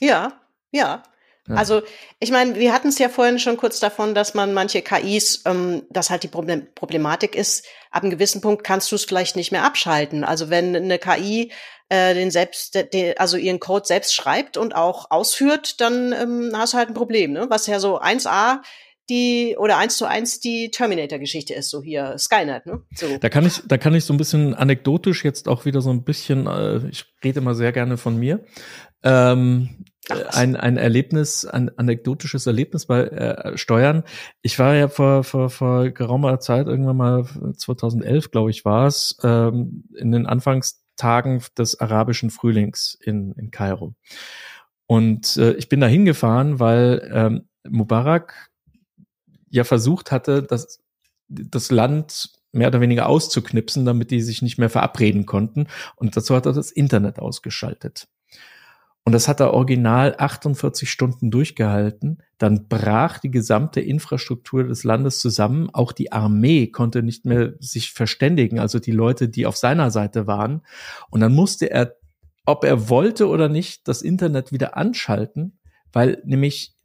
Ja, 0.00 0.40
ja. 0.72 1.04
Also 1.48 1.82
ich 2.20 2.30
meine, 2.30 2.56
wir 2.56 2.72
hatten 2.72 2.88
es 2.88 2.98
ja 2.98 3.08
vorhin 3.08 3.38
schon 3.38 3.56
kurz 3.56 3.80
davon, 3.80 4.14
dass 4.14 4.34
man 4.34 4.54
manche 4.54 4.82
KIs, 4.82 5.42
ähm, 5.46 5.82
dass 5.90 6.10
halt 6.10 6.22
die 6.22 6.28
Problem 6.28 6.66
Problematik 6.74 7.34
ist, 7.34 7.66
ab 7.90 8.02
einem 8.02 8.10
gewissen 8.10 8.40
Punkt 8.40 8.62
kannst 8.62 8.92
du 8.92 8.96
es 8.96 9.04
vielleicht 9.04 9.36
nicht 9.36 9.50
mehr 9.52 9.64
abschalten. 9.64 10.22
Also 10.24 10.50
wenn 10.50 10.76
eine 10.76 10.98
KI 10.98 11.52
äh, 11.90 12.14
den 12.14 12.30
selbst, 12.30 12.74
den, 12.94 13.18
also 13.18 13.36
ihren 13.36 13.60
Code 13.60 13.84
selbst 13.84 14.14
schreibt 14.14 14.56
und 14.56 14.74
auch 14.74 15.10
ausführt, 15.10 15.80
dann 15.80 16.12
ähm, 16.12 16.52
hast 16.54 16.72
du 16.72 16.78
halt 16.78 16.88
ein 16.88 16.94
Problem, 16.94 17.32
ne? 17.32 17.46
Was 17.50 17.66
ja 17.66 17.78
so 17.80 18.00
1a 18.00 18.60
die 19.10 19.56
oder 19.58 19.76
eins 19.76 19.96
zu 19.96 20.06
eins 20.06 20.38
die 20.38 20.70
Terminator-Geschichte 20.70 21.52
ist, 21.52 21.68
so 21.68 21.82
hier 21.82 22.16
Skynet, 22.16 22.64
ne? 22.64 22.82
So. 22.94 23.18
Da 23.18 23.28
kann 23.28 23.44
ich, 23.44 23.60
da 23.66 23.76
kann 23.76 23.92
ich 23.94 24.04
so 24.04 24.14
ein 24.14 24.18
bisschen 24.18 24.54
anekdotisch 24.54 25.24
jetzt 25.24 25.48
auch 25.48 25.64
wieder 25.64 25.80
so 25.80 25.90
ein 25.90 26.04
bisschen, 26.04 26.46
äh, 26.46 26.88
ich 26.88 27.06
rede 27.24 27.40
immer 27.40 27.56
sehr 27.56 27.72
gerne 27.72 27.96
von 27.96 28.16
mir. 28.16 28.44
Ähm, 29.02 29.84
ein, 30.08 30.56
ein 30.56 30.76
Erlebnis, 30.76 31.44
ein 31.44 31.76
anekdotisches 31.76 32.46
Erlebnis 32.46 32.86
bei 32.86 33.02
äh, 33.02 33.58
Steuern. 33.58 34.04
Ich 34.42 34.58
war 34.58 34.74
ja 34.74 34.88
vor, 34.88 35.24
vor, 35.24 35.50
vor 35.50 35.90
geraumer 35.90 36.38
Zeit, 36.40 36.66
irgendwann 36.66 36.96
mal 36.96 37.24
2011, 37.56 38.30
glaube 38.30 38.50
ich, 38.50 38.64
war 38.64 38.86
es, 38.86 39.18
ähm, 39.22 39.84
in 39.96 40.12
den 40.12 40.26
Anfangstagen 41.00 41.42
des 41.56 41.80
arabischen 41.80 42.30
Frühlings 42.30 42.98
in, 43.00 43.32
in 43.32 43.50
Kairo. 43.50 43.94
Und 44.86 45.36
äh, 45.36 45.52
ich 45.52 45.68
bin 45.68 45.80
da 45.80 45.86
hingefahren, 45.86 46.58
weil 46.60 47.10
ähm, 47.12 47.48
Mubarak 47.68 48.50
ja 49.48 49.64
versucht 49.64 50.12
hatte, 50.12 50.42
das, 50.42 50.80
das 51.28 51.70
Land 51.70 52.30
mehr 52.52 52.68
oder 52.68 52.80
weniger 52.80 53.08
auszuknipsen, 53.08 53.84
damit 53.84 54.10
die 54.10 54.20
sich 54.20 54.42
nicht 54.42 54.58
mehr 54.58 54.70
verabreden 54.70 55.26
konnten. 55.26 55.68
Und 55.96 56.16
dazu 56.16 56.34
hat 56.34 56.46
er 56.46 56.52
das 56.52 56.72
Internet 56.72 57.18
ausgeschaltet. 57.18 58.08
Und 59.10 59.14
das 59.14 59.26
hat 59.26 59.40
er 59.40 59.54
original 59.54 60.14
48 60.16 60.88
Stunden 60.88 61.32
durchgehalten. 61.32 62.22
Dann 62.38 62.68
brach 62.68 63.18
die 63.18 63.32
gesamte 63.32 63.80
Infrastruktur 63.80 64.62
des 64.62 64.84
Landes 64.84 65.18
zusammen. 65.18 65.68
Auch 65.72 65.90
die 65.90 66.12
Armee 66.12 66.68
konnte 66.68 67.02
nicht 67.02 67.24
mehr 67.24 67.54
sich 67.58 67.90
verständigen, 67.90 68.60
also 68.60 68.78
die 68.78 68.92
Leute, 68.92 69.28
die 69.28 69.46
auf 69.46 69.56
seiner 69.56 69.90
Seite 69.90 70.28
waren. 70.28 70.62
Und 71.10 71.22
dann 71.22 71.34
musste 71.34 71.68
er, 71.72 71.96
ob 72.46 72.62
er 72.62 72.88
wollte 72.88 73.26
oder 73.26 73.48
nicht, 73.48 73.88
das 73.88 74.00
Internet 74.00 74.52
wieder 74.52 74.76
anschalten, 74.76 75.58
weil 75.92 76.22
nämlich 76.24 76.76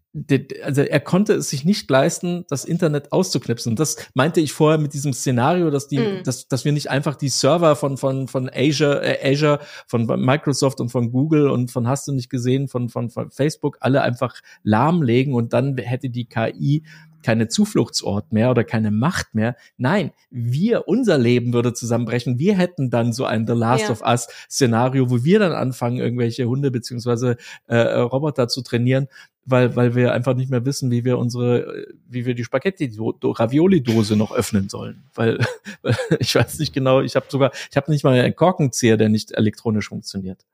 also 0.64 0.82
er 0.82 1.00
konnte 1.02 1.34
es 1.34 1.50
sich 1.50 1.66
nicht 1.66 1.90
leisten, 1.90 2.46
das 2.48 2.64
Internet 2.64 3.12
auszuknipsen. 3.12 3.74
Und 3.74 3.80
das 3.80 3.98
meinte 4.14 4.40
ich 4.40 4.54
vorher 4.54 4.80
mit 4.80 4.94
diesem 4.94 5.12
Szenario, 5.12 5.70
dass 5.70 5.88
die, 5.88 6.00
mm. 6.00 6.24
dass, 6.24 6.48
dass 6.48 6.64
wir 6.64 6.72
nicht 6.72 6.90
einfach 6.90 7.16
die 7.16 7.30
Server 7.30 7.76
von 7.76 7.98
von 7.98 8.28
von 8.28 8.50
Azure, 8.54 9.04
äh, 9.04 9.34
Azure, 9.34 9.60
von 9.88 10.06
Microsoft 10.06 10.80
und 10.80 10.90
von 10.90 11.12
Google 11.12 11.50
und 11.50 11.72
von 11.72 11.88
hast 11.88 12.08
du 12.08 12.14
nicht 12.14 12.30
gesehen, 12.30 12.68
von 12.70 12.88
von, 12.90 13.10
von 13.10 13.30
Facebook 13.32 13.78
alle 13.82 14.02
einfach 14.04 14.36
lahmlegen 14.64 15.34
und 15.34 15.52
dann 15.52 15.78
hätte 15.78 16.10
die 16.10 16.26
KI 16.26 16.84
keine 17.26 17.48
Zufluchtsort 17.48 18.32
mehr 18.32 18.52
oder 18.52 18.64
keine 18.64 18.92
Macht 18.92 19.34
mehr. 19.34 19.56
Nein, 19.78 20.12
wir, 20.30 20.88
unser 20.88 21.18
Leben 21.18 21.54
würde 21.54 21.74
zusammenbrechen. 21.74 22.38
Wir 22.38 22.56
hätten 22.56 22.92
dann 22.92 23.14
so 23.14 23.26
ein 23.26 23.48
The 23.48 23.54
Last 23.54 23.86
ja. 23.86 23.90
of 23.90 24.04
Us 24.04 24.28
Szenario, 24.48 25.10
wo 25.10 25.24
wir 25.24 25.40
dann 25.40 25.52
anfangen, 25.52 25.98
irgendwelche 25.98 26.46
Hunde 26.46 26.70
beziehungsweise 26.70 27.38
äh, 27.66 27.78
Roboter 27.78 28.48
zu 28.48 28.62
trainieren, 28.62 29.08
weil, 29.44 29.76
weil 29.76 29.96
wir 29.96 30.14
einfach 30.14 30.36
nicht 30.36 30.52
mehr 30.52 30.66
wissen, 30.66 30.92
wie 30.92 31.04
wir 31.04 31.18
unsere, 31.18 31.88
wie 32.08 32.28
wir 32.28 32.36
die 32.36 32.44
Spaghetti-Ravioli-Dose 32.44 34.16
noch 34.16 34.32
öffnen 34.32 34.70
sollen. 34.70 35.06
Weil, 35.16 35.40
weil 35.82 35.98
ich 36.20 36.36
weiß 36.36 36.60
nicht 36.60 36.74
genau, 36.74 37.02
ich 37.02 37.16
habe 37.16 37.26
sogar, 37.30 37.52
ich 37.72 37.76
habe 37.76 37.90
nicht 37.90 38.04
mal 38.04 38.20
einen 38.20 38.36
Korkenzieher, 38.36 38.98
der 38.98 39.10
nicht 39.10 39.32
elektronisch 39.32 39.90
funktioniert. 39.90 40.46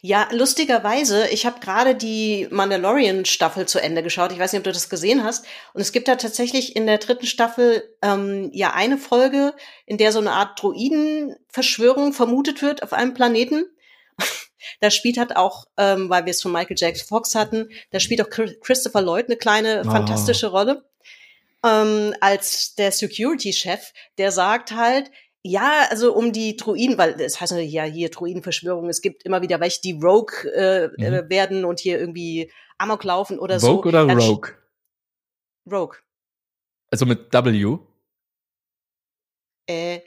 Ja, 0.00 0.28
lustigerweise, 0.30 1.28
ich 1.28 1.44
habe 1.44 1.60
gerade 1.60 1.94
die 1.94 2.46
Mandalorian-Staffel 2.50 3.66
zu 3.66 3.80
Ende 3.80 4.02
geschaut. 4.02 4.32
Ich 4.32 4.38
weiß 4.38 4.52
nicht, 4.52 4.60
ob 4.60 4.64
du 4.64 4.72
das 4.72 4.88
gesehen 4.88 5.24
hast. 5.24 5.44
Und 5.72 5.80
es 5.80 5.92
gibt 5.92 6.08
da 6.08 6.16
tatsächlich 6.16 6.76
in 6.76 6.86
der 6.86 6.98
dritten 6.98 7.26
Staffel 7.26 7.82
ähm, 8.02 8.50
ja 8.52 8.74
eine 8.74 8.96
Folge, 8.98 9.54
in 9.86 9.98
der 9.98 10.12
so 10.12 10.20
eine 10.20 10.32
Art 10.32 10.62
Droidenverschwörung 10.62 12.12
vermutet 12.12 12.62
wird 12.62 12.82
auf 12.82 12.92
einem 12.92 13.14
Planeten. 13.14 13.64
Da 14.80 14.90
spielt 14.90 15.18
halt 15.18 15.36
auch, 15.36 15.66
ähm, 15.78 16.10
weil 16.10 16.26
wir 16.26 16.32
es 16.32 16.42
von 16.42 16.52
Michael 16.52 16.76
Jackson 16.78 17.06
Fox 17.06 17.34
hatten, 17.34 17.70
da 17.90 18.00
spielt 18.00 18.20
auch 18.20 18.28
Christopher 18.28 19.00
Lloyd 19.00 19.26
eine 19.26 19.36
kleine 19.36 19.82
Oh. 19.86 19.90
fantastische 19.90 20.48
Rolle 20.48 20.84
ähm, 21.64 22.14
als 22.20 22.74
der 22.74 22.92
Security-Chef, 22.92 23.92
der 24.18 24.30
sagt 24.32 24.72
halt, 24.72 25.10
ja, 25.48 25.86
also 25.90 26.14
um 26.14 26.32
die 26.32 26.56
Druiden, 26.56 26.98
weil 26.98 27.20
es 27.20 27.40
heißt 27.40 27.52
ja 27.52 27.84
hier 27.84 28.10
Druidenverschwörung, 28.10 28.88
es 28.88 29.00
gibt 29.02 29.24
immer 29.24 29.42
wieder 29.42 29.60
welche, 29.60 29.80
die 29.80 29.92
Rogue 30.00 30.34
äh, 30.54 30.88
Mhm. 30.88 31.02
äh, 31.04 31.30
werden 31.30 31.64
und 31.64 31.80
hier 31.80 31.98
irgendwie 31.98 32.50
Amok 32.78 33.04
laufen 33.04 33.38
oder 33.38 33.58
Vogue 33.58 33.82
so. 33.82 33.88
oder 33.88 34.06
Dann 34.06 34.18
Rogue? 34.18 34.50
Rogue. 35.70 35.96
Also 36.90 37.06
mit 37.06 37.32
W. 37.32 37.78
Äh, 39.68 40.00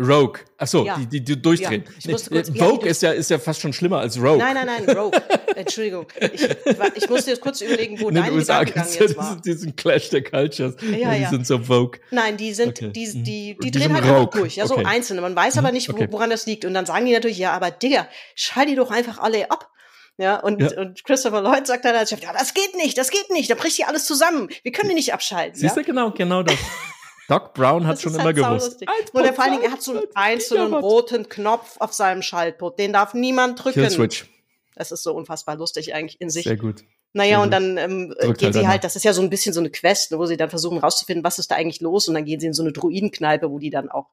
Rogue. 0.00 0.40
Ach 0.56 0.66
so, 0.66 0.84
Ja. 0.86 0.96
die, 0.96 1.06
die, 1.06 1.22
die 1.22 1.40
durchdrehen. 1.42 1.84
Ja, 2.00 2.10
kurz- 2.12 2.28
ja, 2.30 2.40
die 2.42 2.58
Vogue 2.58 2.78
durch- 2.78 2.90
ist 2.90 3.02
ja, 3.02 3.12
ist 3.12 3.28
ja 3.30 3.38
fast 3.38 3.60
schon 3.60 3.72
schlimmer 3.74 3.98
als 4.00 4.16
Rogue. 4.16 4.38
nein, 4.38 4.54
nein, 4.54 4.82
nein, 4.86 4.96
Rogue. 4.96 5.20
Entschuldigung. 5.56 6.06
Ich, 6.32 6.48
ich 6.94 7.08
musste 7.10 7.30
jetzt 7.32 7.40
kurz 7.42 7.60
überlegen, 7.60 8.00
wo 8.00 8.08
In 8.08 8.14
dein 8.14 8.32
USA 8.32 8.64
Gedankengang 8.64 8.94
ja 8.94 9.00
jetzt 9.06 9.16
war. 9.16 9.36
diesen, 9.36 9.42
diesen 9.58 9.76
Clash 9.76 10.08
der 10.08 10.22
Cultures. 10.24 10.74
Ja, 10.80 11.14
die 11.14 11.20
ja. 11.22 11.28
sind 11.30 11.46
so 11.46 11.58
Vogue. 11.58 12.00
Nein, 12.10 12.36
die 12.38 12.54
sind, 12.54 12.68
Okay. 12.70 12.90
die, 12.92 13.06
Mhm. 13.06 13.12
die, 13.12 13.22
die, 13.24 13.56
Die 13.60 13.70
drehen 13.70 13.82
sind 13.82 13.92
halt 13.94 14.04
einfach 14.04 14.16
Rogue. 14.20 14.40
durch. 14.40 14.56
Ja, 14.56 14.66
so 14.66 14.74
Okay. 14.74 14.84
einzelne. 14.86 15.20
Man 15.20 15.36
weiß 15.36 15.58
aber 15.58 15.70
nicht, 15.72 15.88
wo, 15.88 15.92
Okay. 15.92 16.08
woran 16.10 16.30
das 16.30 16.46
liegt. 16.46 16.64
Und 16.64 16.72
dann 16.74 16.86
sagen 16.86 17.04
die 17.04 17.12
natürlich, 17.12 17.38
ja, 17.38 17.52
aber 17.52 17.70
Digga, 17.70 18.08
schalt 18.34 18.68
die 18.70 18.74
doch 18.76 18.90
einfach 18.90 19.18
alle 19.18 19.50
ab. 19.50 19.68
Ja, 20.16 20.36
und, 20.40 20.60
Ja. 20.60 20.78
und 20.80 21.02
Christopher 21.04 21.40
Lloyd 21.40 21.66
sagt 21.66 21.84
dann 21.84 21.94
als 21.94 22.10
Chef, 22.10 22.20
ja, 22.22 22.32
das 22.32 22.52
geht 22.54 22.74
nicht, 22.76 22.96
das 22.98 23.10
geht 23.10 23.30
nicht, 23.30 23.50
da 23.50 23.54
bricht 23.54 23.76
hier 23.76 23.88
alles 23.88 24.04
zusammen. 24.04 24.48
Wir 24.62 24.72
können 24.72 24.88
die 24.90 24.94
nicht 24.94 25.12
abschalten. 25.14 25.54
Siehst 25.58 25.76
ja? 25.76 25.82
du 25.82 25.86
genau, 25.86 26.10
genau 26.10 26.42
das. 26.42 26.56
Doc 27.30 27.54
Brown 27.54 27.86
hat 27.86 27.94
Das 27.94 28.02
schon 28.02 28.12
ist 28.12 28.16
immer 28.18 28.24
halt 28.26 28.36
gewusst. 28.36 28.82
Und 29.12 29.24
er, 29.24 29.32
vor 29.32 29.44
allen 29.44 29.52
Dingen, 29.52 29.64
er 29.64 29.72
hat 29.72 29.82
so 29.82 29.92
einen 29.92 30.02
einzelnen 30.14 30.74
roten 30.74 31.28
Knopf 31.28 31.76
auf 31.78 31.92
seinem 31.92 32.22
Schaltpult. 32.22 32.78
Den 32.78 32.92
darf 32.92 33.14
niemand 33.14 33.62
drücken. 33.62 33.80
Kill 33.80 33.90
Switch. 33.90 34.26
Das 34.74 34.90
ist 34.90 35.02
so 35.02 35.14
unfassbar 35.14 35.56
lustig 35.56 35.94
eigentlich 35.94 36.20
in 36.20 36.28
sich. 36.30 36.44
Sehr 36.44 36.56
gut. 36.56 36.82
Naja, 37.12 37.36
Sehr 37.36 37.42
und 37.42 37.50
dann 37.52 37.76
ähm, 37.76 38.14
Drückt 38.20 38.38
gehen 38.38 38.46
halt 38.46 38.54
sie 38.54 38.68
halt, 38.68 38.84
das 38.84 38.96
ist 38.96 39.04
ja 39.04 39.12
so 39.12 39.22
ein 39.22 39.30
bisschen 39.30 39.52
so 39.52 39.60
eine 39.60 39.70
Quest, 39.70 40.16
wo 40.16 40.26
sie 40.26 40.36
dann 40.36 40.50
versuchen 40.50 40.78
rauszufinden, 40.78 41.22
was 41.24 41.38
ist 41.38 41.50
da 41.50 41.54
eigentlich 41.56 41.80
los. 41.80 42.08
Und 42.08 42.14
dann 42.14 42.24
gehen 42.24 42.40
sie 42.40 42.46
in 42.48 42.52
so 42.52 42.62
eine 42.62 42.72
Druidenkneipe, 42.72 43.50
wo 43.50 43.58
die 43.58 43.70
dann 43.70 43.90
auch 43.90 44.06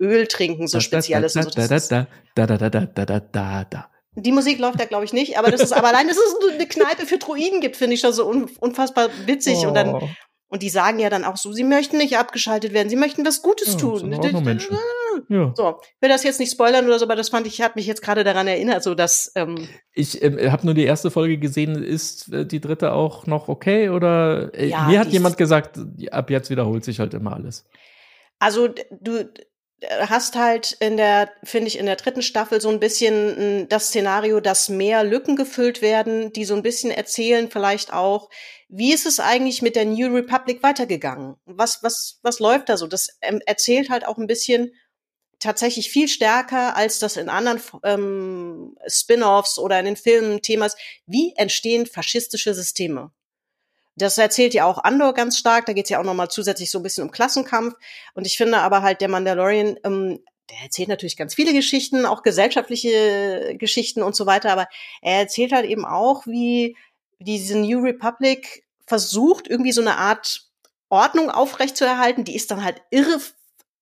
Öl 0.00 0.26
trinken, 0.26 0.68
so 0.68 0.80
spezielles 0.80 1.36
und 1.36 1.44
so. 1.44 1.50
Da, 1.50 1.66
Das 1.68 1.88
da, 1.88 2.06
da, 2.34 2.46
da, 2.46 2.56
da, 2.58 2.70
da, 2.70 2.80
da, 2.86 3.04
da, 3.06 3.20
da, 3.20 3.64
da. 3.64 3.90
die 4.14 4.32
Musik 4.32 4.58
läuft 4.58 4.78
da, 4.80 4.84
glaube 4.84 5.04
ich, 5.04 5.12
nicht, 5.12 5.38
aber 5.38 5.50
das 5.50 5.60
ist, 5.60 5.72
aber 5.72 5.88
allein, 5.88 6.06
dass 6.08 6.16
es 6.16 6.54
eine 6.54 6.66
Kneipe 6.66 7.06
für 7.06 7.18
Druiden 7.18 7.60
gibt, 7.60 7.76
finde 7.76 7.94
ich 7.94 8.00
schon 8.00 8.12
so 8.12 8.28
un, 8.28 8.50
unfassbar 8.60 9.08
witzig. 9.26 9.66
Und 9.66 9.74
dann, 9.74 9.94
Oh. 9.94 10.08
Und 10.48 10.62
die 10.62 10.70
sagen 10.70 10.98
ja 10.98 11.10
dann 11.10 11.24
auch 11.24 11.36
so, 11.36 11.52
sie 11.52 11.64
möchten 11.64 11.98
nicht 11.98 12.16
abgeschaltet 12.16 12.72
werden, 12.72 12.88
sie 12.88 12.96
möchten 12.96 13.24
was 13.24 13.42
Gutes 13.42 13.74
Ja, 13.74 13.78
tun. 13.78 14.10
Ja. 15.28 15.52
So, 15.54 15.76
ich 15.82 16.02
will 16.02 16.08
das 16.08 16.24
jetzt 16.24 16.40
nicht 16.40 16.52
spoilern 16.52 16.86
oder 16.86 16.98
so, 16.98 17.04
aber 17.04 17.16
das 17.16 17.28
fand 17.28 17.46
ich, 17.46 17.60
hat 17.60 17.76
mich 17.76 17.86
jetzt 17.86 18.02
gerade 18.02 18.24
daran 18.24 18.46
erinnert, 18.46 18.82
so 18.82 18.94
dass, 18.94 19.32
ähm, 19.34 19.68
Ich 19.92 20.22
ähm, 20.22 20.38
habe 20.50 20.64
nur 20.64 20.74
die 20.74 20.84
erste 20.84 21.10
Folge 21.10 21.38
gesehen. 21.38 21.82
Ist 21.82 22.32
äh, 22.32 22.46
die 22.46 22.60
dritte 22.60 22.92
auch 22.92 23.26
noch 23.26 23.48
okay? 23.48 23.90
Oder 23.90 24.54
äh, 24.54 24.68
Ja, 24.68 24.86
mir 24.86 25.00
hat 25.00 25.08
jemand 25.08 25.36
gesagt, 25.36 25.78
ab 26.10 26.30
jetzt 26.30 26.50
wiederholt 26.50 26.84
sich 26.84 27.00
halt 27.00 27.14
immer 27.14 27.34
alles. 27.34 27.66
Also 28.38 28.68
du 28.68 29.28
hast 30.00 30.36
halt 30.36 30.76
in 30.80 30.96
der, 30.96 31.30
finde 31.44 31.68
ich, 31.68 31.78
in 31.78 31.86
der 31.86 31.96
dritten 31.96 32.22
Staffel 32.22 32.60
so 32.60 32.68
ein 32.68 32.80
bisschen 32.80 33.38
m, 33.38 33.68
das 33.68 33.88
Szenario, 33.88 34.40
dass 34.40 34.68
mehr 34.68 35.04
Lücken 35.04 35.36
gefüllt 35.36 35.82
werden, 35.82 36.32
die 36.32 36.44
so 36.44 36.54
ein 36.54 36.62
bisschen 36.62 36.90
erzählen 36.90 37.48
vielleicht 37.50 37.92
auch, 37.92 38.28
wie 38.68 38.92
ist 38.92 39.06
es 39.06 39.18
eigentlich 39.18 39.62
mit 39.62 39.76
der 39.76 39.86
New 39.86 40.14
Republic 40.14 40.62
weitergegangen? 40.62 41.36
Was, 41.46 41.82
was, 41.82 42.18
was 42.22 42.38
läuft 42.38 42.68
da 42.68 42.76
so? 42.76 42.86
Das 42.86 43.08
ähm, 43.22 43.40
erzählt 43.46 43.90
halt 43.90 44.06
auch 44.06 44.18
ein 44.18 44.26
bisschen 44.26 44.72
tatsächlich 45.38 45.90
viel 45.90 46.08
stärker, 46.08 46.76
als 46.76 46.98
das 46.98 47.16
in 47.16 47.28
anderen 47.28 47.60
ähm, 47.84 48.76
Spin-offs 48.86 49.58
oder 49.58 49.78
in 49.78 49.86
den 49.86 49.96
Filmen 49.96 50.42
Thema 50.42 50.66
ist. 50.66 50.76
Wie 51.06 51.32
entstehen 51.36 51.86
faschistische 51.86 52.54
Systeme? 52.54 53.12
Das 53.96 54.18
erzählt 54.18 54.54
ja 54.54 54.64
auch 54.64 54.78
Andor 54.84 55.14
ganz 55.14 55.38
stark. 55.38 55.66
Da 55.66 55.72
geht 55.72 55.86
es 55.86 55.90
ja 55.90 56.00
auch 56.00 56.04
nochmal 56.04 56.28
zusätzlich 56.28 56.70
so 56.70 56.78
ein 56.78 56.82
bisschen 56.82 57.04
um 57.04 57.10
Klassenkampf. 57.10 57.74
Und 58.14 58.26
ich 58.26 58.36
finde 58.36 58.58
aber 58.58 58.82
halt, 58.82 59.00
der 59.00 59.08
Mandalorian, 59.08 59.76
ähm, 59.84 60.20
der 60.50 60.58
erzählt 60.62 60.88
natürlich 60.88 61.16
ganz 61.16 61.34
viele 61.34 61.52
Geschichten, 61.52 62.06
auch 62.06 62.22
gesellschaftliche 62.22 63.56
Geschichten 63.58 64.02
und 64.02 64.14
so 64.14 64.24
weiter. 64.26 64.52
Aber 64.52 64.66
er 65.02 65.18
erzählt 65.18 65.52
halt 65.52 65.66
eben 65.66 65.84
auch, 65.84 66.26
wie 66.26 66.76
diese 67.18 67.58
New 67.58 67.80
Republic 67.80 68.64
versucht, 68.86 69.48
irgendwie 69.48 69.72
so 69.72 69.80
eine 69.80 69.96
Art 69.96 70.48
Ordnung 70.88 71.30
aufrechtzuerhalten. 71.30 72.24
Die 72.24 72.36
ist 72.36 72.50
dann 72.50 72.64
halt 72.64 72.82
irre, 72.90 73.20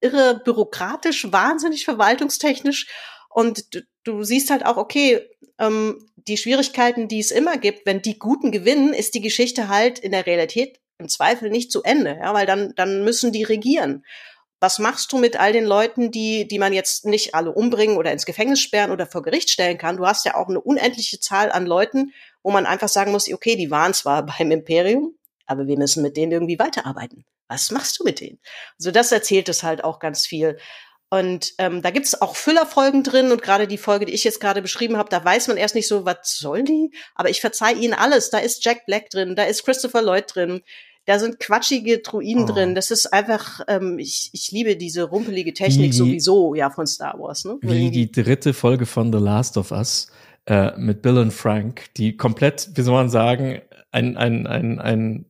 irre 0.00 0.40
bürokratisch, 0.44 1.30
wahnsinnig 1.32 1.84
verwaltungstechnisch. 1.84 2.88
Und 3.28 3.74
du, 3.74 3.82
du 4.04 4.22
siehst 4.24 4.50
halt 4.50 4.64
auch, 4.64 4.76
okay, 4.76 5.28
ähm, 5.58 6.06
die 6.16 6.36
Schwierigkeiten, 6.36 7.08
die 7.08 7.20
es 7.20 7.30
immer 7.30 7.56
gibt, 7.56 7.86
wenn 7.86 8.02
die 8.02 8.18
Guten 8.18 8.50
gewinnen, 8.50 8.92
ist 8.92 9.14
die 9.14 9.20
Geschichte 9.20 9.68
halt 9.68 9.98
in 9.98 10.12
der 10.12 10.26
Realität 10.26 10.80
im 10.98 11.08
Zweifel 11.08 11.50
nicht 11.50 11.70
zu 11.70 11.82
Ende, 11.82 12.18
ja, 12.20 12.32
weil 12.34 12.46
dann, 12.46 12.74
dann 12.74 13.04
müssen 13.04 13.32
die 13.32 13.44
regieren. 13.44 14.04
Was 14.58 14.78
machst 14.78 15.12
du 15.12 15.18
mit 15.18 15.38
all 15.38 15.52
den 15.52 15.66
Leuten, 15.66 16.10
die, 16.10 16.48
die 16.48 16.58
man 16.58 16.72
jetzt 16.72 17.04
nicht 17.04 17.34
alle 17.34 17.52
umbringen 17.52 17.98
oder 17.98 18.10
ins 18.10 18.24
Gefängnis 18.24 18.60
sperren 18.60 18.90
oder 18.90 19.06
vor 19.06 19.22
Gericht 19.22 19.50
stellen 19.50 19.76
kann? 19.76 19.98
Du 19.98 20.06
hast 20.06 20.24
ja 20.24 20.34
auch 20.34 20.48
eine 20.48 20.60
unendliche 20.60 21.20
Zahl 21.20 21.52
an 21.52 21.66
Leuten, 21.66 22.14
wo 22.46 22.52
man 22.52 22.64
einfach 22.64 22.88
sagen 22.88 23.10
muss, 23.10 23.30
okay, 23.32 23.56
die 23.56 23.72
waren 23.72 23.92
zwar 23.92 24.24
beim 24.38 24.52
Imperium, 24.52 25.14
aber 25.46 25.66
wir 25.66 25.76
müssen 25.76 26.02
mit 26.02 26.16
denen 26.16 26.30
irgendwie 26.30 26.58
weiterarbeiten. 26.60 27.24
Was 27.48 27.70
machst 27.72 27.98
du 27.98 28.04
mit 28.04 28.20
denen? 28.20 28.38
Also 28.78 28.92
das 28.92 29.10
erzählt 29.12 29.48
es 29.48 29.62
halt 29.64 29.82
auch 29.82 29.98
ganz 29.98 30.26
viel. 30.26 30.56
Und 31.08 31.52
ähm, 31.58 31.82
da 31.82 31.90
gibt 31.90 32.06
es 32.06 32.20
auch 32.20 32.34
Füllerfolgen 32.36 33.02
drin 33.04 33.30
und 33.32 33.42
gerade 33.42 33.66
die 33.68 33.78
Folge, 33.78 34.06
die 34.06 34.12
ich 34.12 34.24
jetzt 34.24 34.40
gerade 34.40 34.62
beschrieben 34.62 34.96
habe, 34.96 35.08
da 35.08 35.24
weiß 35.24 35.48
man 35.48 35.56
erst 35.56 35.74
nicht 35.76 35.86
so, 35.88 36.04
was 36.04 36.36
sollen 36.38 36.64
die? 36.64 36.90
Aber 37.14 37.30
ich 37.30 37.40
verzeih 37.40 37.72
ihnen 37.74 37.94
alles. 37.94 38.30
Da 38.30 38.38
ist 38.38 38.64
Jack 38.64 38.86
Black 38.86 39.10
drin, 39.10 39.34
da 39.36 39.44
ist 39.44 39.64
Christopher 39.64 40.02
Lloyd 40.02 40.24
drin, 40.34 40.62
da 41.04 41.20
sind 41.20 41.38
quatschige 41.38 41.98
Druiden 41.98 42.44
Oh. 42.44 42.52
drin. 42.52 42.74
Das 42.74 42.90
ist 42.90 43.06
einfach, 43.12 43.60
ähm, 43.68 43.98
ich, 44.00 44.30
ich 44.32 44.50
liebe 44.50 44.76
diese 44.76 45.04
rumpelige 45.04 45.52
Technik 45.54 45.92
Wie- 45.92 45.96
sowieso, 45.96 46.54
ja, 46.56 46.70
von 46.70 46.86
Star 46.88 47.16
Wars. 47.20 47.44
Ne? 47.44 47.58
Wie 47.60 47.90
die 47.92 48.10
dritte 48.10 48.52
Folge 48.54 48.86
von 48.86 49.12
The 49.12 49.18
Last 49.20 49.56
of 49.56 49.70
Us 49.70 50.08
äh, 50.46 50.76
mit 50.76 51.02
Bill 51.02 51.18
und 51.18 51.32
Frank, 51.32 51.92
die 51.96 52.16
komplett, 52.16 52.70
wie 52.74 52.82
soll 52.82 52.94
man 52.94 53.10
sagen, 53.10 53.60
ein, 53.90 54.16
ein, 54.16 54.46
ein, 54.46 54.78
ein, 54.78 55.26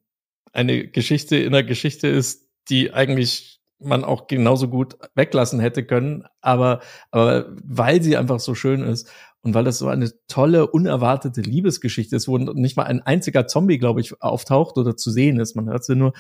eine 0.53 0.87
Geschichte 0.89 1.37
in 1.37 1.53
der 1.53 1.65
Geschichte 1.65 2.09
ist, 2.09 2.49
die 2.69 2.93
eigentlich 2.93 3.61
man 3.79 4.05
auch 4.05 4.27
genauso 4.27 4.69
gut 4.69 4.97
weglassen 5.15 5.61
hätte 5.61 5.85
können, 5.85 6.25
aber, 6.41 6.81
aber 7.11 7.47
weil 7.63 8.03
sie 8.03 8.17
einfach 8.17 8.41
so 8.41 8.55
schön 8.55 8.83
ist 8.83 9.11
und 9.47 9.55
weil 9.55 9.63
das 9.63 9.79
so 9.79 9.87
eine 9.87 10.11
tolle, 10.27 10.67
unerwartete 10.67 11.41
Liebesgeschichte 11.41 12.17
ist, 12.17 12.27
wo 12.27 12.37
nicht 12.37 12.77
mal 12.77 12.83
ein 12.83 13.01
einziger 13.01 13.47
Zombie, 13.47 13.79
glaube 13.79 14.01
ich, 14.01 14.21
auftaucht 14.21 14.77
oder 14.77 14.97
zu 14.97 15.13
sehen 15.13 15.39
ist, 15.39 15.55
man 15.55 15.69
hört 15.69 15.85
sie 15.85 15.95
nur, 15.95 16.15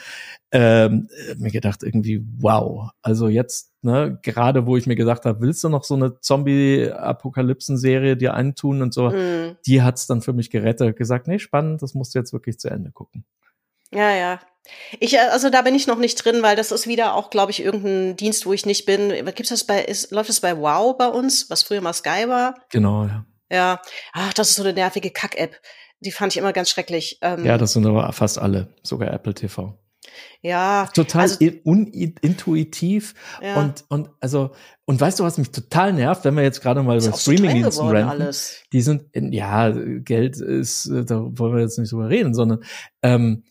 ähm, 0.52 1.08
äh, 1.28 1.34
mir 1.34 1.50
gedacht 1.50 1.82
irgendwie, 1.82 2.24
wow, 2.38 2.90
also 3.02 3.26
jetzt, 3.26 3.72
ne, 3.82 4.20
gerade 4.22 4.64
wo 4.66 4.76
ich 4.76 4.86
mir 4.86 4.94
gesagt 4.94 5.24
habe, 5.24 5.40
willst 5.40 5.64
du 5.64 5.68
noch 5.68 5.82
so 5.82 5.96
eine 5.96 6.20
Zombie-Apokalypsen-Serie 6.20 8.16
dir 8.16 8.34
eintun 8.34 8.80
und 8.80 8.94
so, 8.94 9.10
Mhm. 9.10 9.56
die 9.66 9.82
hat's 9.82 10.06
dann 10.06 10.22
für 10.22 10.32
mich 10.32 10.50
gerettet, 10.50 10.96
gesagt, 10.96 11.26
nee, 11.26 11.40
spannend, 11.40 11.82
das 11.82 11.94
musst 11.94 12.14
du 12.14 12.20
jetzt 12.20 12.32
wirklich 12.32 12.58
zu 12.60 12.68
Ende 12.70 12.92
gucken. 12.92 13.24
Ja, 13.92 14.10
ja. 14.14 14.40
Ich, 14.98 15.14
äh, 15.14 15.18
also 15.30 15.48
da 15.50 15.62
bin 15.62 15.74
ich 15.74 15.86
noch 15.86 15.98
nicht 15.98 16.16
drin, 16.24 16.42
weil 16.42 16.56
das 16.56 16.72
ist 16.72 16.86
wieder 16.88 17.14
auch, 17.14 17.30
glaube 17.30 17.52
ich, 17.52 17.62
irgendein 17.62 18.16
Dienst, 18.16 18.46
wo 18.46 18.52
ich 18.52 18.66
nicht 18.66 18.84
bin. 18.84 19.10
Gibt's 19.34 19.50
das 19.50 19.64
bei, 19.64 19.82
ist, 19.84 20.10
läuft 20.10 20.28
das 20.28 20.40
bei 20.40 20.56
Wow 20.58 20.96
bei 20.98 21.06
uns, 21.08 21.48
was 21.50 21.62
früher 21.62 21.80
mal 21.80 21.92
Sky 21.92 22.28
war? 22.28 22.56
Genau, 22.70 23.04
ja. 23.04 23.24
Ja. 23.50 23.80
Ach, 24.12 24.32
das 24.32 24.50
ist 24.50 24.56
so 24.56 24.64
eine 24.64 24.72
nervige 24.72 25.10
Kack-App. 25.10 25.60
Die 26.00 26.10
fand 26.10 26.32
ich 26.32 26.38
immer 26.38 26.52
ganz 26.52 26.68
schrecklich. 26.68 27.18
Ähm, 27.22 27.44
Ja, 27.44 27.58
das 27.58 27.72
sind 27.74 27.86
aber 27.86 28.12
fast 28.12 28.38
alle, 28.38 28.74
sogar 28.82 29.12
Apple 29.12 29.34
TV. 29.34 29.78
ja, 30.42 30.88
Total 30.92 31.22
Also- 31.22 31.38
in- 31.38 31.60
unintuitiv 31.60 33.14
ja. 33.42 33.56
und, 33.60 33.84
und, 33.88 34.10
also, 34.20 34.50
und 34.84 35.00
weißt 35.00 35.20
du, 35.20 35.24
was 35.24 35.38
mich 35.38 35.50
total 35.52 35.92
nervt, 35.92 36.24
wenn 36.24 36.34
wir 36.36 36.42
jetzt 36.42 36.60
gerade 36.60 36.82
mal 36.82 36.98
über 37.02 37.16
Streamingdiensten 37.16 37.86
alles. 37.96 38.62
die 38.72 38.82
sind, 38.82 39.04
in, 39.12 39.32
ja, 39.32 39.70
Geld 39.70 40.36
ist, 40.38 40.86
äh, 40.86 41.04
da 41.04 41.20
wollen 41.38 41.54
wir 41.54 41.62
jetzt 41.62 41.78
nicht 41.78 41.92
drüber 41.92 42.08
reden, 42.08 42.34
sondern 42.34 42.62
ähm, 43.02 43.44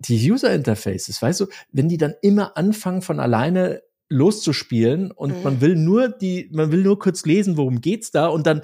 die 0.00 0.30
User 0.30 0.52
Interfaces, 0.54 1.20
weißt 1.22 1.40
du, 1.40 1.46
wenn 1.72 1.88
die 1.88 1.98
dann 1.98 2.14
immer 2.22 2.56
anfangen 2.56 3.02
von 3.02 3.20
alleine 3.20 3.82
loszuspielen 4.08 5.12
und 5.12 5.36
Mhm. 5.38 5.42
man 5.44 5.60
will 5.60 5.76
nur 5.76 6.08
die, 6.08 6.50
man 6.52 6.72
will 6.72 6.82
nur 6.82 6.98
kurz 6.98 7.24
lesen, 7.26 7.56
worum 7.56 7.80
geht's 7.80 8.10
da 8.10 8.26
und 8.26 8.46
dann 8.46 8.62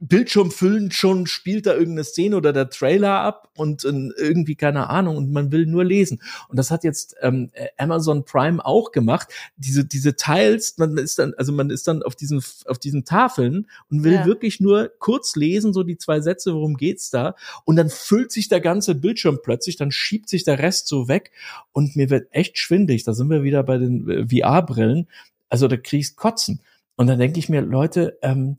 Bildschirm 0.00 0.50
füllen 0.52 0.92
schon 0.92 1.26
spielt 1.26 1.66
da 1.66 1.72
irgendeine 1.72 2.04
Szene 2.04 2.36
oder 2.36 2.52
der 2.52 2.70
Trailer 2.70 3.20
ab 3.20 3.50
und 3.56 3.84
äh, 3.84 3.90
irgendwie 4.16 4.54
keine 4.54 4.88
Ahnung 4.88 5.16
und 5.16 5.32
man 5.32 5.50
will 5.50 5.66
nur 5.66 5.84
lesen. 5.84 6.22
Und 6.48 6.56
das 6.56 6.70
hat 6.70 6.84
jetzt 6.84 7.16
ähm, 7.20 7.50
Amazon 7.76 8.24
Prime 8.24 8.64
auch 8.64 8.92
gemacht. 8.92 9.28
Diese 9.56 9.84
diese 9.84 10.14
Teils 10.14 10.78
man 10.78 10.96
ist 10.96 11.18
dann 11.18 11.34
also 11.34 11.52
man 11.52 11.70
ist 11.70 11.88
dann 11.88 12.02
auf 12.02 12.14
diesen 12.14 12.42
auf 12.66 12.78
diesen 12.78 13.04
Tafeln 13.04 13.68
und 13.90 14.04
will 14.04 14.12
Ja. 14.14 14.26
wirklich 14.26 14.60
nur 14.60 14.90
kurz 14.98 15.34
lesen 15.34 15.72
so 15.72 15.82
die 15.82 15.98
zwei 15.98 16.20
Sätze 16.20 16.54
worum 16.54 16.76
geht's 16.76 17.10
da? 17.10 17.34
Und 17.64 17.76
dann 17.76 17.90
füllt 17.90 18.30
sich 18.30 18.48
der 18.48 18.60
ganze 18.60 18.94
Bildschirm 18.94 19.40
plötzlich 19.42 19.76
dann 19.76 19.90
schiebt 19.90 20.28
sich 20.28 20.44
der 20.44 20.60
Rest 20.60 20.86
so 20.86 21.08
weg. 21.08 21.32
Und 21.72 21.96
mir 21.96 22.08
wird 22.10 22.28
echt 22.30 22.58
schwindig 22.58 23.04
da 23.04 23.14
sind 23.14 23.30
wir 23.30 23.42
wieder 23.42 23.64
bei 23.64 23.78
den 23.78 24.08
äh, 24.08 24.26
VR 24.28 24.62
Brillen 24.62 25.08
also 25.48 25.66
da 25.66 25.76
kriegst 25.76 26.16
kotzen. 26.16 26.60
Und 26.96 27.06
dann 27.06 27.18
denke 27.18 27.38
ich 27.38 27.48
mir 27.48 27.62
Leute 27.62 28.18
ähm, 28.22 28.58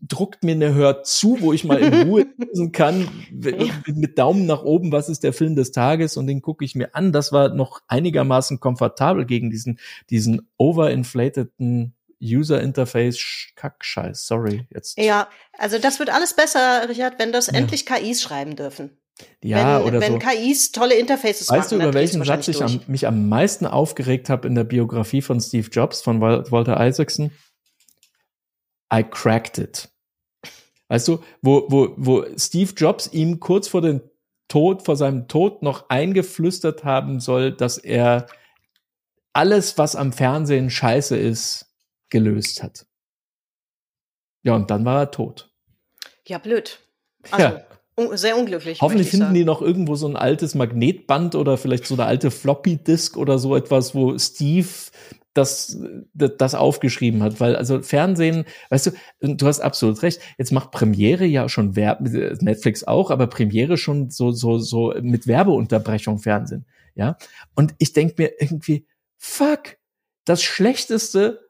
druckt 0.00 0.44
mir 0.44 0.52
eine 0.52 0.74
Hör 0.74 1.02
zu, 1.02 1.38
wo 1.40 1.52
ich 1.52 1.64
mal 1.64 1.80
in 1.80 2.08
Ruhe 2.08 2.26
lesen 2.36 2.72
kann, 2.72 3.08
mit 3.86 4.18
Daumen 4.18 4.46
nach 4.46 4.62
oben, 4.62 4.92
was 4.92 5.08
ist 5.08 5.24
der 5.24 5.32
Film 5.32 5.56
des 5.56 5.72
Tages 5.72 6.16
und 6.16 6.26
den 6.26 6.42
gucke 6.42 6.64
ich 6.64 6.74
mir 6.74 6.94
an. 6.94 7.12
Das 7.12 7.32
war 7.32 7.48
noch 7.48 7.80
einigermaßen 7.88 8.60
komfortabel 8.60 9.24
gegen 9.26 9.50
diesen, 9.50 9.80
diesen 10.10 10.48
overinflateden 10.58 11.94
User 12.22 12.60
Interface 12.60 13.52
Kackscheiß. 13.56 14.26
Sorry, 14.26 14.66
jetzt. 14.70 14.98
Ja, 14.98 15.28
also 15.58 15.78
das 15.78 15.98
wird 15.98 16.10
alles 16.10 16.34
besser, 16.34 16.88
Richard, 16.88 17.18
wenn 17.18 17.32
das 17.32 17.48
ja. 17.48 17.54
endlich 17.54 17.86
KIs 17.86 18.22
schreiben 18.22 18.56
dürfen. 18.56 18.98
Ja, 19.42 19.80
wenn, 19.80 19.86
oder 19.86 20.00
wenn 20.00 20.12
so. 20.14 20.18
KIs 20.18 20.72
tolle 20.72 20.94
Interfaces 20.94 21.48
weißt 21.48 21.72
machen. 21.72 21.80
du, 21.80 21.88
über 21.88 21.94
welchen 21.94 22.24
Satz 22.24 22.48
ich 22.48 22.62
am, 22.62 22.80
mich 22.86 23.06
am 23.06 23.28
meisten 23.28 23.66
aufgeregt 23.66 24.28
habe 24.28 24.48
in 24.48 24.54
der 24.54 24.64
Biografie 24.64 25.22
von 25.22 25.40
Steve 25.40 25.68
Jobs, 25.70 26.02
von 26.02 26.20
Walter 26.20 26.84
Isaacson? 26.84 27.30
I 28.94 29.02
cracked 29.02 29.58
it. 29.58 29.88
Weißt 30.88 31.08
du, 31.08 31.20
wo, 31.42 31.66
wo, 31.68 31.94
wo 31.96 32.26
Steve 32.36 32.72
Jobs 32.76 33.08
ihm 33.12 33.40
kurz 33.40 33.68
vor 33.68 33.80
dem 33.80 34.02
Tod, 34.48 34.84
vor 34.84 34.96
seinem 34.96 35.26
Tod 35.26 35.62
noch 35.62 35.88
eingeflüstert 35.88 36.84
haben 36.84 37.18
soll, 37.20 37.52
dass 37.52 37.78
er 37.78 38.26
alles, 39.32 39.78
was 39.78 39.96
am 39.96 40.12
Fernsehen 40.12 40.70
scheiße 40.70 41.16
ist, 41.16 41.74
gelöst 42.10 42.62
hat. 42.62 42.86
Ja, 44.42 44.54
und 44.54 44.70
dann 44.70 44.84
war 44.84 45.00
er 45.00 45.10
tot. 45.10 45.50
Ja, 46.28 46.38
blöd. 46.38 46.78
Also, 47.30 47.44
ja. 47.44 47.64
Un 47.96 48.16
sehr 48.16 48.36
unglücklich. 48.36 48.80
Hoffentlich 48.80 49.08
finden 49.08 49.26
sagen. 49.26 49.34
die 49.34 49.44
noch 49.44 49.62
irgendwo 49.62 49.94
so 49.94 50.08
ein 50.08 50.16
altes 50.16 50.54
Magnetband 50.54 51.36
oder 51.36 51.56
vielleicht 51.56 51.86
so 51.86 51.94
eine 51.94 52.04
alte 52.04 52.30
Floppy-Disk 52.30 53.16
oder 53.16 53.38
so 53.38 53.54
etwas, 53.54 53.94
wo 53.94 54.18
Steve 54.18 54.68
das, 55.34 55.78
das 56.14 56.54
aufgeschrieben 56.54 57.22
hat, 57.22 57.40
weil 57.40 57.56
also 57.56 57.82
Fernsehen, 57.82 58.44
weißt 58.70 58.92
du, 59.20 59.34
du 59.34 59.46
hast 59.46 59.60
absolut 59.60 60.02
recht. 60.02 60.20
Jetzt 60.38 60.52
macht 60.52 60.70
Premiere 60.70 61.24
ja 61.24 61.48
schon 61.48 61.76
Werb 61.76 62.00
Netflix 62.00 62.84
auch, 62.84 63.10
aber 63.10 63.26
Premiere 63.26 63.76
schon 63.76 64.10
so 64.10 64.30
so 64.30 64.58
so 64.58 64.94
mit 65.02 65.26
Werbeunterbrechung 65.26 66.18
Fernsehen, 66.18 66.64
ja. 66.94 67.18
Und 67.54 67.74
ich 67.78 67.92
denk 67.92 68.16
mir 68.16 68.40
irgendwie, 68.40 68.86
fuck, 69.18 69.76
das 70.24 70.42
schlechteste 70.42 71.40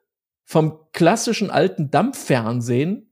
vom 0.45 0.79
klassischen 0.93 1.51
alten 1.51 1.91
Dampffernsehen 1.91 3.11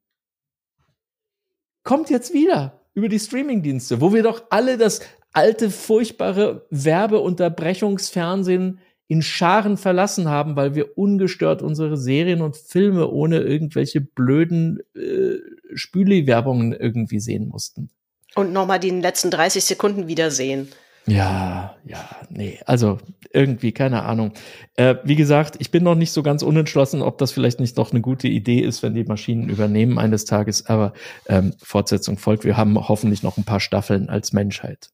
kommt 1.82 2.10
jetzt 2.10 2.32
wieder 2.32 2.80
über 2.94 3.08
die 3.08 3.18
Streamingdienste, 3.18 4.00
wo 4.00 4.12
wir 4.12 4.22
doch 4.22 4.44
alle 4.50 4.78
das 4.78 5.00
alte 5.32 5.70
furchtbare 5.70 6.66
Werbeunterbrechungsfernsehen 6.70 8.78
in 9.12 9.20
Scharen 9.20 9.76
verlassen 9.76 10.30
haben, 10.30 10.56
weil 10.56 10.74
wir 10.74 10.96
ungestört 10.96 11.60
unsere 11.60 11.98
Serien 11.98 12.40
und 12.40 12.56
Filme 12.56 13.08
ohne 13.08 13.40
irgendwelche 13.40 14.00
blöden 14.00 14.80
äh, 14.96 15.36
Spüli-Werbungen 15.74 16.72
irgendwie 16.72 17.20
sehen 17.20 17.48
mussten. 17.48 17.90
Und 18.34 18.54
nochmal 18.54 18.80
die 18.80 18.88
letzten 18.88 19.30
30 19.30 19.64
Sekunden 19.64 20.08
wiedersehen. 20.08 20.68
Ja, 21.04 21.76
ja, 21.84 22.08
nee, 22.30 22.58
also 22.64 22.96
irgendwie, 23.34 23.72
keine 23.72 24.04
Ahnung. 24.04 24.32
Äh, 24.76 24.94
wie 25.04 25.16
gesagt, 25.16 25.56
ich 25.58 25.70
bin 25.70 25.84
noch 25.84 25.94
nicht 25.94 26.12
so 26.12 26.22
ganz 26.22 26.42
unentschlossen, 26.42 27.02
ob 27.02 27.18
das 27.18 27.32
vielleicht 27.32 27.60
nicht 27.60 27.76
doch 27.76 27.90
eine 27.90 28.00
gute 28.00 28.28
Idee 28.28 28.60
ist, 28.60 28.82
wenn 28.82 28.94
die 28.94 29.04
Maschinen 29.04 29.50
übernehmen 29.50 29.98
eines 29.98 30.24
Tages, 30.24 30.64
aber 30.68 30.94
ähm, 31.28 31.52
Fortsetzung 31.62 32.16
folgt. 32.16 32.44
Wir 32.44 32.56
haben 32.56 32.88
hoffentlich 32.88 33.22
noch 33.22 33.36
ein 33.36 33.44
paar 33.44 33.60
Staffeln 33.60 34.08
als 34.08 34.32
Menschheit. 34.32 34.88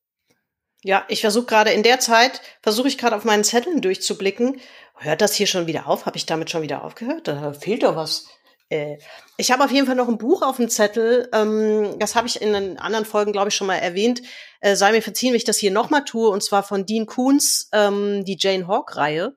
Ja, 0.83 1.05
ich 1.09 1.20
versuche 1.20 1.47
gerade 1.47 1.70
in 1.70 1.83
der 1.83 1.99
Zeit, 1.99 2.41
versuche 2.62 2.89
ich 2.89 2.99
gerade 2.99 3.16
auf 3.16 3.24
meinen 3.24 3.45
Zetteln 3.45 3.81
durchzublicken. 3.81 4.61
Hört 4.97 5.20
das 5.20 5.35
hier 5.35 5.47
schon 5.47 5.66
wieder 5.66 5.89
auf? 5.89 6.07
Habe 6.07 6.16
ich 6.16 6.26
damit 6.26 6.51
schon 6.51 6.62
wieder 6.62 6.85
aufgehört? 6.85 7.26
Da 7.26 7.53
fehlt 7.53 7.83
doch 7.83 7.97
was. 7.97 8.26
Äh, 8.68 8.99
ich 9.37 9.51
habe 9.51 9.64
auf 9.64 9.72
jeden 9.72 9.87
Fall 9.87 9.97
noch 9.97 10.09
ein 10.09 10.18
Buch 10.18 10.43
auf 10.43 10.57
dem 10.57 10.68
Zettel. 10.68 11.29
Ähm, 11.33 11.99
das 11.99 12.14
habe 12.14 12.29
ich 12.29 12.41
in 12.41 12.53
den 12.53 12.79
anderen 12.79 13.05
Folgen, 13.05 13.33
glaube 13.33 13.49
ich, 13.49 13.55
schon 13.55 13.66
mal 13.66 13.76
erwähnt. 13.76 14.22
Äh, 14.61 14.76
sei 14.76 14.93
mir 14.93 15.03
verziehen, 15.03 15.31
wenn 15.31 15.37
ich 15.37 15.45
das 15.45 15.59
hier 15.59 15.70
nochmal 15.72 16.05
tue. 16.05 16.29
Und 16.29 16.45
zwar 16.45 16.62
von 16.62 16.87
Dean 16.87 17.07
Koons, 17.07 17.70
ähm, 17.72 18.24
die 18.24 18.37
Jane 18.39 18.68
Hawk-Reihe. 18.68 19.35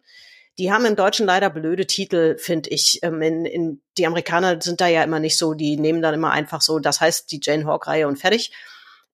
Die 0.60 0.72
haben 0.72 0.86
im 0.86 0.96
Deutschen 0.96 1.26
leider 1.26 1.50
blöde 1.50 1.88
Titel, 1.88 2.38
finde 2.38 2.70
ich. 2.70 3.00
Ähm, 3.02 3.22
in, 3.22 3.46
in, 3.46 3.82
die 3.98 4.06
Amerikaner 4.06 4.62
sind 4.62 4.80
da 4.80 4.88
ja 4.88 5.04
immer 5.04 5.20
nicht 5.20 5.38
so, 5.38 5.54
die 5.54 5.78
nehmen 5.78 6.02
dann 6.02 6.14
immer 6.14 6.32
einfach 6.32 6.62
so, 6.62 6.78
das 6.80 7.02
heißt 7.02 7.32
die 7.32 7.39
Jane 7.42 7.66
Hawk-Reihe 7.66 8.08
und 8.08 8.18
fertig 8.18 8.52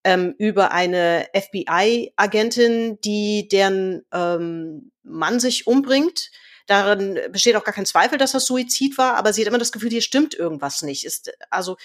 ähm, 0.08 0.36
über 0.38 0.72
eine 0.72 1.28
FBI-Agentin, 1.36 2.98
die 3.02 3.50
deren 3.50 4.06
ähm, 4.14 4.94
Mann 5.04 5.42
sich 5.42 5.68
umbringt. 5.68 6.32
Darin 6.66 7.20
besteht 7.34 7.58
auch 7.58 7.66
gar 7.66 7.74
kein 7.74 7.86
Zweifel, 7.86 8.18
dass 8.18 8.32
das 8.32 8.46
Suizid 8.46 8.98
war, 8.98 9.16
aber 9.16 9.34
sie 9.34 9.42
hat 9.42 9.50
immer 9.50 9.58
das 9.58 9.74
Gefühl, 9.74 9.90
hier 9.90 10.02
stimmt 10.02 10.34
irgendwas 10.34 10.82
nicht. 10.82 11.06
Ist 11.06 11.34
also 11.50 11.76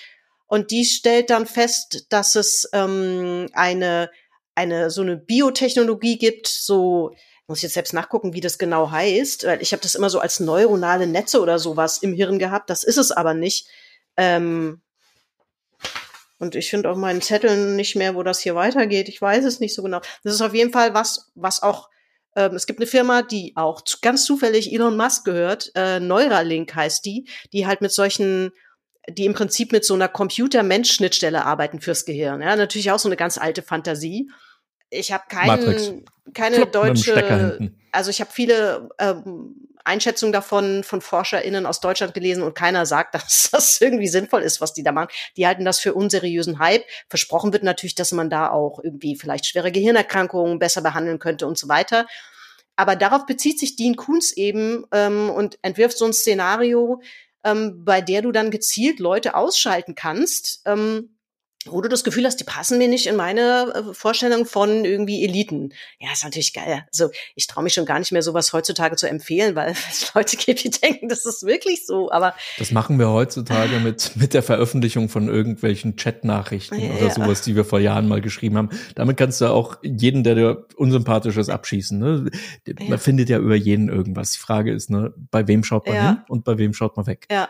und 0.47 0.71
die 0.71 0.85
stellt 0.85 1.31
dann 1.31 1.47
fest, 1.47 2.07
dass 2.11 2.37
es 2.37 2.69
ähm, 2.73 3.49
eine 3.55 4.09
eine 4.55 4.91
so 4.93 5.03
eine 5.03 5.17
Biotechnologie 5.17 6.17
gibt, 6.17 6.47
so 6.47 7.17
muss 7.49 7.59
ich 7.59 7.65
jetzt 7.65 7.75
selbst 7.75 7.93
nachgucken, 7.93 8.35
wie 8.35 8.41
das 8.41 8.57
genau 8.57 8.93
heißt, 8.93 9.47
weil 9.47 9.63
ich 9.63 9.73
habe 9.73 9.83
das 9.83 9.97
immer 9.97 10.11
so 10.11 10.21
als 10.21 10.39
neuronale 10.39 11.09
Netze 11.09 11.41
oder 11.41 11.59
sowas 11.59 11.99
im 11.99 12.13
Hirn 12.13 12.39
gehabt. 12.39 12.71
Das 12.71 12.85
ist 12.85 12.99
es 12.99 13.11
aber 13.11 13.35
nicht. 13.35 13.67
Ähm, 14.17 14.81
und 16.43 16.57
ich 16.57 16.71
finde 16.71 16.91
auch 16.91 16.97
meinen 16.97 17.23
Zetteln 17.23 17.77
nicht 17.77 17.95
mehr, 17.95 18.17
wo 18.17 18.25
das 18.25 18.41
hier 18.41 18.57
weitergeht. 18.57 19.09
Ich 19.09 19.23
weiß 19.23 19.45
es 19.45 19.61
nicht 19.61 19.77
so 19.77 19.83
genau. 19.85 20.01
Das 20.25 20.35
ist 20.35 20.41
auf 20.41 20.55
jeden 20.55 20.73
Fall 20.73 20.93
was, 20.93 21.31
was 21.37 21.63
auch 21.63 21.89
ähm, 22.35 22.57
es 22.57 22.67
gibt 22.67 22.81
eine 22.81 22.89
Firma, 22.89 23.23
die 23.23 23.53
auch 23.55 23.83
ganz 24.01 24.25
zufällig 24.25 24.73
Elon 24.73 24.97
Musk 24.97 25.25
gehört, 25.25 25.71
äh, 25.77 26.01
Neuralink 26.01 26.75
heißt 26.75 27.05
die, 27.05 27.29
die 27.53 27.67
halt 27.67 27.81
mit 27.81 27.93
solchen, 27.93 28.51
die 29.09 29.25
im 29.25 29.35
Prinzip 29.35 29.71
mit 29.71 29.85
so 29.85 29.95
einer 29.95 30.09
Computer-Mensch-Schnittstelle 30.09 31.45
arbeiten 31.45 31.81
fürs 31.81 32.05
Gehirn. 32.05 32.43
Ja, 32.43 32.57
natürlich 32.57 32.91
auch 32.91 32.99
so 32.99 33.09
eine 33.09 33.17
ganz 33.17 33.39
alte 33.39 33.63
Fantasie. 33.63 34.29
Ich 34.91 35.13
habe 35.13 35.25
keinen, 35.29 36.05
keine 36.35 36.57
Flop 36.57 36.73
deutsche, 36.73 37.73
also 37.93 38.11
ich 38.11 38.21
habe 38.21 38.33
viele 38.33 38.89
ähm, 38.99 39.69
Einschätzungen 39.85 40.33
davon 40.33 40.85
von 40.85 41.01
ForscherInnen 41.01 41.67
aus 41.67 41.81
Deutschland 41.81 42.15
gelesen 42.15 42.43
und 42.43 42.55
keiner 42.55 42.87
sagt, 42.87 43.15
dass 43.15 43.51
das 43.51 43.81
irgendwie 43.81 44.09
sinnvoll 44.09 44.43
ist, 44.43 44.61
was 44.61 44.73
die 44.75 44.83
da 44.83 44.93
machen. 44.93 45.11
Die 45.37 45.47
halten 45.47 45.65
das 45.65 45.81
für 45.81 45.95
unseriösen 45.95 46.59
Hype. 46.59 46.85
Versprochen 47.09 47.53
wird 47.53 47.63
natürlich, 47.63 47.95
dass 47.95 48.13
man 48.13 48.31
da 48.31 48.51
auch 48.51 48.81
irgendwie 48.83 49.17
vielleicht 49.17 49.47
schwere 49.47 49.73
Gehirnerkrankungen 49.73 50.59
besser 50.59 50.83
behandeln 50.83 51.19
könnte 51.19 51.47
und 51.47 51.59
so 51.59 51.69
weiter. 51.69 52.07
Aber 52.77 52.97
darauf 52.97 53.27
bezieht 53.27 53.59
sich 53.59 53.77
Dean 53.77 53.97
Kuhns 53.97 54.33
eben 54.33 54.87
ähm, 54.93 55.31
und 55.31 55.59
entwirft 55.63 55.99
so 55.99 56.07
ein 56.07 56.13
Szenario, 56.13 57.03
ähm, 57.45 57.85
bei 57.85 58.01
der 58.01 58.23
du 58.23 58.33
dann 58.33 58.51
gezielt 58.51 58.99
Leute 58.99 59.35
ausschalten 59.35 59.95
kannst, 59.95 60.63
ähm, 60.67 61.17
wo 61.67 61.81
du 61.81 61.89
das 61.89 62.05
Gefühl 62.05 62.25
hast, 62.27 62.37
die 62.37 62.45
passen 62.45 62.79
mir 62.79 62.89
nicht 62.89 63.07
in 63.07 63.17
meine 63.17 63.73
äh, 63.75 63.95
Vorstellung 63.95 64.47
von 64.47 64.85
irgendwie 64.85 65.25
Eliten. 65.25 65.73
Ja, 65.99 66.09
ist 66.13 66.25
natürlich 66.25 66.53
geil. 66.53 66.85
Also 66.89 67.11
ich 67.35 67.47
traue 67.47 67.65
mich 67.65 67.75
schon 67.75 67.87
gar 67.87 67.99
nicht 67.99 68.13
mehr, 68.13 68.23
sowas 68.23 68.53
heutzutage 68.53 68.97
zu 68.97 69.09
empfehlen, 69.09 69.55
weil 69.55 69.75
es 69.91 70.13
Leute 70.15 70.37
gibt, 70.37 70.65
die 70.65 70.71
denken, 70.71 71.09
das 71.09 71.27
ist 71.27 71.45
wirklich 71.45 71.87
so. 71.87 72.11
Aber 72.11 72.35
das 72.59 72.71
machen 72.71 72.99
wir 72.99 73.11
heutzutage 73.11 73.79
mit 73.81 74.13
mit 74.17 74.35
der 74.35 74.43
Veröffentlichung 74.43 75.09
von 75.09 75.29
irgendwelchen 75.29 75.97
Chatnachrichten 75.97 76.81
ja. 76.81 76.95
oder 76.95 77.11
sowas, 77.11 77.43
die 77.43 77.57
wir 77.57 77.65
vor 77.65 77.81
Jahren 77.81 78.09
mal 78.09 78.21
geschrieben 78.21 78.57
haben. 78.57 78.71
Damit 78.95 79.17
kannst 79.17 79.41
du 79.41 79.47
auch 79.47 79.79
jeden, 79.83 80.25
der 80.25 80.35
dir 80.35 80.67
unsympathisch 80.77 81.37
ist, 81.37 81.49
abschießen. 81.49 81.99
Ne? 81.99 82.31
Man 82.79 82.89
ja. 82.89 82.99
findet 82.99 83.29
ja 83.29 83.39
über 83.39 83.57
jeden 83.57 83.89
irgendwas. 83.89 84.33
Die 84.33 84.39
Frage 84.39 84.73
ist, 84.73 84.91
ne, 84.91 85.13
bei 85.31 85.47
wem 85.49 85.65
schaut 85.65 85.87
man 85.87 85.95
ja. 85.95 86.09
hin 86.09 86.19
und 86.29 86.45
bei 86.45 86.59
wem 86.59 86.73
schaut 86.73 86.97
man 86.97 87.07
weg. 87.07 87.27
Ja, 87.31 87.49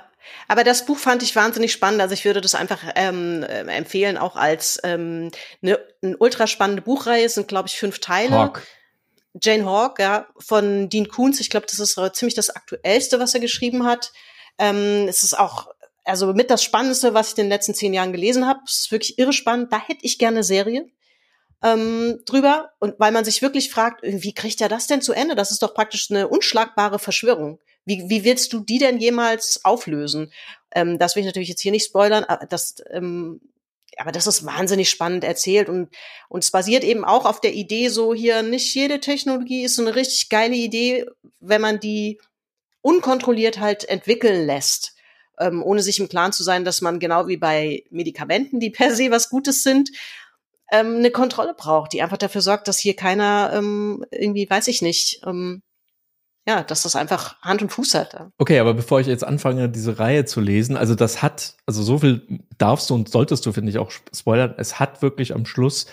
aber 0.49 0.65
das 0.65 0.87
Buch 0.87 0.99
fand 0.99 1.23
ich 1.23 1.35
wahnsinnig 1.37 1.73
spannend. 1.73 2.01
Also 2.01 2.15
ich 2.15 2.25
würde 2.25 2.41
das 2.41 2.55
einfach 2.55 2.81
ähm, 2.95 3.43
äh, 3.43 3.61
empfehlen, 3.75 4.19
auch 4.19 4.37
als 4.37 4.81
ähm, 4.85 5.31
eine, 5.63 5.79
eine 6.03 6.17
ultra 6.19 6.47
spannende 6.47 6.83
Buchreihe. 6.83 7.25
Es 7.25 7.35
sind, 7.35 7.49
glaube 7.49 7.69
ich, 7.69 7.79
fünf 7.79 8.01
Teile. 8.01 8.33
Hawk. 8.33 8.63
Jane 9.41 9.65
Hawk, 9.65 9.99
ja, 9.99 10.27
von 10.39 10.89
Dean 10.91 11.09
Koontz. 11.09 11.41
Ich 11.41 11.49
glaube, 11.49 11.67
das 11.67 11.79
ist 11.79 11.99
ziemlich 12.15 12.35
das 12.35 12.51
Aktuellste, 12.51 13.19
was 13.19 13.33
er 13.33 13.41
geschrieben 13.41 13.85
hat. 13.85 14.13
Ähm, 14.59 15.07
es 15.09 15.23
ist 15.23 15.39
auch, 15.39 15.69
also 16.05 16.35
mit 16.35 16.51
das 16.51 16.63
Spannendste, 16.63 17.15
was 17.15 17.33
ich 17.33 17.39
in 17.39 17.45
den 17.45 17.51
letzten 17.51 17.75
zehn 17.75 17.95
Jahren 17.95 18.13
gelesen 18.13 18.47
habe. 18.47 18.61
Es 18.67 18.81
ist 18.81 18.93
wirklich 18.93 19.19
irre 19.19 19.33
spannend. 19.33 19.73
Da 19.73 19.81
hätte 19.81 20.05
ich 20.05 20.19
gerne 20.19 20.39
eine 20.39 20.45
Serie 20.45 20.87
ähm, 21.63 22.21
drüber. 22.27 22.73
Und 22.79 22.99
weil 22.99 23.13
man 23.13 23.25
sich 23.25 23.41
wirklich 23.41 23.71
fragt, 23.71 24.03
wie 24.03 24.35
kriegt 24.35 24.61
er 24.61 24.69
das 24.69 24.87
denn 24.87 25.01
zu 25.01 25.13
Ende? 25.13 25.35
Das 25.35 25.51
ist 25.51 25.63
doch 25.63 25.75
praktisch 25.75 26.11
eine 26.11 26.29
unschlagbare 26.29 26.99
Verschwörung. 26.99 27.59
Wie, 27.85 28.09
wie 28.09 28.25
willst 28.25 28.53
du 28.53 28.61
die 28.61 28.79
denn 28.79 28.99
jemals 28.99 29.65
auflösen? 29.65 30.33
Ähm, 30.75 30.99
das 30.99 31.17
will 31.17 31.21
ich 31.21 31.27
natürlich 31.27 31.49
jetzt 31.49 31.63
hier 31.63 31.73
nicht 31.73 31.87
spoilern, 31.87 32.25
aber 32.25 32.47
das, 32.47 32.77
ähm, 32.91 33.41
aber 33.99 34.13
das 34.13 34.27
ist 34.27 34.47
wahnsinnig 34.47 34.89
spannend 34.89 35.25
erzählt 35.25 35.69
und, 35.69 35.89
und 36.29 36.45
es 36.45 36.51
basiert 36.51 36.85
eben 36.85 37.05
auch 37.05 37.27
auf 37.27 37.41
der 37.41 37.53
Idee 37.53 37.89
so 37.89 38.15
hier, 38.15 38.43
nicht 38.43 38.75
jede 38.75 39.01
Technologie 39.01 39.65
ist 39.65 39.77
so 39.77 39.83
eine 39.83 39.95
richtig 39.95 40.29
geile 40.29 40.55
Idee, 40.55 41.07
wenn 41.41 41.61
man 41.61 41.81
die 41.81 42.21
unkontrolliert 42.81 43.61
halt 43.61 43.89
entwickeln 43.89 44.47
lässt, 44.47 44.97
ähm, 45.39 45.63
ohne 45.63 45.83
sich 45.83 46.01
im 46.01 46.09
Klaren 46.09 46.33
zu 46.33 46.43
sein, 46.43 46.65
dass 46.65 46.81
man 46.81 47.01
genau 47.01 47.29
wie 47.29 47.37
bei 47.37 47.85
Medikamenten, 47.91 48.61
die 48.61 48.71
per 48.71 48.95
se 48.95 49.11
was 49.11 49.29
Gutes 49.29 49.63
sind, 49.63 49.91
ähm, 50.71 50.97
eine 50.97 51.11
Kontrolle 51.11 51.55
braucht, 51.55 51.93
die 51.93 52.03
einfach 52.03 52.17
dafür 52.17 52.41
sorgt, 52.41 52.67
dass 52.67 52.79
hier 52.79 52.97
keiner 52.97 53.53
ähm, 53.55 54.05
irgendwie, 54.11 54.49
weiß 54.49 54.69
ich 54.69 54.83
nicht, 54.83 55.21
ähm, 55.27 55.63
ja, 56.47 56.63
dass 56.63 56.83
das 56.83 56.97
einfach 56.97 57.41
Hand 57.41 57.63
und 57.63 57.71
Fuß 57.71 57.95
hat. 57.95 58.31
Okay, 58.39 58.59
aber 58.59 58.75
bevor 58.75 59.01
ich 59.01 59.07
jetzt 59.07 59.25
anfange, 59.25 59.69
diese 59.69 59.99
Reihe 59.99 60.25
zu 60.25 60.41
lesen, 60.41 60.77
also 60.77 60.95
das 60.95 61.23
hat, 61.23 61.55
also 61.67 61.83
so 61.83 61.99
viel 61.99 62.41
darfst 62.59 62.91
du 62.91 62.95
und 62.95 63.09
solltest 63.09 63.47
du, 63.47 63.53
finde 63.53 63.71
ich, 63.71 63.79
auch 63.79 63.93
spoilern. 64.13 64.55
Es 64.59 64.81
hat 64.81 65.03
wirklich 65.03 65.35
am 65.35 65.47
Schluss 65.47 65.87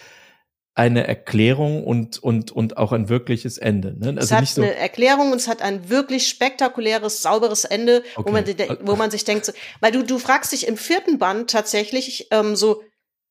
eine 0.73 1.05
Erklärung 1.05 1.83
und, 1.83 2.17
und, 2.19 2.51
und 2.51 2.77
auch 2.77 2.93
ein 2.93 3.09
wirkliches 3.09 3.57
Ende. 3.57 3.95
Ne? 3.99 4.07
Also 4.07 4.19
es 4.19 4.31
hat 4.31 4.41
nicht 4.41 4.53
so 4.53 4.61
eine 4.61 4.75
Erklärung 4.75 5.31
und 5.31 5.37
es 5.37 5.47
hat 5.47 5.61
ein 5.61 5.89
wirklich 5.89 6.27
spektakuläres, 6.29 7.21
sauberes 7.21 7.65
Ende, 7.65 8.03
okay. 8.15 8.27
wo, 8.27 8.31
man, 8.31 8.77
wo 8.87 8.95
man 8.95 9.11
sich 9.11 9.25
denkt, 9.25 9.45
so, 9.45 9.51
weil 9.81 9.91
du, 9.91 10.03
du 10.03 10.19
fragst 10.19 10.51
dich 10.51 10.67
im 10.67 10.77
vierten 10.77 11.19
Band 11.19 11.51
tatsächlich 11.51 12.29
ähm, 12.31 12.55
so, 12.55 12.81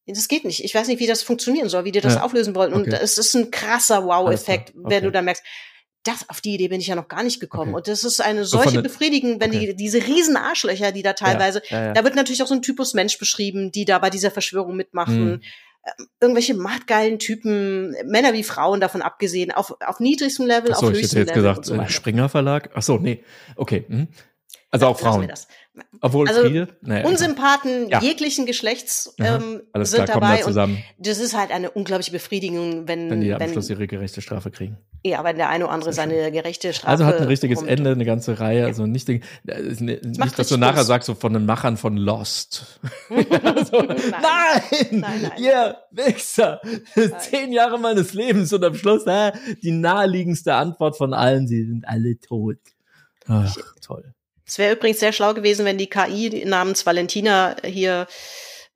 das 0.07 0.29
geht 0.29 0.45
nicht. 0.45 0.63
Ich 0.63 0.75
weiß 0.75 0.89
nicht, 0.89 1.01
wie 1.01 1.07
das 1.07 1.23
funktionieren 1.23 1.69
soll, 1.69 1.85
wie 1.85 1.93
die 1.93 2.01
das 2.01 2.15
ja. 2.15 2.23
auflösen 2.23 2.55
wollen. 2.55 2.73
Und 2.73 2.89
okay. 2.89 2.99
es 3.01 3.19
ist 3.19 3.35
ein 3.35 3.51
krasser 3.51 4.05
Wow-Effekt, 4.05 4.71
okay. 4.71 4.85
wenn 4.85 5.05
du 5.05 5.11
dann 5.11 5.25
merkst, 5.25 5.43
das, 6.09 6.29
auf 6.29 6.41
die 6.41 6.55
Idee 6.55 6.69
bin 6.69 6.81
ich 6.81 6.87
ja 6.87 6.95
noch 6.95 7.09
gar 7.09 7.23
nicht 7.23 7.41
gekommen. 7.41 7.71
Okay. 7.71 7.77
Und 7.77 7.89
das 7.89 8.05
ist 8.05 8.21
eine 8.21 8.45
solche 8.45 8.77
so 8.77 8.83
Befriedigung, 8.83 9.41
wenn 9.41 9.51
okay. 9.51 9.67
die, 9.69 9.77
diese 9.77 10.07
riesen 10.07 10.37
Arschlöcher, 10.37 10.93
die 10.93 11.03
da 11.03 11.13
teilweise, 11.13 11.63
ja, 11.69 11.79
ja, 11.79 11.87
ja. 11.87 11.93
da 11.93 12.05
wird 12.05 12.15
natürlich 12.15 12.43
auch 12.43 12.47
so 12.47 12.55
ein 12.55 12.63
Typus 12.63 12.95
Mensch 12.95 13.19
beschrieben, 13.19 13.71
die 13.71 13.85
da 13.85 13.99
bei 13.99 14.11
dieser 14.11 14.31
Verschwörung 14.31 14.77
mitmachen. 14.77 15.25
Mhm. 15.25 15.41
Irgendwelche 16.21 16.55
machtgeilen 16.55 17.19
Typen, 17.19 17.95
Männer 18.05 18.33
wie 18.35 18.43
Frauen 18.43 18.81
davon 18.81 19.01
abgesehen, 19.01 19.53
auf, 19.53 19.75
auf 19.81 20.01
niedrigstem 20.01 20.47
Level, 20.47 20.73
Ach 20.73 20.81
so, 20.81 20.89
auf 20.89 20.93
höchstem 20.93 21.21
Level. 21.21 21.33
Ich 21.33 21.37
hätte 21.37 21.47
jetzt 21.47 21.63
gesagt, 21.63 21.89
so 21.89 21.95
Springer 21.95 22.29
Verlag. 22.29 22.71
Ach 22.75 22.83
so, 22.83 22.99
nee. 22.99 23.23
Okay. 23.57 23.85
Mhm. 23.89 24.09
Also 24.71 24.87
auch 24.87 24.99
Frauen. 24.99 25.33
Obwohl 26.01 26.29
also 26.29 26.43
Friede? 26.43 26.69
Naja, 26.81 27.07
Unsympathen 27.07 27.89
ja. 27.89 28.01
jeglichen 28.01 28.47
Geschlechts 28.47 29.15
ähm, 29.19 29.63
Alles 29.73 29.91
sind 29.91 30.05
klar, 30.05 30.21
dabei. 30.21 30.39
Da 30.39 30.45
zusammen. 30.45 30.83
Und 30.97 31.07
das 31.07 31.19
ist 31.19 31.37
halt 31.37 31.51
eine 31.51 31.71
unglaubliche 31.71 32.13
Befriedigung, 32.13 32.87
wenn, 32.87 33.11
wenn 33.11 33.21
die 33.21 33.33
am 33.33 33.41
wenn, 33.41 33.51
Schluss 33.51 33.69
ihre 33.71 33.87
gerechte 33.87 34.23
Strafe 34.23 34.51
kriegen. 34.51 34.79
Ja, 35.05 35.23
wenn 35.25 35.37
der 35.37 35.49
eine 35.49 35.65
oder 35.65 35.73
andere 35.73 35.93
seine 35.93 36.31
gerechte 36.33 36.73
Strafe 36.73 36.91
Also 36.91 37.05
hat 37.05 37.21
ein 37.21 37.27
richtiges 37.27 37.59
kommt. 37.59 37.71
Ende, 37.71 37.91
eine 37.91 38.05
ganze 38.05 38.41
Reihe. 38.41 38.67
Also 38.67 38.87
nicht, 38.87 39.09
äh, 39.09 39.21
nicht, 39.47 39.81
nicht 39.81 40.39
dass 40.39 40.49
du 40.49 40.57
nachher 40.57 40.85
sagst, 40.85 41.07
so 41.07 41.15
von 41.15 41.33
den 41.33 41.47
Machern 41.47 41.77
von 41.77 41.97
Lost. 41.97 42.81
also, 43.11 43.83
nein. 43.83 44.01
nein, 44.91 45.01
nein, 45.01 45.33
ihr 45.39 45.77
Wichser, 45.91 46.61
zehn 47.19 47.53
Jahre 47.53 47.79
meines 47.79 48.13
Lebens 48.13 48.53
und 48.53 48.65
am 48.65 48.75
Schluss 48.75 49.07
äh, 49.07 49.33
die 49.63 49.73
naheliegendste 49.73 50.55
Antwort 50.55 50.97
von 50.97 51.15
allen, 51.15 51.47
sie 51.47 51.65
sind 51.65 51.87
alle 51.87 52.19
tot. 52.19 52.59
Ach, 53.27 53.55
toll. 53.81 54.15
Es 54.49 54.59
wäre 54.59 54.75
übrigens 54.75 54.99
sehr 54.99 55.13
schlau 55.13 55.35
gewesen, 55.35 55.67
wenn 55.67 55.79
die 55.79 55.89
KI 55.89 56.45
namens 56.47 56.87
Valentina 56.87 57.57
hier 57.63 58.07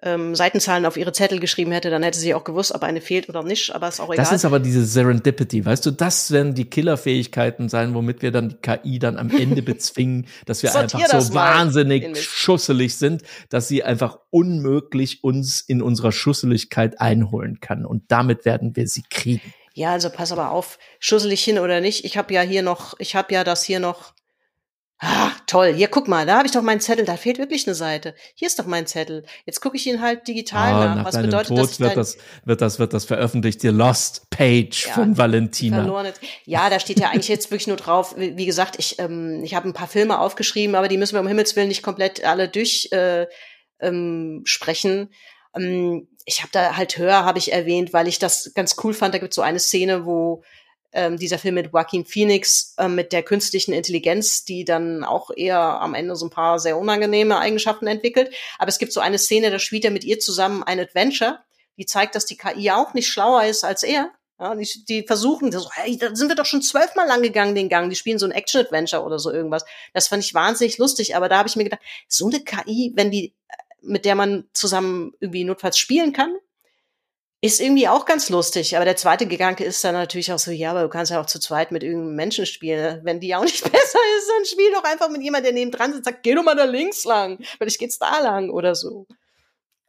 ähm, 0.03 0.35
Seitenzahlen 0.35 0.85
auf 0.85 0.97
ihre 0.97 1.13
Zettel 1.13 1.39
geschrieben 1.39 1.73
hätte, 1.73 1.89
dann 1.89 2.03
hätte 2.03 2.19
sie 2.19 2.35
auch 2.35 2.45
gewusst, 2.45 2.75
ob 2.75 2.83
eine 2.83 3.01
fehlt 3.01 3.29
oder 3.29 3.43
nicht, 3.43 3.75
aber 3.75 3.89
ist 3.89 4.01
auch 4.01 4.13
egal. 4.13 4.17
Das 4.17 4.33
ist 4.33 4.45
aber 4.45 4.59
diese 4.59 4.85
Serendipity, 4.85 5.65
weißt 5.65 5.87
du, 5.87 5.93
das 5.93 6.31
werden 6.33 6.55
die 6.55 6.65
Killerfähigkeiten 6.65 7.69
sein, 7.69 7.95
womit 7.95 8.21
wir 8.21 8.33
dann 8.33 8.51
die 8.51 8.57
KI 8.57 8.99
dann 8.99 9.17
am 9.17 9.31
Ende 9.31 9.63
bezwingen, 9.63 10.27
dass 10.45 10.63
wir 10.63 10.75
einfach 10.75 11.09
so 11.09 11.35
wahnsinnig 11.35 12.21
schusselig 12.21 12.97
sind, 12.97 13.23
dass 13.49 13.69
sie 13.69 13.85
einfach 13.85 14.19
unmöglich 14.31 15.23
uns 15.23 15.61
in 15.61 15.81
unserer 15.81 16.13
Schusseligkeit 16.13 17.01
einholen 17.01 17.61
kann 17.61 17.87
und 17.87 18.03
damit 18.09 18.45
werden 18.45 18.75
wir 18.77 18.89
sie 18.89 19.05
kriegen. 19.09 19.55
Ja, 19.75 19.93
also 19.93 20.11
pass 20.11 20.33
aber 20.33 20.51
auf, 20.51 20.79
schusselig 20.99 21.43
hin 21.43 21.59
oder 21.59 21.81
nicht. 21.81 22.05
Ich 22.05 22.19
habe 22.19 22.35
ja 22.35 22.43
hier 22.43 22.63
noch, 22.63 22.95
ich 22.99 23.15
habe 23.15 23.33
ja 23.33 23.43
das 23.43 23.65
hier 23.65 23.81
noch 23.81 24.13
Ah, 25.05 25.33
toll. 25.49 25.73
Hier, 25.75 25.89
guck 25.89 26.07
mal, 26.07 26.27
da 26.27 26.37
habe 26.37 26.47
ich 26.47 26.53
doch 26.53 26.63
meinen 26.63 26.81
Zettel. 26.81 27.05
Da 27.05 27.17
fehlt 27.17 27.39
wirklich 27.39 27.67
eine 27.67 27.75
Seite. 27.75 28.15
Hier 28.37 28.47
ist 28.47 28.61
doch 28.61 28.67
mein 28.67 28.87
Zettel. 28.87 29.25
Jetzt 29.47 29.61
gucke 29.61 29.77
ich 29.77 29.85
ihn 29.89 30.01
halt 30.01 30.29
digital 30.29 30.73
ah, 30.73 30.85
nach. 30.85 30.97
nach. 30.97 31.05
Was 31.07 31.21
bedeutet 31.21 31.49
Tod 31.49 31.59
das? 31.59 31.81
Wird 31.81 31.97
das, 31.97 32.19
wird 32.45 32.61
das, 32.61 32.79
wird 32.79 32.93
das 32.93 33.05
veröffentlicht? 33.05 33.65
Die 33.65 33.69
Lost 33.69 34.31
Page 34.31 34.87
ja, 34.87 34.93
von 34.93 35.19
Valentina. 35.19 35.79
Verlorene. 35.79 36.13
Ja, 36.45 36.71
da 36.71 36.79
steht 36.79 37.01
ja 37.01 37.09
eigentlich 37.09 37.27
jetzt 37.27 37.51
wirklich 37.51 37.67
nur 37.67 37.79
drauf. 37.79 38.15
Wie, 38.17 38.37
wie 38.37 38.47
gesagt, 38.47 38.77
ich, 38.79 39.01
ähm, 39.01 39.43
ich 39.43 39.57
habe 39.57 39.69
ein 39.69 39.73
paar 39.73 39.89
Filme 39.89 40.21
aufgeschrieben, 40.21 40.77
aber 40.77 40.87
die 40.87 40.99
müssen 40.99 41.15
wir 41.15 41.21
um 41.21 41.27
Himmels 41.27 41.57
Willen 41.57 41.67
nicht 41.67 41.83
komplett 41.83 42.25
alle 42.25 42.49
durch 42.49 42.89
äh, 42.93 43.27
ähm, 43.81 44.43
sprechen. 44.45 45.13
Ähm, 45.57 46.07
ich 46.27 46.43
habe 46.43 46.51
da 46.53 46.77
halt 46.77 46.97
höher, 46.97 47.25
habe 47.25 47.41
ich 47.41 47.53
erwähnt, 47.53 47.93
weil 47.93 48.07
ich 48.07 48.21
das 48.21 48.53
ganz 48.55 48.77
cool 48.85 48.95
fand. 48.95 49.15
Da 49.15 49.19
gibt 49.19 49.33
es 49.33 49.37
so 49.37 49.43
eine 49.43 49.59
Szene, 49.59 50.07
wo 50.07 50.45
ähm, 50.93 51.17
dieser 51.17 51.39
Film 51.39 51.55
mit 51.55 51.73
Joaquin 51.73 52.05
Phoenix 52.05 52.75
äh, 52.79 52.89
mit 52.89 53.13
der 53.13 53.23
künstlichen 53.23 53.73
Intelligenz, 53.73 54.45
die 54.45 54.65
dann 54.65 55.05
auch 55.05 55.31
eher 55.35 55.59
am 55.59 55.95
Ende 55.95 56.17
so 56.17 56.27
ein 56.27 56.31
paar 56.31 56.59
sehr 56.59 56.77
unangenehme 56.77 57.39
Eigenschaften 57.39 57.87
entwickelt. 57.87 58.35
Aber 58.59 58.69
es 58.69 58.79
gibt 58.79 58.93
so 58.93 59.01
eine 59.01 59.19
Szene, 59.19 59.51
da 59.51 59.59
spielt 59.59 59.85
er 59.85 59.91
mit 59.91 60.05
ihr 60.05 60.19
zusammen 60.19 60.63
ein 60.63 60.81
Adventure, 60.81 61.41
die 61.79 61.87
zeigt, 61.87 62.15
dass 62.15 62.27
die 62.27 62.37
KI 62.37 62.71
auch 62.71 62.95
nicht 62.95 63.09
schlauer 63.09 63.45
ist 63.45 63.65
als 63.65 63.83
er. 63.83 64.11
Ja, 64.39 64.55
die, 64.57 64.85
die 64.89 65.03
versuchen, 65.07 65.53
so, 65.53 65.71
hey, 65.73 65.97
da 65.97 66.15
sind 66.17 66.29
wir 66.29 66.35
doch 66.35 66.47
schon 66.47 66.63
zwölfmal 66.63 67.07
lang 67.07 67.23
gegangen, 67.23 67.55
den 67.55 67.69
Gang. 67.69 67.89
Die 67.89 67.97
spielen 67.97 68.19
so 68.19 68.27
ein 68.27 68.33
Action-Adventure 68.33 69.05
oder 69.05 69.19
so 69.19 69.31
irgendwas. 69.31 69.65
Das 69.93 70.09
fand 70.09 70.25
ich 70.25 70.35
wahnsinnig 70.35 70.79
lustig, 70.79 71.15
aber 71.15 71.29
da 71.29 71.39
habe 71.39 71.49
ich 71.49 71.55
mir 71.55 71.65
gedacht, 71.65 71.83
so 72.09 72.27
eine 72.27 72.41
KI, 72.41 72.93
wenn 72.97 73.13
die, 73.13 73.35
äh, 73.49 73.55
mit 73.83 74.05
der 74.05 74.17
man 74.17 74.49
zusammen 74.53 75.13
irgendwie 75.21 75.45
notfalls 75.45 75.79
spielen 75.79 76.13
kann, 76.13 76.35
ist 77.45 77.61
irgendwie 77.61 77.89
auch 77.89 78.07
ganz 78.07 78.31
lustig, 78.31 78.77
aber 78.77 78.85
der 78.85 78.95
zweite 78.95 79.27
Gedanke 79.27 79.65
ist 79.65 79.83
dann 79.83 79.95
natürlich 79.95 80.33
auch 80.33 80.39
so, 80.39 80.53
ja, 80.53 80.71
aber 80.71 80.83
du 80.83 80.89
kannst 80.89 81.11
ja 81.11 81.21
auch 81.21 81.27
zu 81.27 81.41
zweit 81.41 81.73
mit 81.73 81.83
irgendeinem 81.83 82.15
Menschen 82.15 82.47
spielen. 82.47 82.81
Ne? 82.81 83.01
Wenn 83.03 83.19
die 83.19 83.35
auch 83.35 83.43
nicht 83.43 83.63
besser 83.73 83.99
ist, 84.17 84.31
dann 84.37 84.45
spiel 84.47 84.71
doch 84.73 84.85
einfach 84.85 85.11
mit 85.11 85.23
jemandem, 85.23 85.53
der 85.53 85.61
neben 85.61 85.73
dran 85.73 85.93
sitzt, 85.93 86.05
sagt, 86.05 86.23
geh 86.23 86.35
doch 86.35 86.45
mal 86.45 86.55
da 86.55 86.65
links 86.65 87.05
lang, 87.05 87.39
vielleicht 87.59 87.81
geht's 87.81 87.99
da 87.99 88.21
lang 88.21 88.49
oder 88.49 88.77
so. 88.77 89.09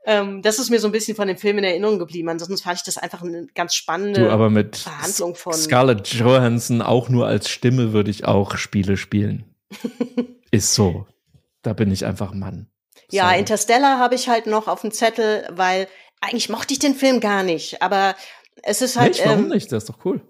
Ähm, 0.06 0.41
das 0.41 0.58
ist 0.58 0.72
mir 0.72 0.80
so 0.80 0.88
ein 0.88 0.91
bisschen 0.91 1.16
von 1.16 1.28
dem 1.28 1.38
Film 1.38 1.60
in 1.60 1.64
Erinnerung 1.64 1.99
geblieben. 1.99 2.28
Ansonsten 2.28 2.58
fand 2.58 2.78
ich 2.78 2.84
das 2.84 2.97
einfach 2.97 3.22
eine 3.22 3.45
ganz 3.54 3.76
spannende 3.76 4.22
du, 4.22 4.32
aber 4.32 4.49
mit 4.49 4.78
Verhandlung 4.78 5.36
von. 5.36 5.54
Scarlett 5.54 6.08
Johansson 6.08 6.82
auch 6.82 7.08
nur 7.08 7.28
als 7.28 7.49
Stimme 7.49 7.93
würde 7.93 8.10
ich 8.10 8.26
auch 8.26 8.58
Spiele 8.58 8.97
spielen. 8.97 9.45
ist 10.51 10.74
so. 10.74 11.06
Da 11.62 11.74
bin 11.74 11.91
ich 11.91 12.04
einfach 12.06 12.34
Mann. 12.34 12.68
Ja, 13.12 13.32
Interstellar 13.32 13.99
habe 13.99 14.16
ich 14.16 14.28
halt 14.28 14.47
noch 14.47 14.68
auf 14.68 14.82
dem 14.82 14.91
Zettel, 14.91 15.47
weil 15.51 15.88
eigentlich 16.24 16.49
mochte 16.49 16.74
ich 16.74 16.80
den 16.80 16.95
Film 16.95 17.19
gar 17.19 17.43
nicht, 17.43 17.82
aber 17.82 18.15
es 18.63 18.82
ist 18.82 18.97
halt. 18.97 19.13
Nicht, 19.13 19.26
warum 19.26 19.43
ähm, 19.45 19.49
nicht? 19.49 19.71
Das 19.71 19.84
ist 19.84 19.89
doch 19.89 20.05
cool. 20.05 20.21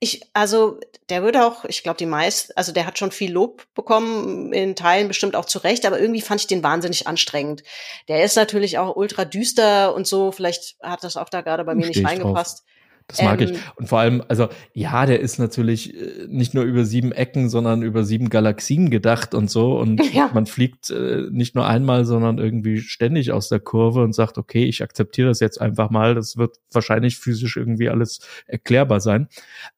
Ich, 0.00 0.22
also, 0.32 0.80
der 1.08 1.22
würde 1.22 1.46
auch, 1.46 1.64
ich 1.64 1.82
glaube, 1.82 1.96
die 1.96 2.06
meisten, 2.06 2.52
also 2.56 2.72
der 2.72 2.86
hat 2.86 2.98
schon 2.98 3.10
viel 3.10 3.32
Lob 3.32 3.64
bekommen, 3.74 4.52
in 4.52 4.76
Teilen 4.76 5.08
bestimmt 5.08 5.36
auch 5.36 5.44
zu 5.44 5.58
Recht, 5.58 5.86
aber 5.86 6.00
irgendwie 6.00 6.20
fand 6.20 6.40
ich 6.40 6.46
den 6.46 6.62
wahnsinnig 6.62 7.06
anstrengend. 7.06 7.62
Der 8.08 8.24
ist 8.24 8.36
natürlich 8.36 8.78
auch 8.78 8.96
ultra 8.96 9.24
düster 9.24 9.94
und 9.94 10.06
so, 10.06 10.32
vielleicht 10.32 10.76
hat 10.82 11.04
das 11.04 11.16
auch 11.16 11.28
da 11.28 11.40
gerade 11.40 11.64
bei 11.64 11.74
mir 11.74 11.86
nicht 11.86 12.04
reingepasst. 12.04 12.58
Drauf. 12.58 12.73
Das 13.06 13.20
mag 13.20 13.40
ähm, 13.40 13.50
ich. 13.52 13.60
Und 13.76 13.88
vor 13.88 13.98
allem, 13.98 14.22
also 14.28 14.48
ja, 14.72 15.04
der 15.04 15.20
ist 15.20 15.38
natürlich 15.38 15.94
äh, 15.94 16.26
nicht 16.28 16.54
nur 16.54 16.64
über 16.64 16.84
sieben 16.84 17.12
Ecken, 17.12 17.50
sondern 17.50 17.82
über 17.82 18.02
sieben 18.04 18.30
Galaxien 18.30 18.88
gedacht 18.90 19.34
und 19.34 19.50
so. 19.50 19.78
Und 19.78 20.00
ja. 20.14 20.30
man 20.32 20.46
fliegt 20.46 20.90
äh, 20.90 21.26
nicht 21.30 21.54
nur 21.54 21.66
einmal, 21.66 22.06
sondern 22.06 22.38
irgendwie 22.38 22.80
ständig 22.80 23.32
aus 23.32 23.48
der 23.48 23.60
Kurve 23.60 24.02
und 24.02 24.14
sagt, 24.14 24.38
okay, 24.38 24.64
ich 24.64 24.82
akzeptiere 24.82 25.28
das 25.28 25.40
jetzt 25.40 25.60
einfach 25.60 25.90
mal. 25.90 26.14
Das 26.14 26.38
wird 26.38 26.56
wahrscheinlich 26.72 27.18
physisch 27.18 27.56
irgendwie 27.56 27.90
alles 27.90 28.20
erklärbar 28.46 29.00
sein 29.00 29.28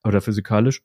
oder 0.04 0.20
physikalisch. 0.20 0.82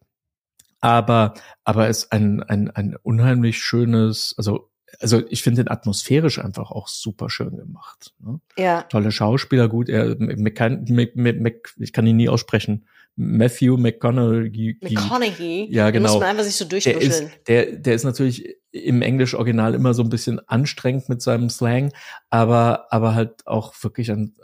Aber, 0.80 1.36
aber 1.64 1.90
es 1.90 2.06
ist 2.06 2.12
ein, 2.12 2.42
ein, 2.42 2.72
ein 2.72 2.96
unheimlich 3.04 3.60
schönes, 3.60 4.34
also 4.36 4.71
also 5.00 5.24
ich 5.30 5.44
finde 5.44 5.64
den 5.64 5.72
atmosphärisch 5.72 6.40
einfach 6.40 6.72
auch 6.72 6.88
super 6.88 7.30
schön 7.30 7.56
gemacht. 7.56 8.14
Ne? 8.20 8.40
Ja. 8.58 8.84
Tolle 8.84 9.12
Schauspieler, 9.12 9.68
gut, 9.68 9.90
er, 9.90 10.16
McCann, 10.20 10.86
Mc, 10.90 11.16
Mc, 11.16 11.40
Mc, 11.40 11.70
ich 11.78 11.94
kann 11.94 12.08
ihn 12.08 12.18
nie 12.18 12.30
aussprechen. 12.30 12.86
Matthew 13.16 13.78
McConaughey. 13.78 14.78
McConaughey. 14.82 15.68
Ja, 15.70 15.92
genau. 15.92 16.12
muss 16.12 16.20
man 16.20 16.30
einfach 16.30 16.44
sich 16.44 16.56
so 16.56 16.66
durchbuscheln. 16.66 17.02
Der 17.02 17.10
ist, 17.10 17.48
der, 17.48 17.66
der 17.78 17.96
ist 17.96 18.04
natürlich 18.04 18.56
im 18.72 19.02
Englisch-Original 19.02 19.74
immer 19.74 19.94
so 19.94 20.02
ein 20.02 20.10
bisschen 20.10 20.40
anstrengend 20.48 21.10
mit 21.10 21.22
seinem 21.22 21.50
Slang, 21.50 21.92
aber, 22.30 22.88
aber 22.92 23.14
halt 23.14 23.46
auch 23.46 23.74
wirklich 23.82 24.12
ein, 24.12 24.36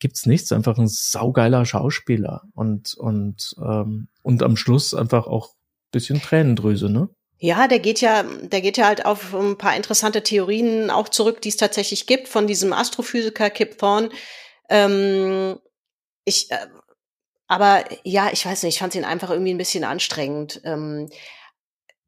gibt's 0.00 0.26
nichts, 0.26 0.52
einfach 0.52 0.76
ein 0.76 0.86
saugeiler 0.86 1.64
Schauspieler 1.64 2.42
und, 2.52 2.94
und, 2.94 3.54
ähm, 3.62 4.08
und 4.22 4.42
am 4.42 4.56
Schluss 4.56 4.92
einfach 4.92 5.26
auch 5.26 5.54
bisschen 5.92 6.20
Tränendrüse, 6.20 6.90
ne? 6.90 7.08
Ja, 7.42 7.66
der 7.66 7.80
geht 7.80 8.00
ja, 8.00 8.22
der 8.22 8.60
geht 8.60 8.76
ja 8.76 8.86
halt 8.86 9.04
auf 9.04 9.34
ein 9.34 9.58
paar 9.58 9.74
interessante 9.74 10.22
Theorien 10.22 10.90
auch 10.90 11.08
zurück, 11.08 11.42
die 11.42 11.48
es 11.48 11.56
tatsächlich 11.56 12.06
gibt, 12.06 12.28
von 12.28 12.46
diesem 12.46 12.72
Astrophysiker 12.72 13.50
Kip 13.50 13.78
Thorne. 13.78 14.10
Ähm, 14.68 15.58
ich, 16.24 16.52
äh, 16.52 16.68
aber 17.48 17.82
ja, 18.04 18.30
ich 18.32 18.46
weiß 18.46 18.62
nicht, 18.62 18.76
ich 18.76 18.78
fand 18.78 18.94
ihn 18.94 19.04
einfach 19.04 19.30
irgendwie 19.30 19.52
ein 19.52 19.58
bisschen 19.58 19.82
anstrengend. 19.82 20.60
Ähm, 20.62 21.10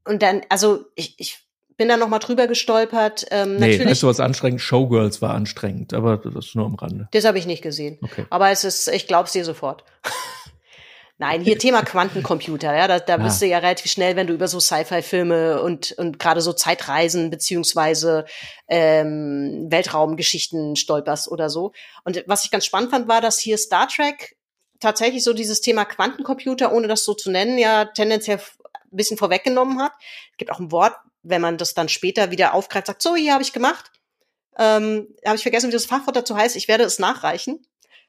und 0.05 0.23
dann, 0.23 0.43
also 0.51 0.85
ich, 0.94 1.19
ich 1.19 1.40
bin 1.77 1.89
da 1.89 1.97
noch 1.97 2.09
mal 2.09 2.20
drüber 2.20 2.47
gestolpert. 2.47 3.27
Ähm, 3.32 3.56
nee, 3.56 3.73
natürlich, 3.73 3.90
weißt 3.90 4.02
du 4.05 4.06
was 4.06 4.20
anstrengend? 4.20 4.61
Showgirls 4.61 5.20
war 5.20 5.35
anstrengend, 5.35 5.94
aber 5.94 6.16
das 6.16 6.47
ist 6.47 6.55
nur 6.55 6.66
am 6.66 6.77
Rande. 6.77 7.09
Das 7.11 7.24
habe 7.24 7.39
ich 7.39 7.47
nicht 7.47 7.62
gesehen. 7.62 7.98
Okay. 8.02 8.24
Aber 8.31 8.51
es 8.51 8.62
ist, 8.62 8.86
ich 8.86 9.09
glaub's 9.09 9.32
dir 9.32 9.44
sofort. 9.44 9.82
Nein, 11.19 11.43
hier 11.43 11.59
Thema 11.59 11.82
Quantencomputer, 11.82 12.74
ja, 12.74 12.89
da, 12.89 12.99
da 12.99 13.16
ja. 13.16 13.23
bist 13.23 13.41
du 13.41 13.47
ja 13.47 13.59
relativ 13.59 13.91
schnell, 13.91 14.16
wenn 14.16 14.27
du 14.27 14.35
über 14.35 14.49
so 14.49 14.59
Sci-Fi-Filme 14.59 15.62
und, 15.62 15.93
und 15.93 16.19
gerade 16.19 16.41
so 16.41 16.53
Zeitreisen 16.53 17.31
beziehungsweise 17.31 18.24
ähm, 18.66 19.66
Weltraumgeschichten 19.69 20.74
stolperst 20.74 21.31
oder 21.31 21.51
so. 21.51 21.73
Und 22.05 22.24
was 22.27 22.45
ich 22.45 22.51
ganz 22.51 22.66
spannend 22.66 22.91
fand, 22.91 23.07
war, 23.07 23.20
dass 23.20 23.39
hier 23.39 23.59
Star 23.59 23.86
Trek 23.86 24.36
tatsächlich 24.81 25.23
so 25.23 25.32
dieses 25.32 25.61
Thema 25.61 25.85
Quantencomputer, 25.85 26.73
ohne 26.73 26.89
das 26.89 27.05
so 27.05 27.15
zu 27.15 27.31
nennen, 27.31 27.59
ja 27.59 27.85
tendenziell 27.85 28.39
ein 28.39 28.97
bisschen 28.97 29.16
vorweggenommen 29.16 29.81
hat. 29.81 29.93
Es 30.32 30.36
gibt 30.39 30.51
auch 30.51 30.59
ein 30.59 30.73
Wort, 30.73 30.97
wenn 31.23 31.41
man 31.41 31.59
das 31.59 31.74
dann 31.74 31.89
später 31.89 32.32
wieder 32.32 32.55
aufgreift, 32.55 32.89
sagt, 32.89 33.03
so, 33.03 33.15
hier 33.15 33.35
habe 33.35 33.43
ich 33.43 33.53
gemacht. 33.53 33.93
Ähm, 34.59 35.15
habe 35.24 35.36
ich 35.36 35.43
vergessen, 35.43 35.69
wie 35.69 35.73
das 35.73 35.86
Fachwort 35.86 36.16
dazu 36.16 36.36
heißt. 36.36 36.57
Ich 36.57 36.66
werde 36.66 36.85
es 36.85 36.99
nachreichen. 36.99 37.65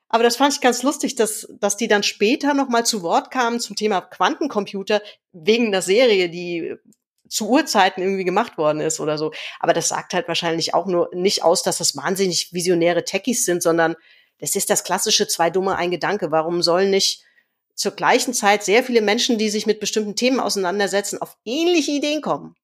Aber 0.08 0.24
das 0.24 0.38
fand 0.38 0.54
ich 0.54 0.62
ganz 0.62 0.84
lustig, 0.84 1.16
dass, 1.16 1.48
dass 1.60 1.78
die 1.78 1.88
dann 1.88 2.04
später 2.04 2.54
nochmal 2.54 2.86
zu 2.86 3.02
Wort 3.02 3.32
kamen 3.32 3.60
zum 3.60 3.76
Thema 3.76 4.02
Quantencomputer 4.02 5.02
wegen 5.32 5.72
der 5.72 5.82
Serie, 5.82 6.30
die 6.30 6.76
zu 7.28 7.50
Urzeiten 7.50 8.04
irgendwie 8.04 8.24
gemacht 8.24 8.58
worden 8.58 8.82
ist 8.82 9.00
oder 9.00 9.18
so. 9.18 9.34
Aber 9.60 9.74
das 9.74 9.90
sagt 9.90 10.14
halt 10.14 10.28
wahrscheinlich 10.28 10.74
auch 10.74 10.86
nur 10.86 11.10
nicht 11.14 11.44
aus, 11.44 11.64
dass 11.64 11.80
das 11.80 11.96
wahnsinnig 11.96 12.54
visionäre 12.54 13.04
Techies 13.04 13.46
sind, 13.46 13.64
sondern 13.64 13.96
das 14.40 14.56
ist 14.56 14.70
das 14.70 14.84
klassische 14.84 15.28
zwei 15.28 15.50
dumme 15.50 15.76
ein 15.76 15.92
Gedanke. 15.92 16.32
Warum 16.32 16.62
sollen 16.62 16.92
nicht 16.92 17.24
zur 17.74 17.92
gleichen 17.92 18.34
Zeit 18.34 18.64
sehr 18.64 18.84
viele 18.84 19.02
Menschen, 19.02 19.38
die 19.38 19.50
sich 19.50 19.66
mit 19.66 19.80
bestimmten 19.80 20.16
Themen 20.16 20.40
auseinandersetzen, 20.40 21.22
auf 21.22 21.38
ähnliche 21.46 21.92
Ideen 21.92 22.22
kommen? 22.22 22.56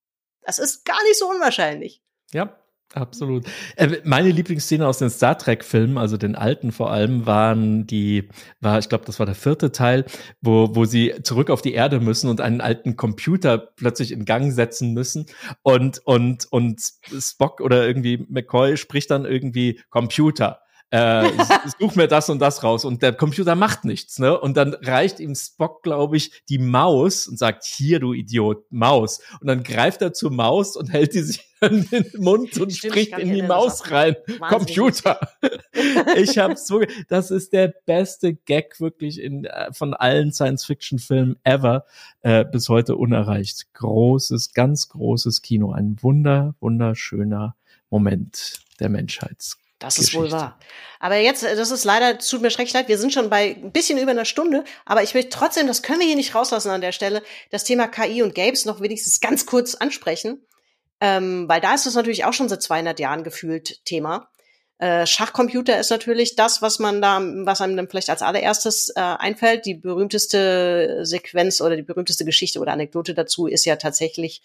Das 0.43 0.59
ist 0.59 0.85
gar 0.85 1.01
nicht 1.03 1.17
so 1.17 1.29
unwahrscheinlich. 1.29 2.01
Ja, 2.31 2.55
Absolut. 2.93 3.45
Äh, 3.77 3.99
meine 4.03 4.31
Lieblingsszene 4.31 4.85
aus 4.85 4.97
den 4.97 5.09
Star 5.09 5.37
Trek 5.37 5.63
Filmen, 5.63 5.97
also 5.97 6.17
den 6.17 6.35
alten 6.35 6.71
vor 6.73 6.91
allem, 6.91 7.25
waren 7.25 7.87
die, 7.87 8.27
war, 8.59 8.79
ich 8.79 8.89
glaube, 8.89 9.05
das 9.05 9.17
war 9.17 9.25
der 9.25 9.35
vierte 9.35 9.71
Teil, 9.71 10.05
wo, 10.41 10.75
wo 10.75 10.83
sie 10.83 11.13
zurück 11.23 11.49
auf 11.49 11.61
die 11.61 11.73
Erde 11.73 12.01
müssen 12.01 12.29
und 12.29 12.41
einen 12.41 12.59
alten 12.59 12.97
Computer 12.97 13.57
plötzlich 13.57 14.11
in 14.11 14.25
Gang 14.25 14.51
setzen 14.51 14.93
müssen 14.93 15.25
und, 15.61 15.99
und, 16.05 16.51
und 16.51 16.81
Spock 17.19 17.61
oder 17.61 17.87
irgendwie 17.87 18.25
McCoy 18.29 18.75
spricht 18.75 19.09
dann 19.09 19.25
irgendwie 19.25 19.79
Computer 19.89 20.59
äh, 20.91 21.31
such 21.79 21.95
mir 21.95 22.07
das 22.07 22.29
und 22.29 22.39
das 22.39 22.63
raus 22.63 22.83
und 22.83 23.01
der 23.01 23.13
Computer 23.13 23.55
macht 23.55 23.85
nichts, 23.85 24.19
ne? 24.19 24.37
Und 24.37 24.57
dann 24.57 24.73
reicht 24.73 25.21
ihm 25.21 25.35
Spock, 25.35 25.83
glaube 25.83 26.17
ich, 26.17 26.43
die 26.49 26.59
Maus 26.59 27.27
und 27.27 27.39
sagt, 27.39 27.63
hier, 27.63 27.99
du 27.99 28.13
Idiot, 28.13 28.65
Maus. 28.71 29.21
Und 29.39 29.47
dann 29.47 29.63
greift 29.63 30.01
er 30.01 30.13
zur 30.13 30.31
Maus 30.31 30.75
und 30.75 30.91
hält 30.91 31.13
die 31.13 31.21
sich 31.21 31.49
in 31.61 31.87
den 31.89 32.11
Mund 32.17 32.57
und 32.59 32.73
Stimmt, 32.73 32.93
spricht 32.93 33.17
in 33.17 33.33
die 33.33 33.41
Maus 33.41 33.89
rein. 33.89 34.17
Computer. 34.49 35.19
ich 36.17 36.37
habe 36.37 36.57
so, 36.57 36.81
das 37.07 37.31
ist 37.31 37.53
der 37.53 37.73
beste 37.85 38.33
Gag 38.33 38.81
wirklich 38.81 39.21
in, 39.21 39.45
äh, 39.45 39.71
von 39.71 39.93
allen 39.93 40.33
Science-Fiction-Filmen 40.33 41.37
ever, 41.43 41.85
äh, 42.21 42.43
bis 42.43 42.67
heute 42.67 42.97
unerreicht. 42.97 43.73
Großes, 43.75 44.53
ganz 44.53 44.89
großes 44.89 45.41
Kino. 45.41 45.71
Ein 45.71 45.97
wunder, 46.01 46.55
wunderschöner 46.59 47.55
Moment 47.89 48.59
der 48.79 48.89
Menschheits 48.89 49.57
das 49.81 49.97
ist 49.97 50.13
wohl 50.13 50.31
wahr. 50.31 50.57
Aber 50.99 51.17
jetzt, 51.17 51.43
äh, 51.43 51.55
das 51.55 51.71
ist 51.71 51.83
leider, 51.83 52.17
tut 52.17 52.41
mir 52.41 52.51
schrecklich 52.51 52.73
leid, 52.73 52.87
wir 52.87 52.97
sind 52.97 53.11
schon 53.11 53.29
bei 53.29 53.55
ein 53.55 53.71
bisschen 53.71 53.97
über 53.97 54.11
einer 54.11 54.25
Stunde, 54.25 54.63
aber 54.85 55.03
ich 55.03 55.13
möchte 55.13 55.29
trotzdem, 55.29 55.67
das 55.67 55.81
können 55.81 55.99
wir 55.99 56.07
hier 56.07 56.15
nicht 56.15 56.35
rauslassen 56.35 56.69
an 56.69 56.81
der 56.81 56.91
Stelle, 56.91 57.23
das 57.49 57.63
Thema 57.63 57.87
KI 57.87 58.21
und 58.21 58.35
Games 58.35 58.65
noch 58.65 58.81
wenigstens 58.81 59.19
ganz 59.19 59.45
kurz 59.45 59.75
ansprechen, 59.75 60.45
ähm, 61.01 61.49
weil 61.49 61.59
da 61.59 61.73
ist 61.73 61.87
es 61.87 61.95
natürlich 61.95 62.23
auch 62.25 62.33
schon 62.33 62.47
seit 62.47 62.61
200 62.61 62.99
Jahren 62.99 63.23
gefühlt 63.23 63.83
Thema. 63.83 64.29
Äh, 64.77 65.05
Schachcomputer 65.05 65.79
ist 65.79 65.91
natürlich 65.91 66.35
das, 66.35 66.61
was 66.61 66.79
man 66.79 67.01
da, 67.01 67.19
was 67.21 67.61
einem 67.61 67.77
dann 67.77 67.87
vielleicht 67.87 68.09
als 68.09 68.23
allererstes 68.23 68.89
äh, 68.89 68.99
einfällt. 68.99 69.67
Die 69.67 69.75
berühmteste 69.75 71.01
Sequenz 71.03 71.61
oder 71.61 71.75
die 71.75 71.83
berühmteste 71.83 72.25
Geschichte 72.25 72.59
oder 72.59 72.71
Anekdote 72.71 73.13
dazu 73.13 73.45
ist 73.45 73.65
ja 73.65 73.75
tatsächlich 73.75 74.41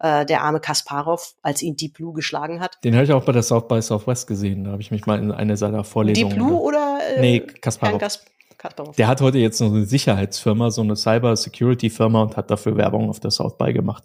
äh, 0.00 0.24
der 0.26 0.42
arme 0.42 0.60
Kasparov, 0.60 1.34
als 1.42 1.62
ihn 1.62 1.76
Deep 1.76 1.94
Blue 1.94 2.12
geschlagen 2.12 2.60
hat. 2.60 2.78
Den 2.84 2.94
habe 2.94 3.04
ich 3.04 3.12
auch 3.12 3.24
bei 3.24 3.32
der 3.32 3.42
South 3.42 3.68
by 3.68 3.80
Southwest 3.82 4.26
gesehen. 4.26 4.64
Da 4.64 4.72
habe 4.72 4.82
ich 4.82 4.90
mich 4.90 5.06
mal 5.06 5.18
in 5.18 5.32
eine 5.32 5.56
seiner 5.56 5.84
Vorlesungen. 5.84 6.30
Deep 6.30 6.38
Blue 6.38 6.60
oder? 6.60 6.98
Äh, 7.16 7.20
nee, 7.20 7.40
Kasparov. 7.40 7.98
Kas 7.98 8.24
Kasparov. 8.56 8.96
Der 8.96 9.08
hat 9.08 9.20
heute 9.20 9.38
jetzt 9.38 9.60
noch 9.60 9.72
eine 9.72 9.84
Sicherheitsfirma, 9.84 10.70
so 10.70 10.82
eine 10.82 10.96
Cyber 10.96 11.36
Security 11.36 11.90
Firma 11.90 12.22
und 12.22 12.36
hat 12.36 12.50
dafür 12.50 12.76
Werbung 12.76 13.08
auf 13.08 13.20
der 13.20 13.30
South 13.30 13.56
by 13.56 13.72
gemacht. 13.72 14.04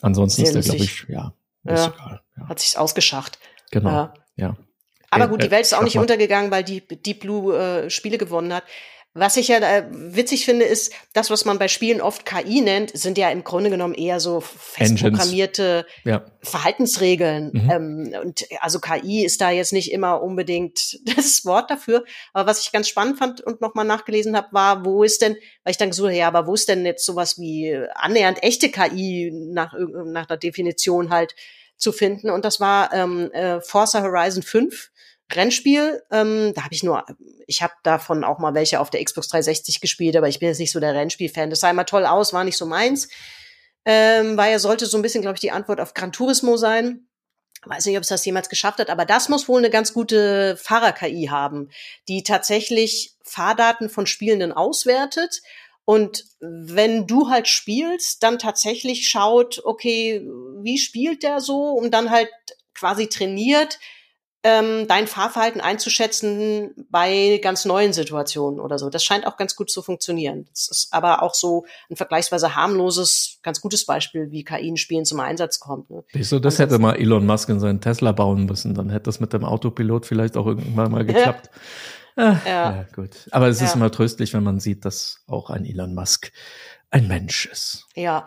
Ansonsten 0.00 0.44
Sehr 0.44 0.56
ist 0.56 0.68
der, 0.68 0.76
glaube 0.76 0.84
ich, 0.84 1.06
ja, 1.08 1.34
ist 1.64 1.86
ja, 1.86 1.94
egal. 1.94 2.20
Ja. 2.36 2.48
Hat 2.48 2.58
sich's 2.58 2.76
ausgeschacht. 2.76 3.38
Genau, 3.70 3.90
ja. 3.90 4.14
ja. 4.36 4.56
Aber 5.10 5.28
gut, 5.28 5.42
die 5.42 5.50
Welt 5.50 5.62
ist 5.62 5.74
auch 5.74 5.82
nicht 5.82 5.98
untergegangen, 5.98 6.50
weil 6.50 6.64
die 6.64 6.80
Deep 6.80 7.20
Blue 7.20 7.56
äh, 7.56 7.90
Spiele 7.90 8.18
gewonnen 8.18 8.52
hat. 8.54 8.64
Was 9.14 9.36
ich 9.36 9.48
ja 9.48 9.58
äh, 9.58 9.84
witzig 9.90 10.46
finde, 10.46 10.64
ist, 10.64 10.90
das, 11.12 11.28
was 11.28 11.44
man 11.44 11.58
bei 11.58 11.68
Spielen 11.68 12.00
oft 12.00 12.24
KI 12.24 12.62
nennt, 12.62 12.96
sind 12.96 13.18
ja 13.18 13.28
im 13.28 13.44
Grunde 13.44 13.68
genommen 13.68 13.92
eher 13.92 14.20
so 14.20 14.40
festprogrammierte 14.40 15.84
ja. 16.04 16.24
Verhaltensregeln. 16.40 17.50
Mhm. 17.52 17.70
Ähm, 17.70 18.14
und 18.22 18.46
also 18.60 18.80
KI 18.80 19.22
ist 19.26 19.42
da 19.42 19.50
jetzt 19.50 19.74
nicht 19.74 19.92
immer 19.92 20.22
unbedingt 20.22 20.98
das 21.16 21.44
Wort 21.44 21.70
dafür. 21.70 22.04
Aber 22.32 22.48
was 22.48 22.62
ich 22.62 22.72
ganz 22.72 22.88
spannend 22.88 23.18
fand 23.18 23.42
und 23.42 23.60
nochmal 23.60 23.84
nachgelesen 23.84 24.34
habe, 24.34 24.48
war, 24.52 24.86
wo 24.86 25.04
ist 25.04 25.20
denn, 25.20 25.36
weil 25.62 25.72
ich 25.72 25.78
dann 25.78 25.90
gesucht 25.90 26.12
ja, 26.12 26.28
aber 26.28 26.46
wo 26.46 26.54
ist 26.54 26.70
denn 26.70 26.86
jetzt 26.86 27.04
sowas 27.04 27.38
wie 27.38 27.76
annähernd 27.94 28.42
echte 28.42 28.70
KI 28.70 29.30
nach, 29.32 29.74
nach 30.06 30.24
der 30.24 30.38
Definition 30.38 31.10
halt 31.10 31.34
zu 31.76 31.92
finden? 31.92 32.30
Und 32.30 32.46
das 32.46 32.60
war 32.60 32.94
ähm, 32.94 33.30
äh, 33.32 33.60
Forza 33.60 34.02
Horizon 34.02 34.42
5 34.42 34.90
Rennspiel, 35.36 36.02
ähm, 36.10 36.52
da 36.54 36.64
habe 36.64 36.74
ich 36.74 36.82
nur, 36.82 37.04
ich 37.46 37.62
habe 37.62 37.72
davon 37.82 38.24
auch 38.24 38.38
mal 38.38 38.54
welche 38.54 38.80
auf 38.80 38.90
der 38.90 39.04
Xbox 39.04 39.28
360 39.28 39.80
gespielt, 39.80 40.16
aber 40.16 40.28
ich 40.28 40.38
bin 40.38 40.48
jetzt 40.48 40.58
nicht 40.58 40.72
so 40.72 40.80
der 40.80 40.94
Rennspiel-Fan. 40.94 41.50
Das 41.50 41.60
sah 41.60 41.70
immer 41.70 41.86
toll 41.86 42.06
aus, 42.06 42.32
war 42.32 42.44
nicht 42.44 42.56
so 42.58 42.66
meins. 42.66 43.08
Ähm, 43.84 44.36
weil 44.36 44.52
er 44.52 44.60
sollte 44.60 44.86
so 44.86 44.96
ein 44.96 45.02
bisschen, 45.02 45.22
glaube 45.22 45.36
ich, 45.36 45.40
die 45.40 45.50
Antwort 45.50 45.80
auf 45.80 45.94
Gran 45.94 46.12
Turismo 46.12 46.56
sein. 46.56 47.08
Weiß 47.64 47.86
nicht, 47.86 47.96
ob 47.96 48.02
es 48.02 48.08
das 48.08 48.24
jemals 48.24 48.48
geschafft 48.48 48.78
hat, 48.78 48.90
aber 48.90 49.04
das 49.04 49.28
muss 49.28 49.48
wohl 49.48 49.58
eine 49.58 49.70
ganz 49.70 49.92
gute 49.92 50.56
Fahrer-KI 50.56 51.28
haben, 51.30 51.70
die 52.08 52.22
tatsächlich 52.24 53.14
Fahrdaten 53.22 53.88
von 53.88 54.06
Spielenden 54.06 54.52
auswertet 54.52 55.42
und 55.84 56.24
wenn 56.40 57.06
du 57.06 57.28
halt 57.28 57.48
spielst, 57.48 58.22
dann 58.22 58.38
tatsächlich 58.38 59.08
schaut, 59.08 59.60
okay, 59.64 60.24
wie 60.62 60.78
spielt 60.78 61.22
der 61.22 61.40
so 61.40 61.70
und 61.70 61.92
dann 61.92 62.10
halt 62.10 62.30
quasi 62.74 63.08
trainiert, 63.08 63.80
ähm, 64.44 64.86
dein 64.88 65.06
Fahrverhalten 65.06 65.60
einzuschätzen 65.60 66.86
bei 66.90 67.38
ganz 67.42 67.64
neuen 67.64 67.92
Situationen 67.92 68.58
oder 68.58 68.78
so. 68.78 68.90
Das 68.90 69.04
scheint 69.04 69.26
auch 69.26 69.36
ganz 69.36 69.54
gut 69.54 69.70
zu 69.70 69.82
funktionieren. 69.82 70.46
Das 70.50 70.68
ist 70.68 70.88
aber 70.90 71.22
auch 71.22 71.34
so 71.34 71.64
ein 71.88 71.96
vergleichsweise 71.96 72.56
harmloses, 72.56 73.38
ganz 73.42 73.60
gutes 73.60 73.86
Beispiel, 73.86 74.30
wie 74.30 74.44
KI 74.44 74.68
in 74.68 74.76
Spielen 74.76 75.04
zum 75.04 75.20
Einsatz 75.20 75.60
kommt. 75.60 75.90
Ne? 75.90 76.02
Wieso, 76.12 76.40
das 76.40 76.58
hätte 76.58 76.78
mal 76.78 76.96
Elon 76.96 77.24
Musk 77.24 77.48
in 77.50 77.60
seinen 77.60 77.80
Tesla 77.80 78.12
bauen 78.12 78.46
müssen. 78.46 78.74
Dann 78.74 78.90
hätte 78.90 79.04
das 79.04 79.20
mit 79.20 79.32
dem 79.32 79.44
Autopilot 79.44 80.06
vielleicht 80.06 80.36
auch 80.36 80.46
irgendwann 80.46 80.90
mal 80.90 81.04
geklappt. 81.06 81.50
Ja. 81.52 81.60
Ah, 82.14 82.40
ja. 82.44 82.50
ja. 82.76 82.86
gut. 82.94 83.28
Aber 83.30 83.48
es 83.48 83.62
ist 83.62 83.74
immer 83.74 83.90
tröstlich, 83.90 84.34
wenn 84.34 84.42
man 84.42 84.60
sieht, 84.60 84.84
dass 84.84 85.22
auch 85.26 85.50
ein 85.50 85.64
Elon 85.64 85.94
Musk 85.94 86.30
ein 86.92 87.08
Mensch 87.08 87.46
ist. 87.46 87.86
Ja, 87.94 88.24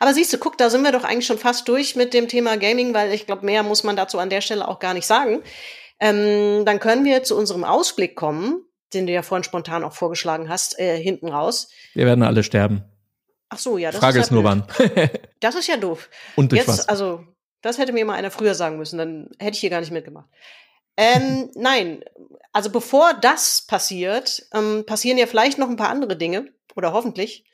aber 0.00 0.12
siehst 0.12 0.32
du, 0.32 0.38
guck, 0.38 0.58
da 0.58 0.70
sind 0.70 0.82
wir 0.82 0.92
doch 0.92 1.04
eigentlich 1.04 1.26
schon 1.26 1.38
fast 1.38 1.68
durch 1.68 1.96
mit 1.96 2.12
dem 2.12 2.28
Thema 2.28 2.56
Gaming, 2.56 2.92
weil 2.94 3.12
ich 3.12 3.26
glaube, 3.26 3.46
mehr 3.46 3.62
muss 3.62 3.84
man 3.84 3.96
dazu 3.96 4.18
an 4.18 4.28
der 4.28 4.40
Stelle 4.40 4.66
auch 4.66 4.80
gar 4.80 4.92
nicht 4.92 5.06
sagen. 5.06 5.42
Ähm, 6.00 6.64
dann 6.64 6.80
können 6.80 7.04
wir 7.04 7.22
zu 7.22 7.36
unserem 7.36 7.64
Ausblick 7.64 8.16
kommen, 8.16 8.64
den 8.92 9.06
du 9.06 9.12
ja 9.12 9.22
vorhin 9.22 9.44
spontan 9.44 9.84
auch 9.84 9.92
vorgeschlagen 9.92 10.48
hast, 10.48 10.78
äh, 10.78 11.00
hinten 11.00 11.28
raus. 11.28 11.70
Wir 11.94 12.06
werden 12.06 12.24
alle 12.24 12.42
sterben. 12.42 12.84
Ach 13.50 13.58
so, 13.58 13.78
ja. 13.78 13.90
Das 13.90 14.00
Frage 14.00 14.18
ist, 14.18 14.26
ist 14.26 14.30
nur 14.30 14.44
wann. 14.44 14.64
das 15.40 15.54
ist 15.54 15.68
ja 15.68 15.76
doof. 15.76 16.10
Und 16.36 16.52
durch 16.52 16.60
Jetzt, 16.60 16.68
was? 16.68 16.88
Also, 16.88 17.24
das 17.62 17.78
hätte 17.78 17.92
mir 17.92 18.04
mal 18.04 18.14
einer 18.14 18.30
früher 18.30 18.54
sagen 18.54 18.78
müssen, 18.78 18.98
dann 18.98 19.30
hätte 19.38 19.54
ich 19.54 19.60
hier 19.60 19.70
gar 19.70 19.80
nicht 19.80 19.92
mitgemacht. 19.92 20.28
Ähm, 20.96 21.50
nein, 21.54 22.04
also 22.52 22.70
bevor 22.70 23.14
das 23.14 23.64
passiert, 23.66 24.46
ähm, 24.52 24.84
passieren 24.86 25.18
ja 25.18 25.26
vielleicht 25.26 25.58
noch 25.58 25.68
ein 25.68 25.76
paar 25.76 25.90
andere 25.90 26.16
Dinge 26.16 26.52
oder 26.74 26.92
hoffentlich. 26.92 27.44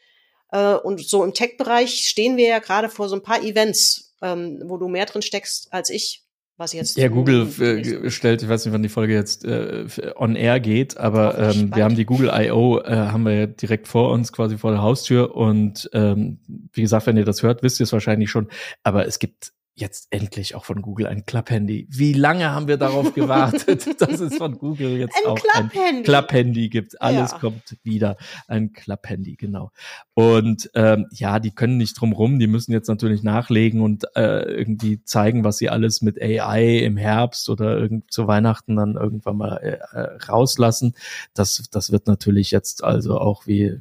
Äh, 0.55 0.77
und 0.77 1.01
so 1.07 1.25
im 1.25 1.35
Tech-Bereich 1.35 2.07
stehen 2.07 2.37
wir 2.37 2.47
ja 2.47 2.61
gerade 2.61 2.89
vor 2.89 3.09
so 3.09 3.17
ein 3.17 3.23
paar 3.23 3.43
Events, 3.43 4.15
ähm, 4.23 4.63
wo 4.67 4.77
du 4.77 4.87
mehr 4.87 5.05
drin 5.05 5.21
steckst 5.21 5.73
als 5.73 5.91
ich. 5.91 6.23
Was 6.57 6.73
jetzt 6.73 6.97
ja, 6.97 7.09
Google 7.09 7.49
äh, 7.61 8.11
stellt, 8.11 8.41
ich 8.41 8.49
weiß 8.49 8.65
nicht, 8.65 8.73
wann 8.73 8.85
die 8.85 8.89
Folge 8.89 9.13
jetzt 9.13 9.45
äh, 9.45 9.87
on 10.15 10.37
air 10.37 10.61
geht, 10.61 10.97
aber 10.97 11.37
ähm, 11.37 11.75
wir 11.75 11.83
haben 11.83 11.97
die 11.97 12.05
Google 12.05 12.31
I.O. 12.33 12.79
Äh, 12.79 12.95
haben 12.95 13.25
wir 13.25 13.35
ja 13.35 13.47
direkt 13.47 13.89
vor 13.89 14.13
uns, 14.13 14.33
quasi 14.33 14.57
vor 14.57 14.71
der 14.71 14.81
Haustür. 14.81 15.35
Und 15.35 15.91
ähm, 15.93 16.39
wie 16.73 16.83
gesagt, 16.83 17.09
wenn 17.09 17.17
ihr 17.17 17.25
das 17.25 17.43
hört, 17.43 17.65
wisst 17.65 17.81
ihr 17.81 17.85
es 17.85 17.93
wahrscheinlich 17.93 18.31
schon. 18.31 18.47
Aber 18.85 19.05
es 19.05 19.19
gibt 19.19 19.53
jetzt 19.77 20.07
endlich 20.11 20.55
auch 20.55 20.65
von 20.65 20.83
Google 20.83 21.07
ein 21.07 21.27
Klapphandy. 21.27 21.89
Wie 21.91 22.13
lange 22.13 22.51
haben 22.51 22.69
wir 22.69 22.77
darauf 22.77 23.13
gewartet, 23.15 23.89
dass 24.01 24.21
es 24.21 24.37
von 24.37 24.57
Google 24.59 24.97
jetzt 24.99 25.17
ein 25.17 25.31
auch 25.31 25.39
Klapphandy. 25.39 25.79
ein 25.79 26.03
Klapphandy 26.05 26.69
gibt? 26.69 27.01
Alles 27.03 27.33
ja. 27.33 27.39
kommt 27.39 27.77
wieder. 27.83 28.17
Ein 28.47 28.73
Klapphandy, 28.73 29.37
genau. 29.37 29.73
Und 30.15 30.71
ähm, 30.75 31.07
ja, 31.11 31.41
die 31.41 31.51
können 31.51 31.77
nicht 31.77 32.01
drum 32.01 32.13
rum. 32.13 32.39
Die 32.39 32.47
müssen 32.47 32.71
jetzt 32.71 32.87
natürlich 32.87 33.25
nachlegen 33.25 33.81
und 33.81 34.05
äh, 34.15 34.43
irgendwie 34.45 35.03
zeigen, 35.03 35.43
was 35.43 35.59
sie 35.59 35.71
alles 35.71 36.03
mit 36.03 36.23
AI 36.23 36.79
im 36.79 36.97
Herbst 36.97 37.49
oder 37.49 37.77
irgend 37.77 38.13
zu 38.13 38.29
Weihnachten 38.29 38.77
dann 38.77 38.95
irgendwann 38.95 39.37
mal 39.37 39.57
äh, 39.57 39.79
äh, 39.97 40.17
rauslassen. 40.29 40.95
Das, 41.35 41.65
das 41.73 41.91
wird 41.91 42.07
natürlich 42.07 42.53
jetzt 42.53 42.85
also 42.85 43.19
auch 43.19 43.49
wie 43.49 43.63
äh, 43.63 43.81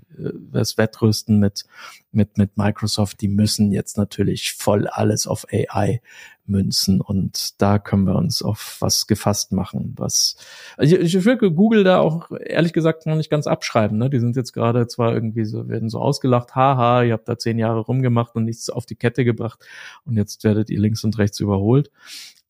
das 0.52 0.80
Wettrüsten 0.80 1.40
mit 1.40 1.66
mit, 2.14 2.38
mit 2.38 2.58
Microsoft, 2.58 3.22
die 3.22 3.28
müssen 3.28 3.72
jetzt 3.72 3.98
natürlich 3.98 4.54
voll 4.54 4.88
alles 4.88 5.28
auf 5.28 5.46
AI 5.52 6.00
münzen 6.46 7.00
und 7.00 7.62
da 7.62 7.80
können 7.80 8.06
wir 8.06 8.16
uns 8.16 8.42
auf 8.42 8.78
was 8.80 9.08
gefasst 9.08 9.52
machen, 9.52 9.94
was, 9.98 10.36
also 10.78 10.96
ich, 10.96 11.16
ich 11.16 11.26
würde 11.26 11.52
Google 11.52 11.84
da 11.84 12.00
auch 12.00 12.32
ehrlich 12.32 12.74
gesagt 12.74 13.06
noch 13.06 13.16
nicht 13.16 13.30
ganz 13.30 13.48
abschreiben, 13.48 13.98
ne? 13.98 14.10
Die 14.10 14.20
sind 14.20 14.36
jetzt 14.36 14.52
gerade 14.52 14.88
zwar 14.88 15.14
irgendwie 15.14 15.46
so, 15.46 15.70
werden 15.70 15.90
so 15.90 16.00
ausgelacht, 16.00 16.56
haha, 16.56 17.04
ihr 17.04 17.14
habt 17.14 17.30
da 17.30 17.38
zehn 17.38 17.60
Jahre 17.60 17.80
rumgemacht 17.80 18.36
und 18.36 18.46
nichts 18.46 18.70
auf 18.70 18.86
die 18.86 18.96
Kette 18.96 19.24
gebracht 19.24 19.66
und 20.06 20.18
jetzt 20.18 20.44
werdet 20.44 20.70
ihr 20.70 20.80
links 20.80 21.04
und 21.04 21.18
rechts 21.18 21.40
überholt. 21.40 21.92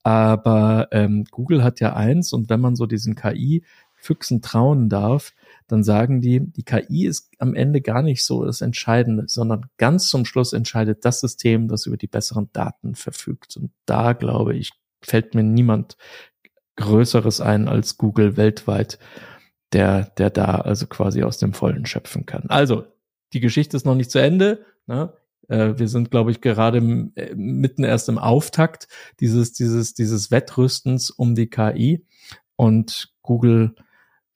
Aber 0.03 0.89
ähm, 0.91 1.25
Google 1.31 1.63
hat 1.63 1.79
ja 1.79 1.93
eins 1.93 2.33
und 2.33 2.49
wenn 2.49 2.59
man 2.59 2.75
so 2.75 2.85
diesen 2.85 3.15
KI-Füchsen 3.15 4.41
trauen 4.41 4.89
darf, 4.89 5.33
dann 5.73 5.83
sagen 5.83 6.21
die, 6.21 6.39
die 6.39 6.63
KI 6.63 7.07
ist 7.07 7.31
am 7.39 7.55
Ende 7.55 7.81
gar 7.81 8.03
nicht 8.03 8.23
so 8.23 8.45
das 8.45 8.61
Entscheidende, 8.61 9.23
sondern 9.27 9.65
ganz 9.77 10.07
zum 10.07 10.23
Schluss 10.23 10.53
entscheidet 10.53 11.03
das 11.03 11.19
System, 11.19 11.67
das 11.67 11.87
über 11.87 11.97
die 11.97 12.07
besseren 12.07 12.49
Daten 12.53 12.93
verfügt. 12.93 13.57
Und 13.57 13.71
da 13.87 14.13
glaube 14.13 14.55
ich, 14.55 14.71
fällt 15.01 15.33
mir 15.33 15.41
niemand 15.41 15.97
Größeres 16.75 17.41
ein 17.41 17.67
als 17.67 17.97
Google 17.97 18.37
weltweit, 18.37 18.99
der, 19.73 20.11
der 20.17 20.29
da 20.29 20.55
also 20.61 20.85
quasi 20.85 21.23
aus 21.23 21.39
dem 21.39 21.53
Vollen 21.53 21.87
schöpfen 21.87 22.27
kann. 22.27 22.43
Also, 22.49 22.85
die 23.33 23.39
Geschichte 23.39 23.75
ist 23.75 23.85
noch 23.85 23.95
nicht 23.95 24.11
zu 24.11 24.19
Ende. 24.19 24.63
Ne? 24.85 25.11
Äh, 25.47 25.73
wir 25.77 25.87
sind, 25.87 26.11
glaube 26.11 26.29
ich, 26.29 26.39
gerade 26.39 26.77
äh, 27.15 27.33
mitten 27.33 27.83
erst 27.83 28.09
im 28.09 28.19
Auftakt 28.19 28.87
dieses, 29.19 29.53
dieses, 29.53 29.95
dieses 29.95 30.29
Wettrüstens 30.29 31.09
um 31.09 31.33
die 31.33 31.49
KI. 31.49 32.05
Und 32.55 33.11
Google 33.23 33.73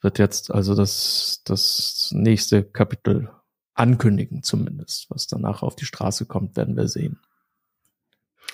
wird 0.07 0.19
jetzt 0.19 0.51
also 0.51 0.73
das, 0.73 1.41
das 1.43 2.11
nächste 2.13 2.63
Kapitel 2.63 3.29
ankündigen, 3.73 4.41
zumindest. 4.41 5.09
Was 5.09 5.27
danach 5.27 5.63
auf 5.63 5.75
die 5.75 5.83
Straße 5.83 6.25
kommt, 6.25 6.55
werden 6.55 6.77
wir 6.77 6.87
sehen. 6.87 7.19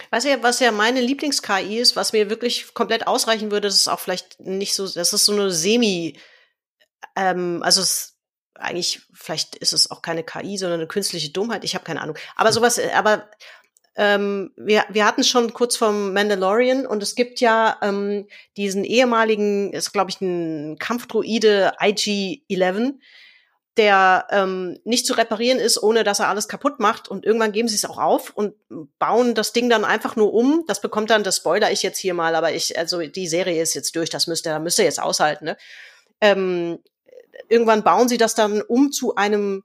Was 0.10 0.24
ja, 0.24 0.42
was 0.42 0.60
ja 0.60 0.72
meine 0.72 1.00
Lieblings-KI 1.00 1.78
ist, 1.78 1.96
was 1.96 2.12
mir 2.12 2.32
wirklich 2.32 2.74
komplett 2.74 3.06
ausreichen 3.06 3.52
würde, 3.52 3.68
das 3.68 3.76
ist 3.76 3.88
auch 3.88 4.00
vielleicht 4.00 4.40
nicht 4.40 4.74
so, 4.74 4.88
das 4.88 5.14
ist 5.14 5.26
so 5.26 5.34
eine 5.34 5.52
Semi, 5.52 6.18
ähm, 7.16 7.62
also 7.62 7.82
es 7.82 8.18
eigentlich, 8.56 9.04
vielleicht 9.14 9.56
ist 9.56 9.74
es 9.74 9.92
auch 9.92 10.02
keine 10.02 10.24
KI, 10.24 10.58
sondern 10.58 10.80
eine 10.80 10.88
künstliche 10.88 11.32
Dummheit. 11.32 11.64
Ich 11.64 11.76
habe 11.76 11.86
keine 11.86 12.02
Ahnung. 12.02 12.18
Aber 12.36 12.50
hm. 12.50 12.54
sowas, 12.56 12.80
äh, 12.80 12.90
aber 12.96 13.30
ähm, 13.96 14.52
wir, 14.56 14.86
wir 14.90 15.06
hatten 15.06 15.24
schon 15.24 15.54
kurz 15.54 15.78
vom 15.78 16.14
Mandalorian 16.14 16.86
und 16.88 17.04
es 17.04 17.16
gibt 17.16 17.40
ja 17.42 17.78
ähm, 17.82 18.28
diesen 18.58 18.84
ehemaligen, 18.84 19.72
ist 19.72 19.94
glaube 19.94 20.10
ich 20.10 20.20
ein 20.20 20.78
Kampfdroide 20.80 21.74
IG-11, 21.80 22.96
der 23.78 24.28
ähm, 24.30 24.80
nicht 24.84 25.06
zu 25.06 25.14
reparieren 25.14 25.60
ist, 25.60 25.82
ohne 25.82 26.04
dass 26.04 26.20
er 26.20 26.28
alles 26.28 26.48
kaputt 26.48 26.80
macht. 26.80 27.08
Und 27.08 27.26
irgendwann 27.26 27.52
geben 27.52 27.68
sie 27.68 27.76
es 27.76 27.86
auch 27.86 27.98
auf 27.98 28.32
und 28.32 28.56
bauen 29.00 29.34
das 29.34 29.52
Ding 29.54 29.70
dann 29.70 29.84
einfach 29.84 30.16
nur 30.16 30.34
um. 30.34 30.64
Das 30.68 30.82
bekommt 30.82 31.10
dann, 31.10 31.24
das 31.24 31.38
spoiler 31.38 31.72
ich 31.72 31.82
jetzt 31.82 31.98
hier 31.98 32.14
mal, 32.14 32.36
aber 32.36 32.54
ich, 32.54 32.78
also 32.78 33.02
die 33.02 33.28
Serie 33.28 33.62
ist 33.62 33.74
jetzt 33.74 33.96
durch, 33.96 34.10
das 34.10 34.28
müsst 34.28 34.46
ihr, 34.46 34.60
müsst 34.60 34.78
jetzt 34.78 35.02
aushalten. 35.02 35.46
Ne? 35.46 35.58
Ähm, 36.22 36.80
irgendwann 37.50 37.84
bauen 37.84 38.08
sie 38.08 38.18
das 38.18 38.36
dann 38.36 38.62
um 38.62 38.92
zu 38.92 39.16
einem 39.16 39.64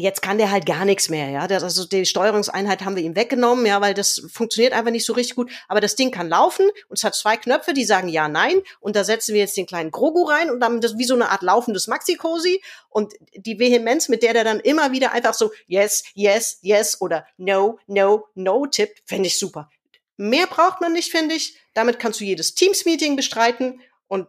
Jetzt 0.00 0.22
kann 0.22 0.38
der 0.38 0.50
halt 0.50 0.64
gar 0.64 0.86
nichts 0.86 1.10
mehr, 1.10 1.28
ja. 1.28 1.46
Das, 1.46 1.62
also 1.62 1.84
die 1.84 2.06
Steuerungseinheit 2.06 2.86
haben 2.86 2.96
wir 2.96 3.02
ihm 3.02 3.16
weggenommen, 3.16 3.66
ja, 3.66 3.82
weil 3.82 3.92
das 3.92 4.22
funktioniert 4.32 4.72
einfach 4.72 4.90
nicht 4.90 5.04
so 5.04 5.12
richtig 5.12 5.36
gut. 5.36 5.50
Aber 5.68 5.82
das 5.82 5.94
Ding 5.94 6.10
kann 6.10 6.30
laufen 6.30 6.66
und 6.88 6.98
es 6.98 7.04
hat 7.04 7.14
zwei 7.14 7.36
Knöpfe, 7.36 7.74
die 7.74 7.84
sagen 7.84 8.08
ja, 8.08 8.26
nein. 8.26 8.62
Und 8.80 8.96
da 8.96 9.04
setzen 9.04 9.34
wir 9.34 9.42
jetzt 9.42 9.58
den 9.58 9.66
kleinen 9.66 9.90
Grogu 9.90 10.22
rein 10.22 10.50
und 10.50 10.60
dann 10.60 10.80
das 10.80 10.96
wie 10.96 11.04
so 11.04 11.12
eine 11.12 11.28
Art 11.28 11.42
laufendes 11.42 11.86
Maxi-Cosi. 11.86 12.62
Und 12.88 13.12
die 13.36 13.58
Vehemenz, 13.58 14.08
mit 14.08 14.22
der 14.22 14.32
der 14.32 14.42
dann 14.42 14.60
immer 14.60 14.90
wieder 14.90 15.12
einfach 15.12 15.34
so 15.34 15.52
yes, 15.66 16.02
yes, 16.14 16.58
yes 16.62 16.98
oder 17.02 17.26
no, 17.36 17.78
no, 17.86 18.26
no 18.34 18.64
tippt, 18.64 19.02
finde 19.04 19.26
ich 19.26 19.38
super. 19.38 19.68
Mehr 20.16 20.46
braucht 20.46 20.80
man 20.80 20.94
nicht, 20.94 21.10
finde 21.10 21.34
ich. 21.34 21.58
Damit 21.74 21.98
kannst 21.98 22.20
du 22.20 22.24
jedes 22.24 22.54
Teams-Meeting 22.54 23.16
bestreiten 23.16 23.82
und 24.08 24.28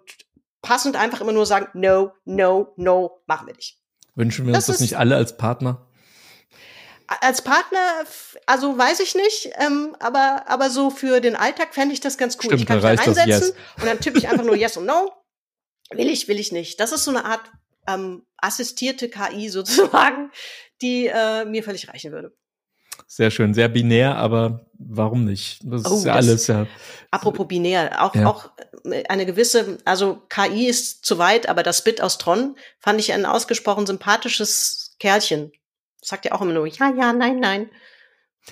passend 0.61 0.97
einfach 0.97 1.21
immer 1.21 1.31
nur 1.31 1.45
sagen, 1.45 1.69
no, 1.73 2.11
no, 2.25 2.73
no, 2.75 3.21
machen 3.25 3.47
wir 3.47 3.55
nicht. 3.55 3.80
Wünschen 4.15 4.45
wir 4.47 4.53
uns 4.53 4.65
das 4.65 4.79
nicht 4.79 4.97
alle 4.97 5.15
als 5.15 5.37
Partner? 5.37 5.87
Als 7.07 7.41
Partner, 7.41 8.05
also 8.45 8.77
weiß 8.77 9.01
ich 9.01 9.15
nicht, 9.15 9.49
ähm, 9.59 9.95
aber, 9.99 10.45
aber 10.47 10.69
so 10.69 10.89
für 10.89 11.19
den 11.19 11.35
Alltag 11.35 11.73
fände 11.73 11.93
ich 11.93 11.99
das 11.99 12.17
ganz 12.17 12.35
cool. 12.35 12.43
Stimmt, 12.43 12.61
ich 12.61 12.65
kann 12.65 12.77
mich 12.77 12.83
da 12.83 12.89
reinsetzen 12.89 13.27
yes. 13.27 13.53
und 13.77 13.85
dann 13.85 13.99
tippe 13.99 14.17
ich 14.17 14.29
einfach 14.29 14.45
nur 14.45 14.55
Yes 14.55 14.77
und 14.77 14.85
No. 14.85 15.11
Will 15.91 16.09
ich, 16.09 16.29
will 16.29 16.39
ich 16.39 16.53
nicht. 16.53 16.79
Das 16.79 16.93
ist 16.93 17.03
so 17.03 17.11
eine 17.11 17.25
Art 17.25 17.51
ähm, 17.87 18.23
assistierte 18.37 19.09
KI 19.09 19.49
sozusagen, 19.49 20.31
die 20.81 21.07
äh, 21.07 21.43
mir 21.45 21.63
völlig 21.63 21.89
reichen 21.89 22.11
würde. 22.11 22.33
Sehr 23.07 23.31
schön, 23.31 23.53
sehr 23.53 23.67
binär, 23.67 24.15
aber 24.15 24.65
warum 24.89 25.25
nicht? 25.25 25.59
Das 25.63 25.85
oh, 25.85 25.97
ist 25.97 26.05
ja 26.05 26.13
alles 26.13 26.47
ja. 26.47 26.67
Apropos 27.11 27.47
binär, 27.47 28.03
auch, 28.03 28.15
ja. 28.15 28.27
auch 28.27 28.49
eine 29.09 29.25
gewisse, 29.25 29.77
also 29.85 30.21
KI 30.29 30.67
ist 30.67 31.05
zu 31.05 31.17
weit, 31.17 31.47
aber 31.49 31.63
das 31.63 31.83
Bit 31.83 32.01
aus 32.01 32.17
Tron 32.17 32.55
fand 32.79 32.99
ich 32.99 33.13
ein 33.13 33.25
ausgesprochen 33.25 33.85
sympathisches 33.85 34.95
Kerlchen. 34.99 35.51
Sagt 36.01 36.25
ja 36.25 36.31
auch 36.31 36.41
immer 36.41 36.53
nur, 36.53 36.67
ja, 36.67 36.91
ja, 36.95 37.13
nein, 37.13 37.39
nein. 37.39 37.69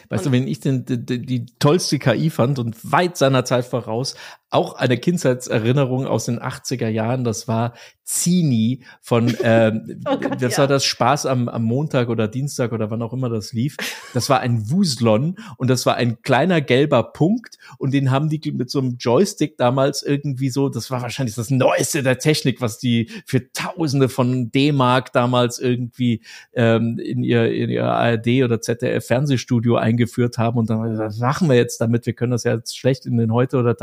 Weißt 0.09 0.25
und 0.25 0.33
du, 0.33 0.37
wenn 0.37 0.47
ich 0.47 0.59
denn 0.59 0.85
die, 0.85 1.03
die, 1.03 1.25
die, 1.25 1.45
tollste 1.57 1.97
KI 1.97 2.29
fand 2.29 2.59
und 2.59 2.91
weit 2.91 3.17
seiner 3.17 3.43
Zeit 3.43 3.65
voraus, 3.65 4.15
auch 4.49 4.73
eine 4.73 4.97
Kindheitserinnerung 4.97 6.07
aus 6.07 6.25
den 6.25 6.39
80er 6.39 6.87
Jahren, 6.87 7.23
das 7.23 7.47
war 7.47 7.73
Zini 8.03 8.81
von, 9.01 9.35
ähm, 9.43 10.01
oh 10.09 10.17
Gott, 10.17 10.41
das 10.41 10.53
ja. 10.53 10.59
war 10.59 10.67
das 10.67 10.83
Spaß 10.85 11.27
am, 11.27 11.47
am 11.47 11.63
Montag 11.63 12.09
oder 12.09 12.27
Dienstag 12.27 12.71
oder 12.71 12.89
wann 12.89 13.03
auch 13.03 13.13
immer 13.13 13.29
das 13.29 13.53
lief. 13.53 13.77
Das 14.15 14.29
war 14.29 14.39
ein 14.39 14.71
Wuslon 14.71 15.37
und 15.57 15.69
das 15.69 15.85
war 15.85 15.95
ein 15.95 16.21
kleiner 16.23 16.61
gelber 16.61 17.03
Punkt 17.03 17.57
und 17.77 17.93
den 17.93 18.09
haben 18.09 18.29
die 18.29 18.51
mit 18.51 18.71
so 18.71 18.79
einem 18.79 18.97
Joystick 18.97 19.57
damals 19.57 20.01
irgendwie 20.01 20.49
so, 20.49 20.69
das 20.69 20.89
war 20.89 21.03
wahrscheinlich 21.03 21.35
das 21.35 21.51
Neueste 21.51 22.01
der 22.01 22.17
Technik, 22.17 22.61
was 22.61 22.79
die 22.79 23.11
für 23.27 23.51
Tausende 23.51 24.09
von 24.09 24.51
D-Mark 24.51 25.13
damals 25.13 25.59
irgendwie 25.59 26.23
ähm, 26.53 26.97
in 26.97 27.23
ihr, 27.23 27.53
in 27.53 27.69
ihr 27.69 27.85
ARD 27.85 28.43
oder 28.43 28.59
ZDF 28.59 29.05
Fernsehstudio 29.05 29.75
eingeführt 29.75 30.39
haben 30.39 30.57
und 30.57 30.69
dann, 30.71 30.97
was 30.97 31.19
machen 31.19 31.47
wir 31.47 31.55
jetzt 31.55 31.79
damit? 31.79 32.07
Wir 32.07 32.13
können 32.13 32.31
das 32.31 32.43
ja 32.43 32.55
jetzt 32.55 32.75
schlecht 32.75 33.05
in 33.05 33.17
den 33.17 33.31
Heute- 33.31 33.57
oder 33.57 33.77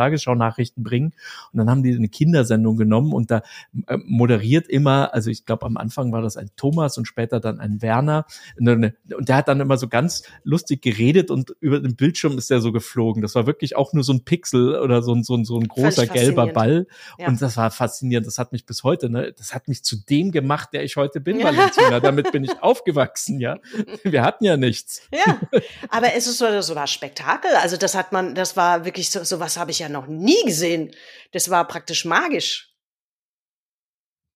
Tagesschau-Nachrichten 0.57 0.83
bringen. 0.83 1.13
Und 1.53 1.59
dann 1.59 1.71
haben 1.71 1.83
die 1.83 1.95
eine 1.95 2.09
Kindersendung 2.09 2.77
genommen 2.77 3.13
und 3.13 3.31
da 3.31 3.43
äh, 3.87 3.99
moderiert 4.05 4.69
immer, 4.69 5.13
also 5.15 5.31
ich 5.31 5.45
glaube 5.45 5.67
am 5.67 5.77
Anfang 5.77 6.13
war 6.13 6.23
das 6.23 6.37
ein 6.37 6.51
Thomas 6.57 6.99
und 6.99 7.07
später 7.07 7.41
dann 7.41 7.61
ein 7.61 7.83
Werner. 7.83 8.27
Und 8.59 8.93
der 9.29 9.37
hat 9.37 9.49
dann 9.49 9.61
immer 9.61 9.77
so 9.77 9.89
ganz 9.89 10.23
lustig 10.45 10.83
geredet 10.83 11.31
und 11.31 11.55
über 11.61 11.81
den 11.81 11.97
Bildschirm 11.97 12.39
ist 12.39 12.51
der 12.51 12.61
so 12.61 12.73
geflogen. 12.73 13.23
Das 13.23 13.35
war 13.35 13.47
wirklich 13.47 13.77
auch 13.77 13.93
nur 13.93 14.05
so 14.05 14.13
ein 14.13 14.25
Pixel 14.25 14.79
oder 14.79 15.03
so 15.03 15.15
ein, 15.15 15.23
so 15.23 15.37
ein, 15.37 15.45
so 15.45 15.59
ein 15.59 15.69
großer 15.69 16.07
gelber 16.07 16.47
Ball. 16.49 16.87
Ja. 17.19 17.29
Und 17.29 17.41
das 17.43 17.57
war 17.57 17.71
faszinierend. 17.71 18.27
Das 18.27 18.39
hat 18.39 18.53
mich 18.53 18.67
bis 18.67 18.83
heute, 18.83 19.11
ne, 19.11 19.33
das 19.37 19.55
hat 19.55 19.69
mich 19.69 19.85
zu 19.85 19.97
dem 19.97 20.33
gemacht, 20.33 20.71
der 20.73 20.85
ich 20.85 20.97
heute 20.97 21.21
bin, 21.21 21.43
Valentina. 21.43 22.01
Damit 22.01 22.33
bin 22.33 22.45
ich 22.45 22.51
aufgewachsen, 22.63 23.41
ja. 23.41 23.59
Wir 24.03 24.23
hatten 24.23 24.45
ja 24.45 24.57
nichts. 24.57 25.03
Ja, 25.13 25.41
aber 25.89 26.15
es 26.15 26.27
ist 26.27 26.39
so, 26.39 26.61
so 26.61 26.75
was 26.75 26.91
Spektakel. 26.91 27.51
Also 27.57 27.77
das 27.77 27.95
hat 27.95 28.13
man, 28.13 28.35
das 28.35 28.57
war 28.57 28.85
wirklich 28.85 29.11
so, 29.11 29.25
so 29.25 29.41
was 29.41 29.59
habe 29.59 29.71
ich 29.71 29.79
ja 29.79 29.89
noch 29.89 30.07
nie 30.07 30.45
gesehen. 30.47 30.93
Das 31.33 31.51
war 31.51 31.67
praktisch 31.67 32.05
magisch. 32.05 32.73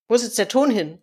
Wo 0.09 0.15
ist 0.15 0.25
jetzt 0.25 0.39
der 0.39 0.49
Ton 0.49 0.71
hin? 0.71 0.99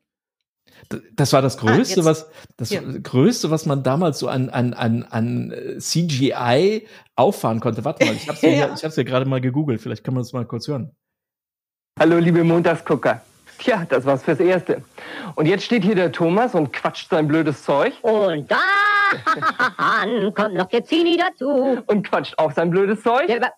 Das 1.14 1.34
war 1.34 1.42
das 1.42 1.58
ah, 1.58 1.62
Größte, 1.62 2.02
ah, 2.02 2.06
was 2.06 2.30
das 2.58 2.70
ja. 2.70 2.82
Größte, 2.82 3.50
was 3.50 3.66
man 3.66 3.84
damals 3.84 4.20
so 4.20 4.28
an, 4.28 4.50
an, 4.50 4.74
an, 4.74 5.04
an 5.04 5.52
äh, 5.52 5.78
CGI 5.80 6.88
auffahren 7.16 7.60
konnte. 7.60 7.84
Warte 7.84 8.06
mal, 8.06 8.16
ich 8.16 8.28
habe 8.28 8.38
es 8.38 8.42
ja. 8.82 8.84
hab's 8.84 8.96
ja 8.96 9.04
gerade 9.04 9.26
mal 9.26 9.42
gegoogelt. 9.42 9.82
Vielleicht 9.82 10.04
kann 10.04 10.14
man 10.14 10.24
das 10.24 10.34
mal 10.34 10.46
kurz 10.46 10.68
hören. 10.68 10.96
Hallo, 12.00 12.20
liebe 12.20 12.44
Montagsgucker. 12.44 13.22
Tja, 13.58 13.86
das 13.90 14.06
war's 14.06 14.24
fürs 14.24 14.40
Erste. 14.40 14.84
Und 15.36 15.48
jetzt 15.48 15.64
steht 15.64 15.84
hier 15.84 15.96
der 15.96 16.12
Thomas 16.12 16.54
und 16.54 16.72
quatscht 16.72 17.10
sein 17.10 17.28
blödes 17.28 17.64
Zeug. 17.64 17.94
Und 18.02 18.52
dann 18.52 20.34
kommt 20.36 20.54
noch 20.54 20.68
der 20.68 20.84
Zini 20.86 21.18
dazu. 21.18 21.82
Und 21.88 22.08
quatscht 22.08 22.38
auch 22.38 22.52
sein 22.52 22.70
blödes 22.70 23.02
Zeug. 23.02 23.28
Ja? 23.28 23.52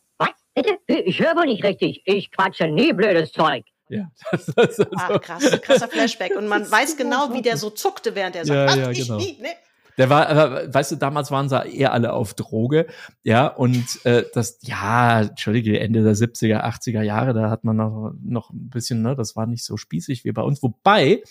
Bitte? 0.61 1.01
Ich 1.03 1.19
höre 1.19 1.35
wohl 1.35 1.45
nicht 1.45 1.63
richtig. 1.63 2.01
Ich 2.05 2.31
quatsche 2.31 2.67
nie 2.67 2.93
blödes 2.93 3.31
Zeug. 3.31 3.65
Ja, 3.89 4.11
das, 4.31 4.45
das, 4.45 4.75
das 4.77 4.87
Ach, 4.95 5.21
krass, 5.21 5.61
krasser 5.61 5.87
Flashback. 5.87 6.35
Und 6.37 6.47
man 6.47 6.69
weiß 6.69 6.95
genau, 6.95 7.33
wie 7.33 7.41
der 7.41 7.57
so 7.57 7.69
zuckte, 7.71 8.15
während 8.15 8.35
er 8.35 8.45
sagt, 8.45 8.77
ja, 8.77 8.83
ja, 8.83 8.91
genau. 8.91 9.17
nie, 9.17 9.37
ne? 9.41 9.49
Der 9.97 10.09
war, 10.09 10.29
aber, 10.29 10.73
weißt 10.73 10.93
du, 10.93 10.95
damals 10.95 11.29
waren 11.29 11.49
sie 11.49 11.77
eher 11.77 11.91
alle 11.91 12.13
auf 12.13 12.33
Droge, 12.33 12.87
ja, 13.21 13.47
und 13.47 14.05
äh, 14.05 14.23
das, 14.33 14.59
ja, 14.61 15.23
entschuldige, 15.23 15.77
Ende 15.77 16.03
der 16.03 16.15
70er, 16.15 16.63
80er 16.63 17.01
Jahre, 17.01 17.33
da 17.33 17.49
hat 17.49 17.65
man 17.65 17.75
noch, 17.75 18.13
noch 18.23 18.49
ein 18.51 18.69
bisschen, 18.69 19.01
ne, 19.01 19.17
das 19.17 19.35
war 19.35 19.45
nicht 19.45 19.65
so 19.65 19.75
spießig 19.75 20.23
wie 20.23 20.31
bei 20.31 20.41
uns. 20.41 20.63
Wobei, 20.63 21.21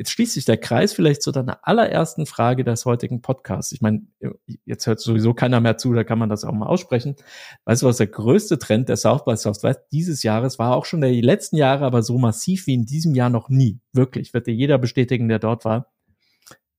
Jetzt 0.00 0.12
schließt 0.12 0.32
sich 0.32 0.46
der 0.46 0.56
Kreis 0.56 0.94
vielleicht 0.94 1.20
zu 1.20 1.30
deiner 1.30 1.58
allerersten 1.68 2.24
Frage 2.24 2.64
des 2.64 2.86
heutigen 2.86 3.20
Podcasts. 3.20 3.70
Ich 3.72 3.82
meine, 3.82 4.06
jetzt 4.64 4.86
hört 4.86 4.98
sowieso 4.98 5.34
keiner 5.34 5.60
mehr 5.60 5.76
zu, 5.76 5.92
da 5.92 6.04
kann 6.04 6.18
man 6.18 6.30
das 6.30 6.42
auch 6.42 6.54
mal 6.54 6.68
aussprechen. 6.68 7.16
Weißt 7.66 7.82
du, 7.82 7.86
was 7.86 7.98
der 7.98 8.06
größte 8.06 8.58
Trend 8.58 8.88
der 8.88 8.96
South 8.96 9.26
by 9.26 9.36
Southwest 9.36 9.80
dieses 9.92 10.22
Jahres 10.22 10.58
war? 10.58 10.74
Auch 10.74 10.86
schon 10.86 11.02
der 11.02 11.12
letzten 11.12 11.56
Jahre, 11.56 11.84
aber 11.84 12.02
so 12.02 12.16
massiv 12.16 12.66
wie 12.66 12.72
in 12.72 12.86
diesem 12.86 13.14
Jahr 13.14 13.28
noch 13.28 13.50
nie. 13.50 13.78
Wirklich, 13.92 14.32
wird 14.32 14.46
dir 14.46 14.54
jeder 14.54 14.78
bestätigen, 14.78 15.28
der 15.28 15.38
dort 15.38 15.66
war. 15.66 15.92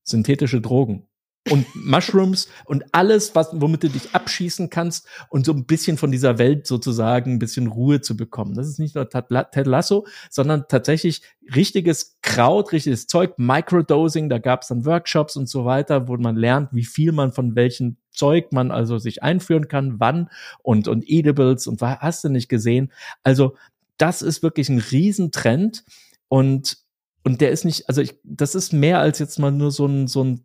Synthetische 0.02 0.60
Drogen. 0.60 1.06
Und 1.50 1.66
Mushrooms 1.74 2.48
und 2.64 2.84
alles, 2.92 3.34
was, 3.34 3.48
womit 3.52 3.82
du 3.82 3.88
dich 3.88 4.14
abschießen 4.14 4.70
kannst 4.70 5.08
und 5.28 5.44
so 5.44 5.52
ein 5.52 5.64
bisschen 5.64 5.96
von 5.96 6.12
dieser 6.12 6.38
Welt 6.38 6.66
sozusagen 6.66 7.32
ein 7.32 7.38
bisschen 7.38 7.66
Ruhe 7.66 8.00
zu 8.00 8.16
bekommen. 8.16 8.54
Das 8.54 8.68
ist 8.68 8.78
nicht 8.78 8.94
nur 8.94 9.08
Ted 9.08 9.66
Lasso, 9.66 10.06
sondern 10.30 10.66
tatsächlich 10.68 11.22
richtiges 11.54 12.18
Kraut, 12.22 12.72
richtiges 12.72 13.08
Zeug, 13.08 13.34
Microdosing, 13.38 14.28
da 14.28 14.38
gab 14.38 14.62
es 14.62 14.68
dann 14.68 14.86
Workshops 14.86 15.36
und 15.36 15.48
so 15.48 15.64
weiter, 15.64 16.06
wo 16.06 16.16
man 16.16 16.36
lernt, 16.36 16.68
wie 16.72 16.84
viel 16.84 17.10
man 17.10 17.32
von 17.32 17.56
welchen 17.56 17.96
Zeug 18.12 18.52
man 18.52 18.70
also 18.70 18.98
sich 18.98 19.22
einführen 19.22 19.66
kann, 19.66 19.98
wann 19.98 20.30
und, 20.62 20.86
und 20.86 21.04
Edibles 21.08 21.66
und 21.66 21.80
was 21.80 21.98
hast 21.98 22.24
du 22.24 22.28
nicht 22.28 22.48
gesehen. 22.48 22.92
Also 23.24 23.56
das 23.98 24.22
ist 24.22 24.42
wirklich 24.44 24.68
ein 24.68 24.78
Riesentrend 24.78 25.84
und 26.28 26.82
und 27.24 27.40
der 27.40 27.52
ist 27.52 27.64
nicht, 27.64 27.88
also 27.88 28.00
ich, 28.00 28.18
das 28.24 28.56
ist 28.56 28.72
mehr 28.72 28.98
als 28.98 29.20
jetzt 29.20 29.38
mal 29.38 29.52
nur 29.52 29.70
so 29.70 29.86
ein, 29.86 30.08
so 30.08 30.24
ein 30.24 30.44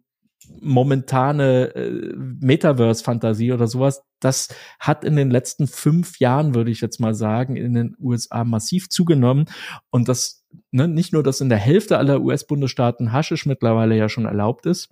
momentane 0.61 1.76
äh, 1.76 2.14
Metaverse-Fantasie 2.15 3.51
oder 3.51 3.68
sowas, 3.68 4.03
das 4.19 4.49
hat 4.80 5.03
in 5.03 5.15
den 5.15 5.30
letzten 5.30 5.68
fünf 5.68 6.19
Jahren, 6.19 6.55
würde 6.55 6.72
ich 6.72 6.81
jetzt 6.81 6.99
mal 6.99 7.14
sagen, 7.14 7.55
in 7.55 7.73
den 7.73 7.95
USA 7.99 8.43
massiv 8.43 8.89
zugenommen. 8.89 9.45
Und 9.89 10.07
das, 10.09 10.45
ne, 10.72 10.88
nicht 10.88 11.14
nur, 11.14 11.23
dass 11.23 11.41
in 11.41 11.49
der 11.49 11.57
Hälfte 11.57 11.97
aller 11.97 12.22
US-Bundesstaaten 12.22 13.11
Haschisch 13.11 13.45
mittlerweile 13.45 13.95
ja 13.95 14.09
schon 14.09 14.26
erlaubt 14.26 14.65
ist, 14.65 14.89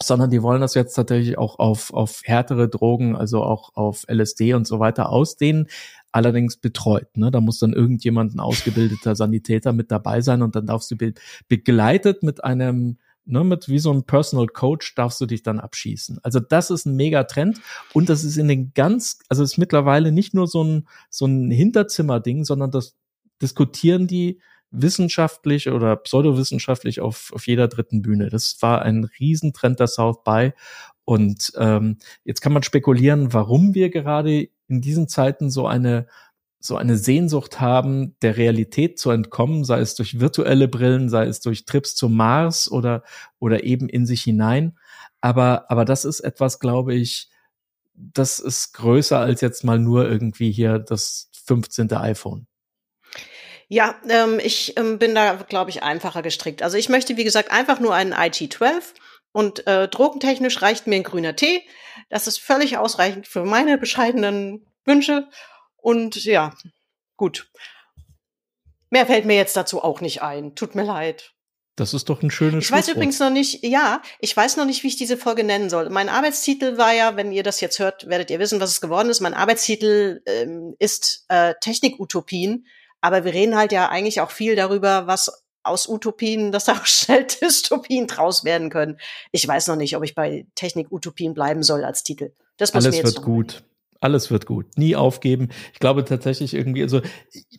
sondern 0.00 0.30
die 0.30 0.42
wollen 0.42 0.60
das 0.60 0.74
jetzt 0.74 0.94
tatsächlich 0.94 1.38
auch 1.38 1.58
auf, 1.58 1.92
auf 1.92 2.22
härtere 2.24 2.68
Drogen, 2.68 3.16
also 3.16 3.42
auch 3.42 3.74
auf 3.74 4.04
LSD 4.08 4.54
und 4.54 4.66
so 4.66 4.78
weiter 4.78 5.10
ausdehnen, 5.10 5.66
allerdings 6.12 6.56
betreut. 6.56 7.16
Ne? 7.16 7.30
Da 7.30 7.40
muss 7.40 7.58
dann 7.58 7.72
irgendjemand 7.72 8.34
ein 8.34 8.40
ausgebildeter 8.40 9.16
Sanitäter 9.16 9.72
mit 9.72 9.90
dabei 9.90 10.20
sein 10.20 10.42
und 10.42 10.54
dann 10.54 10.66
darfst 10.66 10.90
du 10.90 10.96
be 10.96 11.14
begleitet 11.48 12.22
mit 12.22 12.44
einem 12.44 12.98
ne, 13.28 13.44
mit 13.44 13.68
wie 13.68 13.78
so 13.78 13.90
einem 13.90 14.04
Personal 14.04 14.46
Coach 14.46 14.94
darfst 14.94 15.20
du 15.20 15.26
dich 15.26 15.42
dann 15.42 15.60
abschießen. 15.60 16.18
Also 16.22 16.40
das 16.40 16.70
ist 16.70 16.86
ein 16.86 16.96
Megatrend 16.96 17.60
und 17.92 18.08
das 18.08 18.24
ist 18.24 18.36
in 18.36 18.48
den 18.48 18.72
ganz, 18.74 19.20
also 19.28 19.42
ist 19.42 19.58
mittlerweile 19.58 20.12
nicht 20.12 20.34
nur 20.34 20.46
so 20.46 20.64
ein, 20.64 20.88
so 21.10 21.26
ein 21.26 21.50
Hinterzimmer-Ding, 21.50 22.44
sondern 22.44 22.70
das 22.70 22.96
diskutieren 23.40 24.06
die 24.06 24.40
wissenschaftlich 24.70 25.70
oder 25.70 25.96
pseudowissenschaftlich 25.96 27.00
auf, 27.00 27.32
auf 27.34 27.46
jeder 27.46 27.68
dritten 27.68 28.02
Bühne. 28.02 28.28
Das 28.28 28.60
war 28.60 28.82
ein 28.82 29.04
Riesentrend 29.18 29.80
der 29.80 29.86
South 29.86 30.22
by. 30.24 30.52
Und 31.04 31.52
ähm, 31.56 31.96
jetzt 32.24 32.42
kann 32.42 32.52
man 32.52 32.62
spekulieren, 32.62 33.32
warum 33.32 33.74
wir 33.74 33.88
gerade 33.88 34.48
in 34.66 34.82
diesen 34.82 35.08
Zeiten 35.08 35.50
so 35.50 35.66
eine 35.66 36.06
so 36.60 36.76
eine 36.76 36.96
Sehnsucht 36.96 37.60
haben, 37.60 38.16
der 38.20 38.36
Realität 38.36 38.98
zu 38.98 39.10
entkommen, 39.10 39.64
sei 39.64 39.80
es 39.80 39.94
durch 39.94 40.18
virtuelle 40.18 40.68
Brillen, 40.68 41.08
sei 41.08 41.26
es 41.26 41.40
durch 41.40 41.64
Trips 41.64 41.94
zum 41.94 42.16
Mars 42.16 42.70
oder, 42.70 43.04
oder 43.38 43.64
eben 43.64 43.88
in 43.88 44.06
sich 44.06 44.22
hinein. 44.22 44.76
Aber, 45.20 45.70
aber 45.70 45.84
das 45.84 46.04
ist 46.04 46.20
etwas, 46.20 46.58
glaube 46.58 46.94
ich, 46.94 47.28
das 47.94 48.38
ist 48.38 48.74
größer 48.74 49.18
als 49.18 49.40
jetzt 49.40 49.64
mal 49.64 49.78
nur 49.78 50.08
irgendwie 50.08 50.50
hier 50.50 50.78
das 50.78 51.30
15. 51.46 51.92
iPhone. 51.92 52.46
Ja, 53.68 53.96
ähm, 54.08 54.40
ich 54.42 54.76
ähm, 54.78 54.98
bin 54.98 55.14
da, 55.14 55.34
glaube 55.34 55.70
ich, 55.70 55.82
einfacher 55.82 56.22
gestrickt. 56.22 56.62
Also 56.62 56.76
ich 56.78 56.88
möchte, 56.88 57.16
wie 57.16 57.24
gesagt, 57.24 57.50
einfach 57.50 57.80
nur 57.80 57.94
einen 57.94 58.14
IT12 58.14 58.94
und 59.32 59.66
äh, 59.66 59.88
drogentechnisch 59.88 60.62
reicht 60.62 60.86
mir 60.86 60.96
ein 60.96 61.02
grüner 61.02 61.36
Tee. 61.36 61.62
Das 62.08 62.26
ist 62.26 62.40
völlig 62.40 62.78
ausreichend 62.78 63.26
für 63.26 63.44
meine 63.44 63.76
bescheidenen 63.76 64.66
Wünsche. 64.84 65.28
Und 65.78 66.24
ja, 66.24 66.54
gut. 67.16 67.50
Mehr 68.90 69.06
fällt 69.06 69.24
mir 69.24 69.36
jetzt 69.36 69.56
dazu 69.56 69.82
auch 69.82 70.00
nicht 70.00 70.22
ein. 70.22 70.54
Tut 70.54 70.74
mir 70.74 70.84
leid. 70.84 71.34
Das 71.76 71.94
ist 71.94 72.08
doch 72.08 72.22
ein 72.22 72.30
schönes 72.30 72.64
Ich 72.64 72.72
weiß 72.72 72.88
übrigens 72.88 73.20
noch 73.20 73.30
nicht, 73.30 73.64
ja, 73.64 74.02
ich 74.18 74.36
weiß 74.36 74.56
noch 74.56 74.64
nicht, 74.64 74.82
wie 74.82 74.88
ich 74.88 74.96
diese 74.96 75.16
Folge 75.16 75.44
nennen 75.44 75.70
soll. 75.70 75.90
Mein 75.90 76.08
Arbeitstitel 76.08 76.76
war 76.76 76.92
ja, 76.92 77.14
wenn 77.14 77.30
ihr 77.30 77.44
das 77.44 77.60
jetzt 77.60 77.78
hört, 77.78 78.08
werdet 78.08 78.30
ihr 78.30 78.40
wissen, 78.40 78.60
was 78.60 78.70
es 78.70 78.80
geworden 78.80 79.10
ist. 79.10 79.20
Mein 79.20 79.34
Arbeitstitel 79.34 80.20
ähm, 80.26 80.74
ist 80.80 81.24
äh, 81.28 81.54
Technik-Utopien, 81.60 82.66
aber 83.00 83.24
wir 83.24 83.32
reden 83.32 83.56
halt 83.56 83.70
ja 83.70 83.88
eigentlich 83.90 84.20
auch 84.20 84.32
viel 84.32 84.56
darüber, 84.56 85.06
was 85.06 85.44
aus 85.62 85.88
Utopien, 85.88 86.50
dass 86.50 86.64
da 86.64 86.72
auch 86.72 86.86
schnell 86.86 87.24
Dystopien 87.42 88.08
draus 88.08 88.42
werden 88.42 88.70
können. 88.70 88.98
Ich 89.30 89.46
weiß 89.46 89.68
noch 89.68 89.76
nicht, 89.76 89.96
ob 89.96 90.02
ich 90.02 90.16
bei 90.16 90.46
Technik-Utopien 90.56 91.32
bleiben 91.32 91.62
soll 91.62 91.84
als 91.84 92.02
Titel. 92.02 92.32
Das 92.56 92.74
muss 92.74 92.86
Alles 92.86 92.96
mir 92.96 93.02
jetzt 93.04 93.14
wird 93.14 93.24
gut 93.24 93.62
alles 94.00 94.30
wird 94.30 94.46
gut. 94.46 94.66
Nie 94.76 94.96
aufgeben. 94.96 95.48
Ich 95.72 95.80
glaube 95.80 96.04
tatsächlich 96.04 96.54
irgendwie, 96.54 96.82
also 96.82 97.00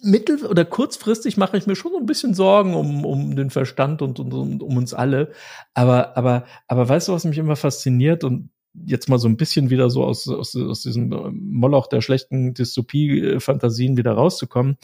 mittel- 0.01 0.45
oder 0.45 0.65
kurzfristig 0.65 1.37
mache 1.37 1.57
ich 1.57 1.67
mir 1.67 1.75
schon 1.75 1.91
so 1.91 1.97
ein 1.97 2.05
bisschen 2.05 2.33
Sorgen 2.33 2.73
um, 2.73 3.05
um 3.05 3.35
den 3.35 3.49
Verstand 3.49 4.01
und, 4.01 4.19
und, 4.19 4.33
und 4.33 4.63
um 4.63 4.77
uns 4.77 4.93
alle. 4.93 5.31
Aber, 5.73 6.17
aber, 6.17 6.45
aber 6.67 6.87
weißt 6.87 7.09
du, 7.09 7.13
was 7.13 7.25
mich 7.25 7.37
immer 7.37 7.55
fasziniert 7.55 8.23
und 8.23 8.49
jetzt 8.73 9.09
mal 9.09 9.19
so 9.19 9.27
ein 9.27 9.37
bisschen 9.37 9.69
wieder 9.69 9.89
so 9.89 10.03
aus, 10.05 10.27
aus, 10.27 10.55
aus 10.55 10.81
diesem 10.83 11.09
Moloch 11.33 11.87
der 11.87 12.01
schlechten 12.01 12.53
Dystopie-Fantasien 12.53 13.97
wieder 13.97 14.13
rauszukommen. 14.13 14.77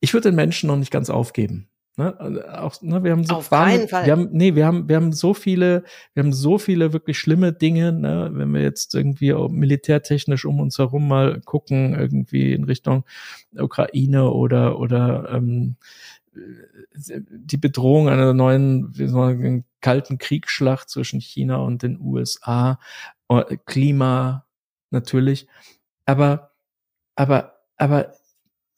Ich 0.00 0.14
würde 0.14 0.28
den 0.28 0.36
Menschen 0.36 0.68
noch 0.68 0.76
nicht 0.76 0.92
ganz 0.92 1.10
aufgeben. 1.10 1.68
Ne? 1.98 2.18
Also 2.20 2.42
auch, 2.46 2.80
ne, 2.80 3.02
wir 3.02 3.10
haben 3.10 3.24
so 3.24 3.34
Auf 3.34 3.50
keinen 3.50 3.88
Fall. 3.88 4.06
Wir 4.06 4.12
haben, 4.12 4.28
nee, 4.30 4.54
wir 4.54 4.64
haben, 4.64 4.88
wir 4.88 4.94
haben 4.94 5.12
so 5.12 5.34
viele, 5.34 5.82
wir 6.14 6.22
haben 6.22 6.32
so 6.32 6.56
viele 6.56 6.92
wirklich 6.92 7.18
schlimme 7.18 7.52
Dinge, 7.52 7.92
ne? 7.92 8.30
wenn 8.32 8.54
wir 8.54 8.62
jetzt 8.62 8.94
irgendwie 8.94 9.32
militärtechnisch 9.32 10.44
um 10.44 10.60
uns 10.60 10.78
herum 10.78 11.08
mal 11.08 11.40
gucken, 11.40 11.98
irgendwie 11.98 12.52
in 12.52 12.62
Richtung 12.62 13.04
Ukraine 13.52 14.30
oder, 14.30 14.78
oder 14.78 15.28
ähm, 15.32 15.74
die 16.94 17.56
Bedrohung 17.56 18.08
einer 18.08 18.32
neuen, 18.32 18.96
wie 18.96 19.08
soll 19.08 19.34
man 19.34 19.64
kalten 19.80 20.18
Kriegsschlacht 20.18 20.88
zwischen 20.88 21.20
China 21.20 21.56
und 21.56 21.82
den 21.82 22.00
USA, 22.00 22.78
äh, 23.28 23.56
Klima 23.66 24.46
natürlich. 24.90 25.48
Aber, 26.06 26.52
aber, 27.16 27.58
aber 27.76 28.12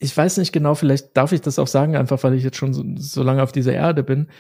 ich 0.03 0.17
weiß 0.17 0.39
nicht 0.39 0.53
genau, 0.53 0.75
vielleicht 0.75 1.17
darf 1.17 1.33
ich 1.33 1.43
das 1.43 1.59
auch 1.59 1.67
sagen, 1.67 1.95
einfach 1.95 2.23
weil 2.25 2.35
ich 2.35 2.43
jetzt 2.43 2.57
schon 2.57 2.73
so, 2.73 2.83
so 2.97 3.23
lange 3.23 3.43
auf 3.43 3.53
dieser 3.53 3.75
Erde 3.75 4.03
bin. 4.03 4.31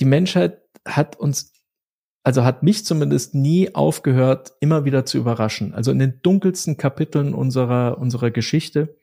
Die 0.00 0.06
Menschheit 0.06 0.62
hat 0.86 1.16
uns, 1.16 1.52
also 2.24 2.42
hat 2.42 2.62
mich 2.62 2.86
zumindest 2.86 3.34
nie 3.34 3.74
aufgehört, 3.74 4.52
immer 4.60 4.86
wieder 4.86 5.04
zu 5.04 5.18
überraschen. 5.18 5.74
Also 5.74 5.90
in 5.90 5.98
den 5.98 6.22
dunkelsten 6.22 6.78
Kapiteln 6.78 7.34
unserer, 7.34 7.98
unserer 7.98 8.30
Geschichte 8.30 8.96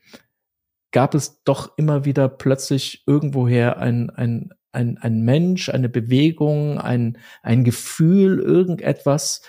gab 0.91 1.13
es 1.13 1.43
doch 1.43 1.77
immer 1.77 2.03
wieder 2.03 2.29
plötzlich 2.29 3.03
irgendwoher 3.05 3.77
ein, 3.77 4.09
ein, 4.09 4.53
ein, 4.71 4.97
ein 4.97 5.21
Mensch, 5.21 5.69
eine 5.69 5.89
Bewegung, 5.89 6.79
ein, 6.79 7.19
ein 7.43 7.63
Gefühl, 7.63 8.39
irgendetwas, 8.39 9.41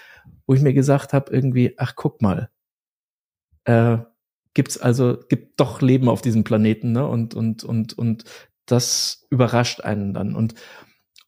wo 0.47 0.53
ich 0.53 0.61
mir 0.61 0.75
gesagt 0.75 1.15
habe, 1.15 1.33
irgendwie, 1.33 1.75
ach 1.79 1.95
guck 1.97 2.21
mal, 2.21 2.51
äh, 3.65 3.99
gibt's 4.57 4.79
also 4.79 5.19
gibt 5.29 5.61
doch 5.61 5.83
Leben 5.83 6.09
auf 6.09 6.23
diesem 6.23 6.43
Planeten, 6.43 6.93
ne? 6.93 7.07
Und 7.07 7.35
und 7.35 7.63
und 7.63 7.97
und 7.97 8.25
das 8.65 9.27
überrascht 9.29 9.83
einen 9.83 10.15
dann 10.15 10.35
und 10.35 10.55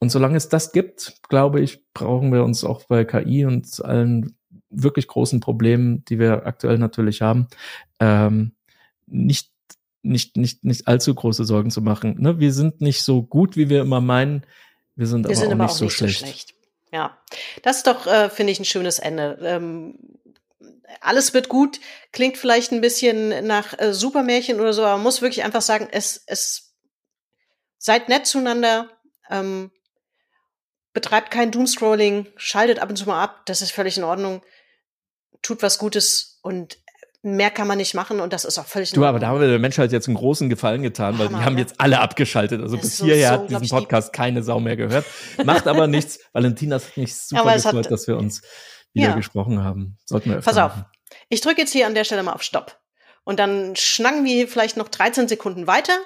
und 0.01 0.11
solange 0.11 0.39
es 0.39 0.49
das 0.49 0.73
gibt, 0.73 1.21
glaube 1.29 1.61
ich, 1.61 1.85
brauchen 1.93 2.33
wir 2.33 2.43
uns 2.43 2.65
auch 2.65 2.85
bei 2.87 3.05
KI 3.05 3.45
und 3.45 3.85
allen 3.85 4.35
wirklich 4.71 5.09
großen 5.09 5.41
Problemen, 5.41 6.05
die 6.07 6.19
wir 6.19 6.47
aktuell 6.47 6.79
natürlich 6.79 7.21
haben, 7.21 7.49
ähm, 8.01 8.53
nicht 9.07 9.51
nicht 10.03 10.39
nicht 10.39 10.65
nicht 10.65 10.89
allzu 10.89 11.15
große 11.15 11.45
Sorgen 11.45 11.71
zu 11.71 11.83
machen. 11.83 12.17
Ne? 12.23 12.41
Wir 12.41 12.55
sind 12.55 12.81
nicht 12.81 13.03
so 13.03 13.23
gut, 13.23 13.59
wie 13.59 13.69
wir 13.69 13.83
immer 13.83 14.01
meinen. 14.01 14.47
Wir 14.97 15.07
sind 15.07 15.25
wir 15.25 15.31
aber, 15.31 15.37
sind 15.37 15.49
auch, 15.49 15.53
aber 15.53 15.65
nicht 15.65 15.75
auch, 15.75 15.81
nicht 15.83 15.93
so 15.93 15.97
schlecht. 15.99 16.21
So 16.21 16.25
schlecht. 16.25 16.55
Ja, 16.95 17.19
das 17.63 17.79
ist 17.79 17.87
doch, 17.87 18.07
äh, 18.07 18.31
finde 18.31 18.53
ich, 18.53 18.59
ein 18.59 18.65
schönes 18.65 18.99
Ende. 18.99 19.39
Ähm, 19.43 19.99
alles 21.01 21.35
wird 21.35 21.49
gut, 21.49 21.81
klingt 22.13 22.39
vielleicht 22.39 22.73
ein 22.73 22.81
bisschen 22.81 23.47
nach 23.47 23.79
äh, 23.79 23.93
Supermärchen 23.93 24.61
oder 24.61 24.73
so, 24.73 24.83
aber 24.83 24.93
man 24.93 25.03
muss 25.03 25.23
wirklich 25.23 25.45
einfach 25.45 25.63
sagen, 25.63 25.89
es, 25.91 26.23
es 26.27 26.75
seid 27.79 28.09
nett 28.09 28.27
zueinander, 28.27 28.89
ähm, 29.31 29.71
betreibt 30.93 31.31
kein 31.31 31.51
Doomscrolling, 31.51 32.27
schaltet 32.37 32.79
ab 32.79 32.91
und 32.91 32.97
zu 32.97 33.07
mal 33.07 33.23
ab, 33.23 33.43
das 33.47 33.63
ist 33.63 33.73
völlig 33.73 33.97
in 33.97 34.05
Ordnung, 34.05 34.43
tut 35.43 35.63
was 35.63 35.79
Gutes 35.79 36.39
und 36.43 36.79
mehr 37.23 37.51
kann 37.51 37.67
man 37.67 37.79
nicht 37.79 37.95
machen 37.95 38.21
und 38.21 38.33
das 38.33 38.45
ist 38.45 38.59
auch 38.59 38.67
völlig 38.67 38.93
Du, 38.93 39.05
aber 39.05 39.19
da 39.19 39.29
haben 39.29 39.41
wir 39.41 39.49
der 39.49 39.59
Menschheit 39.59 39.93
jetzt 39.93 40.07
einen 40.07 40.17
großen 40.17 40.49
Gefallen 40.49 40.83
getan, 40.83 41.19
weil 41.19 41.27
Hammer, 41.27 41.39
die 41.39 41.45
haben 41.45 41.59
jetzt 41.59 41.75
alle 41.79 42.01
abgeschaltet. 42.01 42.63
Also 42.63 42.79
bis 42.79 42.99
so, 42.99 43.05
hierher 43.05 43.35
so, 43.35 43.35
hat 43.35 43.51
diesen 43.51 43.69
Podcast 43.69 44.13
keine 44.13 44.43
Sau 44.43 44.61
mehr 44.61 44.77
gehört. 44.77 45.05
Macht 45.45 45.67
aber 45.67 45.89
nichts. 45.89 46.21
Valentina 46.33 46.77
hat 46.77 46.97
mich 46.97 47.17
super 47.17 47.55
gefreut, 47.55 47.91
dass 47.91 48.07
wir 48.07 48.17
uns 48.17 48.43
wieder 48.99 49.11
ja. 49.11 49.17
gesprochen 49.17 49.63
haben. 49.63 49.97
Sollten 50.05 50.31
wir 50.31 50.41
Pass 50.41 50.59
auf. 50.59 50.73
Ich 51.29 51.41
drücke 51.41 51.61
jetzt 51.61 51.73
hier 51.73 51.87
an 51.87 51.95
der 51.95 52.05
Stelle 52.05 52.23
mal 52.23 52.33
auf 52.33 52.43
Stopp. 52.43 52.79
Und 53.25 53.39
dann 53.39 53.77
schnacken 53.77 54.25
wir 54.25 54.33
hier 54.33 54.49
vielleicht 54.49 54.77
noch 54.77 54.89
13 54.89 55.29
Sekunden 55.29 55.67
weiter. 55.67 55.99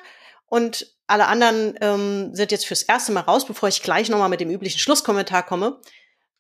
Und 0.47 0.87
alle 1.07 1.27
anderen 1.27 1.75
ähm, 1.81 2.35
sind 2.35 2.53
jetzt 2.53 2.67
fürs 2.67 2.83
erste 2.83 3.13
Mal 3.13 3.21
raus, 3.21 3.47
bevor 3.47 3.69
ich 3.69 3.83
gleich 3.83 4.09
nochmal 4.09 4.29
mit 4.29 4.41
dem 4.41 4.51
üblichen 4.51 4.79
Schlusskommentar 4.79 5.43
komme. 5.45 5.81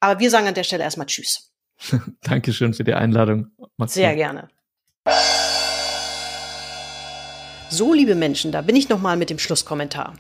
Aber 0.00 0.20
wir 0.20 0.30
sagen 0.30 0.48
an 0.48 0.54
der 0.54 0.64
Stelle 0.64 0.82
erstmal 0.82 1.06
Tschüss. 1.06 1.52
Dankeschön 2.22 2.74
für 2.74 2.84
die 2.84 2.94
Einladung. 2.94 3.52
Mach's 3.76 3.94
Sehr 3.94 4.10
gut. 4.10 4.18
gerne. 4.18 4.48
So, 7.70 7.94
liebe 7.94 8.14
Menschen, 8.14 8.52
da 8.52 8.60
bin 8.60 8.76
ich 8.76 8.88
nochmal 8.88 9.16
mit 9.16 9.30
dem 9.30 9.38
Schlusskommentar. 9.38 10.14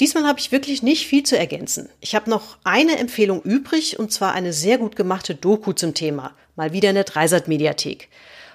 Diesmal 0.00 0.26
habe 0.26 0.38
ich 0.38 0.52
wirklich 0.52 0.82
nicht 0.82 1.06
viel 1.08 1.24
zu 1.24 1.36
ergänzen. 1.36 1.88
Ich 2.00 2.14
habe 2.14 2.30
noch 2.30 2.58
eine 2.62 2.98
Empfehlung 2.98 3.42
übrig 3.42 3.98
und 3.98 4.12
zwar 4.12 4.32
eine 4.32 4.52
sehr 4.52 4.78
gut 4.78 4.94
gemachte 4.94 5.34
Doku 5.34 5.72
zum 5.72 5.92
Thema. 5.94 6.36
Mal 6.54 6.72
wieder 6.72 6.90
in 6.90 6.94
der 6.94 7.04
Dreisat-Mediathek. 7.04 8.08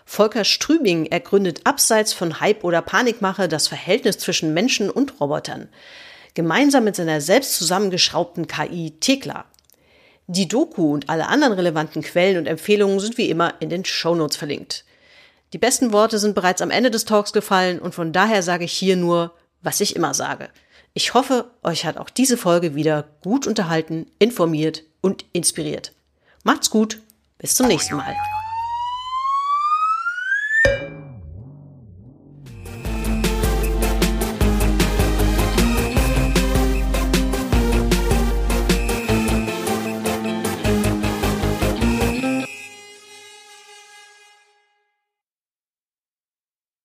Volker 0.06 0.46
Strübing 0.46 1.06
ergründet 1.08 1.62
abseits 1.66 2.14
von 2.14 2.40
Hype 2.40 2.64
oder 2.64 2.82
Panikmache 2.82 3.50
das 3.50 3.68
Verhältnis 3.68 4.18
zwischen 4.18 4.54
Menschen 4.54 4.90
und 4.90 5.20
Robotern. 5.20 5.68
Gemeinsam 6.34 6.86
mit 6.86 6.96
seiner 6.96 7.20
selbst 7.20 7.56
zusammengeschraubten 7.58 8.48
KI 8.48 8.92
Tekla. 9.00 9.46
Die 10.28 10.48
Doku 10.48 10.94
und 10.94 11.10
alle 11.10 11.28
anderen 11.28 11.54
relevanten 11.54 12.02
Quellen 12.02 12.38
und 12.38 12.48
Empfehlungen 12.48 13.02
sind 13.02 13.18
wie 13.18 13.30
immer 13.30 13.56
in 13.60 13.70
den 13.70 13.84
Shownotes 13.84 14.38
verlinkt. 14.38 14.86
Die 15.52 15.58
besten 15.58 15.92
Worte 15.92 16.20
sind 16.20 16.36
bereits 16.36 16.62
am 16.62 16.72
Ende 16.72 16.90
des 16.90 17.04
Talks 17.04 17.34
gefallen 17.34 17.80
und 17.80 17.94
von 17.94 18.14
daher 18.14 18.42
sage 18.44 18.64
ich 18.64 18.74
hier 18.74 18.96
nur, 18.96 19.34
was 19.62 19.82
ich 19.82 19.96
immer 19.96 20.14
sage. 20.14 20.50
Ich 20.96 21.16
hoffe, 21.16 21.50
euch 21.64 21.86
hat 21.86 21.98
auch 21.98 22.10
diese 22.12 22.38
Folge 22.38 22.76
wieder 22.76 23.06
gut 23.22 23.48
unterhalten, 23.48 24.06
informiert 24.20 24.84
und 25.02 25.26
inspiriert. 25.34 25.92
Macht's 26.44 26.70
gut, 26.70 27.02
bis 27.40 27.56
zum 27.56 27.68
nächsten 27.68 27.96
Mal. 27.96 28.16